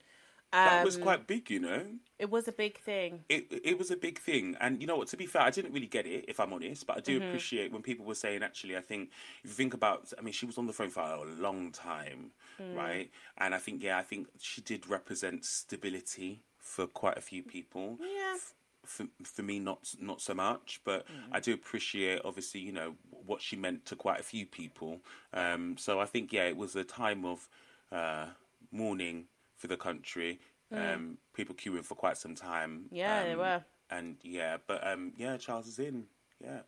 That 0.61 0.81
was 0.81 0.97
Um, 0.97 0.97
quite 0.97 1.27
big, 1.27 1.49
you 1.49 1.59
know. 1.59 1.99
It 2.17 2.31
was 2.31 2.47
a 2.47 2.51
big 2.51 2.79
thing. 2.79 3.25
it 3.29 3.47
it 3.63 3.77
was 3.77 3.89
a 3.89 3.95
big 3.95 4.19
thing, 4.19 4.55
and 4.59 4.81
you 4.81 4.87
know 4.87 4.97
what? 4.97 5.07
To 5.09 5.17
be 5.17 5.25
fair, 5.25 5.43
I 5.43 5.49
didn't 5.49 5.73
really 5.73 5.87
get 5.87 6.05
it, 6.05 6.25
if 6.27 6.39
I'm 6.39 6.51
honest. 6.53 6.85
But 6.85 6.97
I 6.97 6.99
do 6.99 7.17
Mm-hmm. 7.17 7.17
appreciate 7.17 7.71
when 7.71 7.81
people 7.81 8.05
were 8.05 8.15
saying, 8.15 8.43
actually, 8.43 8.75
I 8.75 8.81
think 8.81 9.11
if 9.43 9.49
you 9.49 9.55
think 9.55 9.73
about, 9.73 10.11
I 10.17 10.21
mean, 10.21 10.33
she 10.33 10.45
was 10.45 10.57
on 10.57 10.67
the 10.67 10.73
phone 10.73 10.89
for 10.89 11.01
a 11.01 11.23
long 11.25 11.71
time, 11.71 12.31
Mm. 12.59 12.75
right? 12.75 13.09
And 13.37 13.55
I 13.55 13.59
think, 13.59 13.81
yeah, 13.81 13.97
I 13.97 14.03
think 14.03 14.27
she 14.39 14.61
did 14.61 14.87
represent 14.87 15.45
stability 15.45 16.41
for 16.59 16.85
quite 16.85 17.17
a 17.17 17.21
few 17.21 17.43
people. 17.43 17.99
Yeah. 17.99 18.37
For, 18.85 19.05
for 19.23 19.43
me, 19.43 19.59
not 19.59 19.95
not 19.99 20.21
so 20.21 20.33
much, 20.33 20.81
but 20.83 21.05
Mm. 21.09 21.31
I 21.31 21.39
do 21.39 21.53
appreciate, 21.53 22.21
obviously, 22.25 22.59
you 22.61 22.73
know, 22.73 22.95
what 23.09 23.41
she 23.41 23.55
meant 23.55 23.85
to 23.87 23.95
quite 23.95 24.19
a 24.19 24.23
few 24.23 24.45
people. 24.45 25.01
Um, 25.33 25.77
so 25.77 25.99
I 26.01 26.05
think, 26.05 26.33
yeah, 26.33 26.47
it 26.47 26.57
was 26.57 26.75
a 26.75 26.83
time 26.83 27.23
of 27.25 27.47
uh, 27.93 28.27
mourning 28.71 29.25
for 29.63 29.67
the 29.67 29.77
country. 29.77 30.39
Um, 30.73 31.17
people 31.33 31.55
queuing 31.55 31.85
for 31.85 31.95
quite 31.95 32.17
some 32.17 32.35
time. 32.35 32.85
Mm. 32.85 32.97
Yeah, 32.97 33.23
they 33.23 33.31
Um, 33.33 33.37
were. 33.39 33.63
and 33.91 34.17
yeah, 34.23 34.57
but 34.67 34.85
um, 34.85 35.13
yeah, 35.15 35.37
Charles 35.37 35.67
is 35.67 35.77
in. 35.79 36.05
Yeah, 36.43 36.61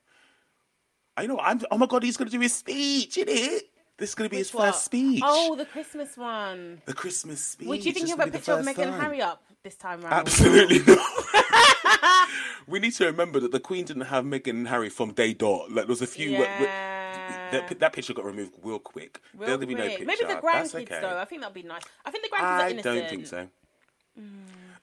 I 1.18 1.26
know. 1.28 1.40
I'm. 1.40 1.60
Oh 1.72 1.78
my 1.78 1.88
god, 1.88 2.04
he's 2.04 2.16
gonna 2.16 2.30
do 2.30 2.40
his 2.40 2.54
speech, 2.56 3.18
isn't 3.18 3.30
it? 3.30 3.64
This 3.98 4.10
is 4.10 4.16
gonna 4.16 4.30
be 4.30 4.38
his 4.38 4.54
Which 4.54 4.60
one? 4.60 4.72
first 4.72 4.86
speech. 4.86 5.24
Oh, 5.26 5.56
the 5.56 5.66
Christmas 5.66 6.16
one. 6.16 6.82
the 6.86 6.94
Christmas 6.94 7.42
speech. 7.42 7.68
Would 7.68 7.84
you 7.84 7.92
think 7.94 8.08
have 8.10 8.20
a 8.20 8.26
be 8.26 8.32
picture 8.32 8.54
of 8.54 8.66
Meghan 8.66 8.88
and. 8.94 9.02
Harry 9.02 9.22
up 9.22 9.44
this 9.64 9.76
time 9.76 10.02
round? 10.02 10.14
Absolutely 10.14 10.80
not. 10.96 12.30
we 12.68 12.80
need 12.80 12.94
to 12.94 13.06
remember 13.08 13.40
that 13.40 13.52
the 13.52 13.60
Queen 13.60 13.86
didn't 13.86 14.04
have 14.14 14.24
Meghan 14.24 14.52
and 14.52 14.68
Harry 14.68 14.90
from 14.90 15.14
day 15.14 15.34
dot. 15.34 15.72
Like 15.72 15.86
there 15.88 15.88
was 15.88 16.02
a 16.04 16.08
few. 16.08 16.30
Yeah. 16.30 16.48
That, 17.52 17.80
that 17.80 17.94
picture 17.94 18.14
got 18.14 18.26
removed 18.26 18.54
real 18.64 18.80
quick. 18.80 19.20
Real 19.36 19.48
There'll 19.48 19.66
be 19.66 19.76
no 19.76 19.88
picture. 19.88 20.06
Maybe 20.06 20.26
the 20.26 20.36
grandkids 20.36 20.76
okay. 20.76 21.00
though. 21.02 21.18
I 21.18 21.26
think 21.26 21.42
that'd 21.42 21.54
be 21.54 21.64
nice. 21.64 21.84
I 22.06 22.12
think 22.12 22.24
the 22.24 22.30
grandkids 22.36 22.42
are 22.44 22.70
innocent. 22.70 22.88
I 22.88 23.00
don't 23.00 23.10
think 23.10 23.28
so. 23.28 23.48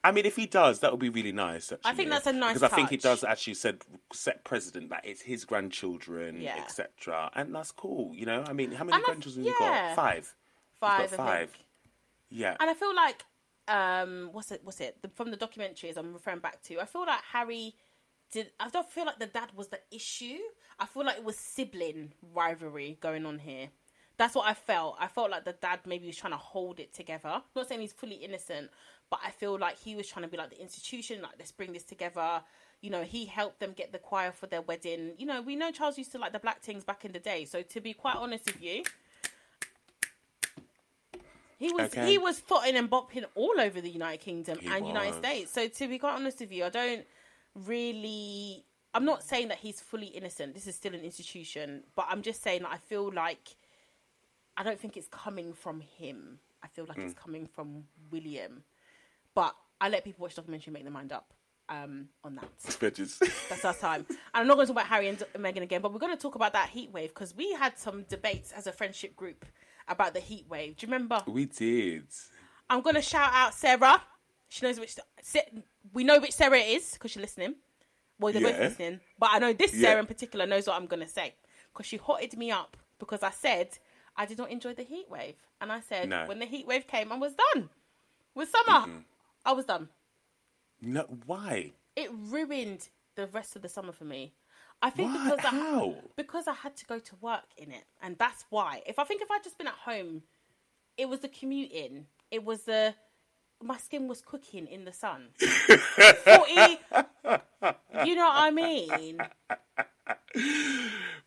I 0.05 0.11
mean, 0.11 0.27
if 0.27 0.35
he 0.35 0.47
does, 0.47 0.81
that 0.81 0.91
would 0.91 1.01
be 1.01 1.11
really 1.11 1.31
nice. 1.33 1.71
Actually, 1.71 1.95
think 1.95 2.11
that's 2.11 2.27
a 2.27 2.33
nice 2.33 2.55
because 2.55 2.73
I 2.73 2.75
think 2.75 2.91
he 2.91 2.97
does 2.97 3.23
actually 3.23 3.55
said 3.55 3.83
set 4.13 4.43
president 4.45 4.91
that 4.91 5.03
it's 5.05 5.23
his 5.23 5.45
grandchildren, 5.45 6.41
Yeah. 6.41 6.57
etc. 6.59 7.31
And 7.35 7.55
that's 7.55 7.71
cool. 7.71 8.13
You 8.15 8.27
know, 8.27 8.45
I 8.47 8.53
mean, 8.53 8.73
how 8.73 8.85
many 8.85 8.97
And 8.97 9.05
I- 9.05 9.07
grandchildren 9.07 9.45
you 9.45 9.55
yeah. 9.61 9.95
got? 9.95 9.97
Five. 9.97 10.35
Five, 10.81 11.11
got 11.11 11.17
five. 11.17 11.51
think. 11.51 11.65
Yeah. 12.31 12.57
And 12.59 12.69
I 12.69 12.75
feel 12.75 12.95
like, 12.95 13.25
um, 13.69 14.31
what's 14.33 14.51
it? 14.51 14.63
What's 14.65 14.81
it? 14.81 15.01
The, 15.03 15.09
from 15.11 15.31
the 15.31 15.37
documentaries 15.37 15.97
I'm 15.97 16.13
referring 16.13 16.41
back 16.41 16.61
to, 16.65 16.81
I 16.81 16.85
feel 16.85 17.07
like 17.07 17.23
Harry 17.33 17.77
did. 18.33 18.51
I 18.59 18.69
don't 18.71 18.89
feel 18.89 19.05
like 19.05 19.19
the 19.19 19.27
dad 19.27 19.51
was 19.55 19.69
the 19.69 19.81
issue. 19.91 20.39
I 20.81 20.87
feel 20.87 21.05
like 21.05 21.19
it 21.19 21.25
was 21.25 21.37
sibling 21.37 22.13
rivalry 22.35 22.99
going 23.01 23.25
on 23.27 23.39
here. 23.39 23.69
That's 24.17 24.35
what 24.35 24.47
I 24.47 24.55
felt. 24.55 24.97
I 24.99 25.07
felt 25.07 25.31
like 25.31 25.45
the 25.45 25.53
dad 25.53 25.81
maybe 25.87 26.07
was 26.07 26.17
trying 26.17 26.33
to 26.33 26.39
hold 26.39 26.81
it 26.81 26.93
together. 26.93 27.29
I'm 27.29 27.43
not 27.55 27.69
saying 27.69 27.81
he's 27.81 27.93
fully 27.93 28.17
innocent, 28.17 28.71
but 29.11 29.21
I 29.25 29.31
feel 29.31 29.59
like 29.59 29.79
he 29.79 29.95
was 29.95 30.09
trying 30.09 30.25
to 30.25 30.31
be 30.31 30.37
like 30.37 30.51
the 30.51 30.61
institution, 30.61 31.23
like 31.23 31.33
let's 31.39 31.53
bring 31.53 31.73
this 31.73 31.85
together. 31.85 32.43
You 32.81 32.91
know, 32.91 33.03
he 33.05 33.27
helped 33.27 33.61
them 33.61 33.73
get 33.73 33.93
the 33.93 33.99
choir 33.99 34.33
for 34.33 34.47
their 34.47 34.61
wedding. 34.63 35.13
You 35.19 35.27
know, 35.27 35.41
we 35.41 35.55
know 35.57 35.71
Charles 35.71 35.99
used 35.99 36.13
to 36.13 36.19
like 36.19 36.33
the 36.33 36.39
black 36.41 36.61
things 36.63 36.85
back 36.85 37.05
in 37.05 37.13
the 37.13 37.21
day. 37.21 37.45
So 37.45 37.63
to 37.63 37.81
be 37.81 37.93
quite 37.95 38.17
honest 38.17 38.47
with 38.47 38.61
you, 38.63 38.83
he 41.59 41.73
was 41.73 41.87
Okay. 41.93 42.07
he 42.11 42.19
was 42.19 42.41
footing 42.41 42.77
and 42.77 42.91
bopping 42.91 43.25
all 43.37 43.55
over 43.61 43.81
the 43.81 43.91
United 43.91 44.21
Kingdom 44.21 44.59
He 44.59 44.67
and 44.69 44.87
United. 44.87 45.15
States. 45.15 45.53
So 45.53 45.69
to 45.69 45.89
be 45.89 45.99
quite 45.99 46.15
honest 46.15 46.41
with 46.41 46.51
you, 46.53 46.65
I 46.65 46.71
don't 46.71 47.07
really. 47.55 48.65
I'm 48.95 49.05
not 49.07 49.23
saying 49.23 49.49
that 49.49 49.59
he's 49.59 49.81
fully 49.81 50.07
innocent. 50.09 50.55
This 50.55 50.67
is 50.67 50.75
still 50.77 50.95
an 50.95 51.01
institution, 51.01 51.83
but 51.97 52.07
I'm 52.11 52.21
just 52.23 52.43
saying 52.43 52.63
that 52.63 52.73
I 52.73 52.77
feel 52.77 53.11
like 53.13 53.57
I 54.57 54.63
don't 54.63 54.79
think 54.79 54.97
it's 54.99 55.09
coming 55.09 55.55
from 55.55 55.81
him. 55.81 56.39
I 56.63 56.69
feel 56.69 56.85
like 56.87 56.99
Mm. 56.99 57.05
it's 57.07 57.15
coming 57.15 57.47
from 57.47 57.85
William. 58.11 58.65
But 59.35 59.57
I 59.81 59.89
let 59.89 60.05
people 60.05 60.23
watch 60.23 60.35
the 60.35 60.43
documentary 60.43 60.67
and 60.69 60.75
make 60.75 60.83
their 60.85 60.93
mind 60.93 61.11
up 61.11 61.33
um, 61.71 62.09
on 62.23 62.35
that. 62.37 62.51
Bitches. 62.65 63.19
That's 63.49 63.65
our 63.65 63.73
time. 63.75 64.05
And 64.11 64.19
I'm 64.35 64.47
not 64.47 64.57
going 64.57 64.67
to 64.67 64.73
talk 64.75 64.83
about 64.83 64.91
Harry 64.91 65.09
and 65.09 65.19
Meghan 65.39 65.63
again, 65.63 65.81
but 65.81 65.91
we're 65.93 65.99
going 65.99 66.15
to 66.15 66.21
talk 66.21 66.35
about 66.35 66.53
that 66.53 66.69
heat 66.69 66.93
wave 66.93 67.09
because 67.15 67.35
we 67.35 67.53
had 67.55 67.79
some 67.79 68.03
debates 68.05 68.53
as 68.53 68.67
a 68.67 68.73
friendship 68.73 69.17
group 69.17 69.47
about 69.89 70.13
the 70.13 70.21
heat 70.21 70.45
wave. 70.51 70.77
Do 70.77 70.87
you 70.87 70.93
remember? 70.93 71.23
we 71.27 71.47
did. 71.47 72.05
I'm 72.69 72.83
going 72.83 72.95
to 72.97 73.03
shout 73.03 73.31
out 73.33 73.55
Sarah. 73.55 74.03
She 74.53 74.67
knows 74.67 74.79
which. 74.79 74.97
We 75.95 76.05
know 76.05 76.21
which 76.21 76.33
Sarah 76.33 76.59
it 76.59 76.69
is 76.69 76.93
because 76.93 77.11
she's 77.13 77.23
listening. 77.23 77.55
Well, 78.19 78.35
they're 78.35 78.43
both 78.43 78.59
listening. 78.59 79.01
But 79.19 79.31
I 79.33 79.39
know 79.39 79.55
this 79.55 79.73
Yeah. 79.75 79.89
Sarah 79.89 80.01
in 80.01 80.07
particular 80.07 80.47
knows 80.47 80.67
what 80.67 80.77
I'm 80.77 80.85
going 80.87 81.01
to 81.03 81.09
say 81.09 81.35
because 81.73 81.87
she 81.87 81.97
hotted 81.97 82.37
me 82.37 82.51
up 82.51 82.77
because 82.99 83.23
I 83.23 83.31
said 83.31 83.79
I 84.15 84.27
did 84.27 84.37
not 84.37 84.51
enjoy 84.51 84.75
the 84.75 84.83
heat 84.83 85.07
wave. 85.09 85.37
And 85.61 85.73
I 85.73 85.81
said, 85.81 86.11
No. 86.11 86.27
when 86.27 86.39
the 86.39 86.45
heat 86.45 86.67
wave 86.67 86.87
came, 86.87 87.11
I 87.13 87.17
was 87.17 87.33
done. 87.55 87.71
With 88.35 88.51
summer, 88.51 88.93
I 89.47 89.53
was 89.53 89.65
done. 89.65 89.89
No, 90.83 91.07
why? 91.25 91.73
It 91.97 92.11
ruined 92.13 92.89
the 93.15 93.29
rest 93.29 93.57
of 93.57 93.63
the 93.63 93.71
summer 93.71 93.93
for 93.93 94.05
me. 94.05 94.35
I 94.83 94.91
think 94.91 95.15
Why? 95.15 95.31
because 95.31 95.45
I, 95.47 95.49
How? 95.49 95.95
because 96.17 96.47
I 96.47 96.53
had 96.55 96.77
to 96.77 96.85
go 96.85 96.99
to 96.99 97.17
work 97.21 97.47
in 97.57 97.71
it, 97.71 97.85
and 98.03 98.19
that's 98.19 98.45
why. 98.51 98.83
If 98.85 98.99
I 98.99 99.05
think 99.05 99.23
if 99.23 99.31
I'd 99.31 99.45
just 99.45 99.57
been 99.57 99.69
at 99.69 99.75
home, 99.75 100.23
it 100.99 101.09
was 101.09 101.21
the 101.21 101.29
commuting. 101.29 102.07
It 102.31 102.45
was 102.45 102.63
the 102.65 102.95
my 103.63 103.79
skin 103.79 104.09
was 104.09 104.21
cooking 104.23 104.67
in 104.67 104.85
the 104.85 104.93
sun. 104.93 105.29
Forty, 105.39 106.79
you 108.07 108.15
know 108.15 108.25
what 108.25 108.37
I 108.37 108.51
mean? 108.51 109.19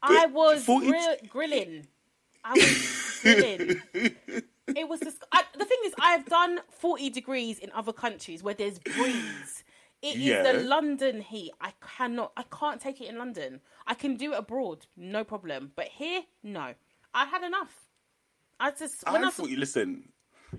I 0.01 0.25
was 0.27 0.63
40 0.65 0.87
grill, 0.87 1.15
grilling. 1.29 1.87
I 2.43 2.53
was 2.53 3.19
grilling. 3.21 3.81
It 4.67 4.89
was 4.89 4.99
this. 4.99 5.15
I, 5.31 5.43
the 5.57 5.65
thing 5.65 5.77
is, 5.85 5.93
I 5.99 6.11
have 6.11 6.25
done 6.25 6.59
forty 6.69 7.09
degrees 7.09 7.59
in 7.59 7.71
other 7.71 7.93
countries 7.93 8.41
where 8.43 8.53
there's 8.55 8.79
breeze. 8.79 9.63
It 10.01 10.15
is 10.15 10.21
Yeah. 10.21 10.43
the 10.43 10.53
London 10.63 11.21
heat. 11.21 11.51
I 11.61 11.71
cannot. 11.97 12.31
I 12.35 12.43
can't 12.51 12.81
take 12.81 12.99
it 13.01 13.07
in 13.07 13.17
London. 13.17 13.61
I 13.87 13.93
can 13.93 14.17
do 14.17 14.33
it 14.33 14.39
abroad, 14.39 14.85
no 14.97 15.23
problem. 15.23 15.71
But 15.75 15.87
here, 15.87 16.21
no. 16.43 16.73
I 17.13 17.25
had 17.25 17.43
enough. 17.43 17.73
I 18.59 18.71
just 18.71 19.03
when 19.09 19.23
I, 19.23 19.27
I 19.27 19.31
thought 19.31 19.49
you 19.49 19.57
listen. 19.57 20.09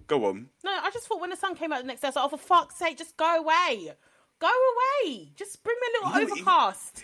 Go 0.07 0.27
on. 0.27 0.49
no, 0.65 0.71
I 0.83 0.91
just 0.91 1.07
thought 1.07 1.21
when 1.21 1.31
the 1.31 1.37
sun 1.37 1.55
came 1.55 1.73
out 1.73 1.81
the 1.81 1.87
next 1.87 2.01
day, 2.01 2.07
I 2.07 2.11
was 2.11 2.17
like, 2.17 2.25
oh, 2.27 2.29
for 2.29 2.39
fuck's 2.39 2.77
sake, 2.77 2.99
just 2.99 3.17
go 3.17 3.37
away. 3.41 3.93
Go 4.39 4.49
away. 4.49 5.33
Just 5.37 5.63
bring 5.65 5.77
me 5.81 5.87
a 5.89 6.05
little 6.07 6.21
You 6.21 6.27
it- 6.27 6.33
overcast. 6.33 7.03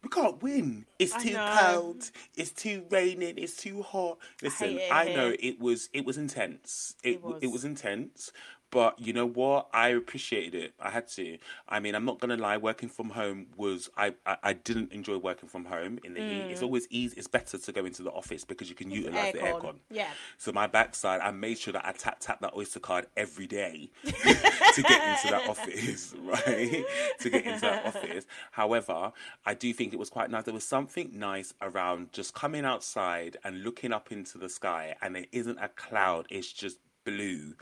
We 0.00 0.10
can't 0.10 0.40
win. 0.40 0.86
It's 1.00 1.12
I 1.12 1.22
too 1.24 1.32
know. 1.32 1.56
cold. 1.60 2.10
It's 2.36 2.52
too 2.52 2.84
raining. 2.88 3.36
It's 3.36 3.56
too 3.56 3.82
hot. 3.82 4.18
Listen, 4.40 4.78
it 4.78 4.92
I, 4.92 5.06
know 5.12 5.34
it 5.40 5.58
was 5.60 5.88
it 5.92 6.04
was 6.06 6.16
intense. 6.16 6.94
It 7.02 7.14
It 7.14 7.14
w- 7.22 7.38
it 7.42 7.46
was. 7.48 7.54
was 7.54 7.64
intense. 7.64 8.30
But 8.70 8.98
you 8.98 9.12
know 9.12 9.26
what? 9.26 9.68
I 9.72 9.88
appreciated 9.88 10.54
it. 10.54 10.74
I 10.78 10.90
had 10.90 11.08
to. 11.08 11.38
I 11.68 11.80
mean, 11.80 11.94
I'm 11.94 12.04
not 12.04 12.20
gonna 12.20 12.36
lie. 12.36 12.58
Working 12.58 12.88
from 12.88 13.10
home 13.10 13.46
was 13.56 13.88
I. 13.96 14.14
I, 14.26 14.36
I 14.42 14.52
didn't 14.52 14.92
enjoy 14.92 15.16
working 15.16 15.48
from 15.48 15.64
home 15.64 15.98
in 16.04 16.14
the 16.14 16.20
heat. 16.20 16.50
It's 16.50 16.60
mm. 16.60 16.64
always 16.64 16.86
easy. 16.90 17.16
It's 17.16 17.26
better 17.26 17.56
to 17.56 17.72
go 17.72 17.86
into 17.86 18.02
the 18.02 18.10
office 18.10 18.44
because 18.44 18.68
you 18.68 18.74
can 18.74 18.90
utilize 18.90 19.32
the 19.32 19.38
aircon. 19.38 19.62
aircon. 19.62 19.74
Yeah. 19.90 20.08
So 20.36 20.52
my 20.52 20.66
backside, 20.66 21.20
I 21.20 21.30
made 21.30 21.58
sure 21.58 21.72
that 21.72 21.86
I 21.86 21.92
tap 21.92 22.18
tap 22.20 22.40
that 22.40 22.54
Oyster 22.54 22.80
card 22.80 23.06
every 23.16 23.46
day 23.46 23.90
to 24.04 24.82
get 24.82 25.16
into 25.16 25.28
that 25.30 25.48
office, 25.48 26.14
right? 26.22 26.84
to 27.20 27.30
get 27.30 27.46
into 27.46 27.60
that 27.60 27.86
office. 27.86 28.26
However, 28.52 29.12
I 29.46 29.54
do 29.54 29.72
think 29.72 29.94
it 29.94 29.98
was 29.98 30.10
quite 30.10 30.30
nice. 30.30 30.44
There 30.44 30.54
was 30.54 30.64
something 30.64 31.10
nice 31.14 31.54
around 31.62 32.12
just 32.12 32.34
coming 32.34 32.64
outside 32.64 33.38
and 33.44 33.62
looking 33.62 33.92
up 33.92 34.12
into 34.12 34.36
the 34.36 34.48
sky, 34.48 34.94
and 35.00 35.16
it 35.16 35.28
isn't 35.32 35.58
a 35.58 35.68
cloud; 35.68 36.26
it's 36.28 36.52
just 36.52 36.78
blue. 37.04 37.54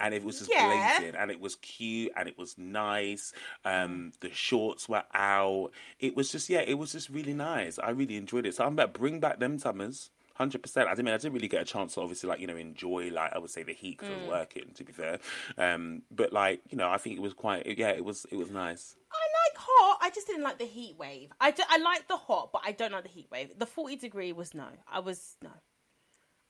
And 0.00 0.14
it 0.14 0.24
was 0.24 0.38
just 0.40 0.50
Yeah. 0.50 1.00
and 1.16 1.30
it 1.30 1.40
was 1.40 1.56
cute, 1.56 2.12
and 2.16 2.28
it 2.28 2.36
was 2.36 2.56
nice. 2.58 3.32
Um, 3.64 4.12
the 4.20 4.30
shorts 4.32 4.88
were 4.88 5.04
out. 5.14 5.70
It 6.00 6.16
was 6.16 6.30
just, 6.32 6.48
yeah, 6.48 6.60
it 6.60 6.74
was 6.74 6.92
just 6.92 7.08
really 7.08 7.34
nice. 7.34 7.78
I 7.78 7.90
really 7.90 8.16
enjoyed 8.16 8.46
it. 8.46 8.54
So 8.54 8.64
I'm 8.64 8.72
about 8.72 8.94
to 8.94 9.00
bring 9.00 9.20
back 9.20 9.38
them 9.38 9.58
summers. 9.58 10.10
Hundred 10.34 10.62
percent. 10.62 10.88
I 10.88 10.92
didn't 10.92 11.04
mean 11.04 11.14
I 11.14 11.18
didn't 11.18 11.34
really 11.34 11.46
get 11.46 11.60
a 11.60 11.64
chance 11.66 11.94
to 11.94 12.00
obviously 12.00 12.26
like 12.26 12.40
you 12.40 12.46
know 12.46 12.56
enjoy 12.56 13.10
like 13.12 13.34
I 13.34 13.38
would 13.38 13.50
say 13.50 13.64
the 13.64 13.74
heat 13.74 13.98
because 13.98 14.14
I 14.14 14.18
was 14.18 14.28
working. 14.28 14.70
To 14.74 14.82
be 14.82 14.90
fair, 14.92 15.18
um, 15.58 16.02
but 16.10 16.32
like 16.32 16.62
you 16.70 16.78
know 16.78 16.88
I 16.88 16.96
think 16.96 17.16
it 17.16 17.22
was 17.22 17.34
quite 17.34 17.66
yeah 17.78 17.90
it 17.90 18.02
was 18.04 18.24
it 18.30 18.36
was 18.36 18.50
nice. 18.50 18.96
I 19.12 19.16
like 19.50 19.58
hot. 19.58 19.98
I 20.00 20.08
just 20.08 20.26
didn't 20.26 20.42
like 20.42 20.58
the 20.58 20.64
heat 20.64 20.96
wave. 20.98 21.28
I, 21.38 21.50
do, 21.50 21.62
I 21.68 21.76
like 21.76 22.08
the 22.08 22.16
hot, 22.16 22.48
but 22.50 22.62
I 22.64 22.72
don't 22.72 22.92
like 22.92 23.02
the 23.02 23.10
heat 23.10 23.28
wave. 23.30 23.50
The 23.58 23.66
40 23.66 23.96
degree 23.96 24.32
was 24.32 24.54
no. 24.54 24.68
I 24.90 25.00
was 25.00 25.36
no. 25.42 25.50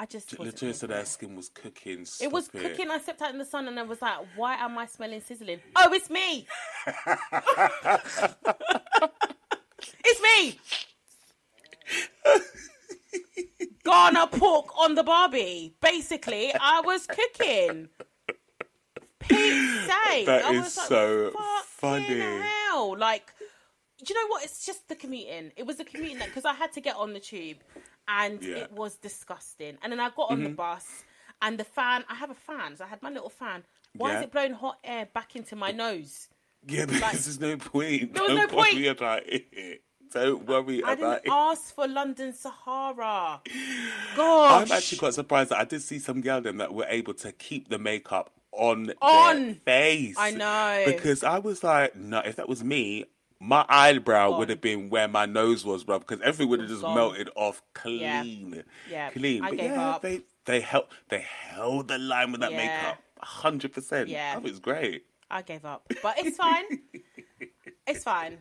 I 0.03 0.05
just 0.05 0.36
Latoya 0.36 0.74
said 0.74 0.90
her 0.90 1.05
skin 1.05 1.36
was 1.36 1.48
cooking. 1.48 2.05
It 2.20 2.32
was 2.32 2.46
Stop 2.46 2.61
cooking. 2.61 2.90
I 2.90 2.98
stepped 2.98 3.22
out 3.22 3.30
in 3.30 3.38
the 3.38 3.44
sun 3.44 3.68
and 3.68 3.78
I 3.78 3.84
was 3.84 4.03
like, 4.03 4.16
why 4.34 4.55
am 4.55 4.76
I 4.76 4.86
smelling 4.86 5.20
sizzling? 5.20 5.61
Oh, 5.76 5.92
it's 5.92 6.11
me. 6.11 6.44
it's 10.05 10.20
me. 10.20 10.59
Ghana 13.84 14.26
pork 14.26 14.76
on 14.76 14.96
the 14.96 15.05
Barbie. 15.05 15.76
Basically, 15.80 16.53
I 16.53 16.80
was 16.80 17.07
cooking. 17.07 17.88
Pete's 19.20 19.86
sake. 19.86 20.26
That 20.26 20.46
I 20.46 20.55
is 20.55 20.76
like, 20.76 20.88
so 20.88 21.30
"Fucking 21.30 21.62
funny." 21.68 22.18
Hell. 22.18 22.96
Like, 22.98 23.32
do 24.05 24.12
you 24.12 24.20
know 24.20 24.26
what? 24.30 24.42
It's 24.42 24.66
just 24.66 24.88
the 24.88 24.96
commuting. 24.96 25.53
It 25.57 25.64
was 25.64 25.76
the 25.76 25.84
commuting 25.84 26.18
because 26.18 26.44
I 26.44 26.55
had 26.55 26.72
to 26.72 26.80
get 26.80 26.96
on 26.96 27.12
the 27.12 27.20
tube 27.20 27.59
and 28.09 28.42
Yeah. 28.42 28.57
it 28.57 28.72
was 28.72 28.96
disgusting. 28.96 29.78
And 29.82 29.92
then 29.92 30.00
I 30.00 30.11
got 30.11 30.30
on 30.30 30.38
Mm-hmm. 30.38 30.44
the 30.44 30.50
bus 30.50 31.05
and 31.40 31.59
the 31.59 31.64
fan, 31.64 32.05
I 32.09 32.14
have 32.14 32.30
a 32.30 32.34
fan, 32.34 32.76
so 32.76 32.84
I 32.84 32.88
had 32.88 33.03
my 33.03 33.11
little 33.11 33.28
fan. 33.30 33.64
Why 33.96 34.11
Yeah. 34.11 34.16
is 34.18 34.22
it 34.24 34.32
blowing 34.32 34.53
hot 34.53 34.78
air 34.84 35.07
back 35.12 35.36
into 35.36 35.57
my 35.57 35.70
nose? 35.72 36.28
Yeah, 36.66 36.86
but 36.86 37.00
there's 37.00 37.40
no 37.40 37.57
point. 37.57 38.14
There 38.14 38.22
was 38.22 38.28
Don't 38.30 38.36
no 38.50 38.57
point. 38.57 38.74
worry 38.74 38.86
about 38.88 39.22
it. 39.26 39.82
Don't 40.12 40.46
worry 40.46 40.84
I 40.84 40.92
about 40.92 41.22
didn't 41.22 41.26
it. 41.26 41.30
ask 41.30 41.74
for 41.74 41.88
London 41.88 42.32
Sahara. 42.34 43.40
Gosh. 44.16 44.70
I'm 44.70 44.72
actually 44.72 44.98
quite 44.98 45.14
surprised 45.14 45.50
that 45.50 45.59
I 45.59 45.64
did 45.64 45.82
see 45.82 45.98
some 45.98 46.20
them 46.20 46.59
that 46.59 46.74
were 46.74 46.86
able 46.88 47.14
to 47.14 47.32
keep 47.32 47.68
the 47.70 47.78
makeup 47.78 48.30
on, 48.53 48.84
their 48.84 48.96
On. 49.00 49.55
face. 49.64 50.16
I 50.18 50.30
know. 50.30 50.82
Because 50.84 51.24
I 51.24 51.38
was 51.38 51.64
like, 51.64 51.96
no, 51.96 52.18
if 52.20 52.36
that 52.36 52.48
was 52.48 52.62
me, 52.62 53.07
my 53.45 53.64
eyebrow 53.68 54.38
would 54.38 54.49
have 54.51 54.61
been 54.61 54.88
where 54.88 55.09
my 55.09 55.26
nose 55.26 55.64
was, 55.64 55.82
bro, 55.82 55.99
because 55.99 56.20
everything 56.20 56.49
would 56.49 56.61
have 56.61 56.68
just 56.68 56.82
Gone. 56.82 56.95
melted 56.95 57.28
off 57.34 57.61
clean. 57.74 58.62
Yeah, 58.88 59.11
Clean. 59.11 59.43
I 59.43 59.49
but 59.51 59.59
yeah, 59.59 59.90
up. 59.90 60.03
they 60.03 60.20
they 60.45 60.61
held 60.61 60.86
they 61.09 61.20
held 61.20 61.88
the 61.88 61.99
line 61.99 62.30
with 62.32 62.40
that 62.40 62.53
Yeah. 62.53 62.57
makeup. 62.57 62.99
hundred 63.18 63.72
percent. 63.72 64.09
Yeah. 64.09 64.34
That 64.34 64.43
was 64.45 64.61
great. 64.61 65.07
I 65.30 65.43
gave 65.43 65.64
up. 65.64 65.90
But 66.03 66.18
it's 66.18 66.36
fine. 66.36 66.64
it's 67.86 68.05
fine. 68.05 68.38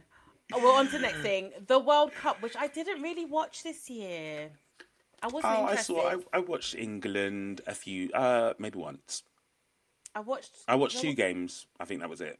Well, 0.54 0.76
on 0.76 0.86
to 0.88 0.92
the 0.94 1.00
next 1.00 1.22
thing. 1.22 1.52
The 1.68 1.80
World 1.80 2.14
Cup, 2.14 2.42
which 2.42 2.56
I 2.58 2.68
didn't 2.68 3.02
really 3.02 3.26
watch 3.26 3.64
this 3.64 3.90
year. 3.90 4.52
I 5.24 5.28
wasn't 5.28 5.54
Oh, 5.58 5.66
I 5.66 5.76
saw. 5.78 6.10
I, 6.10 6.18
I 6.34 6.40
watched 6.40 6.76
England 6.76 7.62
a 7.68 7.74
few, 7.74 8.12
uh, 8.12 8.54
maybe 8.60 8.78
once. 8.80 9.24
I 10.14 10.20
watched. 10.20 10.52
I 10.68 10.76
watched 10.76 10.96
you 10.96 11.02
two 11.02 11.08
know, 11.10 11.14
games. 11.16 11.68
I 11.80 11.86
think 11.86 12.02
that 12.02 12.10
was 12.10 12.22
it. 12.22 12.40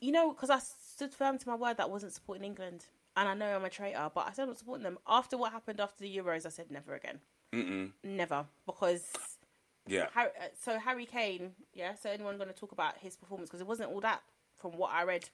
You 0.00 0.12
know, 0.12 0.32
because 0.32 0.50
I 0.50 0.58
stood 1.02 1.14
firm 1.14 1.36
to 1.36 1.48
my 1.48 1.56
word 1.56 1.76
that 1.78 1.84
I 1.84 1.88
wasn't 1.88 2.12
supporting 2.12 2.44
England, 2.44 2.84
and 3.16 3.28
I 3.28 3.34
know 3.34 3.56
I'm 3.56 3.64
a 3.64 3.70
traitor, 3.70 4.08
but 4.14 4.28
I 4.28 4.32
said 4.32 4.42
I'm 4.42 4.50
not 4.50 4.58
supporting 4.58 4.84
them. 4.84 4.98
After 5.08 5.36
what 5.36 5.50
happened 5.52 5.80
after 5.80 6.04
the 6.04 6.16
Euros, 6.16 6.46
I 6.46 6.50
said 6.50 6.70
never 6.70 6.94
again. 6.94 7.18
Mm-mm. 7.52 7.90
Never, 8.04 8.46
because 8.66 9.04
Yeah. 9.86 10.06
Harry, 10.14 10.30
uh, 10.40 10.44
so 10.60 10.78
Harry 10.78 11.04
Kane. 11.06 11.52
Yeah. 11.74 11.94
So 12.00 12.08
anyone 12.08 12.36
going 12.36 12.48
to 12.48 12.54
talk 12.54 12.70
about 12.70 12.98
his 12.98 13.16
performance 13.16 13.50
because 13.50 13.60
it 13.60 13.66
wasn't 13.66 13.90
all 13.90 14.00
that 14.00 14.22
from 14.54 14.72
what 14.72 14.92
I 14.92 15.02
read. 15.02 15.28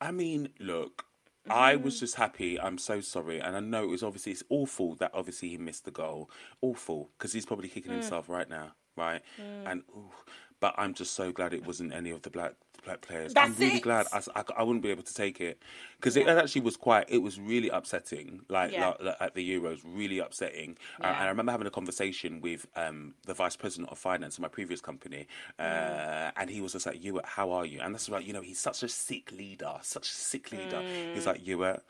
I 0.00 0.12
mean, 0.12 0.50
look, 0.60 1.04
I 1.50 1.74
Mm-hmm. 1.74 1.84
was 1.84 1.98
just 1.98 2.14
happy. 2.14 2.60
I'm 2.60 2.78
so 2.78 3.00
sorry, 3.00 3.40
and 3.40 3.56
I 3.56 3.60
know 3.60 3.82
it 3.82 3.88
was 3.90 4.04
obviously 4.04 4.32
it's 4.32 4.44
awful 4.50 4.94
that 4.96 5.10
obviously 5.12 5.48
he 5.48 5.58
missed 5.58 5.84
the 5.84 5.90
goal. 5.90 6.30
Awful 6.62 7.10
because 7.18 7.32
he's 7.32 7.44
probably 7.44 7.68
Mm. 7.68 7.72
kicking 7.74 7.92
himself 7.92 8.28
right 8.28 8.48
now, 8.48 8.72
right? 8.96 9.20
And 9.66 9.82
ooh, 9.90 10.12
but 10.60 10.74
I'm 10.78 10.94
just 10.94 11.14
so 11.14 11.32
glad 11.32 11.52
it 11.54 11.66
wasn't 11.66 11.92
any 11.92 12.10
of 12.10 12.22
the 12.22 12.30
black 12.30 12.52
black 12.82 13.02
players. 13.02 13.34
I'm 13.36 13.54
really 13.56 13.76
it. 13.76 13.82
glad. 13.82 14.06
I, 14.10 14.22
I, 14.36 14.42
I 14.56 14.62
wouldn't 14.62 14.82
be 14.82 14.88
able 14.90 15.02
to 15.02 15.12
take 15.12 15.38
it 15.38 15.60
because 15.98 16.16
it 16.16 16.26
actually 16.26 16.62
was 16.62 16.78
quite. 16.78 17.04
It 17.10 17.18
was 17.18 17.38
really 17.38 17.68
upsetting. 17.68 18.40
Like, 18.48 18.72
Yeah. 18.72 18.88
like, 18.88 19.02
like 19.02 19.16
at 19.20 19.34
the 19.34 19.46
Euros, 19.50 19.80
really 19.84 20.18
upsetting. 20.18 20.78
Uh, 20.98 21.08
and 21.08 21.16
I 21.16 21.28
remember 21.28 21.52
having 21.52 21.66
a 21.66 21.70
conversation 21.70 22.40
with 22.40 22.66
um, 22.76 23.12
the 23.26 23.34
vice 23.34 23.54
president 23.54 23.90
of 23.90 23.98
finance 23.98 24.38
in 24.38 24.42
my 24.42 24.48
previous 24.48 24.80
company, 24.80 25.26
uh, 25.58 25.62
Mm. 25.62 26.32
and 26.36 26.48
he 26.50 26.62
was 26.62 26.72
just 26.72 26.86
like, 26.86 27.02
"Ewart, 27.04 27.26
how 27.26 27.50
are 27.50 27.66
you?" 27.66 27.80
And 27.80 27.94
that's 27.94 28.08
right. 28.08 28.24
You 28.24 28.32
know, 28.32 28.40
he's 28.40 28.58
such 28.60 28.82
a 28.82 28.88
sick 28.88 29.30
leader, 29.32 29.74
such 29.82 30.08
a 30.08 30.12
sick 30.14 30.50
leader. 30.50 30.80
He's 31.14 31.26
like, 31.26 31.46
"Ewart." 31.46 31.82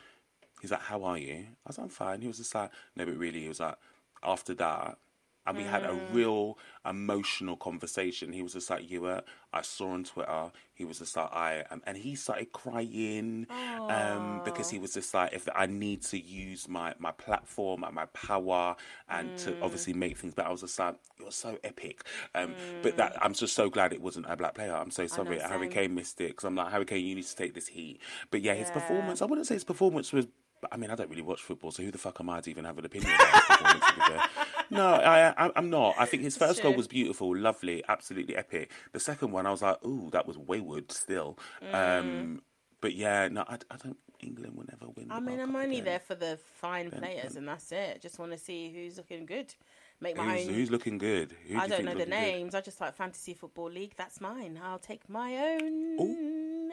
He's 0.60 0.72
like, 0.72 0.80
"How 0.82 1.04
are 1.04 1.18
you?" 1.18 1.46
I 1.64 1.68
was 1.68 1.78
like, 1.78 1.84
"I'm 1.84 1.90
fine." 1.90 2.20
He 2.20 2.26
was 2.28 2.38
just 2.38 2.52
like, 2.54 2.70
"No, 2.96 3.04
but 3.06 3.16
really," 3.16 3.40
he 3.42 3.48
was 3.48 3.60
like, 3.60 3.76
"After 4.24 4.54
that." 4.54 4.98
And 5.46 5.56
we 5.56 5.64
had 5.64 5.84
a 5.84 5.88
Mm. 5.88 6.14
real 6.14 6.58
emotional 6.84 7.56
conversation. 7.56 8.32
He 8.32 8.42
was 8.42 8.52
just 8.52 8.70
like, 8.70 8.88
"Ewart." 8.90 9.24
I 9.52 9.62
saw 9.62 9.90
on 9.90 10.04
Twitter. 10.04 10.52
He 10.74 10.84
was 10.84 10.98
just 11.00 11.16
like, 11.16 11.32
"I," 11.32 11.62
um, 11.70 11.82
and 11.86 11.96
he 11.96 12.14
started 12.14 12.52
crying 12.52 13.46
um, 13.88 14.40
because 14.44 14.70
he 14.70 14.78
was 14.78 14.94
just 14.94 15.12
like, 15.14 15.32
"If 15.32 15.48
I 15.54 15.66
need 15.66 16.02
to 16.02 16.18
use 16.18 16.68
my 16.68 16.94
my 16.98 17.10
platform 17.12 17.82
and 17.84 17.94
my 17.94 18.06
power 18.06 18.76
and 19.08 19.36
to 19.38 19.52
Mm. 19.52 19.58
obviously 19.62 19.92
make 19.94 20.18
things 20.18 20.34
better," 20.34 20.48
I 20.48 20.52
was 20.52 20.60
just 20.60 20.78
like, 20.78 20.96
"You're 21.18 21.32
so 21.32 21.58
epic." 21.64 22.04
Um, 22.34 22.50
Mm. 22.50 22.56
But 22.82 22.96
that 22.96 23.16
I'm 23.24 23.34
just 23.34 23.54
so 23.54 23.68
glad 23.70 23.92
it 23.92 24.00
wasn't 24.00 24.26
a 24.28 24.36
black 24.36 24.54
player. 24.54 24.74
I'm 24.74 24.90
so 24.90 25.06
sorry, 25.06 25.38
know. 25.38 25.68
Kane 25.68 25.94
missed 25.94 26.20
it 26.20 26.28
because 26.28 26.44
I'm 26.44 26.54
like, 26.54 26.70
Harry 26.70 26.84
Kane, 26.84 27.04
you 27.04 27.14
need 27.16 27.24
to 27.26 27.36
take 27.36 27.54
this 27.54 27.68
heat. 27.68 28.00
But 28.30 28.42
yeah, 28.42 28.54
his 28.54 28.68
Yeah. 28.68 28.74
performance. 28.74 29.22
I 29.22 29.24
wouldn't 29.26 29.46
say 29.46 29.54
his 29.54 29.64
performance 29.64 30.12
was. 30.12 30.26
I 30.70 30.76
mean, 30.76 30.90
I 30.90 30.94
don't 30.94 31.08
really 31.10 31.22
watch 31.22 31.40
football, 31.42 31.70
so 31.70 31.82
who 31.82 31.90
the 31.90 31.98
fuck 31.98 32.20
am 32.20 32.28
I 32.30 32.40
to 32.40 32.50
even 32.50 32.64
have 32.64 32.78
an 32.78 32.84
opinion 32.84 33.12
about 33.14 33.32
his 33.34 33.42
performance? 33.44 33.84
to 33.86 33.94
be 33.94 34.00
fair? 34.02 34.22
No, 34.72 34.86
I, 34.86 35.30
I, 35.46 35.50
I'm 35.56 35.68
not. 35.68 35.96
I 35.98 36.06
think 36.06 36.22
his 36.22 36.36
first 36.36 36.62
goal 36.62 36.74
was 36.74 36.86
beautiful, 36.86 37.36
lovely, 37.36 37.82
absolutely 37.88 38.36
epic. 38.36 38.70
The 38.92 39.00
second 39.00 39.32
one, 39.32 39.44
I 39.44 39.50
was 39.50 39.62
like, 39.62 39.84
ooh, 39.84 40.10
that 40.12 40.28
was 40.28 40.38
wayward 40.38 40.92
still. 40.92 41.36
Mm. 41.60 41.74
Um, 42.00 42.42
but 42.80 42.94
yeah, 42.94 43.26
no, 43.26 43.40
I, 43.48 43.54
I 43.68 43.76
don't. 43.82 43.96
England 44.20 44.54
will 44.54 44.66
never 44.70 44.86
win. 44.94 45.10
I 45.10 45.18
mean, 45.18 45.38
World 45.38 45.40
I'm 45.40 45.52
Cup 45.54 45.62
only 45.64 45.76
again. 45.78 45.84
there 45.86 45.98
for 45.98 46.14
the 46.14 46.38
fine 46.60 46.90
players, 46.92 47.34
and 47.34 47.48
that's 47.48 47.72
it. 47.72 48.00
Just 48.00 48.20
want 48.20 48.30
to 48.30 48.38
see 48.38 48.70
who's 48.72 48.96
looking 48.96 49.26
good. 49.26 49.52
Make 50.00 50.16
my 50.16 50.36
Who's, 50.38 50.46
own. 50.48 50.54
who's 50.54 50.70
looking 50.70 50.98
good? 50.98 51.34
Who 51.48 51.56
I 51.58 51.66
don't 51.66 51.70
think 51.70 51.84
know 51.86 51.92
the 51.92 51.98
looking 51.98 52.10
good? 52.12 52.20
names. 52.20 52.54
I 52.54 52.60
just 52.60 52.80
like 52.80 52.94
fantasy 52.94 53.34
football 53.34 53.70
league. 53.70 53.94
That's 53.96 54.20
mine. 54.20 54.58
I'll 54.62 54.78
take 54.78 55.08
my 55.10 55.36
own 55.36 56.70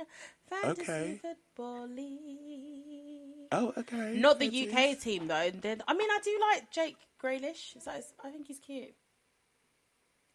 Fantasy 0.50 0.82
Okay. 0.84 1.20
Football 1.22 1.88
League. 1.88 3.27
Oh, 3.52 3.74
okay. 3.78 4.16
Not 4.18 4.40
the 4.40 4.48
UK 4.48 4.80
is. 4.92 5.04
team 5.04 5.28
though. 5.28 5.36
And 5.36 5.62
then, 5.62 5.82
I 5.88 5.94
mean, 5.94 6.10
I 6.10 6.20
do 6.24 6.38
like 6.52 6.72
Jake 6.72 6.98
Grealish. 7.24 7.76
Is 7.78 7.86
that 7.86 7.96
his, 7.96 8.14
I 8.24 8.30
think 8.30 8.48
he's 8.48 8.60
cute. 8.60 8.94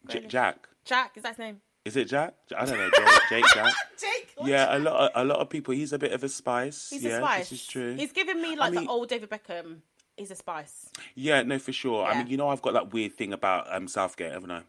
J- 0.07 0.25
Jack. 0.27 0.67
Jack 0.85 1.11
is 1.15 1.23
that 1.23 1.29
his 1.29 1.39
name? 1.39 1.61
Is 1.85 1.95
it 1.97 2.05
Jack? 2.05 2.33
I 2.57 2.65
don't 2.65 2.77
know. 2.77 2.89
Jake, 2.89 3.19
Jake 3.29 3.45
Jack. 3.53 3.73
Jake. 3.99 4.33
Yeah, 4.45 4.77
a 4.77 4.79
lot. 4.79 5.11
Of, 5.11 5.11
a 5.15 5.25
lot 5.25 5.39
of 5.39 5.49
people. 5.49 5.73
He's 5.73 5.91
a 5.93 5.99
bit 5.99 6.11
of 6.13 6.23
a 6.23 6.29
spice. 6.29 6.89
He's 6.89 7.03
yeah, 7.03 7.17
a 7.17 7.19
spice. 7.19 7.49
This 7.49 7.61
is 7.61 7.67
true. 7.67 7.95
He's 7.95 8.11
giving 8.11 8.41
me 8.41 8.55
like 8.55 8.73
mean- 8.73 8.85
the 8.85 8.89
old 8.89 9.09
David 9.09 9.29
Beckham. 9.29 9.77
He's 10.15 10.29
a 10.31 10.35
spice. 10.35 10.89
Yeah, 11.15 11.41
no, 11.41 11.57
for 11.57 11.73
sure. 11.73 12.05
I 12.05 12.11
Yeah. 12.11 12.17
mean, 12.19 12.27
you 12.27 12.37
know, 12.37 12.47
I've 12.49 12.61
got 12.61 12.73
that 12.73 12.93
weird 12.93 13.15
thing 13.17 13.33
about 13.33 13.65
um, 13.73 13.87
Southgate, 13.87 14.31
haven't 14.31 14.51
I? 14.51 14.61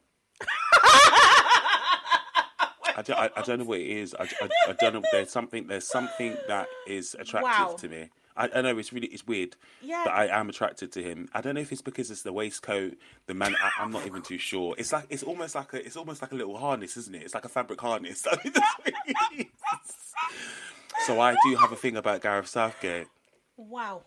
I, 2.96 3.02
don't, 3.02 3.18
I, 3.18 3.30
I 3.36 3.42
don't 3.42 3.58
know 3.58 3.64
what 3.64 3.80
it 3.80 3.88
is. 3.88 4.14
I, 4.14 4.22
I, 4.24 4.48
I 4.68 4.72
don't 4.72 4.94
know. 4.94 5.02
There's 5.12 5.30
something. 5.30 5.66
There's 5.66 5.86
something 5.86 6.36
that 6.48 6.68
is 6.86 7.14
attractive 7.18 7.42
Wow. 7.42 7.76
to 7.78 7.88
me. 7.88 8.08
I, 8.36 8.48
I 8.54 8.60
know 8.62 8.76
it's 8.78 8.92
really 8.92 9.06
it's 9.08 9.26
weird, 9.26 9.54
Yeah. 9.80 10.02
but 10.04 10.12
I 10.12 10.26
am 10.26 10.48
attracted 10.48 10.90
to 10.92 11.02
him. 11.02 11.28
I 11.32 11.40
don't 11.40 11.54
know 11.54 11.60
if 11.60 11.70
it's 11.70 11.82
because 11.82 12.10
it's 12.10 12.22
the 12.22 12.32
waistcoat, 12.32 12.94
the 13.26 13.34
man. 13.34 13.54
I, 13.62 13.70
I'm 13.82 13.92
not 13.92 14.06
even 14.06 14.22
too 14.22 14.38
sure. 14.38 14.74
It's 14.76 14.92
like 14.92 15.06
it's 15.10 15.22
almost 15.22 15.54
like 15.54 15.72
a 15.72 15.84
it's 15.86 15.96
almost 15.96 16.20
like 16.22 16.32
a 16.32 16.34
little 16.34 16.56
harness, 16.58 16.96
isn't 16.96 17.14
it? 17.14 17.22
It's 17.22 17.34
like 17.34 17.44
a 17.44 17.48
fabric 17.48 17.80
harness. 17.80 18.26
I 18.30 18.36
mean, 18.42 18.52
that's 18.52 18.78
what 18.78 18.94
it 19.06 19.40
is. 19.40 19.46
so 21.06 21.20
I 21.20 21.36
do 21.46 21.56
have 21.56 21.72
a 21.72 21.76
thing 21.76 21.96
about 21.96 22.22
Gareth 22.22 22.48
Southgate. 22.48 23.06
Wow. 23.56 24.02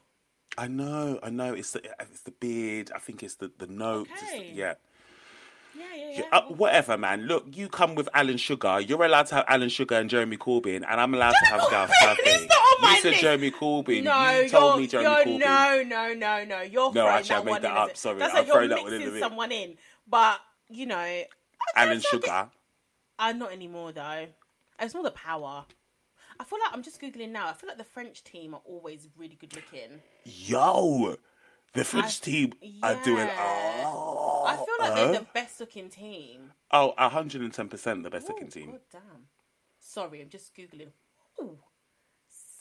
I 0.58 0.68
know, 0.68 1.20
I 1.22 1.30
know. 1.30 1.54
It's 1.54 1.72
the 1.72 1.82
it's 2.00 2.22
the 2.22 2.32
beard. 2.32 2.92
I 2.96 3.00
think 3.00 3.24
it's 3.24 3.36
the 3.36 3.52
the 3.58 3.68
note. 3.68 4.08
It's 4.12 4.22
the- 4.22 4.28
Okay. 4.40 4.52
yeah. 4.54 4.74
Yeah, 5.78 5.84
yeah, 5.96 6.10
yeah. 6.10 6.18
Yeah, 6.32 6.38
uh, 6.40 6.42
whatever, 6.46 6.98
man. 6.98 7.28
Look, 7.28 7.46
you 7.56 7.70
come 7.70 7.94
with 7.94 8.10
Alan 8.16 8.38
Sugar. 8.38 8.80
You're 8.82 9.04
allowed 9.06 9.28
to 9.28 9.36
have 9.36 9.46
Alan 9.48 9.70
Sugar 9.70 9.94
and 9.96 10.10
Jeremy 10.10 10.36
Corbyn, 10.38 10.78
and 10.78 11.00
I'm 11.00 11.14
allowed 11.14 11.34
to 11.40 11.46
have 11.46 11.70
Gareth 11.70 11.92
Southgate. 12.02 12.50
On 12.78 12.82
my 12.82 12.96
You 12.96 13.02
said 13.02 13.10
list. 13.12 13.22
Jeremy 13.22 13.52
Corbyn. 13.52 14.04
no, 14.04 14.30
you 14.40 14.50
told 14.50 14.74
you're, 14.74 14.78
me 14.82 14.88
Jeremy 14.88 15.38
Corbyn. 15.38 15.40
no, 15.40 15.84
no, 15.84 16.14
no, 16.14 16.46
no. 16.46 16.62
You're 16.62 16.94
No, 16.94 17.08
actually, 17.08 17.36
I 17.36 17.44
made 17.44 17.62
that 17.64 17.78
up. 17.78 17.92
a- 17.92 17.96
Sorry, 17.98 18.20
That's 18.20 18.34
I'm 18.34 18.40
like 18.44 18.48
throwing 18.52 18.70
that 18.70 18.84
one 18.84 18.94
in 18.94 19.12
bit. 19.12 19.20
someone 19.20 19.52
in. 19.52 19.78
But, 20.08 20.40
you 20.70 20.86
know, 20.86 20.96
Alan 21.76 21.98
that's 21.98 22.14
a 22.14 22.18
bit- 22.18 22.26
Sugar. 22.26 22.50
Uh, 23.20 23.32
not 23.34 23.52
anymore, 23.52 23.92
though. 23.92 24.28
It's 24.80 24.94
more 24.94 25.04
the 25.04 25.12
power. 25.12 25.66
I 26.40 26.44
feel 26.44 26.60
like 26.60 26.72
I'm 26.72 26.84
just 26.84 27.02
Googling 27.02 27.32
now. 27.32 27.48
I 27.50 27.54
feel 27.54 27.68
like 27.68 27.80
the 27.80 27.84
French 27.84 28.24
team 28.24 28.54
are 28.54 28.62
always 28.64 29.08
really 29.18 29.36
good 29.36 29.56
looking. 29.56 30.02
Yo, 30.24 31.16
the 31.74 31.84
French 31.84 32.20
I- 32.22 32.26
team 32.26 32.54
are 32.84 32.96
doing. 33.04 33.26
yeah. 33.26 33.84
Oh, 33.86 34.44
I 34.46 34.56
feel 34.56 34.66
like 34.80 34.92
uh, 34.92 34.96
they're 35.12 35.20
the 35.22 35.28
best 35.34 35.60
looking 35.60 35.90
team. 35.90 36.52
oh, 36.72 36.94
110 36.98 37.68
percent 37.70 38.04
the 38.04 38.10
best 38.12 38.28
looking 38.30 38.50
team. 38.50 38.72
God 38.72 38.80
damn. 38.92 39.02
Sorry, 39.80 40.22
I'm 40.22 40.30
just 40.30 40.56
Googling. 40.56 40.92
Ooh. 41.42 41.58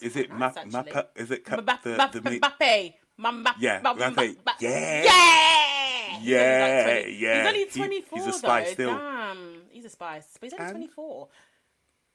Is 0.01 0.16
it 0.16 0.30
Nice, 0.30 0.55
Ma- 0.66 0.82
Mappa? 0.82 1.07
Is 1.16 1.30
it 1.30 1.44
Ca- 1.44 1.57
Mbappe, 1.57 1.82
the, 2.12 2.20
the 2.20 2.30
Mbappe, 2.38 2.94
Mbappe, 3.18 3.55
Yeah, 3.59 3.80
Mbappe. 3.80 3.97
Mbappe. 4.36 4.36
Yeah. 4.61 5.05
yeah, 5.05 6.18
He's 6.18 6.28
Yeah, 6.28 6.84
like 6.86 7.07
yeah. 7.18 7.38
He's 7.38 7.47
only 7.49 7.64
He- 7.64 8.03
24 8.11 8.18
he's 8.18 8.26
a 8.26 8.32
spice 8.38 8.66
though. 8.68 8.72
still. 8.74 8.99
Damn, 8.99 9.62
he's 9.70 9.84
a 9.84 9.88
spice, 9.90 10.26
but 10.38 10.42
he's 10.51 10.53
only 10.55 10.64
And- 10.64 10.74
24. 10.76 11.28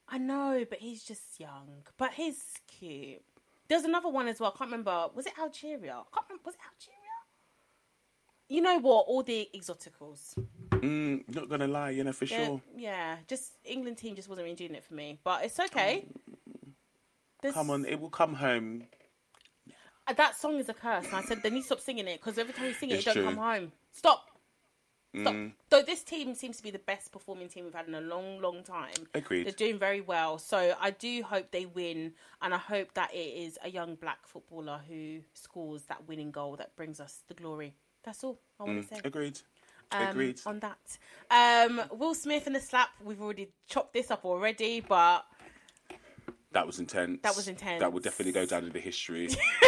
I 0.08 0.18
know, 0.18 0.64
but 0.68 0.78
he's 0.78 1.02
just 1.02 1.40
young. 1.40 1.84
But 1.96 2.12
he's 2.14 2.42
cute. 2.66 3.22
There's 3.68 3.84
another 3.84 4.08
one 4.10 4.28
as 4.28 4.38
well. 4.40 4.52
I 4.54 4.58
can't 4.58 4.70
remember. 4.70 5.08
Was 5.14 5.26
it 5.26 5.32
Algeria? 5.38 5.94
I 5.94 6.04
can't 6.14 6.26
remember. 6.28 6.42
Was 6.44 6.54
it 6.54 6.60
Algeria? 6.70 6.98
You 8.48 8.60
know 8.60 8.78
what? 8.78 9.06
All 9.08 9.22
the 9.22 9.48
exoticals. 9.56 10.34
Mm, 10.70 11.24
not 11.34 11.48
gonna 11.48 11.68
lie, 11.68 11.90
you 11.90 12.04
know 12.04 12.12
for 12.12 12.26
They're- 12.26 12.44
sure. 12.44 12.60
Yeah, 12.76 13.16
just 13.28 13.56
England 13.64 13.96
team 13.98 14.14
just 14.14 14.28
wasn't 14.28 14.44
really 14.44 14.56
doing 14.56 14.74
it 14.74 14.84
for 14.84 14.94
me. 14.94 15.18
But 15.24 15.44
it's 15.44 15.58
okay. 15.58 16.06
There's- 17.42 17.54
Come 17.54 17.70
on, 17.70 17.84
it 17.84 18.00
will 18.00 18.10
come 18.10 18.34
home. 18.34 18.86
Uh, 20.06 20.12
That 20.14 20.36
song 20.36 20.58
is 20.58 20.68
a 20.68 20.74
curse. 20.74 21.04
And 21.06 21.14
I 21.16 21.22
said 21.22 21.42
they 21.42 21.50
need 21.50 21.60
to 21.60 21.66
stop 21.66 21.80
singing 21.80 22.08
it 22.08 22.20
because 22.20 22.38
every 22.38 22.54
time 22.54 22.66
you 22.66 22.74
sing 22.74 22.90
it, 22.90 22.94
It's 22.94 23.06
you 23.06 23.12
don't 23.12 23.22
true. 23.22 23.34
come 23.34 23.36
home. 23.42 23.72
Stop. 23.92 24.28
Stop. 25.20 25.34
Mm. 25.34 25.52
Though 25.68 25.82
this 25.82 26.02
team 26.02 26.34
seems 26.34 26.56
to 26.56 26.62
be 26.62 26.70
the 26.70 26.78
best 26.78 27.12
performing 27.12 27.48
team 27.50 27.64
we've 27.66 27.74
had 27.74 27.86
in 27.86 27.94
a 27.94 28.00
long, 28.00 28.40
long 28.40 28.62
time. 28.64 28.94
Agreed. 29.12 29.44
They're 29.44 29.52
doing 29.52 29.78
very 29.78 30.00
well. 30.00 30.38
So 30.38 30.74
I 30.80 30.90
do 30.90 31.22
hope 31.22 31.50
they 31.50 31.66
win, 31.66 32.14
and 32.40 32.54
I 32.54 32.58
hope 32.58 32.94
that 32.94 33.12
it 33.12 33.18
is 33.18 33.58
a 33.62 33.68
young 33.68 33.94
black 33.96 34.26
footballer 34.26 34.80
who 34.88 35.20
scores 35.34 35.82
that 35.84 36.08
winning 36.08 36.30
goal 36.30 36.56
that 36.56 36.74
brings 36.76 36.98
us 36.98 37.22
the 37.28 37.34
glory. 37.34 37.74
That's 38.04 38.24
all 38.24 38.40
I 38.58 38.64
want 38.64 38.88
to 38.88 38.94
say. 38.94 39.00
Agreed. 39.04 39.38
um, 39.90 40.08
Agreed. 40.08 40.40
on 40.46 40.60
that. 40.60 40.78
Um, 41.30 41.82
Will 41.98 42.14
Smith 42.14 42.46
and 42.46 42.56
the 42.56 42.60
slap. 42.60 42.88
We've 43.04 43.20
already 43.20 43.52
chopped 43.68 43.92
this 43.92 44.10
up 44.10 44.24
already, 44.24 44.80
but 44.80 45.26
That 46.52 46.66
was 46.66 46.78
intense. 46.78 47.20
That 47.22 47.34
was 47.36 47.48
intense. 47.48 47.80
That 47.80 47.92
would 47.92 48.02
definitely 48.02 48.32
go 48.32 48.44
down 48.46 48.64
in 48.64 48.72
the 48.72 48.80
history. 48.80 49.28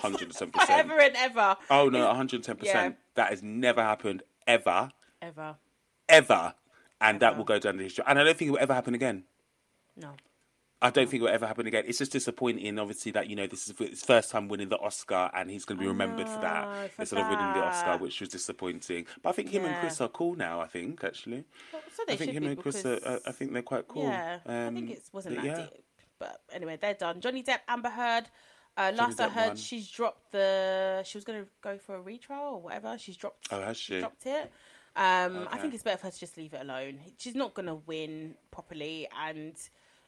Hundred 0.00 0.22
and 0.22 0.32
ten 0.32 0.50
percent. 0.50 0.68
forever 0.88 1.00
and 1.00 1.14
ever, 1.16 1.56
Oh 1.70 1.88
no, 1.88 2.06
one 2.06 2.16
hundred 2.16 2.36
and 2.36 2.44
ten 2.44 2.56
percent. 2.56 2.96
That 3.14 3.30
has 3.30 3.42
never 3.42 3.82
happened 3.82 4.22
ever, 4.46 4.90
ever. 5.20 5.56
ever, 6.08 6.54
and 7.00 7.20
that 7.20 7.36
will 7.36 7.44
go 7.44 7.58
down 7.58 7.74
in 7.76 7.80
history. 7.84 8.04
And 8.06 8.18
I 8.18 8.24
don't 8.24 8.36
think 8.36 8.48
it 8.48 8.52
will 8.52 8.58
ever 8.60 8.74
happen 8.74 8.94
again. 8.94 9.24
No. 9.96 10.10
I 10.82 10.88
don't 10.88 11.10
think 11.10 11.20
it 11.20 11.24
will 11.24 11.32
ever 11.34 11.46
happen 11.46 11.66
again. 11.66 11.84
It's 11.86 11.98
just 11.98 12.10
disappointing, 12.12 12.78
obviously, 12.78 13.12
that 13.12 13.28
you 13.28 13.36
know 13.36 13.46
this 13.46 13.68
is 13.68 13.76
his 13.78 14.02
first 14.02 14.30
time 14.30 14.48
winning 14.48 14.70
the 14.70 14.78
Oscar, 14.78 15.30
and 15.34 15.50
he's 15.50 15.66
going 15.66 15.76
to 15.76 15.82
be 15.82 15.88
remembered 15.88 16.26
for 16.26 16.40
that 16.40 16.90
for 16.94 17.02
instead 17.02 17.20
of 17.20 17.26
winning 17.28 17.52
the 17.52 17.62
Oscar, 17.62 17.98
which 17.98 18.18
was 18.20 18.30
disappointing. 18.30 19.04
But 19.22 19.28
I 19.28 19.32
think 19.32 19.50
him 19.50 19.66
and 19.66 19.76
Chris 19.80 20.00
are 20.00 20.08
cool 20.08 20.36
now. 20.36 20.62
I 20.62 20.68
think 20.68 21.04
actually, 21.04 21.44
Well, 21.70 21.82
so 21.94 22.04
I 22.08 22.16
think 22.16 22.32
him 22.32 22.44
and 22.44 22.56
Chris 22.58 22.82
are. 22.86 22.98
uh, 23.04 23.18
I 23.26 23.32
think 23.32 23.52
they're 23.52 23.60
quite 23.60 23.86
cool. 23.88 24.04
Yeah, 24.04 24.38
I 24.46 24.66
Um, 24.68 24.74
think 24.74 24.90
it 24.92 25.02
wasn't 25.12 25.36
that 25.36 25.44
yeah. 25.44 25.56
deep. 25.56 25.84
But 26.20 26.40
anyway, 26.52 26.78
they're 26.80 26.94
done. 26.94 27.20
Johnny 27.20 27.42
Depp, 27.42 27.60
Amber 27.66 27.90
Heard. 27.90 28.28
Uh, 28.76 28.92
last 28.94 29.18
I 29.20 29.24
Depp 29.24 29.32
heard, 29.32 29.48
won. 29.48 29.56
she's 29.56 29.90
dropped 29.90 30.30
the. 30.30 31.02
She 31.04 31.18
was 31.18 31.24
going 31.24 31.42
to 31.42 31.48
go 31.62 31.76
for 31.78 31.96
a 31.96 32.00
retrial 32.00 32.54
or 32.54 32.60
whatever. 32.62 32.96
She's 32.98 33.16
dropped. 33.16 33.48
Oh, 33.50 33.60
has 33.60 33.76
she? 33.76 33.98
Dropped 33.98 34.26
it. 34.26 34.52
Um, 34.96 35.38
I 35.38 35.44
Okay. 35.46 35.62
think 35.62 35.74
it's 35.74 35.82
better 35.82 35.96
for 35.98 36.06
her 36.06 36.10
to 36.12 36.20
just 36.20 36.36
leave 36.36 36.54
it 36.54 36.60
alone. 36.60 37.00
She's 37.18 37.34
not 37.34 37.54
going 37.54 37.66
to 37.66 37.76
win 37.86 38.36
properly, 38.52 39.08
and 39.20 39.54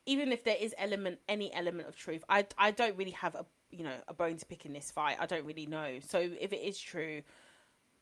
even 0.06 0.32
if 0.32 0.44
there 0.44 0.56
is 0.60 0.74
element, 0.78 1.18
any 1.28 1.52
element 1.52 1.88
of 1.88 1.96
truth, 1.96 2.22
I 2.28 2.46
I 2.58 2.70
don't 2.70 2.96
really 2.96 3.12
have 3.12 3.34
a 3.34 3.44
you 3.70 3.84
know 3.84 3.94
a 4.08 4.14
bone 4.14 4.36
to 4.36 4.46
pick 4.46 4.66
in 4.66 4.72
this 4.72 4.90
fight. 4.90 5.16
I 5.20 5.26
don't 5.26 5.44
really 5.44 5.66
know. 5.66 5.98
So 6.06 6.18
if 6.18 6.52
it 6.52 6.60
is 6.62 6.78
true, 6.78 7.22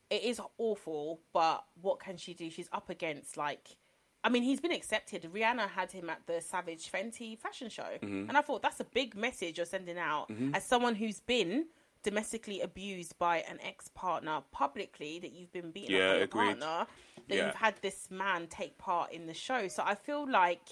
it 0.09 0.23
is 0.23 0.39
awful. 0.57 1.21
But 1.33 1.63
what 1.81 1.99
can 1.99 2.17
she 2.17 2.33
do? 2.33 2.49
She's 2.49 2.69
up 2.71 2.89
against 2.89 3.37
like 3.37 3.77
I 4.23 4.29
mean, 4.29 4.43
he's 4.43 4.59
been 4.61 4.71
accepted. 4.71 5.27
Rihanna 5.33 5.69
had 5.69 5.91
him 5.91 6.09
at 6.09 6.25
the 6.27 6.41
Savage 6.41 6.91
Fenty 6.91 7.37
fashion 7.37 7.69
show, 7.69 7.97
Mm-hmm. 8.01 8.29
and 8.29 8.37
I 8.37 8.41
thought 8.41 8.61
that's 8.61 8.79
a 8.79 8.83
big 8.85 9.15
message 9.15 9.57
you're 9.57 9.65
sending 9.65 9.97
out 9.97 10.29
as 10.53 10.63
someone 10.65 10.95
who's 10.95 11.19
been 11.21 11.65
domestically 12.03 12.61
abused 12.61 13.17
by 13.19 13.37
an 13.49 13.59
ex 13.63 13.87
partner 13.89 14.41
publicly. 14.51 15.19
That 15.19 15.31
you've 15.33 15.51
been 15.51 15.71
beaten 15.71 15.95
Yeah, 15.95 16.01
up 16.01 16.11
by 16.11 16.15
your 16.15 16.23
agreed. 16.23 16.59
partner. 16.59 16.87
That 17.27 17.35
Yeah. 17.35 17.45
you've 17.47 17.55
had 17.55 17.75
this 17.81 18.09
man 18.11 18.47
take 18.47 18.77
part 18.77 19.11
in 19.11 19.25
the 19.25 19.33
show. 19.33 19.67
So 19.67 19.83
I 19.85 19.95
feel 19.95 20.29
like 20.29 20.67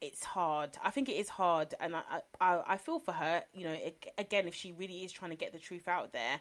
it's 0.00 0.24
hard. 0.24 0.70
I 0.82 0.90
think 0.90 1.08
it 1.08 1.12
is 1.14 1.28
hard, 1.28 1.74
and 1.80 1.94
I 1.96 2.02
I, 2.40 2.62
I 2.66 2.76
feel 2.76 2.98
for 2.98 3.12
her. 3.12 3.44
You 3.54 3.64
know, 3.64 3.72
ag- 3.74 4.10
again, 4.18 4.48
if 4.48 4.54
she 4.54 4.72
really 4.72 5.04
is 5.04 5.12
trying 5.12 5.30
to 5.30 5.36
get 5.36 5.52
the 5.52 5.58
truth 5.60 5.86
out 5.86 6.12
there, 6.12 6.40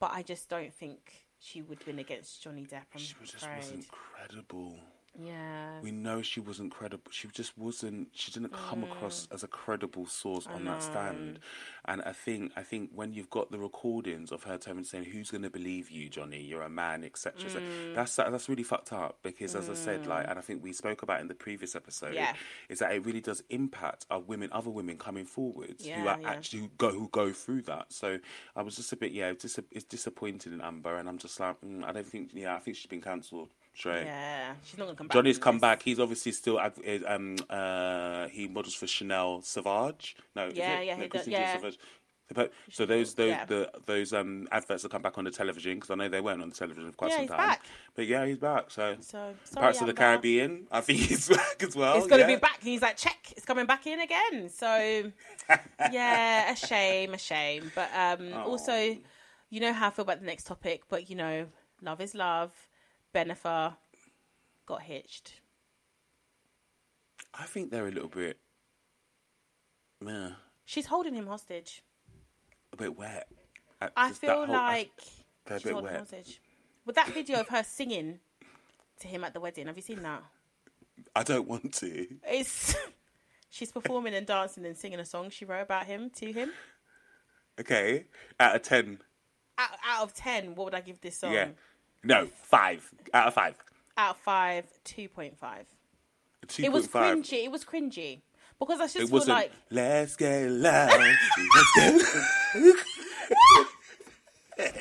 but 0.00 0.12
I 0.12 0.22
just 0.22 0.48
don't 0.48 0.72
think 0.72 1.24
she 1.38 1.60
would 1.60 1.84
win 1.86 1.98
against 1.98 2.42
Johnny 2.42 2.64
Depp. 2.64 2.84
I'm 2.94 3.00
She 3.00 3.14
just 3.20 3.34
afraid. 3.34 3.56
wasn't 3.58 3.88
credible. 3.88 4.78
Yeah. 5.20 5.80
We 5.82 5.90
know 5.90 6.22
she 6.22 6.40
wasn't 6.40 6.72
credible. 6.72 7.10
She 7.10 7.28
just 7.28 7.56
wasn't. 7.58 8.08
She 8.12 8.30
didn't 8.32 8.52
come 8.52 8.82
across 8.82 9.26
mm. 9.26 9.34
as 9.34 9.42
a 9.42 9.46
credible 9.46 10.06
source 10.06 10.46
on 10.46 10.64
that 10.64 10.82
stand. 10.82 11.38
And 11.84 12.00
I 12.02 12.12
think, 12.12 12.52
I 12.56 12.62
think 12.62 12.90
when 12.94 13.12
you've 13.12 13.28
got 13.28 13.50
the 13.50 13.58
recordings 13.58 14.32
of 14.32 14.44
her 14.44 14.56
telling 14.56 14.84
saying, 14.84 15.04
"Who's 15.04 15.30
going 15.30 15.42
to 15.42 15.50
believe 15.50 15.90
you, 15.90 16.08
Johnny? 16.08 16.40
You're 16.40 16.62
a 16.62 16.70
man," 16.70 17.04
etc. 17.04 17.50
So 17.50 17.58
mm. 17.58 17.94
that's 17.94 18.16
that's 18.16 18.48
really 18.48 18.62
fucked 18.62 18.92
up. 18.92 19.18
Because 19.22 19.54
as 19.54 19.68
I 19.68 19.74
said, 19.74 20.06
like, 20.06 20.26
mm. 20.26 20.30
and 20.30 20.38
I 20.38 20.42
think 20.42 20.62
we 20.62 20.72
spoke 20.72 21.02
about 21.02 21.20
in 21.20 21.28
the 21.28 21.34
previous 21.34 21.76
episode, 21.76 22.14
Yeah. 22.14 22.32
is 22.70 22.78
that 22.78 22.92
it 22.92 23.04
really 23.04 23.20
does 23.20 23.42
impact 23.50 24.06
our 24.10 24.20
women, 24.20 24.48
other 24.52 24.70
women 24.70 24.96
coming 24.96 25.26
forwards 25.26 25.84
who 25.84 26.08
are 26.08 26.18
yeah. 26.20 26.30
actually 26.30 26.60
who 26.60 26.70
go 26.78 26.90
who 26.90 27.08
go 27.08 27.32
through 27.32 27.62
that. 27.62 27.92
So 27.92 28.18
I 28.56 28.62
was 28.62 28.76
just 28.76 28.92
a 28.92 28.96
bit, 28.96 29.12
yeah, 29.12 29.32
dis- 29.32 29.58
it's 29.70 29.84
disappointed 29.84 30.52
in 30.52 30.60
Amber, 30.62 30.96
and 30.96 31.08
I'm 31.08 31.18
just 31.18 31.38
like, 31.38 31.60
mm, 31.60 31.84
I 31.84 31.92
don't 31.92 32.06
think, 32.06 32.30
yeah, 32.32 32.54
I 32.54 32.60
think 32.60 32.76
she's 32.76 32.86
been 32.86 33.02
cancelled. 33.02 33.50
Yeah, 33.84 34.54
she's 34.62 34.78
not 34.78 34.84
gonna 34.86 34.96
come 34.96 35.08
back. 35.08 35.14
Johnny's 35.14 35.38
come 35.38 35.58
back. 35.58 35.82
He's 35.82 35.98
obviously 35.98 36.32
still 36.32 36.60
ad- 36.60 36.78
um 37.06 37.36
uh 37.48 38.28
he 38.28 38.48
models 38.48 38.74
for 38.74 38.86
Chanel 38.86 39.42
Sauvage. 39.42 40.16
No, 40.36 40.46
is 40.48 40.56
Yeah, 40.56 40.78
it? 40.80 40.86
yeah, 40.86 40.96
no, 40.96 41.02
he 41.02 41.08
does, 41.08 41.28
yeah. 41.28 41.58
But- 42.34 42.52
So 42.70 42.86
those 42.86 43.14
those 43.14 43.28
Yeah. 43.28 43.44
the 43.44 43.70
those 43.84 44.12
um 44.14 44.48
adverts 44.50 44.82
will 44.84 44.90
come 44.90 45.02
back 45.02 45.18
on 45.18 45.24
the 45.24 45.30
television 45.30 45.74
because 45.74 45.90
I 45.90 45.96
know 45.96 46.08
they 46.08 46.20
weren't 46.20 46.40
on 46.40 46.48
the 46.48 46.54
television 46.54 46.90
for 46.90 46.96
quite 46.96 47.10
Yeah, 47.10 47.16
some 47.18 47.28
time. 47.28 47.36
back. 47.38 47.66
But 47.94 48.06
yeah, 48.06 48.24
he's 48.24 48.38
back. 48.38 48.70
So, 48.70 48.96
So 49.00 49.34
sorry, 49.44 49.62
Pirates 49.62 49.80
of 49.82 49.86
the 49.88 49.92
Caribbean, 49.94 50.66
I 50.70 50.80
think 50.80 51.00
he's 51.00 51.28
back 51.36 51.62
as 51.62 51.76
well. 51.76 51.98
It's 51.98 52.06
gonna 52.06 52.22
yeah. 52.22 52.26
be 52.28 52.36
back. 52.36 52.62
He's 52.62 52.80
like, 52.80 52.96
check, 52.96 53.18
it's 53.36 53.44
coming 53.44 53.66
back 53.66 53.86
in 53.86 54.00
again. 54.00 54.48
So 54.48 55.12
yeah, 55.90 56.52
a 56.52 56.56
shame, 56.56 57.12
a 57.12 57.18
shame. 57.18 57.70
But 57.74 57.90
um 57.94 58.32
also, 58.32 58.96
you 59.50 59.60
know 59.60 59.72
how 59.74 59.88
I 59.88 59.90
feel 59.90 60.04
about 60.04 60.20
the 60.20 60.26
next 60.26 60.46
topic. 60.46 60.82
But 60.88 61.10
you 61.10 61.16
know, 61.16 61.46
love 61.82 62.00
is 62.00 62.14
love. 62.14 62.52
Bennifer 63.14 63.76
got 64.66 64.82
hitched. 64.82 65.34
I 67.34 67.44
think 67.44 67.70
they're 67.70 67.86
a 67.88 67.90
little 67.90 68.08
bit. 68.08 68.38
Yeah, 70.04 70.30
She's 70.64 70.86
holding 70.86 71.14
him 71.14 71.26
hostage. 71.26 71.82
a 72.72 72.76
bit 72.76 72.96
wet. 72.96 73.28
I 73.96 74.12
feel 74.12 74.46
whole- 74.46 74.54
like 74.54 74.90
they're 75.44 75.56
a 75.56 75.60
she's 75.60 75.64
bit 75.64 75.72
holding 75.72 75.88
him 75.90 75.94
wet. 75.94 76.00
hostage. 76.10 76.40
With 76.84 76.96
that 76.96 77.08
video 77.08 77.40
of 77.40 77.48
her 77.48 77.62
singing 77.62 78.20
to 79.00 79.08
him 79.08 79.22
at 79.24 79.32
the 79.34 79.40
wedding, 79.40 79.66
have 79.66 79.76
you 79.76 79.82
seen 79.82 80.02
that? 80.02 80.22
I 81.14 81.22
don't 81.22 81.46
want 81.48 81.72
to. 81.74 82.06
It's 82.26 82.74
she's 83.50 83.70
performing 83.72 84.14
and 84.14 84.26
dancing 84.26 84.66
and 84.66 84.76
singing 84.76 84.98
a 85.00 85.04
song 85.04 85.30
she 85.30 85.44
wrote 85.44 85.62
about 85.62 85.86
him 85.86 86.10
to 86.16 86.32
him. 86.32 86.52
Okay, 87.60 88.06
out 88.40 88.56
of 88.56 88.62
ten. 88.62 88.98
Out, 89.58 89.70
out 89.84 90.02
of 90.04 90.14
ten, 90.14 90.54
what 90.54 90.64
would 90.66 90.74
I 90.74 90.80
give 90.80 91.00
this 91.00 91.18
song? 91.18 91.32
Yeah, 91.32 91.48
no, 92.04 92.28
five 92.42 92.88
out 93.14 93.28
of 93.28 93.34
five. 93.34 93.54
Out 93.96 94.10
of 94.12 94.16
five, 94.18 94.64
two 94.84 95.08
point 95.08 95.36
five. 95.38 95.66
Two 96.48 96.64
It 96.64 96.72
was 96.72 96.88
point 96.88 96.92
five. 96.92 97.18
cringy. 97.18 97.44
It 97.44 97.50
was 97.50 97.64
cringy 97.64 98.20
because 98.58 98.80
I 98.80 98.86
just 98.88 99.10
feel 99.10 99.24
like 99.26 99.52
Let's 99.70 100.16
get 100.16 100.50
loud. 100.50 100.90
Let's 100.90 101.72
get 101.76 101.94
loud. 101.94 102.74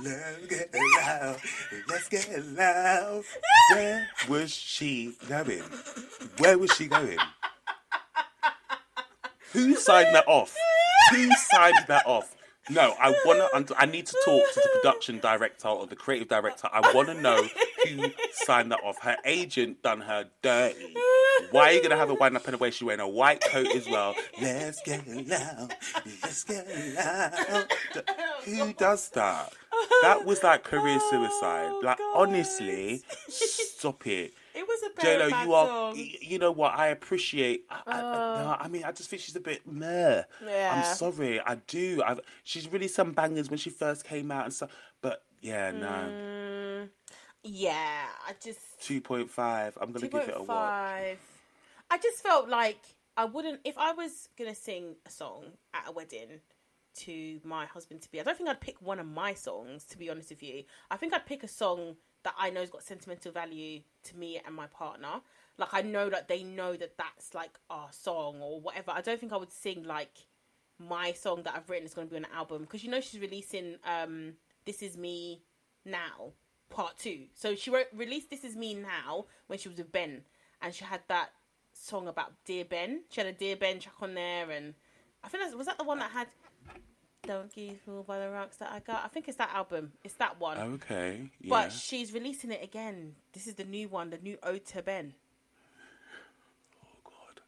Let's 0.00 0.46
get 0.48 0.74
loud. 0.74 1.36
Let's 1.88 2.08
get 2.08 2.44
loud. 2.46 3.24
Where 3.72 4.08
was 4.28 4.52
she 4.52 5.14
going? 5.28 5.62
Where 6.38 6.58
was 6.58 6.72
she 6.72 6.86
going? 6.86 7.18
Who 9.52 9.74
signed 9.76 10.14
that 10.14 10.26
off? 10.26 10.54
Who 11.12 11.30
signed 11.50 11.84
that 11.88 12.06
off? 12.06 12.33
No, 12.70 12.94
I 12.98 13.14
wanna. 13.26 13.46
I 13.76 13.84
need 13.86 14.06
to 14.06 14.16
talk 14.24 14.42
to 14.54 14.60
the 14.60 14.68
production 14.80 15.18
director 15.20 15.68
or 15.68 15.86
the 15.86 15.96
creative 15.96 16.28
director. 16.28 16.68
I 16.72 16.92
want 16.94 17.08
to 17.08 17.14
know 17.14 17.46
who 17.86 18.06
signed 18.32 18.72
that 18.72 18.80
off. 18.82 18.98
Her 19.02 19.16
agent 19.26 19.82
done 19.82 20.00
her 20.00 20.24
dirty. 20.42 20.94
Why 21.50 21.68
are 21.68 21.72
you 21.72 21.82
gonna 21.82 21.96
have 21.96 22.08
a 22.10 22.14
wind 22.14 22.36
up 22.36 22.48
in 22.48 22.54
a 22.54 22.56
way 22.56 22.70
she's 22.70 22.82
wearing 22.84 23.00
a 23.00 23.08
white 23.08 23.42
coat 23.42 23.66
as 23.74 23.86
well? 23.88 24.14
Let's 24.40 24.80
get 24.82 25.06
loud. 25.06 25.74
Let's 26.22 26.44
get 26.44 26.66
loud. 26.96 27.66
Who 28.46 28.72
does 28.72 29.10
that? 29.10 29.52
That 30.02 30.24
was 30.24 30.42
like 30.42 30.64
career 30.64 30.98
suicide. 31.10 31.68
Oh, 31.70 31.80
Like 31.84 31.98
God. 31.98 32.16
honestly, 32.28 33.02
stop 33.28 34.06
it. 34.06 34.32
It 34.54 34.66
was 34.66 34.82
a 34.82 35.02
J 35.02 35.18
Lo, 35.18 35.30
bad 35.30 35.46
you 35.46 35.54
are. 35.54 35.94
You 35.94 36.38
know 36.38 36.52
what? 36.52 36.78
I 36.78 36.88
appreciate. 36.88 37.64
I, 37.70 37.82
I, 37.86 38.00
no, 38.00 38.56
I 38.60 38.68
mean, 38.68 38.84
I 38.84 38.92
just 38.92 39.10
think 39.10 39.22
she's 39.22 39.36
a 39.36 39.40
bit 39.40 39.66
meh. 39.66 40.22
Yeah. 40.44 40.72
I'm 40.74 40.94
sorry, 40.94 41.40
I 41.40 41.56
do. 41.66 42.02
I, 42.06 42.16
she's 42.44 42.70
really 42.72 42.88
some 42.88 43.12
bangers 43.12 43.50
when 43.50 43.58
she 43.58 43.70
first 43.70 44.04
came 44.04 44.30
out 44.30 44.44
and 44.44 44.54
stuff. 44.54 44.70
But 45.02 45.22
yeah, 45.40 45.72
no. 45.72 45.88
Mm, 45.88 46.88
yeah, 47.42 48.06
I 48.26 48.32
just 48.42 48.60
Two 48.80 49.00
point 49.00 49.30
five. 49.30 49.76
I'm 49.80 49.92
gonna 49.92 50.08
give 50.08 50.28
it 50.28 50.34
a 50.36 50.42
watch. 50.42 51.18
I 51.90 51.98
just 51.98 52.22
felt 52.22 52.48
like 52.48 52.78
I 53.16 53.24
wouldn't 53.24 53.60
if 53.64 53.76
I 53.78 53.92
was 53.92 54.28
gonna 54.38 54.54
sing 54.54 54.96
a 55.06 55.10
song 55.10 55.44
at 55.74 55.88
a 55.88 55.92
wedding 55.92 56.40
to 56.96 57.40
my 57.44 57.66
husband 57.66 58.02
to 58.02 58.10
be. 58.10 58.20
I 58.20 58.22
don't 58.22 58.36
think 58.36 58.48
I'd 58.48 58.60
pick 58.60 58.80
one 58.80 58.98
of 59.00 59.06
my 59.06 59.34
songs 59.34 59.84
to 59.86 59.98
be 59.98 60.08
honest 60.10 60.30
with 60.30 60.42
you. 60.42 60.64
I 60.90 60.96
think 60.96 61.12
I'd 61.12 61.26
pick 61.26 61.42
a 61.42 61.48
song 61.48 61.96
that 62.24 62.34
I 62.38 62.50
know's 62.50 62.70
got 62.70 62.82
sentimental 62.82 63.32
value 63.32 63.80
to 64.04 64.16
me 64.16 64.40
and 64.44 64.54
my 64.54 64.66
partner. 64.66 65.20
Like 65.56 65.72
I 65.72 65.82
know 65.82 66.10
that 66.10 66.28
they 66.28 66.42
know 66.42 66.74
that 66.76 66.98
that's 66.98 67.34
like 67.34 67.58
our 67.70 67.88
song 67.92 68.40
or 68.42 68.60
whatever. 68.60 68.90
I 68.90 69.00
don't 69.00 69.20
think 69.20 69.32
I 69.32 69.36
would 69.36 69.52
sing 69.52 69.84
like 69.84 70.18
my 70.78 71.12
song 71.12 71.42
that 71.44 71.54
I've 71.54 71.70
written 71.70 71.86
is 71.86 71.94
going 71.94 72.08
to 72.08 72.10
be 72.10 72.16
on 72.16 72.24
an 72.24 72.30
album 72.34 72.62
because 72.62 72.82
you 72.82 72.90
know 72.90 73.00
she's 73.00 73.20
releasing 73.20 73.76
um 73.84 74.32
This 74.64 74.82
Is 74.82 74.96
Me 74.96 75.42
Now 75.84 76.32
part 76.70 76.98
2. 76.98 77.26
So 77.34 77.54
she 77.54 77.70
wrote 77.70 77.86
released 77.94 78.30
This 78.30 78.42
Is 78.42 78.56
Me 78.56 78.74
Now 78.74 79.26
when 79.46 79.58
she 79.58 79.68
was 79.68 79.78
with 79.78 79.92
Ben 79.92 80.22
and 80.60 80.74
she 80.74 80.84
had 80.84 81.02
that 81.08 81.30
song 81.72 82.08
about 82.08 82.32
Dear 82.44 82.64
Ben. 82.64 83.02
She 83.10 83.20
had 83.20 83.28
a 83.28 83.32
Dear 83.32 83.56
Ben 83.56 83.78
track 83.78 83.94
on 84.00 84.14
there 84.14 84.50
and 84.50 84.74
I 85.22 85.28
think 85.28 85.44
that's 85.44 85.54
was 85.54 85.66
that 85.66 85.78
the 85.78 85.84
one 85.84 85.98
that 86.00 86.10
had 86.10 86.26
Don't 87.26 87.54
Get 87.54 87.80
Fooled 87.84 88.06
by 88.06 88.18
the 88.18 88.30
Rocks 88.30 88.56
that 88.56 88.70
I 88.72 88.80
got. 88.80 89.04
I 89.04 89.08
think 89.08 89.28
it's 89.28 89.36
that 89.38 89.50
album. 89.54 89.92
It's 90.02 90.14
that 90.14 90.40
one. 90.40 90.58
Okay. 90.58 91.30
Yeah. 91.40 91.50
But 91.50 91.72
she's 91.72 92.12
releasing 92.12 92.50
it 92.52 92.62
again. 92.62 93.14
This 93.32 93.46
is 93.46 93.54
the 93.54 93.64
new 93.64 93.88
one, 93.88 94.10
the 94.10 94.18
new 94.18 94.38
ode 94.42 94.64
to 94.66 94.82
Ben. 94.82 95.14
oh 96.84 96.88
God. 97.04 97.40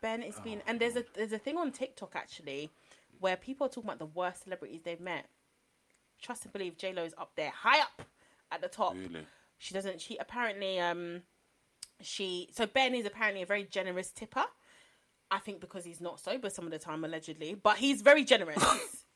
Ben 0.00 0.22
is 0.22 0.38
being 0.40 0.62
and 0.66 0.80
there's 0.80 0.96
a 0.96 1.04
there's 1.14 1.32
a 1.32 1.38
thing 1.38 1.56
on 1.56 1.72
TikTok 1.72 2.12
actually 2.14 2.70
where 3.20 3.36
people 3.36 3.66
are 3.66 3.70
talking 3.70 3.88
about 3.88 3.98
the 3.98 4.06
worst 4.06 4.44
celebrities 4.44 4.80
they've 4.84 5.00
met. 5.00 5.26
Trust 6.20 6.44
and 6.44 6.52
believe 6.52 6.76
J 6.78 6.92
Lo 6.92 7.04
is 7.04 7.14
up 7.18 7.32
there, 7.36 7.50
high 7.50 7.80
up 7.80 8.02
at 8.50 8.60
the 8.60 8.68
top. 8.68 8.94
Really. 8.94 9.26
She 9.58 9.74
doesn't. 9.74 10.00
She 10.00 10.16
apparently 10.18 10.80
um 10.80 11.22
she 12.00 12.48
so 12.52 12.66
Ben 12.66 12.94
is 12.94 13.06
apparently 13.06 13.42
a 13.42 13.46
very 13.46 13.64
generous 13.64 14.10
tipper. 14.10 14.44
I 15.30 15.38
think 15.38 15.60
because 15.60 15.84
he's 15.84 16.00
not 16.00 16.20
sober 16.20 16.50
some 16.50 16.64
of 16.66 16.70
the 16.70 16.78
time 16.78 17.04
allegedly, 17.04 17.54
but 17.54 17.76
he's 17.78 18.02
very 18.02 18.24
generous. 18.24 18.62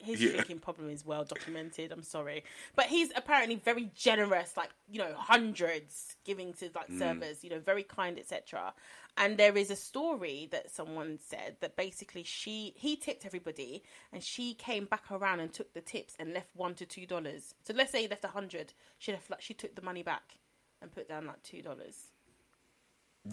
His 0.00 0.22
Yeah. 0.22 0.30
drinking 0.30 0.60
problem 0.60 0.90
is 0.90 1.04
well 1.04 1.24
documented. 1.24 1.90
I'm 1.90 2.04
sorry, 2.04 2.44
but 2.76 2.86
he's 2.86 3.10
apparently 3.16 3.56
very 3.56 3.90
generous, 3.96 4.56
like 4.56 4.70
you 4.88 4.98
know, 5.00 5.12
hundreds 5.16 6.14
giving 6.24 6.52
to 6.54 6.70
like 6.72 6.88
mm. 6.88 6.98
servers, 7.00 7.42
you 7.42 7.50
know, 7.50 7.58
very 7.58 7.82
kind, 7.82 8.16
etc. 8.16 8.74
And 9.16 9.36
there 9.36 9.56
is 9.58 9.72
a 9.72 9.76
story 9.76 10.48
that 10.52 10.70
someone 10.70 11.18
said 11.18 11.56
that 11.60 11.76
basically 11.76 12.22
she 12.22 12.74
he 12.76 12.94
tipped 12.94 13.26
everybody, 13.26 13.82
and 14.12 14.22
she 14.22 14.54
came 14.54 14.84
back 14.84 15.10
around 15.10 15.40
and 15.40 15.52
took 15.52 15.74
the 15.74 15.80
tips 15.80 16.14
and 16.20 16.32
left 16.32 16.54
one 16.54 16.74
to 16.76 16.86
two 16.86 17.04
dollars. 17.04 17.54
So 17.66 17.74
let's 17.74 17.90
say 17.90 18.02
he 18.02 18.08
left 18.08 18.24
a 18.24 18.28
hundred, 18.28 18.74
she 18.98 19.10
left 19.10 19.28
like 19.30 19.42
she 19.42 19.52
took 19.54 19.74
the 19.74 19.82
money 19.82 20.04
back 20.04 20.38
and 20.80 20.92
put 20.92 21.08
down 21.08 21.26
like 21.26 21.42
two 21.42 21.60
dollars. 21.60 21.96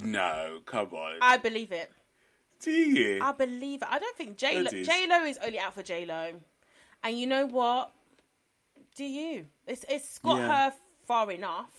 No, 0.03 0.59
come 0.65 0.89
on. 0.93 1.17
I 1.22 1.38
believe 1.38 1.72
it. 1.72 1.91
Do 2.61 2.72
you? 2.72 3.19
I 3.22 3.31
believe 3.31 3.81
it. 3.81 3.88
I 3.91 3.99
don't 3.99 4.15
think 4.15 4.38
J 4.38 4.59
Lo 4.61 4.69
J 4.72 5.07
Lo 5.07 5.23
is 5.26 5.38
only 5.43 5.59
out 5.59 5.73
for 5.73 5.84
J 5.84 6.05
Lo, 6.05 6.34
and 7.03 7.19
you 7.19 7.27
know 7.27 7.45
what? 7.45 7.91
Do 8.95 9.03
you? 9.03 9.45
It's 9.67 9.85
it's 9.89 10.19
got 10.19 10.38
Yeah. 10.38 10.47
her 10.69 10.73
far 11.05 11.31
enough, 11.31 11.69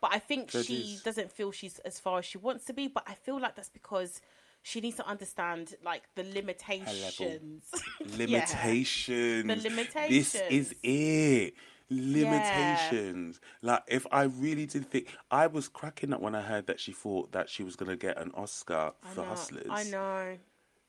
but 0.00 0.10
I 0.12 0.18
think 0.18 0.50
That 0.50 0.66
she 0.66 0.94
is. 0.94 1.02
doesn't 1.02 1.30
feel 1.30 1.52
she's 1.52 1.78
as 1.80 2.00
far 2.00 2.18
as 2.18 2.24
she 2.26 2.38
wants 2.38 2.64
to 2.66 2.72
be. 2.72 2.88
But 2.88 3.04
I 3.06 3.14
feel 3.14 3.40
like 3.40 3.54
that's 3.54 3.70
because 3.70 4.20
she 4.62 4.80
needs 4.80 4.96
to 4.96 5.06
understand 5.06 5.74
like 5.84 6.02
the 6.16 6.24
limitations. 6.24 7.70
Yeah. 8.00 8.16
limitations. 8.16 9.62
The 9.62 10.06
This 10.08 10.34
is 10.50 10.74
it. 10.82 11.54
Limitations. 11.90 13.40
Like 13.62 13.82
if 13.88 14.06
I 14.12 14.24
really 14.24 14.66
did 14.66 14.90
think 14.90 15.08
I 15.30 15.46
was 15.46 15.68
cracking 15.68 16.12
up 16.12 16.20
when 16.20 16.34
I 16.34 16.42
heard 16.42 16.66
that 16.66 16.80
she 16.80 16.92
thought 16.92 17.32
that 17.32 17.48
she 17.48 17.62
was 17.62 17.76
gonna 17.76 17.96
get 17.96 18.18
an 18.20 18.30
Oscar 18.34 18.92
I 19.02 19.14
for 19.14 19.22
know, 19.22 19.28
Hustlers. 19.28 19.66
I 19.70 19.84
know. 19.84 20.38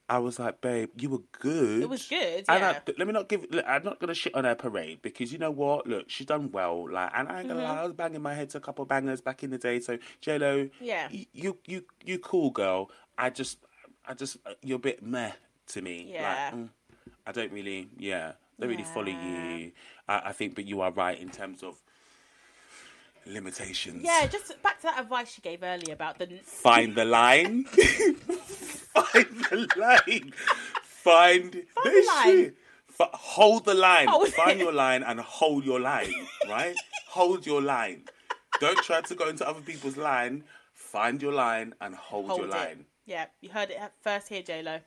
I 0.07 0.19
was 0.19 0.37
like, 0.37 0.61
babe, 0.61 0.89
you 0.99 1.09
were 1.09 1.23
good. 1.31 1.81
It 1.83 1.89
was 1.89 2.07
good, 2.07 2.45
And 2.47 2.63
yeah. 2.63 2.79
I, 2.87 2.91
let 2.99 3.07
me 3.07 3.13
not 3.13 3.27
give. 3.27 3.47
look, 3.49 3.65
I'm 3.67 3.83
not 3.83 3.99
gonna 3.99 4.13
shit 4.13 4.35
on 4.35 4.43
her 4.43 4.53
parade 4.53 5.01
because 5.01 5.31
you 5.33 5.39
know 5.39 5.49
what? 5.49 5.87
Look, 5.87 6.09
she's 6.11 6.27
done 6.27 6.51
well. 6.51 6.91
Like, 6.91 7.09
and 7.15 7.27
I 7.27 7.39
ain't 7.39 7.47
gonna 7.47 7.61
Mm-hmm. 7.61 7.69
lie, 7.71 7.79
I 7.81 7.83
was 7.85 7.93
banging 7.93 8.21
my 8.21 8.35
head 8.35 8.51
to 8.51 8.59
a 8.59 8.61
couple 8.61 8.83
of 8.83 8.89
bangers 8.89 9.21
back 9.21 9.43
in 9.43 9.49
the 9.49 9.57
day. 9.57 9.79
So 9.79 9.97
J 10.21 10.37
Lo, 10.37 10.69
Yeah. 10.79 11.07
y- 11.11 11.25
you 11.33 11.57
you 11.65 11.85
you 12.05 12.19
cool 12.19 12.51
girl. 12.51 12.91
I 13.17 13.31
just 13.31 13.57
I 14.05 14.13
just 14.13 14.37
you're 14.61 14.75
a 14.75 14.79
bit 14.79 15.01
meh 15.01 15.31
to 15.69 15.81
me. 15.81 16.11
Yeah. 16.13 16.51
Like, 16.51 16.59
mm, 16.59 16.69
I 17.25 17.31
don't 17.31 17.51
really, 17.51 17.89
yeah, 17.97 18.33
don't 18.59 18.69
really 18.69 18.83
follow 18.83 19.07
you. 19.07 19.71
I, 20.07 20.21
I 20.25 20.31
think, 20.31 20.55
but 20.55 20.65
you 20.65 20.81
are 20.81 20.91
right 20.91 21.19
in 21.19 21.29
terms 21.29 21.63
of 21.63 21.75
limitations. 23.25 24.01
Yeah, 24.03 24.27
just 24.27 24.61
back 24.63 24.77
to 24.81 24.83
that 24.83 24.99
advice 24.99 25.31
she 25.33 25.41
gave 25.41 25.63
earlier 25.63 25.93
about 25.93 26.17
the 26.19 26.27
Find 26.43 26.95
the 26.95 27.05
line. 27.05 27.63
Find 27.65 29.27
the 29.49 29.67
line. 29.77 30.33
Find, 30.83 31.51
the 31.53 31.65
this 31.83 32.07
line. 32.07 32.25
shit. 32.37 32.55
F- 32.99 33.09
hold 33.13 33.65
the 33.65 33.73
line. 33.73 34.07
Hold 34.07 34.29
Find 34.29 34.59
it. 34.59 34.63
your 34.63 34.71
line 34.73 35.03
and 35.03 35.19
hold 35.19 35.65
your 35.65 35.79
line. 35.79 36.13
Right? 36.49 36.75
hold 37.09 37.45
your 37.45 37.61
line. 37.61 38.03
Don't 38.59 38.77
try 38.79 39.01
to 39.01 39.15
go 39.15 39.27
into 39.29 39.47
other 39.47 39.61
people's 39.61 39.97
line. 39.97 40.43
Find 40.73 41.21
your 41.21 41.33
line 41.33 41.73
and 41.81 41.93
hold, 41.95 42.27
hold 42.27 42.39
your 42.41 42.47
it. 42.49 42.51
line. 42.51 42.85
Yeah, 43.05 43.25
you 43.41 43.49
heard 43.49 43.69
it 43.69 43.79
first 44.01 44.29
here, 44.29 44.41
J 44.41 44.63
Lo. 44.63 44.79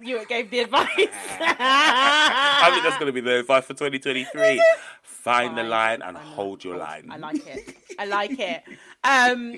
You 0.00 0.24
gave 0.26 0.50
the 0.50 0.60
advice. 0.60 0.88
I 0.98 2.68
think 2.72 2.82
that's 2.84 2.96
going 2.98 3.06
to 3.06 3.12
be 3.12 3.20
the 3.20 3.40
advice 3.40 3.64
for 3.64 3.74
2023. 3.74 4.62
Find 5.02 5.56
the 5.56 5.62
line 5.64 6.02
and 6.02 6.16
hold 6.16 6.62
your 6.64 6.76
line. 6.76 7.08
I 7.10 7.16
like 7.16 7.46
it. 7.46 7.76
I 7.98 8.04
like 8.04 8.38
it. 8.38 8.62
Um, 9.02 9.52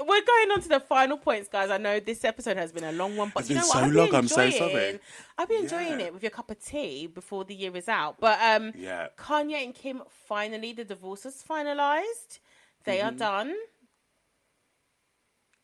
we're 0.00 0.24
going 0.24 0.50
on 0.50 0.60
to 0.62 0.68
the 0.68 0.80
final 0.80 1.16
points, 1.16 1.48
guys. 1.48 1.70
I 1.70 1.78
know 1.78 2.00
this 2.00 2.24
episode 2.24 2.56
has 2.56 2.72
been 2.72 2.82
a 2.84 2.92
long 2.92 3.16
one, 3.16 3.30
but 3.32 3.40
It's 3.42 3.50
you 3.50 3.54
been 3.56 3.62
know 3.62 3.68
what? 3.68 3.72
so 3.78 3.84
I've 3.84 3.92
long, 3.92 4.06
been 4.08 4.14
I'm 4.16 4.28
so 4.28 4.42
enjoying- 4.42 4.70
sorry. 4.70 5.00
I've 5.38 5.48
been 5.48 5.62
enjoying 5.62 6.00
Yeah. 6.00 6.06
it 6.06 6.14
with 6.14 6.22
your 6.22 6.30
cup 6.30 6.50
of 6.50 6.62
tea 6.64 7.06
before 7.06 7.44
the 7.44 7.54
year 7.54 7.74
is 7.76 7.88
out. 7.88 8.16
But 8.20 8.38
um, 8.42 8.72
Yeah. 8.76 9.08
Kanye 9.16 9.64
and 9.64 9.74
Kim 9.74 10.02
finally, 10.26 10.72
the 10.72 10.84
divorce 10.84 11.24
is 11.24 11.44
finalized. 11.48 12.40
They 12.84 12.98
Mm-hmm. 12.98 13.08
are 13.08 13.12
done. 13.18 13.54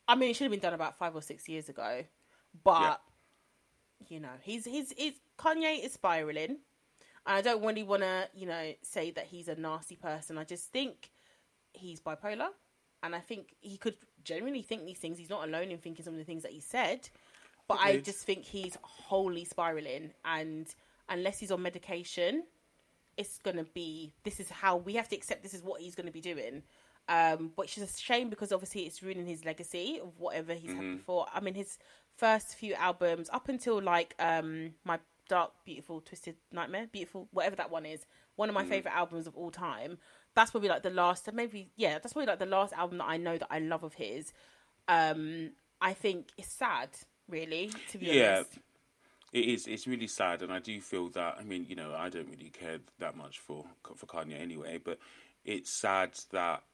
I 0.09 0.15
mean, 0.15 0.31
it 0.31 0.37
should 0.37 0.45
have 0.45 0.51
been 0.53 0.61
done 0.61 0.75
about 0.75 0.97
five 0.99 1.15
or 1.15 1.23
six 1.23 1.49
years 1.49 1.69
ago, 1.69 2.05
but 2.65 3.01
you 4.11 4.21
know, 4.21 4.37
he's 4.43 4.67
he's 4.67 4.93
he's 4.97 5.15
Kanye 5.39 5.83
is 5.85 5.95
spiraling. 5.95 6.59
And 7.27 7.37
I 7.37 7.41
don't 7.43 7.63
really 7.65 7.83
want 7.83 8.03
to, 8.03 8.29
you 8.35 8.47
know, 8.47 8.73
say 8.83 9.11
that 9.13 9.27
he's 9.27 9.49
a 9.49 9.55
nasty 9.55 9.97
person. 9.97 10.39
I 10.39 10.45
just 10.45 10.71
think 10.73 11.11
he's 11.73 12.01
bipolar. 12.01 12.49
and 13.03 13.15
I 13.15 13.21
think 13.21 13.55
he 13.61 13.77
could 13.77 13.97
genuinely 14.25 14.63
think 14.63 14.85
these 14.85 14.99
things. 14.99 15.19
He's 15.19 15.31
not 15.31 15.47
alone 15.49 15.71
in 15.71 15.79
thinking 15.79 16.05
some 16.05 16.15
of 16.15 16.19
the 16.19 16.25
things 16.25 16.43
that 16.43 16.53
he 16.53 16.61
said, 16.61 17.09
but 17.69 17.79
I 17.81 17.99
just 17.99 18.25
think 18.27 18.45
he's 18.45 18.77
wholly 18.83 19.45
spiraling, 19.45 20.13
and 20.25 20.67
unless 21.09 21.39
he's 21.39 21.51
on 21.51 21.63
medication, 21.63 22.45
it's 23.17 23.39
gonna 23.39 23.65
be. 23.75 24.13
This 24.25 24.41
is 24.41 24.51
how 24.51 24.77
we 24.77 24.95
have 24.95 25.09
to 25.09 25.17
accept. 25.17 25.43
This 25.43 25.55
is 25.55 25.63
what 25.63 25.81
he's 25.81 25.95
gonna 25.95 26.11
be 26.11 26.21
doing. 26.21 26.63
Um, 27.09 27.53
which 27.57 27.77
is 27.77 27.83
a 27.91 27.99
shame 28.01 28.31
because 28.31 28.53
obviously 28.53 28.83
it's 28.83 29.03
ruining 29.03 29.27
his 29.27 29.45
legacy 29.45 29.99
of 30.01 30.17
whatever 30.21 30.55
he's 30.55 30.73
had 30.73 30.93
before. 30.93 31.27
I 31.35 31.41
mean, 31.41 31.55
his 31.55 31.77
first 32.21 32.55
few 32.55 32.75
albums 32.75 33.31
up 33.33 33.49
until 33.49 33.81
like 33.81 34.15
um 34.19 34.75
my 34.85 34.99
dark, 35.29 35.53
beautiful, 35.65 36.01
twisted 36.01 36.37
nightmare, 36.53 36.87
beautiful, 36.93 37.29
whatever 37.33 37.57
that 37.57 37.71
one 37.71 37.87
is, 37.87 38.05
one 38.37 38.49
of 38.49 38.55
my 38.55 38.65
favorite 38.65 38.95
albums 38.95 39.27
of 39.29 39.37
all 39.37 39.51
time. 39.51 39.97
That's 40.35 40.51
probably 40.51 40.69
like 40.69 40.83
the 40.83 40.91
last, 40.91 41.33
maybe 41.33 41.71
yeah, 41.77 41.99
that's 41.99 42.13
probably 42.13 42.27
like 42.27 42.41
the 42.41 42.47
last 42.47 42.73
album 42.75 42.99
that 42.99 43.09
I 43.09 43.17
know 43.17 43.39
that 43.39 43.49
I 43.51 43.61
love 43.61 43.85
of 43.85 43.95
his. 43.95 44.33
Um, 44.89 45.53
I 45.81 45.95
think 45.95 46.29
it's 46.37 46.53
sad, 46.53 46.91
really, 47.29 47.71
to 47.89 47.99
be 47.99 48.11
Yeah. 48.11 48.43
honest. 48.43 48.59
It 49.33 49.45
is. 49.45 49.67
It's 49.69 49.87
really 49.87 50.09
sad, 50.09 50.43
and 50.43 50.53
I 50.53 50.59
do 50.59 50.81
feel 50.81 51.09
that. 51.11 51.37
I 51.39 51.45
mean, 51.45 51.65
you 51.69 51.77
know, 51.77 51.95
I 51.97 52.09
don't 52.09 52.29
really 52.29 52.51
care 52.51 52.79
that 52.99 53.17
much 53.17 53.39
for 53.39 53.65
for 53.97 54.07
Kanye 54.07 54.41
anyway, 54.41 54.79
but 54.83 54.99
it's 55.45 55.71
sad 55.71 56.19
that 56.33 56.65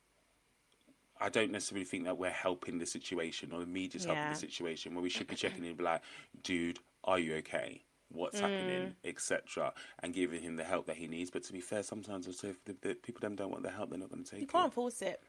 I 1.21 1.29
don't 1.29 1.51
necessarily 1.53 1.85
think 1.85 2.05
that 2.05 2.19
we're 2.19 2.31
helping 2.31 2.79
the 2.79 2.87
situation 2.87 3.53
or 3.53 3.61
the 3.61 3.67
media's 3.67 4.05
helping 4.05 4.29
the 4.29 4.35
situation 4.35 4.95
where 4.95 5.03
we 5.03 5.09
should 5.11 5.27
be 5.29 5.37
checking 5.37 5.65
in, 5.65 5.71
and 5.71 5.77
be 5.79 5.85
like, 5.85 6.03
dude, 6.43 6.79
are 7.05 7.19
you 7.19 7.35
okay? 7.37 7.83
What's 8.13 8.39
happening, 8.41 8.95
Mm. 9.05 9.09
etc., 9.09 9.73
and 10.03 10.15
giving 10.15 10.41
him 10.43 10.57
the 10.57 10.65
help 10.65 10.87
that 10.87 10.97
he 10.97 11.09
needs. 11.09 11.31
But 11.31 11.43
to 11.45 11.53
be 11.53 11.61
fair, 11.61 11.83
sometimes 11.83 12.27
also 12.27 12.49
if 12.49 12.65
the, 12.65 12.77
the 12.81 12.95
people 12.95 13.21
them 13.21 13.35
don't 13.35 13.51
want 13.51 13.63
the 13.65 13.71
help, 13.71 13.91
they're 13.91 13.99
not 13.99 14.11
going 14.11 14.25
to 14.25 14.31
take 14.31 14.41
You 14.41 14.47
it. 14.47 14.53
You 14.53 14.61
can't 14.61 14.73
force 14.73 15.03
it. 15.03 15.21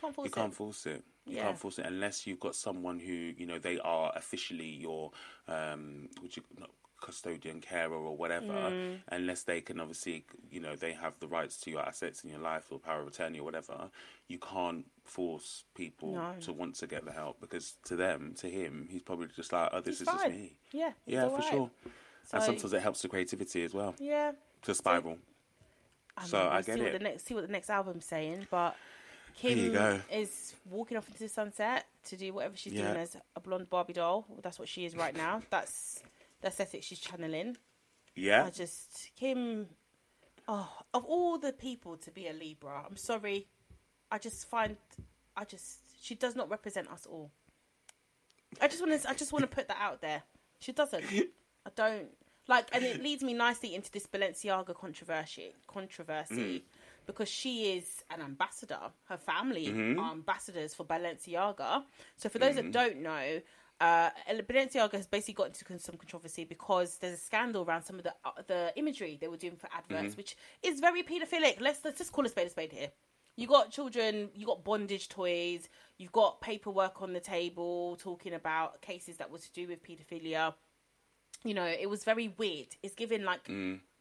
Can't 0.00 0.14
force 0.14 0.26
You 0.26 0.30
can't 0.32 0.54
force 0.54 0.86
it. 0.86 1.04
You 1.26 1.36
Yeah. 1.36 1.42
can't 1.44 1.58
force 1.58 1.78
it 1.78 1.86
unless 1.86 2.26
you've 2.26 2.40
got 2.40 2.54
someone 2.54 2.98
who 2.98 3.12
you 3.12 3.46
know 3.46 3.58
they 3.58 3.78
are 3.78 4.12
officially 4.16 4.66
your 4.66 5.10
um, 5.48 6.08
would 6.20 6.36
you 6.36 6.42
not 6.58 6.70
custodian 7.04 7.60
carer 7.60 7.94
or 8.10 8.16
whatever. 8.16 8.46
Mm. 8.52 8.98
Unless 9.08 9.42
they 9.42 9.60
can 9.60 9.78
obviously 9.80 10.24
you 10.50 10.60
know 10.60 10.74
they 10.74 10.92
have 10.94 11.14
the 11.20 11.28
rights 11.28 11.56
to 11.62 11.70
your 11.70 11.82
assets 11.82 12.24
in 12.24 12.30
your 12.30 12.38
life 12.40 12.64
or 12.70 12.78
power 12.78 13.00
of 13.02 13.08
attorney 13.08 13.38
or 13.40 13.44
whatever. 13.44 13.90
You 14.28 14.38
can't 14.38 14.86
force 15.04 15.64
people 15.74 16.12
No. 16.14 16.34
to 16.40 16.52
want 16.52 16.76
to 16.76 16.86
get 16.86 17.04
the 17.04 17.12
help 17.12 17.40
because 17.40 17.74
to 17.84 17.94
them, 17.96 18.34
to 18.38 18.48
him, 18.48 18.88
he's 18.90 19.02
probably 19.02 19.28
just 19.36 19.52
like, 19.52 19.68
oh, 19.72 19.80
this 19.80 19.98
He's 19.98 20.08
is 20.08 20.14
just 20.14 20.28
me. 20.28 20.56
Yeah, 20.72 20.92
Yeah, 21.06 21.28
for 21.28 21.42
sure. 21.42 21.70
and 22.32 22.42
sometimes 22.42 22.72
it 22.72 22.80
helps 22.82 23.02
the 23.02 23.08
creativity 23.08 23.64
as 23.64 23.74
well 23.74 23.94
Yeah. 23.98 24.32
to 24.62 24.74
spiral. 24.74 25.18
I 26.16 26.24
So 26.26 26.38
mean, 26.38 26.46
I 26.46 26.54
we'll 26.54 26.62
get 26.62 26.74
see 26.74 26.80
it. 26.80 26.82
What 26.84 26.92
the 26.92 26.98
next, 27.04 27.26
see 27.26 27.34
what 27.34 27.46
the 27.46 27.52
next 27.52 27.68
album's 27.70 28.04
saying, 28.06 28.46
but 28.50 28.76
Kim 29.36 29.76
is 30.10 30.54
walking 30.70 30.96
off 30.96 31.06
into 31.08 31.18
the 31.18 31.28
sunset 31.28 31.86
to 32.06 32.16
do 32.16 32.32
whatever 32.32 32.56
she's 32.56 32.72
doing 32.72 32.96
as 32.96 33.16
a 33.36 33.40
blonde 33.40 33.68
Barbie 33.68 33.92
doll. 33.92 34.24
That's 34.42 34.58
what 34.58 34.68
she 34.68 34.84
is 34.86 34.96
right 34.96 35.14
now. 35.14 35.42
That's 35.50 36.02
the 36.44 36.48
aesthetic 36.48 36.82
she's 36.82 37.00
channeling. 37.00 37.56
Yeah. 38.14 38.44
I 38.44 38.50
just 38.50 39.10
Kim. 39.18 39.66
Oh, 40.46 40.70
of 40.92 41.04
all 41.06 41.38
the 41.38 41.52
people 41.52 41.96
to 41.96 42.10
be 42.10 42.28
a 42.28 42.32
Libra, 42.32 42.84
I'm 42.88 42.96
sorry. 42.96 43.46
I 44.10 44.18
just 44.18 44.48
find, 44.48 44.76
I 45.34 45.44
just 45.44 45.78
she 46.02 46.14
does 46.14 46.36
not 46.36 46.50
represent 46.50 46.88
us 46.90 47.06
all. 47.10 47.30
I 48.60 48.68
just 48.68 48.86
want 48.86 49.00
to, 49.00 49.08
I 49.08 49.14
just 49.14 49.32
want 49.32 49.42
to 49.42 49.48
put 49.48 49.68
that 49.68 49.78
out 49.80 50.02
there. 50.02 50.22
She 50.60 50.72
doesn't. 50.72 51.04
I 51.66 51.70
don't 51.74 52.08
like, 52.46 52.68
and 52.72 52.84
it 52.84 53.02
leads 53.02 53.22
me 53.22 53.32
nicely 53.32 53.74
into 53.74 53.90
this 53.90 54.06
Balenciaga 54.06 54.74
controversy. 54.74 55.54
Controversy. 55.66 56.64
Because 57.06 57.28
she 57.28 57.76
is 57.76 57.86
an 58.10 58.22
ambassador, 58.22 58.80
her 59.08 59.18
family 59.18 59.66
mm-hmm. 59.66 59.98
are 59.98 60.12
ambassadors 60.12 60.74
for 60.74 60.84
Balenciaga. 60.84 61.84
So, 62.16 62.28
for 62.28 62.38
those 62.38 62.54
that 62.54 62.64
mm-hmm. 62.64 62.70
don't 62.70 63.02
know, 63.02 63.40
uh, 63.80 64.10
Balenciaga 64.28 64.92
has 64.92 65.06
basically 65.06 65.34
got 65.34 65.46
into 65.48 65.80
some 65.80 65.96
controversy 65.96 66.44
because 66.44 66.96
there's 66.98 67.14
a 67.18 67.20
scandal 67.22 67.64
around 67.64 67.82
some 67.82 67.96
of 67.96 68.04
the 68.04 68.14
uh, 68.24 68.30
the 68.46 68.72
imagery 68.76 69.18
they 69.20 69.28
were 69.28 69.36
doing 69.36 69.56
for 69.56 69.68
adverts, 69.74 70.16
which 70.16 70.36
is 70.62 70.80
very 70.80 71.02
paedophilic. 71.02 71.60
Let's 71.60 71.84
let's 71.84 71.98
just 71.98 72.12
call 72.12 72.24
a 72.24 72.28
spade 72.28 72.46
a 72.46 72.50
spade 72.50 72.72
here. 72.72 72.88
You 73.36 73.48
got 73.48 73.72
children, 73.72 74.28
you 74.34 74.46
got 74.46 74.62
bondage 74.64 75.08
toys, 75.08 75.68
you've 75.98 76.12
got 76.12 76.40
paperwork 76.40 77.02
on 77.02 77.12
the 77.12 77.20
table 77.20 77.96
talking 77.96 78.32
about 78.32 78.80
cases 78.80 79.16
that 79.16 79.30
were 79.30 79.38
to 79.38 79.52
do 79.52 79.66
with 79.66 79.82
paedophilia. 79.82 80.54
You 81.42 81.54
know, 81.54 81.66
it 81.66 81.90
was 81.90 82.04
very 82.04 82.28
weird. 82.38 82.68
It's 82.82 82.94
given 82.94 83.24
like 83.24 83.48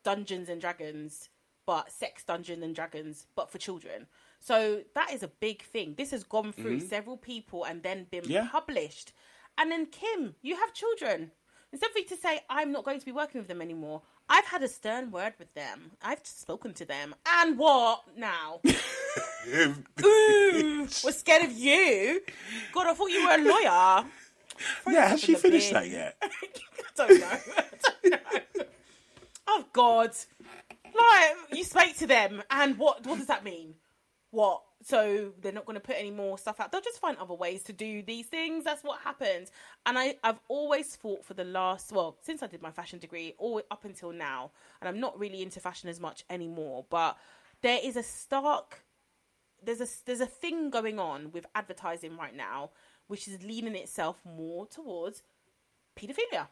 Dungeons 0.04 0.50
and 0.50 0.62
Dragons, 0.62 1.30
but 1.66 1.92
sex 1.92 2.24
Dungeons 2.24 2.62
and 2.64 2.76
Dragons, 2.76 3.26
but 3.36 3.50
for 3.50 3.58
children. 3.58 4.06
So 4.40 4.82
that 4.94 5.12
is 5.12 5.24
a 5.24 5.28
big 5.30 5.64
thing. 5.64 5.96
This 5.98 6.12
has 6.12 6.24
gone 6.24 6.52
through 6.52 6.82
several 6.82 7.18
people 7.18 7.64
and 7.64 7.82
then 7.82 8.06
been 8.12 8.26
Yeah. 8.26 8.48
published. 8.52 9.14
And 9.58 9.72
then 9.72 9.86
Kim, 9.88 10.36
you 10.42 10.56
have 10.56 10.74
children. 10.74 11.32
Instead 11.72 11.90
of 11.90 11.98
you 11.98 12.06
to 12.06 12.18
say, 12.18 12.42
I'm 12.50 12.72
not 12.72 12.84
going 12.86 13.00
to 13.00 13.06
be 13.06 13.12
working 13.12 13.42
with 13.42 13.48
them 13.48 13.62
anymore, 13.62 14.02
I've 14.30 14.46
had 14.46 14.62
a 14.64 14.68
stern 14.68 15.12
word 15.12 15.34
with 15.40 15.54
them. 15.54 15.92
I've 16.02 16.24
spoken 16.24 16.74
to 16.76 16.86
them. 16.86 17.16
And 17.28 17.58
what 17.58 18.04
now? 18.16 18.62
Ooh, 20.06 20.88
we're 21.04 21.12
scared 21.12 21.46
of 21.46 21.52
you. 21.52 22.22
God, 22.74 22.88
I 22.88 22.94
thought 22.94 23.10
you 23.10 23.26
were 23.26 23.34
a 23.34 23.38
lawyer. 23.38 24.06
yeah. 24.88 25.08
Has 25.10 25.22
she 25.22 25.36
finished 25.36 25.74
bin. 25.74 25.82
that 25.82 25.90
yet? 25.90 26.16
I 26.22 26.28
don't 26.96 27.20
know. 27.20 27.28
I 27.58 27.64
don't 27.84 28.12
know. 28.12 28.66
Oh 29.48 29.66
God! 29.74 30.12
Like 30.86 31.36
you 31.52 31.64
spoke 31.64 31.96
to 31.98 32.08
them, 32.08 32.42
and 32.50 32.78
what? 32.78 33.06
What 33.06 33.18
does 33.18 33.28
that 33.28 33.44
mean? 33.44 33.76
What? 34.32 34.62
So 34.86 35.32
they're 35.42 35.52
not 35.54 35.66
going 35.66 35.76
to 35.76 35.80
put 35.80 35.96
any 35.98 36.12
more 36.12 36.38
stuff 36.38 36.60
out. 36.60 36.72
They'll 36.72 36.82
just 36.82 37.00
find 37.00 37.18
other 37.18 37.34
ways 37.34 37.64
to 37.64 37.74
do 37.74 38.02
these 38.04 38.26
things. 38.28 38.64
That's 38.66 38.84
what 38.84 39.00
happens. 39.00 39.50
And 39.86 39.98
I, 39.98 40.18
I've 40.24 40.40
always 40.50 40.96
fought 40.96 41.24
for 41.24 41.34
the 41.34 41.46
last, 41.46 41.92
well, 41.92 42.18
since 42.22 42.44
I 42.44 42.48
did 42.48 42.62
my 42.62 42.72
fashion 42.72 43.00
degree, 43.00 43.34
all 43.38 43.62
up 43.72 43.86
until 43.86 44.12
now, 44.12 44.52
and 44.82 44.90
I'm 44.90 45.00
not 45.00 45.18
really 45.18 45.42
into 45.42 45.60
fashion 45.60 45.90
as 45.90 46.00
much 46.00 46.26
anymore. 46.30 46.86
But 46.90 47.18
there 47.62 47.80
is 47.82 47.96
a 47.96 48.04
stark 48.04 48.84
there's 49.66 49.82
a 49.82 49.88
there's 50.06 50.20
a 50.20 50.26
thing 50.26 50.70
going 50.70 51.00
on 51.00 51.32
with 51.32 51.46
advertising 51.56 52.18
right 52.18 52.36
now, 52.36 52.72
which 53.08 53.28
is 53.28 53.42
leaning 53.44 53.76
itself 53.76 54.22
more 54.26 54.66
towards 54.68 55.24
pedophilia, 55.96 56.48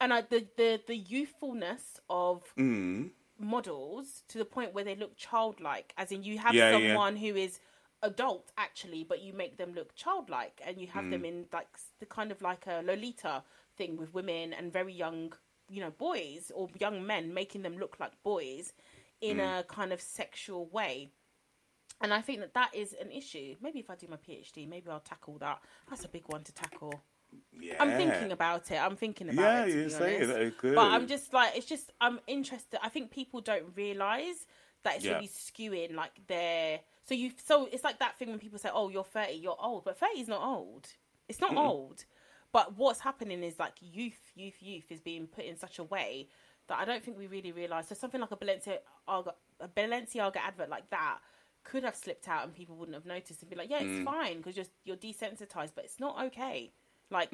and 0.00 0.12
I, 0.12 0.22
the 0.22 0.46
the 0.56 0.80
the 0.86 0.96
youthfulness 0.96 2.00
of 2.08 2.42
Mm. 2.56 3.10
models 3.38 4.22
to 4.28 4.38
the 4.38 4.44
point 4.44 4.72
where 4.72 4.84
they 4.84 4.94
look 4.96 5.16
childlike, 5.16 5.92
as 5.98 6.12
in 6.12 6.22
you 6.22 6.38
have 6.38 6.54
Yeah, 6.54 6.70
yeah. 6.70 6.94
someone 6.94 7.16
who 7.16 7.34
is 7.36 7.60
adult 8.04 8.52
actually, 8.56 9.02
but 9.04 9.22
you 9.22 9.32
make 9.32 9.56
them 9.56 9.72
look 9.74 9.94
childlike, 9.94 10.60
and 10.64 10.80
you 10.80 10.86
have 10.88 11.04
Mm. 11.04 11.10
them 11.10 11.24
in 11.24 11.46
like 11.52 11.68
the 11.98 12.06
kind 12.06 12.30
of 12.30 12.40
like 12.42 12.66
a 12.66 12.82
Lolita 12.82 13.42
thing 13.76 13.96
with 13.96 14.14
women 14.14 14.52
and 14.52 14.72
very 14.72 14.92
young, 14.92 15.32
you 15.68 15.80
know, 15.80 15.90
boys 15.90 16.52
or 16.54 16.68
young 16.78 17.04
men, 17.04 17.34
making 17.34 17.62
them 17.62 17.76
look 17.78 17.98
like 17.98 18.22
boys 18.22 18.72
in 19.20 19.38
Mm. 19.38 19.60
a 19.60 19.64
kind 19.64 19.92
of 19.92 20.00
sexual 20.00 20.66
way. 20.66 21.10
And 22.00 22.12
I 22.12 22.20
think 22.20 22.40
that 22.40 22.54
that 22.54 22.74
is 22.74 22.92
an 22.94 23.10
issue. 23.10 23.56
Maybe 23.60 23.78
if 23.78 23.88
I 23.88 23.94
do 23.94 24.06
my 24.08 24.16
PhD, 24.16 24.66
maybe 24.68 24.90
I'll 24.90 25.00
tackle 25.00 25.38
that. 25.38 25.62
That's 25.88 26.04
a 26.04 26.08
big 26.08 26.28
one 26.28 26.44
to 26.44 26.52
tackle. 26.52 27.02
Yeah. 27.52 27.82
I'm 27.82 27.96
thinking 27.96 28.32
about 28.32 28.70
it. 28.70 28.76
I'm 28.76 28.96
thinking 28.96 29.28
about 29.30 29.42
Yeah, 29.42 29.64
it. 29.64 29.72
To 29.72 29.80
you're 29.80 29.90
saying 29.90 30.28
that 30.28 30.58
good. 30.58 30.74
But 30.74 30.88
I'm 30.92 31.06
just 31.06 31.32
like, 31.32 31.56
it's 31.56 31.66
just 31.66 31.92
I'm 32.00 32.20
interested. 32.26 32.78
I 32.82 32.88
think 32.90 33.10
people 33.10 33.40
don't 33.40 33.74
realize 33.76 34.46
that 34.82 34.96
it's 34.96 35.04
Yeah. 35.04 35.14
really 35.14 35.28
skewing 35.28 35.94
like 35.94 36.26
their. 36.26 36.80
So 37.04 37.14
you, 37.14 37.32
so 37.44 37.66
it's 37.70 37.84
like 37.84 37.98
that 37.98 38.18
thing 38.18 38.30
when 38.30 38.38
people 38.38 38.58
say, 38.58 38.70
"Oh, 38.72 38.88
you're 38.88 39.04
30, 39.04 39.34
you're 39.34 39.56
old," 39.60 39.84
but 39.84 39.98
30 39.98 40.20
is 40.20 40.28
not 40.28 40.42
old. 40.42 40.88
It's 41.28 41.40
not 41.40 41.56
old. 41.56 42.04
But 42.52 42.76
what's 42.76 43.00
happening 43.00 43.42
is 43.42 43.58
like 43.58 43.74
youth, 43.80 44.32
youth, 44.34 44.62
youth 44.62 44.90
is 44.90 45.00
being 45.00 45.26
put 45.26 45.44
in 45.44 45.56
such 45.56 45.78
a 45.78 45.84
way 45.84 46.28
that 46.68 46.78
I 46.78 46.84
don't 46.84 47.02
think 47.04 47.18
we 47.18 47.26
really 47.26 47.52
realize. 47.52 47.88
So 47.88 47.94
something 47.94 48.20
like 48.20 48.30
a 48.30 48.36
Balenciaga, 48.36 48.78
a 49.08 49.68
Balenciaga 49.68 50.36
advert 50.36 50.68
like 50.70 50.88
that 50.90 51.18
could 51.64 51.82
have 51.82 51.96
slipped 51.96 52.28
out 52.28 52.44
and 52.44 52.54
people 52.54 52.76
wouldn't 52.76 52.94
have 52.94 53.06
noticed 53.06 53.40
and 53.42 53.50
be 53.50 53.56
like, 53.56 53.70
"Yeah, 53.70 53.80
it's 53.80 53.98
Mm. 53.98 54.04
fine 54.04 54.36
because 54.38 54.56
you're 54.56 54.66
you're 54.84 54.96
desensitized, 54.96 55.72
but 55.74 55.84
it's 55.84 56.00
not 56.00 56.20
okay." 56.26 56.72
Like 57.10 57.30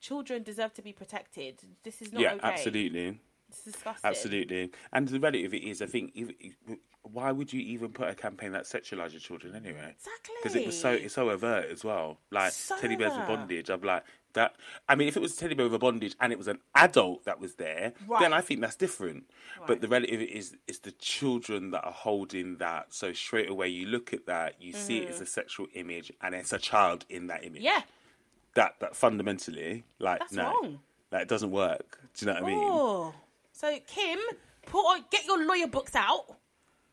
children 0.00 0.42
deserve 0.42 0.74
to 0.74 0.82
be 0.82 0.92
protected. 0.92 1.76
This 1.82 2.02
is 2.02 2.12
not 2.12 2.20
Mm. 2.20 2.22
yeah, 2.22 2.34
okay. 2.34 2.42
absolutely. 2.42 3.20
It's 3.48 3.62
disgusting. 3.64 4.08
Absolutely. 4.08 4.70
And 4.92 5.08
the 5.08 5.18
reality 5.18 5.44
of 5.44 5.54
it 5.54 5.62
is, 5.62 5.80
I 5.82 5.86
think, 5.86 6.12
if, 6.14 6.30
why 7.02 7.32
would 7.32 7.52
you 7.52 7.60
even 7.60 7.90
put 7.92 8.08
a 8.08 8.14
campaign 8.14 8.52
that 8.52 8.64
sexualizes 8.64 9.20
children 9.20 9.54
anyway? 9.56 9.94
Exactly. 9.96 10.34
Because 10.42 10.56
it 10.56 10.66
was 10.66 10.78
so 10.78 10.90
it's 10.90 11.14
so 11.14 11.30
overt 11.30 11.70
as 11.70 11.84
well. 11.84 12.18
Like 12.30 12.52
So 12.52 12.76
teddy 12.78 12.96
bears 12.96 13.16
with 13.16 13.26
bondage. 13.26 13.70
I'm 13.70 13.80
like 13.80 14.04
that. 14.34 14.56
I 14.88 14.94
mean, 14.94 15.08
if 15.08 15.16
it 15.16 15.20
was 15.20 15.34
teddy 15.34 15.54
bear 15.54 15.64
with 15.64 15.74
a 15.74 15.78
bondage 15.78 16.14
and 16.20 16.32
it 16.32 16.38
was 16.38 16.48
an 16.48 16.58
adult 16.74 17.24
that 17.24 17.40
was 17.40 17.54
there, 17.54 17.94
Right. 18.06 18.20
then 18.20 18.34
I 18.34 18.42
think 18.42 18.60
that's 18.60 18.76
different. 18.76 19.24
Right. 19.58 19.66
But 19.68 19.80
the 19.80 19.88
reality 19.88 20.12
is 20.12 20.52
it 20.52 20.58
is, 20.66 20.78
the 20.80 20.92
children 20.92 21.70
that 21.70 21.84
are 21.84 21.92
holding 21.92 22.56
that. 22.58 22.92
So 22.92 23.14
straight 23.14 23.48
away, 23.48 23.68
you 23.68 23.86
look 23.86 24.12
at 24.12 24.26
that, 24.26 24.60
you 24.60 24.74
see 24.74 24.98
it 24.98 25.08
as 25.08 25.20
a 25.22 25.26
sexual 25.26 25.66
image, 25.74 26.12
and 26.20 26.34
it's 26.34 26.52
a 26.52 26.58
child 26.58 27.06
in 27.08 27.28
that 27.28 27.42
image. 27.42 27.62
Mm-hmm. 27.62 27.76
Yeah. 27.76 27.82
That 28.54 28.74
that 28.80 28.96
fundamentally, 28.96 29.84
like, 29.98 30.18
That's 30.20 30.32
no, 30.32 30.44
wrong. 30.44 30.80
like 31.10 31.22
it 31.22 31.28
doesn't 31.28 31.52
work. 31.52 31.98
Do 32.14 32.26
you 32.26 32.32
know 32.32 32.40
what 32.42 32.50
I 32.50 32.54
mean? 32.54 33.12
So 33.58 33.76
Kim, 33.88 34.20
put 34.66 34.78
on, 34.78 35.04
get 35.10 35.26
your 35.26 35.44
lawyer 35.44 35.66
books 35.66 35.96
out. 35.96 36.26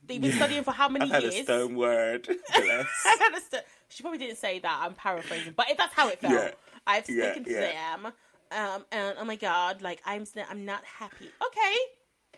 They've 0.08 0.20
been 0.20 0.32
studying 0.34 0.64
for 0.64 0.72
how 0.72 0.90
many 0.90 1.06
I've 1.06 1.12
had 1.24 1.24
years? 1.24 1.42
a 1.42 1.44
stone 1.44 1.76
word. 1.76 2.26
Bless. 2.56 2.88
A 3.06 3.40
st- 3.40 3.64
She 3.90 4.02
probably 4.02 4.18
didn't 4.18 4.38
say 4.40 4.58
that. 4.60 4.80
I'm 4.84 4.96
paraphrasing, 4.96 5.54
but 5.56 5.70
if 5.70 5.78
that's 5.78 5.94
how 5.94 6.10
it 6.10 6.20
felt. 6.20 6.34
Yeah. 6.34 6.52
I've 6.88 7.08
Yeah, 7.08 7.26
spoken 7.34 7.44
to 7.46 7.52
yeah. 7.52 7.96
them, 7.98 8.06
um, 8.52 8.86
and 8.92 9.16
oh 9.20 9.26
my 9.26 9.36
god, 9.36 9.84
like 9.84 10.02
I'm, 10.06 10.26
I'm 10.50 10.66
not 10.66 10.84
happy. 10.86 11.30
Okay, 11.48 11.76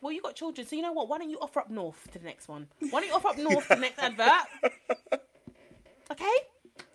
well 0.02 0.12
you 0.12 0.22
got 0.22 0.36
children, 0.36 0.68
so 0.68 0.76
you 0.76 0.82
know 0.82 0.92
what? 0.94 1.08
Why 1.08 1.18
don't 1.20 1.30
you 1.30 1.38
offer 1.40 1.60
up 1.62 1.70
north 1.70 2.10
to 2.12 2.20
the 2.20 2.26
next 2.26 2.48
one? 2.50 2.68
Why 2.90 3.00
don't 3.00 3.08
you 3.10 3.16
offer 3.16 3.30
up 3.30 3.38
north 3.38 3.68
to 3.70 3.76
the 3.76 3.82
next 3.82 4.00
advert? 4.00 4.32
Okay, 6.10 6.36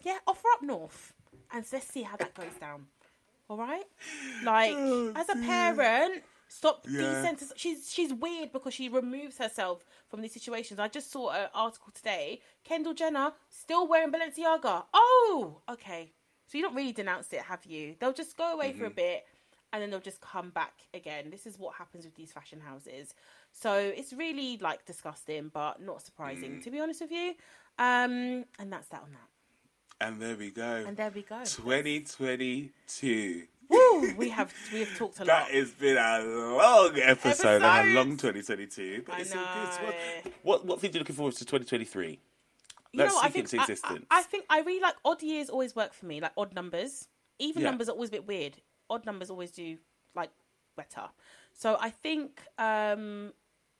yeah, 0.04 0.16
offer 0.26 0.48
up 0.54 0.62
north, 0.62 1.12
and 1.52 1.64
let's 1.72 1.86
see 1.88 2.02
how 2.02 2.16
that 2.16 2.32
goes 2.34 2.54
down. 2.58 2.86
All 3.50 3.58
right, 3.58 3.84
like 4.42 4.72
Oh, 4.74 5.12
as 5.14 5.28
a 5.28 5.36
parent, 5.36 6.22
stop 6.52 6.86
Yeah. 6.88 7.00
desensitizing. 7.02 7.52
She's 7.56 7.92
she's 7.92 8.12
weird 8.12 8.52
because 8.52 8.74
she 8.74 8.88
removes 8.88 9.38
herself 9.38 9.84
from 10.08 10.20
these 10.22 10.32
situations. 10.32 10.78
I 10.78 10.86
just 10.88 11.10
saw 11.10 11.30
an 11.30 11.48
article 11.54 11.90
today. 11.94 12.40
Kendall 12.64 12.94
Jenner 12.94 13.32
still 13.48 13.86
wearing 13.88 14.12
Balenciaga. 14.12 14.84
Oh, 14.92 15.62
okay. 15.68 16.12
So 16.46 16.58
you 16.58 16.64
don't 16.64 16.74
really 16.74 16.92
denounce 16.92 17.32
it, 17.32 17.40
have 17.42 17.64
you? 17.64 17.96
They'll 17.98 18.12
just 18.12 18.36
go 18.36 18.52
away 18.52 18.72
for 18.74 18.84
a 18.84 18.90
bit 18.90 19.24
and 19.72 19.82
then 19.82 19.88
they'll 19.90 20.00
just 20.00 20.20
come 20.20 20.50
back 20.50 20.74
again. 20.92 21.30
This 21.30 21.46
is 21.46 21.58
what 21.58 21.74
happens 21.76 22.04
with 22.04 22.14
these 22.14 22.30
fashion 22.30 22.60
houses. 22.60 23.14
So 23.52 23.72
it's 23.74 24.12
really 24.12 24.58
like 24.58 24.84
disgusting, 24.84 25.48
but 25.48 25.80
not 25.80 26.02
surprising, 26.02 26.60
to 26.62 26.70
be 26.70 26.78
honest 26.78 27.00
with 27.00 27.10
you. 27.12 27.34
Um, 27.78 28.44
and 28.58 28.70
that's 28.70 28.88
that 28.88 29.02
on 29.02 29.12
that. 29.12 29.28
And 30.06 30.20
there 30.20 30.36
we 30.36 30.50
go. 30.50 30.84
And 30.86 30.94
there 30.96 31.10
we 31.14 31.22
go. 31.22 31.42
2022. 31.44 33.46
Woo, 34.00 34.14
we 34.16 34.28
have 34.30 34.52
we 34.72 34.80
have 34.80 34.96
talked 34.96 35.18
a 35.20 35.24
lot. 35.24 35.26
That 35.26 35.50
has 35.50 35.70
been 35.72 35.96
a 35.96 36.20
long 36.24 36.92
episode 36.98 37.62
and 37.62 37.90
a 37.90 37.94
long 37.94 38.16
2022. 38.16 39.02
But 39.06 39.14
I 39.14 39.20
it's 39.20 39.34
all 39.34 39.44
good. 39.54 39.94
Know. 40.24 40.30
What, 40.42 40.64
what, 40.66 40.80
things 40.80 40.94
are 40.94 40.98
you 40.98 41.00
looking 41.00 41.16
forward 41.16 41.34
to 41.34 41.44
2023? 41.44 42.18
Let's 42.94 43.10
know, 43.10 43.14
what, 43.16 43.24
I 43.24 43.28
think 43.30 43.44
into 43.44 43.56
I- 43.56 43.60
I, 43.60 43.62
existence. 43.64 44.06
I, 44.10 44.22
think 44.22 44.44
I 44.50 44.60
really 44.60 44.80
like 44.80 44.94
odd 45.04 45.22
years. 45.22 45.48
Always 45.50 45.74
work 45.74 45.92
for 45.94 46.06
me, 46.06 46.20
like 46.20 46.32
odd 46.36 46.54
numbers. 46.54 47.08
Even 47.38 47.62
Yeah. 47.62 47.70
numbers 47.70 47.88
are 47.88 47.92
always 47.92 48.10
a 48.10 48.12
bit 48.12 48.26
weird. 48.26 48.56
Odd 48.90 49.06
numbers 49.06 49.30
always 49.30 49.50
do 49.50 49.78
like 50.14 50.30
better. 50.76 51.08
So 51.52 51.76
I 51.80 51.90
think 51.90 52.40
um 52.58 53.32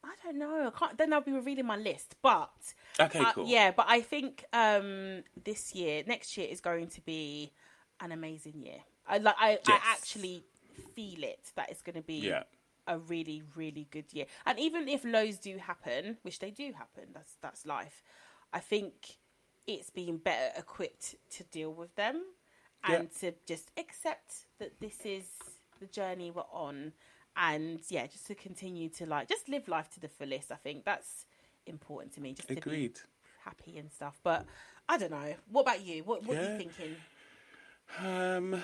I 0.05 0.15
don't 0.25 0.39
know. 0.39 0.67
I 0.75 0.77
can't. 0.79 0.99
Then 0.99 1.13
I'll 1.13 1.21
be 1.21 1.31
revealing 1.33 1.67
my 1.67 1.77
list, 1.77 2.17
but 2.23 2.51
Okay, 2.99 3.21
uh, 3.21 3.33
cool. 3.33 3.47
yeah. 3.47 3.71
But 3.71 3.87
I 3.89 4.01
think 4.01 4.45
um 4.53 5.23
this 5.45 5.75
year, 5.75 6.03
next 6.07 6.37
year 6.37 6.49
is 6.51 6.61
going 6.61 6.89
to 6.89 7.01
be 7.03 7.53
an 8.01 8.11
amazing 8.13 8.61
year. 8.63 8.79
I 9.07 9.19
like. 9.19 9.35
I, 9.39 9.51
Yes. 9.51 9.61
I 9.67 9.93
actually 9.93 10.45
feel 10.95 11.23
it 11.23 11.51
that 11.57 11.71
it's 11.71 11.83
going 11.83 11.97
to 11.97 12.03
be 12.03 12.21
Yeah. 12.27 12.43
a 12.87 12.99
really 12.99 13.43
really 13.55 13.87
good 13.91 14.07
year 14.13 14.27
and 14.47 14.59
even 14.59 14.89
if 14.89 15.05
lows 15.05 15.39
do 15.39 15.59
happen 15.59 16.17
which 16.23 16.39
they 16.41 16.51
do 16.51 16.73
happen 16.73 17.05
that's 17.15 17.37
that's 17.41 17.65
life 17.67 18.03
i 18.53 18.59
think 18.59 19.19
it's 19.67 19.91
being 19.91 20.17
better 20.17 20.51
equipped 20.59 21.15
to 21.31 21.45
deal 21.45 21.73
with 21.73 21.95
them 21.95 22.23
and 22.85 23.11
to 23.21 23.33
just 23.47 23.71
accept 23.79 24.47
that 24.59 24.81
this 24.81 25.01
is 25.05 25.25
the 25.81 25.87
journey 25.87 26.31
we're 26.31 26.43
on 26.53 26.93
and 27.37 27.81
yeah 27.89 28.07
just 28.07 28.27
to 28.27 28.35
continue 28.35 28.89
to 28.89 29.07
like 29.07 29.29
just 29.29 29.49
live 29.49 29.69
life 29.69 29.89
to 29.91 30.01
the 30.01 30.09
fullest 30.09 30.51
i 30.51 30.57
think 30.57 30.85
that's 30.85 31.27
important 31.67 32.13
to 32.13 32.21
me 32.21 32.33
just 32.33 32.49
to 32.49 32.57
Agreed. 32.57 32.95
be 32.95 33.01
happy 33.45 33.79
and 33.79 33.91
stuff 33.93 34.19
but 34.25 34.45
i 34.89 34.99
don't 34.99 35.11
know 35.13 35.35
what 35.51 35.63
about 35.63 35.83
you 35.85 36.03
what, 36.03 36.25
what 36.27 36.37
are 36.37 36.43
you 36.43 36.57
thinking 36.59 36.97
Um, 38.01 38.63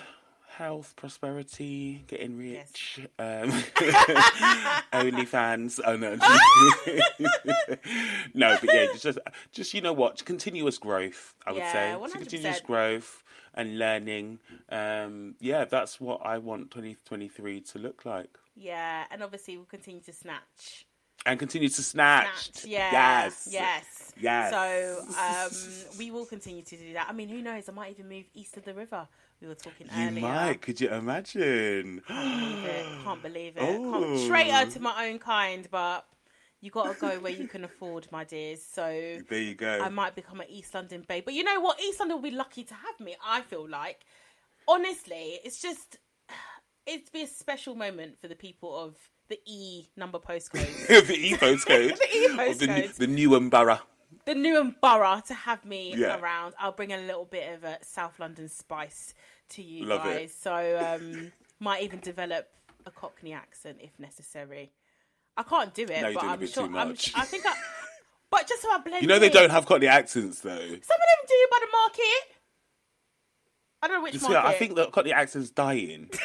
health, 0.48 0.94
prosperity, 0.96 2.04
getting 2.08 2.38
Yes. 2.38 2.72
rich. 2.72 3.00
Um, 3.18 3.50
OnlyFans. 4.92 5.80
Oh 5.84 5.96
no, 5.96 6.14
no, 8.34 8.56
but 8.60 8.74
yeah, 8.74 8.86
just, 8.98 9.18
just 9.52 9.74
you 9.74 9.80
know 9.80 9.92
what, 9.92 10.24
continuous 10.24 10.78
growth. 10.78 11.34
I 11.46 11.52
would 11.52 11.62
Yeah, 11.62 11.96
say 11.96 12.00
100%. 12.00 12.12
continuous 12.12 12.60
growth 12.60 13.22
and 13.54 13.78
learning. 13.78 14.38
Um, 14.70 15.34
yeah, 15.40 15.64
that's 15.64 16.00
what 16.00 16.20
I 16.24 16.38
want 16.38 16.70
2023 16.70 17.60
to 17.60 17.78
look 17.78 18.04
like, 18.04 18.30
yeah 18.56 19.04
and 19.10 19.22
obviously 19.22 19.56
we'll 19.56 19.66
continue 19.66 20.00
to 20.00 20.12
snatch 20.12 20.86
and 21.24 21.38
continue 21.38 21.68
to 21.68 21.82
snatch. 21.82 22.50
Snatch, 22.52 22.66
yeah, 22.66 23.24
Yes. 23.26 23.48
yes, 23.50 24.12
Yes. 24.20 24.50
So 24.50 25.04
um, 25.22 25.98
we 25.98 26.10
will 26.10 26.26
continue 26.26 26.62
to 26.62 26.76
do 26.76 26.92
that. 26.94 27.06
I 27.08 27.12
mean, 27.12 27.28
who 27.28 27.40
knows? 27.42 27.68
I 27.68 27.72
might 27.72 27.90
even 27.92 28.08
move 28.08 28.24
east 28.34 28.56
of 28.56 28.64
the 28.64 28.74
river. 28.74 29.06
We 29.40 29.46
were 29.48 29.54
talking 29.54 29.86
You 29.96 30.08
earlier. 30.08 30.20
might. 30.22 30.60
Could 30.62 30.80
you 30.80 30.88
imagine? 30.90 32.02
Can't 32.08 32.22
believe 32.42 32.64
it. 32.66 32.86
Can't 33.04 33.22
believe 33.22 33.56
it. 33.56 33.62
Oh. 33.62 34.28
Traitor 34.28 34.70
to 34.72 34.80
my 34.80 35.06
own 35.08 35.18
kind, 35.20 35.68
but 35.70 36.04
you 36.60 36.70
got 36.72 36.92
to 36.94 37.00
go 37.00 37.20
where 37.20 37.32
you 37.32 37.46
can 37.46 37.62
afford, 37.64 38.08
my 38.10 38.24
dears. 38.24 38.62
So 38.64 38.82
There 39.28 39.40
you 39.40 39.54
go. 39.54 39.80
I 39.80 39.88
might 39.90 40.16
become 40.16 40.40
an 40.40 40.48
East 40.50 40.74
London 40.74 41.04
babe. 41.06 41.24
But 41.24 41.34
you 41.34 41.44
know 41.44 41.60
what? 41.60 41.80
East 41.80 42.00
London 42.00 42.16
will 42.16 42.30
be 42.30 42.36
lucky 42.36 42.64
to 42.64 42.74
have 42.74 42.98
me. 42.98 43.16
I 43.24 43.42
feel 43.42 43.68
like, 43.68 44.00
honestly, 44.66 45.38
it's 45.44 45.62
just 45.62 45.98
it'd 46.86 47.12
be 47.12 47.22
a 47.22 47.26
special 47.28 47.76
moment 47.76 48.18
for 48.20 48.26
the 48.26 48.34
people 48.34 48.76
of 48.76 48.96
the 49.28 49.38
E 49.46 49.86
number 49.96 50.18
postcode. 50.18 50.86
the 51.06 51.14
E 51.14 51.34
postcode. 51.34 51.96
The 51.98 52.16
E 52.16 52.24
of 52.50 52.58
the, 52.58 52.66
new- 52.66 52.72
postcode. 52.72 52.94
the 52.96 53.06
Newham 53.06 53.50
Borough. 53.50 53.80
The 54.28 54.34
Newham 54.34 54.74
Borough 54.82 55.22
to 55.26 55.32
have 55.34 55.64
me 55.64 55.94
Yeah. 55.96 56.20
around. 56.20 56.52
I'll 56.58 56.72
bring 56.72 56.92
a 56.92 56.98
little 56.98 57.24
bit 57.24 57.50
of 57.54 57.64
a 57.64 57.78
South 57.82 58.20
London 58.20 58.50
spice 58.50 59.14
to 59.50 59.62
you 59.62 59.86
Love 59.86 60.04
it. 60.04 60.18
guys. 60.18 60.34
So 60.38 60.52
um, 61.00 61.32
might 61.60 61.82
even 61.82 62.00
develop 62.00 62.46
a 62.84 62.90
Cockney 62.90 63.32
accent 63.32 63.78
if 63.80 63.98
necessary. 63.98 64.70
I 65.34 65.44
can't 65.44 65.72
do 65.72 65.84
it, 65.84 66.02
No, 66.02 66.12
but 66.12 66.24
I'm 66.24 66.46
sure. 66.46 66.68
too 66.68 66.76
I'm, 66.76 66.88
much. 66.88 67.12
I 67.14 67.24
think 67.24 67.46
I. 67.46 67.54
But 68.30 68.46
just 68.46 68.60
so 68.60 68.70
I 68.70 68.76
blend. 68.76 69.00
You 69.00 69.08
know 69.08 69.18
they 69.18 69.30
don't 69.30 69.48
have 69.48 69.64
Cockney 69.64 69.86
accents 69.86 70.40
though. 70.40 70.50
Some 70.58 70.66
of 70.66 70.74
them 70.74 71.26
do 71.26 71.46
by 71.50 71.58
the 71.62 71.68
market. 71.72 72.34
I 73.80 73.88
don't 73.88 73.96
know 73.96 74.02
which 74.02 74.12
You 74.12 74.20
see, 74.20 74.28
market. 74.28 74.48
I 74.48 74.52
think 74.52 74.74
the 74.74 74.88
Cockney 74.88 75.12
accent's 75.14 75.48
dying. 75.48 76.10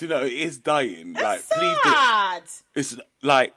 You 0.00 0.08
know 0.08 0.22
it 0.24 0.32
is 0.32 0.58
dying? 0.58 1.14
like, 1.14 1.40
please, 1.48 1.78
do, 1.82 1.90
it's 2.74 2.96
like 3.22 3.54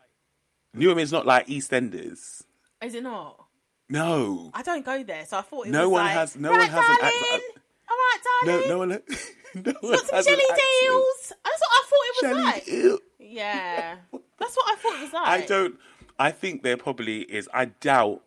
Newham 0.75 0.99
is 0.99 1.11
not 1.11 1.25
like 1.25 1.47
EastEnders. 1.47 2.43
Is 2.83 2.95
it 2.95 3.03
not? 3.03 3.45
No, 3.89 4.51
I 4.53 4.61
don't 4.61 4.85
go 4.85 5.03
there, 5.03 5.25
so 5.25 5.39
I 5.39 5.41
thought 5.41 5.65
it 5.67 5.71
No 5.71 5.89
was 5.89 5.93
one 5.93 6.05
like, 6.05 6.13
has- 6.13 6.35
no 6.35 6.51
right, 6.51 6.59
one 6.59 6.69
has 6.69 6.89
an 6.89 6.97
accent. 7.01 7.43
All 7.89 7.97
right, 7.97 8.17
darling. 8.45 8.67
no 8.69 8.77
one. 8.77 8.89
no 8.89 9.73
one 9.81 9.91
Got 9.93 10.05
some 10.05 10.23
jelly 10.23 10.43
deals. 10.47 11.33
That's 11.43 11.61
what 11.61 11.71
I 11.71 11.83
thought 11.89 12.05
it 12.05 12.13
was 12.13 12.21
Jelly 12.21 12.43
like. 12.43 12.65
deal. 12.65 12.99
Yeah, 13.19 13.95
that's 14.39 14.55
what 14.55 14.71
I 14.71 14.75
thought 14.75 14.95
it 14.95 15.01
was 15.01 15.13
like. 15.13 15.27
I 15.27 15.41
don't. 15.45 15.75
I 16.19 16.31
think 16.31 16.61
there 16.63 16.77
probably 16.77 17.21
is. 17.21 17.49
I 17.53 17.65
doubt 17.65 18.21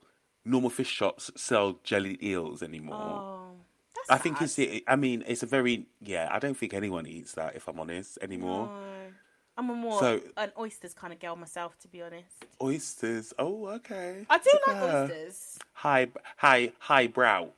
normal 0.44 0.70
fish 0.70 0.88
shops 0.88 1.30
sell 1.36 1.78
jelly 1.84 2.18
eels 2.20 2.62
anymore. 2.62 2.96
Oh, 2.96 3.50
that's 3.94 4.10
I 4.10 4.18
think 4.20 4.38
sad. 4.38 4.66
it's. 4.66 4.84
I 4.88 4.96
mean, 4.96 5.22
it's 5.28 5.44
a 5.44 5.46
very. 5.46 5.86
Yeah, 6.00 6.28
I 6.30 6.40
don't 6.40 6.56
think 6.56 6.74
anyone 6.74 7.06
eats 7.06 7.34
that. 7.34 7.54
If 7.54 7.68
I'm 7.68 7.78
honest, 7.78 8.18
anymore. 8.20 8.66
No. 8.66 9.11
I'm 9.56 9.68
a 9.70 9.74
more 9.74 10.00
So- 10.00 10.20
an 10.36 10.52
oysters 10.58 10.94
kind 10.94 11.12
of 11.12 11.20
girl 11.20 11.36
myself, 11.36 11.78
to 11.80 11.88
be 11.88 12.00
honest. 12.02 12.44
Oysters. 12.62 13.34
Oh, 13.38 13.66
okay. 13.68 14.24
I 14.30 14.38
do 14.38 14.50
Look 14.52 14.66
like 14.66 14.82
oysters. 14.82 15.58
High, 15.72 16.08
high, 16.36 16.72
high 16.78 17.06
brow. 17.08 17.50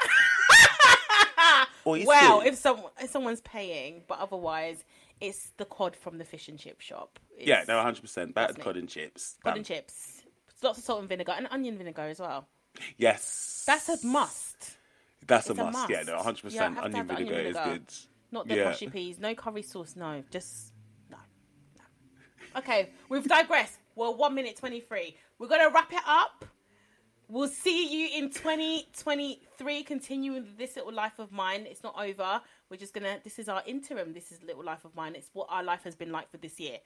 Well, 1.84 2.42
if 2.42 2.56
someone 2.56 2.92
if 3.00 3.10
someone's 3.10 3.40
paying, 3.40 4.02
but 4.06 4.18
otherwise, 4.18 4.84
it's 5.20 5.50
the 5.56 5.64
cod 5.64 5.96
from 5.96 6.18
the 6.18 6.24
fish 6.24 6.46
and 6.48 6.58
chip 6.58 6.80
shop. 6.80 7.18
It's 7.36 7.48
yeah, 7.48 7.64
no, 7.66 7.76
100 7.76 8.00
percent. 8.02 8.34
Battered 8.34 8.60
cod 8.60 8.76
and 8.76 8.88
chips. 8.88 9.36
cod 9.42 9.56
and 9.56 9.64
chips, 9.64 10.22
lots 10.62 10.78
of 10.78 10.84
salt 10.84 11.00
and 11.00 11.08
vinegar, 11.08 11.32
and 11.36 11.48
onion 11.50 11.78
vinegar 11.78 12.02
as 12.02 12.20
well. 12.20 12.46
Yes, 12.98 13.64
That's 13.66 13.88
a 13.88 14.06
must. 14.06 14.76
That's 15.26 15.48
a 15.48 15.52
it's 15.52 15.60
a 15.60 15.64
must. 15.70 15.90
Yeah, 15.90 16.02
no, 16.02 16.12
must. 16.16 16.26
100 16.26 16.52
Yeah, 16.52 16.68
percent. 16.68 16.84
Onion 16.84 17.06
vinegar 17.06 17.34
is 17.40 17.56
good. 17.56 17.86
Not 18.30 18.46
the 18.46 18.56
Yeah. 18.56 18.64
mushy 18.64 18.88
peas, 18.88 19.18
no 19.18 19.34
curry 19.34 19.62
sauce, 19.62 19.96
no, 19.96 20.22
just. 20.30 20.69
Okay, 22.56 22.90
we've 23.08 23.26
digressed. 23.26 23.78
Well, 23.94 24.14
one 24.14 24.34
minute 24.34 24.56
twenty 24.56 24.80
three. 24.80 25.16
We're 25.38 25.48
gonna 25.48 25.70
wrap 25.70 25.92
it 25.92 26.02
up. 26.06 26.44
We'll 27.28 27.48
see 27.48 27.86
you 27.86 28.18
in 28.18 28.30
twenty 28.30 28.88
twenty 28.98 29.40
three. 29.56 29.82
Continuing 29.82 30.46
this 30.58 30.76
little 30.76 30.92
life 30.92 31.18
of 31.18 31.32
mine. 31.32 31.66
It's 31.68 31.82
not 31.82 31.94
over. 31.98 32.40
We're 32.70 32.76
just 32.76 32.94
gonna. 32.94 33.18
This 33.22 33.38
is 33.38 33.48
our 33.48 33.62
interim. 33.66 34.12
This 34.12 34.32
is 34.32 34.42
little 34.42 34.64
life 34.64 34.84
of 34.84 34.94
mine. 34.94 35.14
It's 35.14 35.30
what 35.32 35.46
our 35.50 35.62
life 35.62 35.84
has 35.84 35.94
been 35.94 36.12
like 36.12 36.30
for 36.30 36.38
this 36.38 36.58
year. 36.58 36.78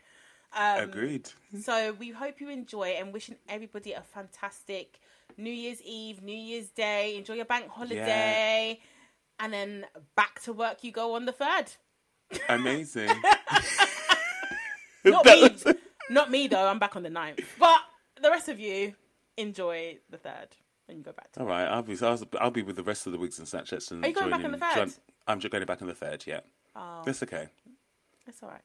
Um, 0.56 0.84
Agreed. 0.84 1.28
so 1.62 1.92
we 1.94 2.10
hope 2.10 2.40
you 2.40 2.48
enjoy 2.48 2.96
and 2.98 3.12
wishing 3.12 3.36
everybody 3.48 3.92
a 3.92 4.02
fantastic 4.02 5.00
New 5.36 5.50
Year's 5.52 5.82
Eve, 5.82 6.22
New 6.22 6.36
Year's 6.36 6.68
Day. 6.68 7.16
Enjoy 7.16 7.34
your 7.34 7.44
bank 7.44 7.68
holiday. 7.68 8.80
And 9.40 9.52
then 9.52 9.86
back 10.14 10.40
to 10.42 10.52
work 10.52 10.84
you 10.84 10.92
go 10.92 11.14
on 11.14 11.24
the 11.24 11.32
third. 11.32 11.72
Amazing. 12.48 13.10
Not 15.12 15.24
me. 15.24 15.42
was- 15.42 15.74
Not 16.10 16.30
me 16.30 16.46
though, 16.48 16.66
I'm 16.66 16.78
back 16.78 16.96
on 16.96 17.02
the 17.02 17.10
ninth. 17.10 17.40
But 17.58 17.78
the 18.20 18.30
rest 18.30 18.48
of 18.48 18.58
you 18.60 18.94
enjoy 19.36 19.98
the 20.10 20.18
third 20.18 20.48
when 20.86 20.98
you 20.98 21.02
go 21.02 21.12
back 21.12 21.32
to 21.32 21.40
All 21.40 21.46
right, 21.46 21.64
I'll 21.66 21.82
be. 21.82 21.96
I'll, 22.02 22.20
I'll 22.40 22.50
be 22.50 22.62
with 22.62 22.76
the 22.76 22.82
rest 22.82 23.06
of 23.06 23.12
the 23.12 23.18
wigs 23.18 23.38
and 23.38 23.48
Snapchats. 23.48 23.90
And 23.90 24.04
Are 24.04 24.08
you 24.08 24.14
going 24.14 24.30
back 24.30 24.44
on 24.44 24.52
the 24.52 24.58
third? 24.58 24.74
join- 24.74 24.92
I'm 25.26 25.40
just 25.40 25.50
going 25.52 25.64
back 25.64 25.80
on 25.82 25.88
the 25.88 25.94
third. 25.94 26.24
Yeah, 26.26 26.40
Oh, 26.76 27.02
that's 27.04 27.22
okay. 27.22 27.48
that's 28.26 28.42
all 28.42 28.50
right. 28.50 28.60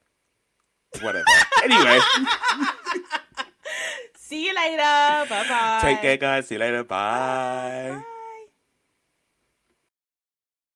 Whatever. 1.02 1.24
anyway. 1.64 1.98
See 4.16 4.46
you 4.46 4.54
later. 4.54 4.76
Bye 5.28 5.46
bye. 5.48 5.78
Take 5.82 6.00
care, 6.02 6.16
guys. 6.16 6.46
See 6.46 6.54
you 6.56 6.60
later. 6.60 6.84
Bye. 6.84 7.96
Bye. 7.98 8.04